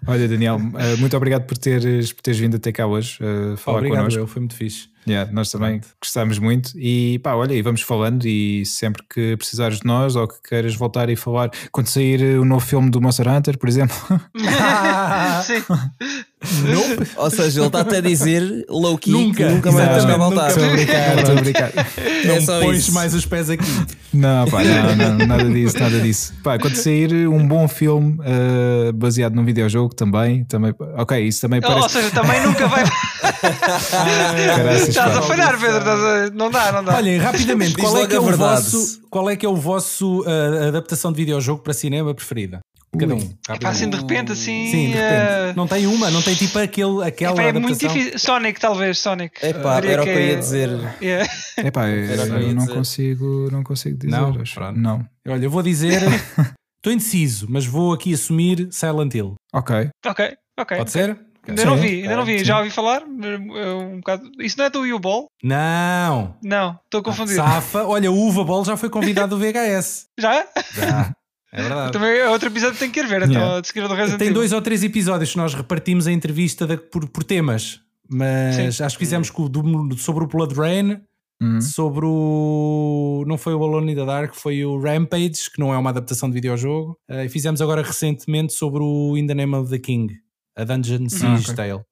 [0.06, 3.78] Olha, Daniel, eh, muito obrigado por teres, por teres vindo até cá hoje uh, falar
[3.78, 4.20] obrigado, connosco.
[4.20, 4.88] Eu, foi muito fixe.
[5.08, 5.94] Yeah, nós também Pronto.
[6.00, 10.28] gostamos muito e pá, olha, e vamos falando e sempre que precisares de nós ou
[10.28, 13.96] que queiras voltar e falar, quando sair o novo filme do Monster Hunter, por exemplo.
[15.44, 15.62] Sim.
[16.40, 17.10] Nope.
[17.16, 20.48] Ou seja, ele está até a dizer low key nunca, nunca mais vai voltar.
[20.48, 21.72] Estou a brincar, estou a brincar.
[21.96, 22.92] É não pões isso.
[22.92, 23.70] mais os pés aqui.
[24.12, 26.32] Não, pá, não, não, nada disso, nada disso.
[26.42, 31.60] Pá, quando sair um bom filme uh, baseado num videojogo também, também, ok, isso também
[31.60, 31.82] parece.
[31.82, 32.84] Ou seja, também nunca vai.
[33.30, 36.30] Caraças, Estás a falhar, Pedro, a...
[36.30, 36.96] não dá, não dá.
[36.96, 40.68] Olhem, rapidamente, qual é, que é o vosso, qual é que é o vosso uh,
[40.68, 42.60] adaptação de videojogo para cinema preferida?
[42.98, 43.38] Cada um.
[43.48, 44.70] É pá, assim de repente, assim.
[44.70, 45.52] Sim, de repente.
[45.52, 45.56] Uh...
[45.56, 47.34] Não tem uma, não tem tipo aquele, aquela.
[47.34, 47.60] Epá, é adaptação.
[47.60, 48.18] muito difícil.
[48.18, 49.44] Sonic, talvez, Sonic.
[49.44, 50.70] É pá, era o que eu ia dizer.
[51.02, 51.30] Yeah.
[51.58, 54.10] Epá, eu, eu não, consigo, não consigo dizer.
[54.10, 54.72] Não, acho.
[54.72, 55.06] não.
[55.26, 56.00] Olha, eu vou dizer.
[56.78, 59.34] Estou indeciso, mas vou aqui assumir Silent Hill.
[59.52, 59.90] Ok.
[60.06, 60.78] Ok, ok.
[60.78, 61.18] Pode ser?
[61.48, 62.44] Ainda não vi, ainda não vi.
[62.44, 63.02] Já ouvi falar.
[63.04, 64.30] Um bocado...
[64.38, 65.26] Isso não é do Wii Ball?
[65.42, 66.36] Não.
[66.42, 67.36] Não, estou confundido.
[67.36, 67.84] Safa.
[67.84, 70.06] Olha, o Uva Ball já foi convidado do VHS.
[70.18, 70.46] já?
[70.74, 71.14] Já.
[71.52, 71.92] É verdade.
[71.92, 73.64] Também é outro episódio que tem que ir ver, então, yeah.
[73.64, 77.08] seguir do Resident Tem dois ou três episódios que nós repartimos a entrevista de, por,
[77.08, 77.80] por temas.
[78.10, 78.84] Mas Sim.
[78.84, 81.00] acho que fizemos com, do, sobre o Blood Rain
[81.40, 81.60] uhum.
[81.60, 83.24] sobre o.
[83.26, 86.28] Não foi o Alone in the Dark, foi o Rampage, que não é uma adaptação
[86.28, 86.98] de videojogo.
[87.08, 90.14] Uh, e fizemos agora recentemente sobre o In the Name of the King,
[90.56, 91.08] a Dungeon uhum.
[91.08, 91.54] Siege okay.
[91.54, 91.82] Tale.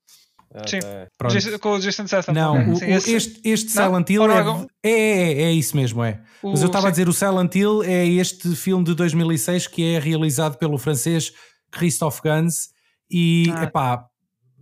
[0.67, 2.33] Sim, com o Jason Statham.
[2.33, 3.15] Não, o, Sim, esse...
[3.15, 4.39] este, este Silent Hill é,
[4.83, 6.23] é, é, é, isso mesmo, é.
[6.43, 9.95] O, Mas eu estava a dizer, o Silent Hill é este filme de 2006 que
[9.95, 11.33] é realizado pelo francês
[11.71, 12.69] Christophe Gans
[13.11, 13.65] e, ah.
[13.65, 14.07] epá,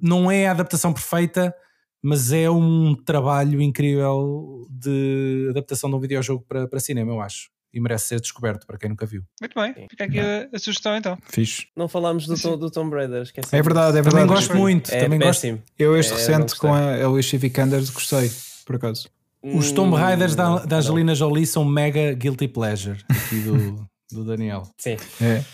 [0.01, 1.55] não é a adaptação perfeita,
[2.03, 7.54] mas é um trabalho incrível de adaptação de um videojogo para, para cinema, eu acho.
[7.75, 9.25] E merece ser descoberto para quem nunca viu.
[9.41, 11.19] Muito bem, fica aqui a, a, sugestão então.
[11.29, 11.67] Fixe.
[11.77, 14.11] Não falámos do, Tom, do Tomb Raider, É verdade, é verdade.
[14.11, 14.95] Também gosto muito.
[14.95, 15.59] É também péssimo.
[15.59, 15.73] gosto.
[15.77, 18.31] Eu este é, recente com a Alicia Vikander gostei,
[18.65, 19.09] por acaso.
[19.43, 24.63] Os Tomb Raiders da, da Angelina Jolie são mega guilty pleasure aqui do, do Daniel.
[24.79, 24.97] Sim.
[25.21, 25.45] É.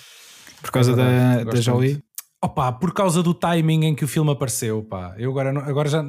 [0.61, 1.93] Por causa é da, da Jolie.
[1.93, 2.05] Muito.
[2.43, 5.15] Opa, por causa do timing em que o filme apareceu, pá.
[5.19, 6.05] Eu agora, agora já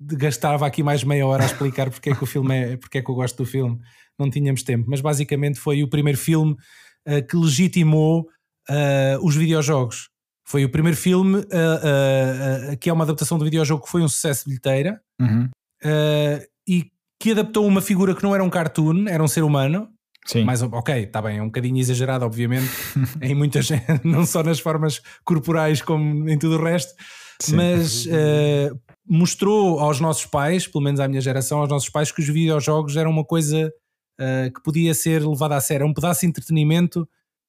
[0.00, 3.02] gastava aqui mais meia hora a explicar porque é que o filme é, porque é
[3.02, 3.78] que eu gosto do filme.
[4.18, 8.22] Não tínhamos tempo, mas basicamente foi o primeiro filme uh, que legitimou
[8.70, 10.08] uh, os videojogos.
[10.48, 14.44] Foi o primeiro filme uh, que é uma adaptação do videojogo que foi um sucesso
[14.44, 15.48] de bilheteira uhum.
[16.68, 16.86] e
[17.20, 19.88] que adaptou uma figura que não era um cartoon, era um ser humano,
[20.24, 20.42] Sim.
[20.42, 22.68] Mas, ok, está bem, é um bocadinho exagerado, obviamente,
[23.22, 23.68] em muitas,
[24.02, 26.92] não só nas formas corporais como em tudo o resto,
[27.40, 27.54] Sim.
[27.54, 28.08] mas
[29.08, 32.96] mostrou aos nossos pais, pelo menos à minha geração, aos nossos pais, que os videojogos
[32.96, 33.72] eram uma coisa
[34.20, 37.08] uh, que podia ser levada a sério, um pedaço de entretenimento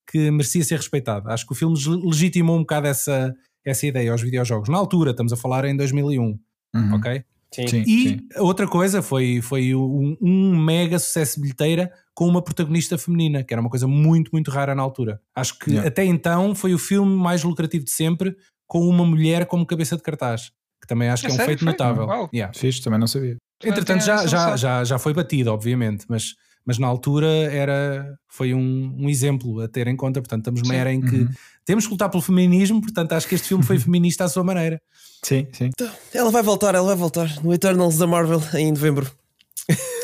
[0.10, 1.30] que merecia ser respeitado.
[1.30, 4.70] Acho que o filme legitimou um bocado essa, essa ideia aos videojogos.
[4.70, 6.40] Na altura, estamos a falar em 2001,
[6.76, 6.94] uhum.
[6.96, 7.24] ok?
[7.54, 8.28] Sim, sim, e sim.
[8.38, 13.62] outra coisa foi, foi um, um, mega sucesso bilheteira com uma protagonista feminina, que era
[13.62, 15.22] uma coisa muito, muito rara na altura.
[15.34, 15.88] Acho que yeah.
[15.88, 18.36] até então foi o filme mais lucrativo de sempre,
[18.68, 21.60] com uma mulher como cabeça de cartaz, que também acho é que é um feito
[21.60, 21.72] foi?
[21.72, 22.06] notável.
[22.06, 22.30] Uau.
[22.34, 22.54] Yeah.
[22.54, 23.38] Fiz, também não sabia.
[23.64, 26.36] Entretanto, já, já, já, já foi batido, obviamente, mas,
[26.68, 30.22] mas na altura era, foi um, um exemplo a ter em conta.
[30.22, 31.30] Portanto, estamos numa era em que uhum.
[31.64, 34.82] temos que lutar pelo feminismo, portanto, acho que este filme foi feminista à sua maneira.
[35.24, 35.70] Sim, sim.
[35.70, 39.10] Então, ela vai voltar, ela vai voltar no Eternals da Marvel em novembro.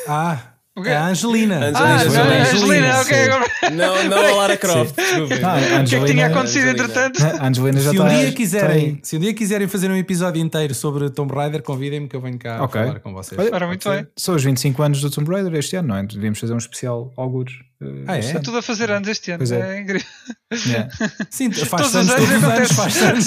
[0.08, 0.92] Ah, Okay.
[0.92, 1.56] A Angelina.
[1.58, 3.70] Angelina, ah, Angelina, Angelina, ok.
[3.76, 4.96] Não, não a Lara Croft.
[4.98, 7.24] Ah, o que é que tinha acontecido entretanto?
[7.24, 10.42] A Angelina já se um, tá, dia quiserem, se um dia quiserem fazer um episódio
[10.42, 12.82] inteiro sobre Tomb Raider, convidem-me que eu venho cá okay.
[12.82, 13.40] falar com vocês.
[13.40, 14.08] Olha, muito bem.
[14.18, 16.04] São os 25 anos do Tomb Raider este ano, não é?
[16.04, 17.54] Devíamos fazer um especial algures.
[18.08, 18.20] Ah, é?
[18.20, 19.44] Está tudo a fazer anos este ano.
[19.44, 19.78] É.
[19.78, 20.08] é incrível.
[20.68, 20.90] Yeah.
[21.30, 23.26] Sim, faz todos anos, todos os anos, faz anos.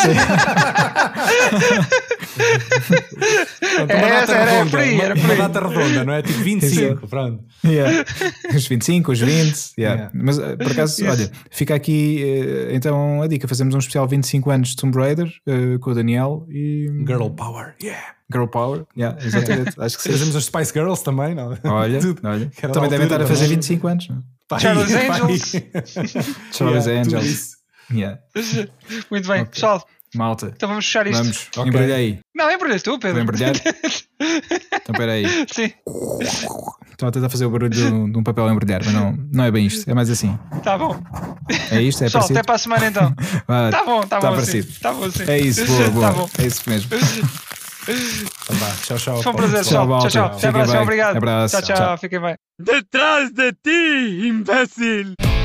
[3.88, 5.36] é, essa, era, redonda, por aí, era por aí.
[5.38, 6.22] Uma data redonda, não é?
[6.22, 7.44] Tipo 25, pronto.
[7.64, 8.04] Yeah.
[8.54, 9.72] Os 25, os 20.
[9.78, 10.02] Yeah.
[10.02, 10.10] Yeah.
[10.14, 11.10] Mas eh, por acaso, yes.
[11.10, 15.26] olha, fica aqui uh, então a dica: fazemos um especial 25 anos de Tomb Raider
[15.26, 16.86] uh, com o Daniel e.
[17.06, 18.15] Girl Power, yeah.
[18.32, 19.74] Girl Power, yeah, exatamente.
[19.80, 21.56] Acho que Fazemos as Spice Girls também, não?
[21.64, 22.50] Olha, olha.
[22.72, 24.08] também devem estar a fazer 25 anos.
[24.08, 24.22] Não?
[24.48, 25.08] Pai, Charles pai.
[25.08, 25.52] Angels.
[26.52, 27.56] Charles yeah, Angels.
[27.92, 28.18] Yeah.
[29.10, 29.52] Muito bem, okay.
[29.52, 29.86] pessoal.
[30.14, 30.52] Malta.
[30.54, 31.18] Então vamos fechar isto.
[31.18, 31.62] Vamos, okay.
[31.64, 32.18] embrulha aí.
[32.34, 33.14] Não, embrulhas tu, Pedro.
[33.14, 33.54] Vou embrulhar?
[33.56, 35.26] então espera aí.
[35.48, 35.72] Sim.
[36.90, 39.12] Estou a tentar fazer o barulho de um, de um, papel a embrulhar, mas não,
[39.32, 40.38] não é bem isto, é mais assim.
[40.62, 40.96] Tá bom.
[41.70, 42.02] É isto?
[42.02, 42.38] É Pessoal, parecido?
[42.38, 43.14] até para a semana então.
[43.48, 44.36] ah, tá bom, tá, tá bom.
[44.36, 44.68] Parecido.
[44.68, 44.80] Assim.
[44.80, 45.24] Tá bom assim.
[45.30, 46.06] É isso, boa, boa.
[46.06, 46.30] Tá bom.
[46.38, 46.90] É isso mesmo.
[47.88, 49.22] Então vá, tchau, tchau.
[49.22, 50.26] Foi um prazer, tchau, tchau, tchau.
[50.26, 51.16] Até a próxima, obrigado.
[51.16, 51.56] Abraço.
[51.56, 51.98] Tchau, tchau, tchau.
[51.98, 52.36] fiquem bem.
[52.58, 55.35] Detrás de ti, imbécil!